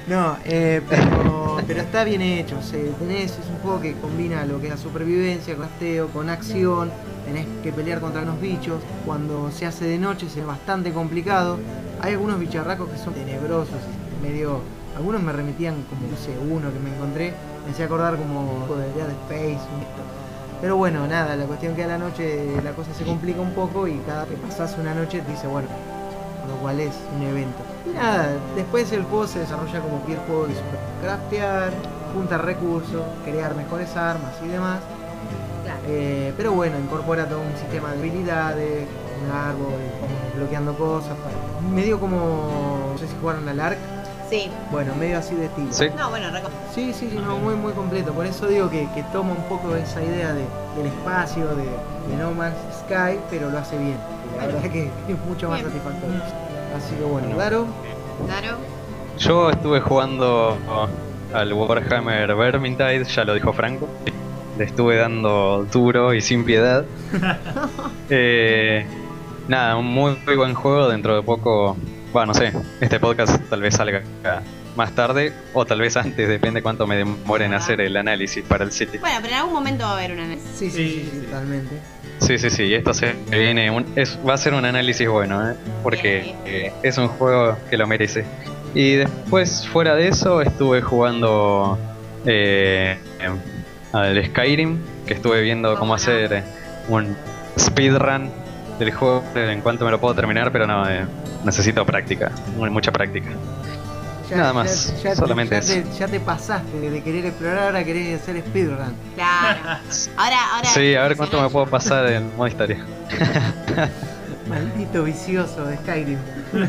No, 0.07 0.37
eh, 0.45 0.81
pero, 0.87 1.57
pero 1.65 1.81
está 1.81 2.03
bien 2.03 2.21
hecho. 2.21 2.57
o 2.59 2.61
sea, 2.61 2.79
tenés, 2.99 3.31
es 3.31 3.49
un 3.49 3.57
juego 3.61 3.81
que 3.81 3.93
combina 3.93 4.45
lo 4.45 4.61
que 4.61 4.67
es 4.67 4.73
la 4.73 4.77
supervivencia, 4.77 5.55
con 5.55 5.63
gasteo, 5.63 6.07
con 6.09 6.29
acción. 6.29 6.91
Tenés 7.25 7.45
que 7.63 7.73
pelear 7.73 7.99
contra 7.99 8.21
unos 8.21 8.39
bichos. 8.39 8.81
Cuando 9.05 9.51
se 9.51 9.65
hace 9.65 9.85
de 9.85 9.97
noche 9.97 10.27
es 10.27 10.45
bastante 10.45 10.93
complicado. 10.93 11.57
Hay 12.01 12.13
algunos 12.13 12.39
bicharracos 12.39 12.89
que 12.89 12.97
son 12.97 13.13
tenebrosos, 13.15 13.79
medio. 14.21 14.61
Algunos 14.95 15.21
me 15.21 15.31
remitían 15.33 15.75
como, 15.89 16.07
no 16.09 16.17
sé, 16.17 16.31
uno 16.39 16.71
que 16.71 16.79
me 16.79 16.95
encontré. 16.95 17.33
Me 17.67 17.73
hacía 17.73 17.85
acordar 17.85 18.15
como 18.15 18.65
de 18.77 18.87
Dead 18.93 19.09
Space. 19.27 19.59
Pero 20.61 20.75
bueno, 20.77 21.05
nada, 21.05 21.35
la 21.35 21.45
cuestión 21.45 21.75
que 21.75 21.83
a 21.83 21.87
la 21.87 21.97
noche 21.99 22.47
la 22.63 22.71
cosa 22.71 22.91
se 22.93 23.03
complica 23.03 23.41
un 23.41 23.51
poco 23.51 23.87
y 23.87 23.97
cada 24.07 24.25
que 24.25 24.35
pasas 24.37 24.75
una 24.79 24.95
noche 24.95 25.21
te 25.21 25.31
dice, 25.31 25.45
bueno, 25.47 25.67
lo 26.47 26.55
cual 26.61 26.79
es 26.79 26.93
un 27.15 27.21
evento. 27.23 27.59
Y 27.85 27.89
nada, 27.93 28.29
después 28.55 28.91
el 28.91 29.03
juego 29.03 29.27
se 29.27 29.39
desarrolla 29.39 29.79
como 29.81 29.97
cualquier 29.97 30.19
juego 30.25 30.47
de 30.47 30.55
super 30.55 30.79
craftear, 31.03 31.71
juntar 32.15 32.43
recursos, 32.45 33.03
crear 33.23 33.53
mejores 33.55 33.95
armas 33.95 34.31
y 34.43 34.47
demás. 34.47 34.79
Claro. 35.63 35.79
Eh, 35.87 36.33
pero 36.37 36.53
bueno, 36.53 36.79
incorpora 36.79 37.27
todo 37.27 37.41
un 37.41 37.55
sistema 37.59 37.91
de 37.91 37.99
habilidades, 37.99 38.87
un 39.25 39.31
árbol, 39.35 39.73
bloqueando 40.37 40.73
cosas. 40.75 41.15
para- 41.17 41.69
Medio 41.69 41.99
como, 41.99 42.89
no 42.93 42.97
sé 42.97 43.07
si 43.07 43.13
jugaron 43.21 43.47
al 43.49 43.59
ARC, 43.59 43.77
Sí. 44.29 44.51
Bueno, 44.71 44.93
medio 44.95 45.17
así 45.19 45.35
de 45.35 45.45
estilo. 45.45 45.71
Sí. 45.71 45.87
No, 45.97 46.09
bueno, 46.09 46.27
Sí, 46.73 46.93
sí, 46.93 47.09
sí, 47.09 47.17
no, 47.17 47.37
muy, 47.37 47.55
muy 47.55 47.73
completo. 47.73 48.11
Por 48.13 48.25
eso 48.25 48.47
digo 48.47 48.69
que, 48.69 48.87
que 48.93 49.03
toma 49.11 49.31
un 49.31 49.43
poco 49.43 49.75
esa 49.75 50.01
idea 50.03 50.33
de, 50.33 50.43
del 50.75 50.87
espacio, 50.87 51.47
de, 51.55 51.63
de 51.63 52.17
No 52.21 52.31
Man's 52.31 52.55
Sky, 52.81 53.19
pero 53.29 53.49
lo 53.49 53.57
hace 53.59 53.77
bien. 53.77 53.97
La 54.37 54.47
verdad 54.47 54.69
que 54.69 54.83
es 55.07 55.25
mucho 55.27 55.49
más 55.49 55.59
Bien. 55.59 55.71
satisfactorio. 55.71 56.21
Así 56.75 56.95
que 56.95 57.03
bueno, 57.03 57.35
Daro, 57.37 57.65
Claro. 58.25 58.57
Yo 59.17 59.49
estuve 59.49 59.79
jugando 59.81 60.57
al 61.33 61.53
Warhammer 61.53 62.35
Vermintide, 62.35 63.03
ya 63.05 63.23
lo 63.23 63.33
dijo 63.33 63.53
Franco. 63.53 63.87
Le 64.57 64.65
estuve 64.65 64.97
dando 64.97 65.65
duro 65.71 66.13
y 66.13 66.21
sin 66.21 66.43
piedad. 66.45 66.85
Eh, 68.09 68.85
nada, 69.49 69.75
un 69.75 69.85
muy, 69.87 70.17
muy 70.25 70.35
buen 70.37 70.53
juego. 70.53 70.87
Dentro 70.87 71.15
de 71.15 71.21
poco, 71.23 71.75
bueno, 72.17 72.33
no 72.33 72.33
sé, 72.33 72.51
este 72.81 72.99
podcast 72.99 73.39
tal 73.49 73.61
vez 73.61 73.75
salga 73.75 74.01
más 74.75 74.91
tarde 74.93 75.33
o 75.53 75.65
tal 75.65 75.81
vez 75.81 75.97
antes, 75.97 76.27
depende 76.27 76.61
cuánto 76.61 76.85
me 76.87 76.95
demore 76.97 77.45
en 77.45 77.53
hacer 77.53 77.79
el 77.81 77.95
análisis 77.97 78.43
para 78.43 78.63
el 78.63 78.71
sitio. 78.71 78.99
Bueno, 79.01 79.17
pero 79.21 79.33
en 79.33 79.39
algún 79.39 79.53
momento 79.53 79.83
va 79.83 79.91
a 79.91 79.97
haber 79.97 80.11
una. 80.13 80.25
sí, 80.35 80.39
sí, 80.55 80.69
sí, 80.69 80.71
Sí, 80.71 80.99
sí, 81.03 81.09
sí. 81.11 81.25
totalmente. 81.25 81.75
Sí, 82.19 82.37
sí, 82.39 82.49
sí, 82.49 82.63
y 82.63 82.73
esto 82.73 82.93
se 82.95 83.13
viene, 83.29 83.69
un- 83.69 83.85
es, 83.95 84.17
va 84.27 84.33
a 84.33 84.37
ser 84.37 84.55
un 84.55 84.65
análisis 84.65 85.07
bueno, 85.07 85.47
¿eh? 85.51 85.53
porque 85.83 86.33
eh, 86.45 86.73
es 86.81 86.97
un 86.97 87.07
juego 87.07 87.55
que 87.69 87.77
lo 87.77 87.85
merece. 87.85 88.25
Y 88.73 88.93
después, 88.93 89.67
fuera 89.67 89.93
de 89.95 90.07
eso, 90.07 90.41
estuve 90.41 90.81
jugando 90.81 91.77
eh, 92.25 92.97
al 93.93 94.25
Skyrim, 94.25 94.79
que 95.05 95.13
estuve 95.13 95.41
viendo 95.41 95.75
¿Cómo 95.77 95.93
hacer 95.93 96.33
eh, 96.33 96.43
un 96.89 97.15
speedrun 97.59 98.31
del 98.79 98.91
juego 98.93 99.23
en 99.35 99.61
cuanto 99.61 99.85
me 99.85 99.91
lo 99.91 99.99
puedo 99.99 100.13
terminar, 100.15 100.51
pero 100.51 100.65
no, 100.67 100.87
eh, 100.89 101.05
necesito 101.43 101.85
práctica, 101.85 102.31
mu- 102.57 102.69
mucha 102.71 102.91
práctica. 102.91 103.29
Nada 104.29 104.51
más, 104.51 104.93
solamente 105.15 105.55
ya 105.55 105.59
eso. 105.59 105.73
te, 105.73 105.85
ya 105.99 106.07
te 106.07 106.19
pasaste 106.19 106.77
de 106.77 107.01
querer 107.01 107.27
explorar, 107.27 107.59
ahora 107.59 107.83
querés 107.85 108.21
hacer 108.21 108.37
speedrun. 108.41 108.93
Claro. 109.15 109.59
Ahora, 110.17 110.55
ahora. 110.55 110.67
Sí, 110.69 110.95
a 110.95 111.03
ver 111.03 111.15
cuánto 111.15 111.41
me 111.41 111.47
puedo 111.49 111.65
pasar 111.67 112.07
en 112.07 112.35
modo 112.35 112.47
historia. 112.47 112.77
Maldito 114.49 115.03
vicioso 115.05 115.65
de 115.65 115.77
Skyrim. 115.77 116.19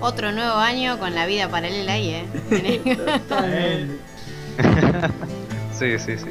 Otro 0.00 0.32
nuevo 0.32 0.56
año 0.56 0.98
con 0.98 1.14
la 1.14 1.26
vida 1.26 1.48
paralela 1.48 1.92
ahí, 1.92 2.10
¿eh? 2.10 2.26
Sí, 5.78 5.98
sí, 5.98 6.18
sí. 6.18 6.26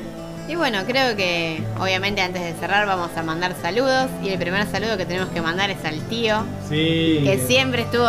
Y 0.49 0.55
bueno, 0.55 0.79
creo 0.85 1.15
que 1.15 1.61
obviamente 1.79 2.21
antes 2.21 2.41
de 2.41 2.53
cerrar 2.59 2.85
vamos 2.87 3.11
a 3.15 3.21
mandar 3.23 3.55
saludos. 3.61 4.09
Y 4.23 4.29
el 4.29 4.39
primer 4.39 4.65
saludo 4.67 4.97
que 4.97 5.05
tenemos 5.05 5.29
que 5.29 5.41
mandar 5.41 5.69
es 5.69 5.85
al 5.85 5.99
tío, 6.09 6.43
Sí. 6.67 7.21
que 7.23 7.39
siempre 7.47 7.83
estuvo 7.83 8.07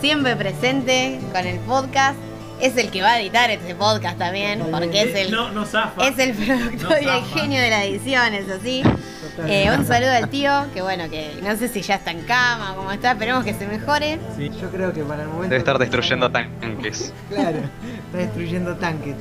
siempre 0.00 0.34
presente 0.34 1.20
con 1.32 1.46
el 1.46 1.58
podcast. 1.60 2.16
Es 2.62 2.76
el 2.76 2.90
que 2.92 3.02
va 3.02 3.14
a 3.14 3.20
editar 3.20 3.50
este 3.50 3.74
podcast 3.74 4.18
también, 4.18 4.60
porque 4.70 5.02
es 5.02 5.14
el, 5.16 5.32
No, 5.32 5.50
no 5.50 5.64
zafa. 5.66 6.06
es 6.06 6.16
el 6.16 6.32
productor 6.32 6.90
No 6.90 7.00
y 7.00 7.08
el 7.08 7.24
genio 7.24 7.60
de 7.60 7.70
la 7.70 7.84
edición, 7.84 8.34
eso 8.34 8.52
sí. 8.62 8.82
Totalmente. 8.84 9.64
Eh, 9.64 9.76
un 9.76 9.84
saludo 9.84 10.12
al 10.12 10.28
tío, 10.28 10.52
que 10.72 10.80
bueno, 10.80 11.10
que 11.10 11.40
no 11.42 11.56
sé 11.56 11.66
si 11.66 11.82
ya 11.82 11.96
está 11.96 12.12
en 12.12 12.20
cama 12.22 12.72
o 12.72 12.76
cómo 12.76 12.92
está, 12.92 13.12
esperemos 13.12 13.44
que 13.44 13.52
se 13.54 13.66
mejore. 13.66 14.20
Sí. 14.36 14.48
Yo 14.60 14.70
creo 14.70 14.92
que 14.92 15.02
para 15.02 15.22
el 15.22 15.28
momento. 15.28 15.48
Debe 15.48 15.58
estar 15.58 15.76
destruyendo 15.76 16.30
tanques. 16.30 17.12
Claro, 17.28 17.58
está 18.06 18.18
destruyendo 18.18 18.76
tanques. 18.76 19.16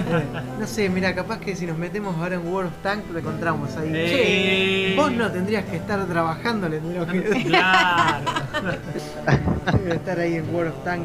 no 0.60 0.66
sé, 0.68 0.88
mira, 0.88 1.12
capaz 1.12 1.40
que 1.40 1.56
si 1.56 1.66
nos 1.66 1.76
metemos 1.76 2.14
ahora 2.16 2.36
en 2.36 2.46
World 2.46 2.70
of 2.70 2.82
Tank 2.84 3.04
lo 3.12 3.18
encontramos 3.18 3.76
ahí. 3.78 3.90
Eh. 3.92 4.92
Che, 4.94 4.96
vos 4.96 5.10
no 5.10 5.28
tendrías 5.32 5.64
que 5.64 5.76
estar 5.76 6.06
trabajando, 6.06 6.68
le 6.68 6.78
tendríamos 6.78 7.10
que 7.10 7.44
Claro. 7.46 8.24
Debe 9.72 9.94
estar 9.96 10.20
ahí 10.20 10.36
en 10.36 10.54
World 10.54 10.70
of 10.72 10.84
Tank. 10.84 11.02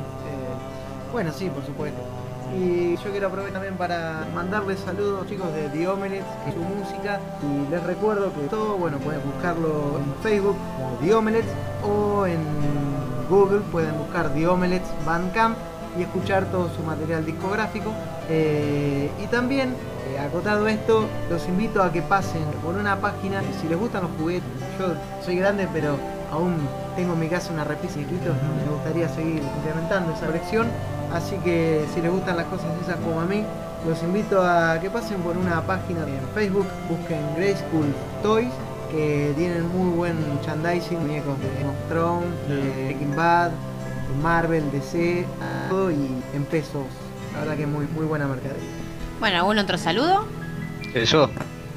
Bueno, 1.12 1.32
sí, 1.34 1.50
por 1.50 1.66
supuesto. 1.66 2.02
Y 2.58 2.98
yo 2.98 3.12
quiero 3.12 3.28
aprovechar 3.28 3.54
también 3.54 3.78
para 3.78 4.28
mandarles 4.34 4.80
saludos 4.80 5.28
chicos 5.28 5.54
de 5.54 5.70
The 5.70 5.88
Omelets, 5.88 6.26
que 6.46 6.52
su 6.52 6.60
música. 6.60 7.20
Y 7.42 7.72
les 7.72 7.84
recuerdo 7.84 8.34
que 8.34 8.48
todo, 8.48 8.78
bueno, 8.78 8.98
pueden 8.98 9.22
buscarlo 9.24 10.00
en 10.00 10.22
Facebook 10.22 10.58
como 10.76 10.98
The 10.98 11.14
Omelets 11.14 11.48
o 11.84 12.26
en 12.26 12.42
Google 13.32 13.62
pueden 13.72 13.98
buscar 13.98 14.34
The 14.34 14.46
Omelets 14.46 14.90
Bandcamp 15.06 15.56
y 15.98 16.02
escuchar 16.02 16.46
todo 16.52 16.70
su 16.76 16.84
material 16.84 17.26
discográfico. 17.26 17.94
Eh, 18.30 19.10
y 19.24 19.28
también, 19.28 19.74
eh, 20.10 20.20
acotado 20.20 20.68
esto, 20.68 21.08
los 21.30 21.48
invito 21.48 21.82
a 21.82 21.94
que 21.94 22.02
pasen 22.02 22.44
por 22.62 22.76
una 22.76 22.98
página, 22.98 23.42
si 23.62 23.70
les 23.70 23.80
gustan 23.80 24.04
los 24.04 24.12
juguetes, 24.20 24.50
yo 24.78 24.94
soy 25.24 25.38
grande 25.38 25.68
pero 25.72 25.96
aún 26.32 26.56
tengo 26.96 27.14
en 27.14 27.20
mi 27.20 27.28
casa 27.28 27.54
una 27.54 27.64
repisa 27.64 27.96
de 27.96 28.06
chiquitos, 28.06 28.36
me 28.66 28.72
gustaría 28.72 29.08
seguir 29.10 29.42
implementando 29.58 30.14
esa 30.14 30.28
colección, 30.28 30.68
así 31.14 31.36
que 31.44 31.86
si 31.94 32.02
les 32.02 32.12
gustan 32.12 32.38
las 32.38 32.46
cosas 32.48 32.68
esas 32.84 32.98
como 32.98 33.22
a 33.22 33.26
mí, 33.26 33.44
los 33.88 34.02
invito 34.04 34.42
a 34.44 34.80
que 34.80 34.90
pasen 34.90 35.18
por 35.22 35.36
una 35.38 35.62
página 35.62 36.02
en 36.02 36.20
Facebook, 36.34 36.68
busquen 36.90 37.20
Grey 37.36 37.54
School 37.56 37.94
Toys, 38.22 38.50
que 38.92 39.34
tienen 39.38 39.68
muy 39.70 39.90
buen 39.96 40.16
merchandising, 40.36 41.00
muñecos 41.00 41.40
de 41.40 41.48
Game 41.60 41.70
of 41.70 41.90
Thrones, 41.90 42.30
de 42.50 42.84
Breaking 42.86 43.16
Bad, 43.16 43.50
de 43.52 44.22
Marvel, 44.22 44.64
DC, 44.72 45.26
todo 45.70 45.92
y 45.92 46.10
en 46.36 46.44
pesos. 46.46 46.86
La 47.34 47.40
verdad 47.40 47.56
que 47.56 47.66
muy, 47.68 47.86
muy 47.96 48.06
buena 48.06 48.28
mercadería. 48.28 48.62
Bueno, 49.20 49.38
¿algún 49.38 49.58
otro 49.60 49.78
saludo? 49.78 50.26
Eh, 50.94 51.06
yo, 51.06 51.30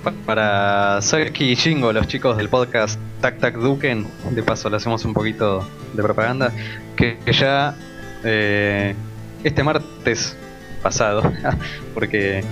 pa- 0.03 0.13
para 0.27 1.01
Saki 1.01 1.53
y 1.53 1.57
Jingo, 1.57 1.93
los 1.93 2.09
chicos 2.09 2.37
del 2.37 2.49
podcast 2.49 2.99
Tac 3.21 3.39
Tac 3.39 3.55
Duken, 3.55 4.07
de 4.33 4.43
paso 4.43 4.69
le 4.69 4.77
hacemos 4.79 5.05
un 5.05 5.15
poquito 5.15 5.65
de 5.93 6.03
propaganda, 6.03 6.51
que, 6.97 7.19
que 7.25 7.33
ya 7.33 7.77
eh, 8.25 8.97
este 9.45 9.63
martes 9.63 10.37
pasado, 10.83 11.23
porque 11.95 12.43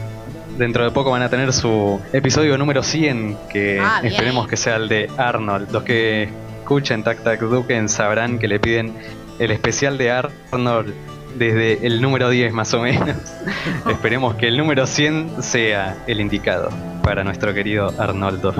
dentro 0.58 0.84
de 0.84 0.90
poco 0.90 1.10
van 1.10 1.22
a 1.22 1.28
tener 1.28 1.52
su 1.52 2.00
episodio 2.12 2.56
número 2.58 2.82
100, 2.82 3.36
que 3.50 3.80
Ah, 3.80 4.00
esperemos 4.04 4.46
que 4.46 4.56
sea 4.56 4.76
el 4.76 4.88
de 4.88 5.10
Arnold. 5.16 5.70
Los 5.72 5.82
que 5.82 6.28
escuchen 6.60 7.02
Tac 7.02 7.22
Tac 7.22 7.40
Duken 7.40 7.88
sabrán 7.88 8.38
que 8.38 8.48
le 8.48 8.60
piden 8.60 8.94
el 9.38 9.50
especial 9.50 9.98
de 9.98 10.10
Arnold 10.12 10.94
desde 11.36 11.86
el 11.86 12.00
número 12.02 12.28
10 12.28 12.52
más 12.52 12.72
o 12.74 12.80
menos. 12.82 13.16
Esperemos 13.90 14.34
que 14.36 14.48
el 14.48 14.56
número 14.56 14.86
100 14.86 15.42
sea 15.42 15.96
el 16.06 16.20
indicado 16.20 16.68
para 17.02 17.24
nuestro 17.24 17.54
querido 17.54 17.92
Arnoldo. 17.98 18.54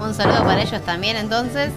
Un 0.00 0.14
saludo 0.14 0.44
para 0.44 0.62
ellos 0.62 0.82
también 0.82 1.16
entonces. 1.16 1.70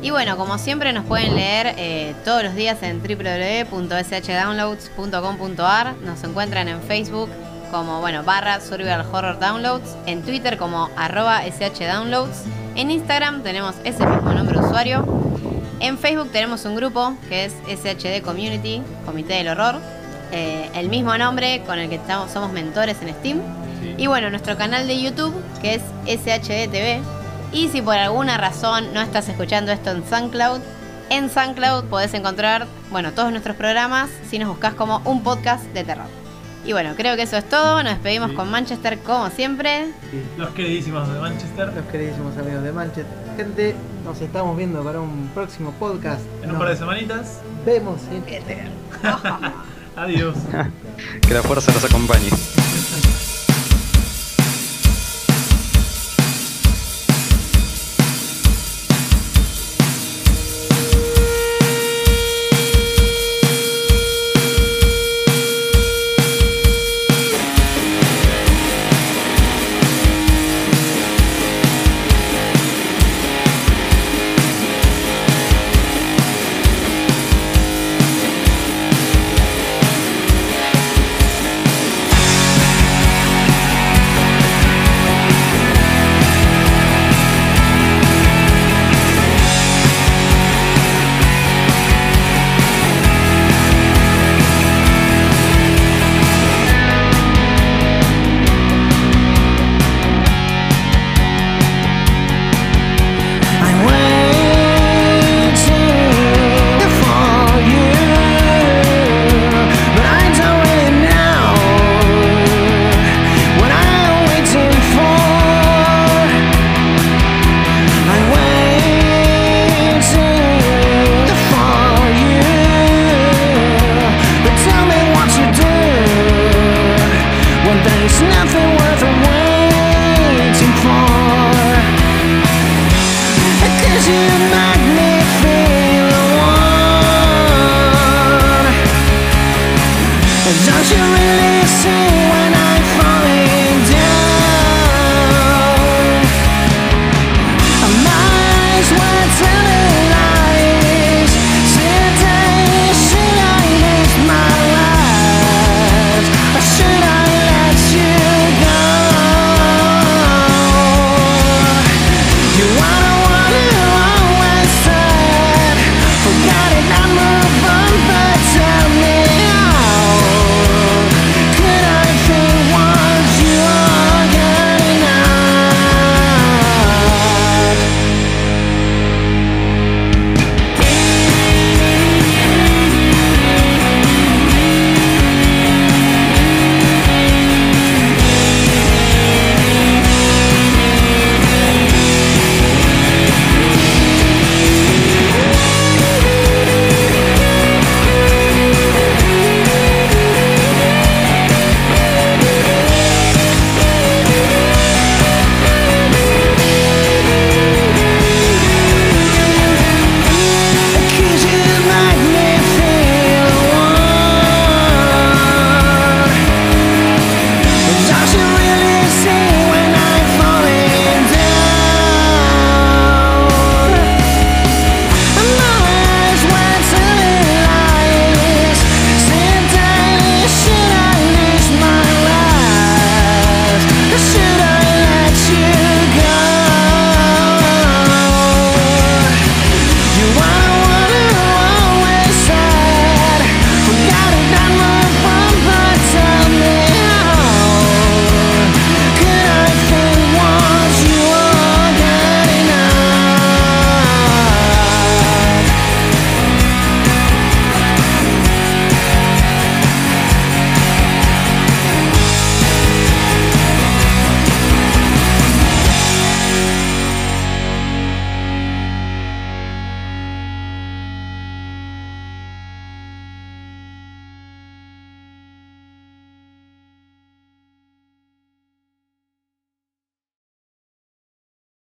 Y 0.00 0.10
bueno, 0.10 0.36
como 0.36 0.58
siempre 0.58 0.92
nos 0.92 1.04
pueden 1.06 1.34
leer 1.34 1.74
eh, 1.76 2.14
todos 2.24 2.44
los 2.44 2.54
días 2.54 2.80
en 2.82 3.02
www.shdownloads.com.ar. 3.02 5.96
Nos 5.96 6.22
encuentran 6.22 6.68
en 6.68 6.80
Facebook 6.82 7.30
como, 7.70 8.00
bueno, 8.00 8.22
barra 8.22 8.60
Survival 8.60 9.04
Horror 9.10 9.38
Downloads, 9.38 9.96
en 10.06 10.22
Twitter 10.22 10.56
como 10.56 10.88
arroba 10.96 11.42
shdownloads, 11.46 12.44
en 12.76 12.90
Instagram 12.90 13.42
tenemos 13.42 13.74
ese 13.84 14.06
mismo 14.06 14.32
nombre 14.32 14.58
de 14.58 14.64
usuario, 14.64 15.04
en 15.80 15.98
Facebook 15.98 16.30
tenemos 16.32 16.64
un 16.64 16.76
grupo 16.76 17.14
que 17.28 17.44
es 17.44 17.54
SHD 17.68 18.22
Community, 18.22 18.82
Comité 19.04 19.34
del 19.34 19.48
Horror, 19.48 19.80
eh, 20.32 20.70
el 20.74 20.88
mismo 20.88 21.16
nombre 21.16 21.62
con 21.66 21.78
el 21.78 21.88
que 21.88 21.96
estamos, 21.96 22.30
somos 22.30 22.52
mentores 22.52 22.96
en 23.02 23.14
Steam. 23.14 23.40
Y 23.96 24.06
bueno, 24.06 24.30
nuestro 24.30 24.56
canal 24.56 24.86
de 24.86 25.00
YouTube, 25.00 25.34
que 25.60 25.74
es 25.74 25.82
SHD 26.06 26.70
TV. 26.70 27.00
Y 27.52 27.68
si 27.68 27.80
por 27.82 27.96
alguna 27.96 28.36
razón 28.36 28.92
no 28.92 29.00
estás 29.00 29.28
escuchando 29.28 29.72
esto 29.72 29.90
en 29.90 30.04
SoundCloud, 30.08 30.60
en 31.10 31.30
SoundCloud 31.30 31.84
podés 31.84 32.12
encontrar, 32.14 32.66
bueno, 32.90 33.12
todos 33.12 33.30
nuestros 33.30 33.56
programas 33.56 34.10
si 34.28 34.38
nos 34.38 34.48
buscas 34.48 34.74
como 34.74 34.98
un 35.04 35.22
podcast 35.22 35.64
de 35.72 35.84
terror. 35.84 36.06
Y 36.64 36.72
bueno, 36.72 36.92
creo 36.96 37.16
que 37.16 37.22
eso 37.22 37.36
es 37.38 37.48
todo. 37.48 37.82
Nos 37.82 37.94
despedimos 37.94 38.30
Sí. 38.30 38.36
con 38.36 38.50
Manchester 38.50 38.98
como 38.98 39.30
siempre. 39.30 39.88
Los 40.36 40.50
queridísimos 40.50 41.10
de 41.10 41.18
Manchester. 41.18 41.72
Los 41.74 41.86
queridísimos 41.86 42.36
amigos 42.36 42.62
de 42.62 42.72
Manchester. 42.72 43.06
Gente, 43.36 43.74
nos 44.04 44.20
estamos 44.20 44.54
viendo 44.56 44.82
para 44.84 45.00
un 45.00 45.30
próximo 45.34 45.72
podcast. 45.78 46.20
En 46.42 46.46
un 46.50 46.56
Nos 46.56 46.58
par 46.58 46.68
de 46.68 46.76
semanitas. 46.76 47.38
vemos 47.64 48.00
en. 48.12 48.70
Adiós. 49.96 50.36
Que 51.26 51.32
la 51.32 51.42
fuerza 51.42 51.72
los 51.72 51.84
acompañe. 51.84 52.28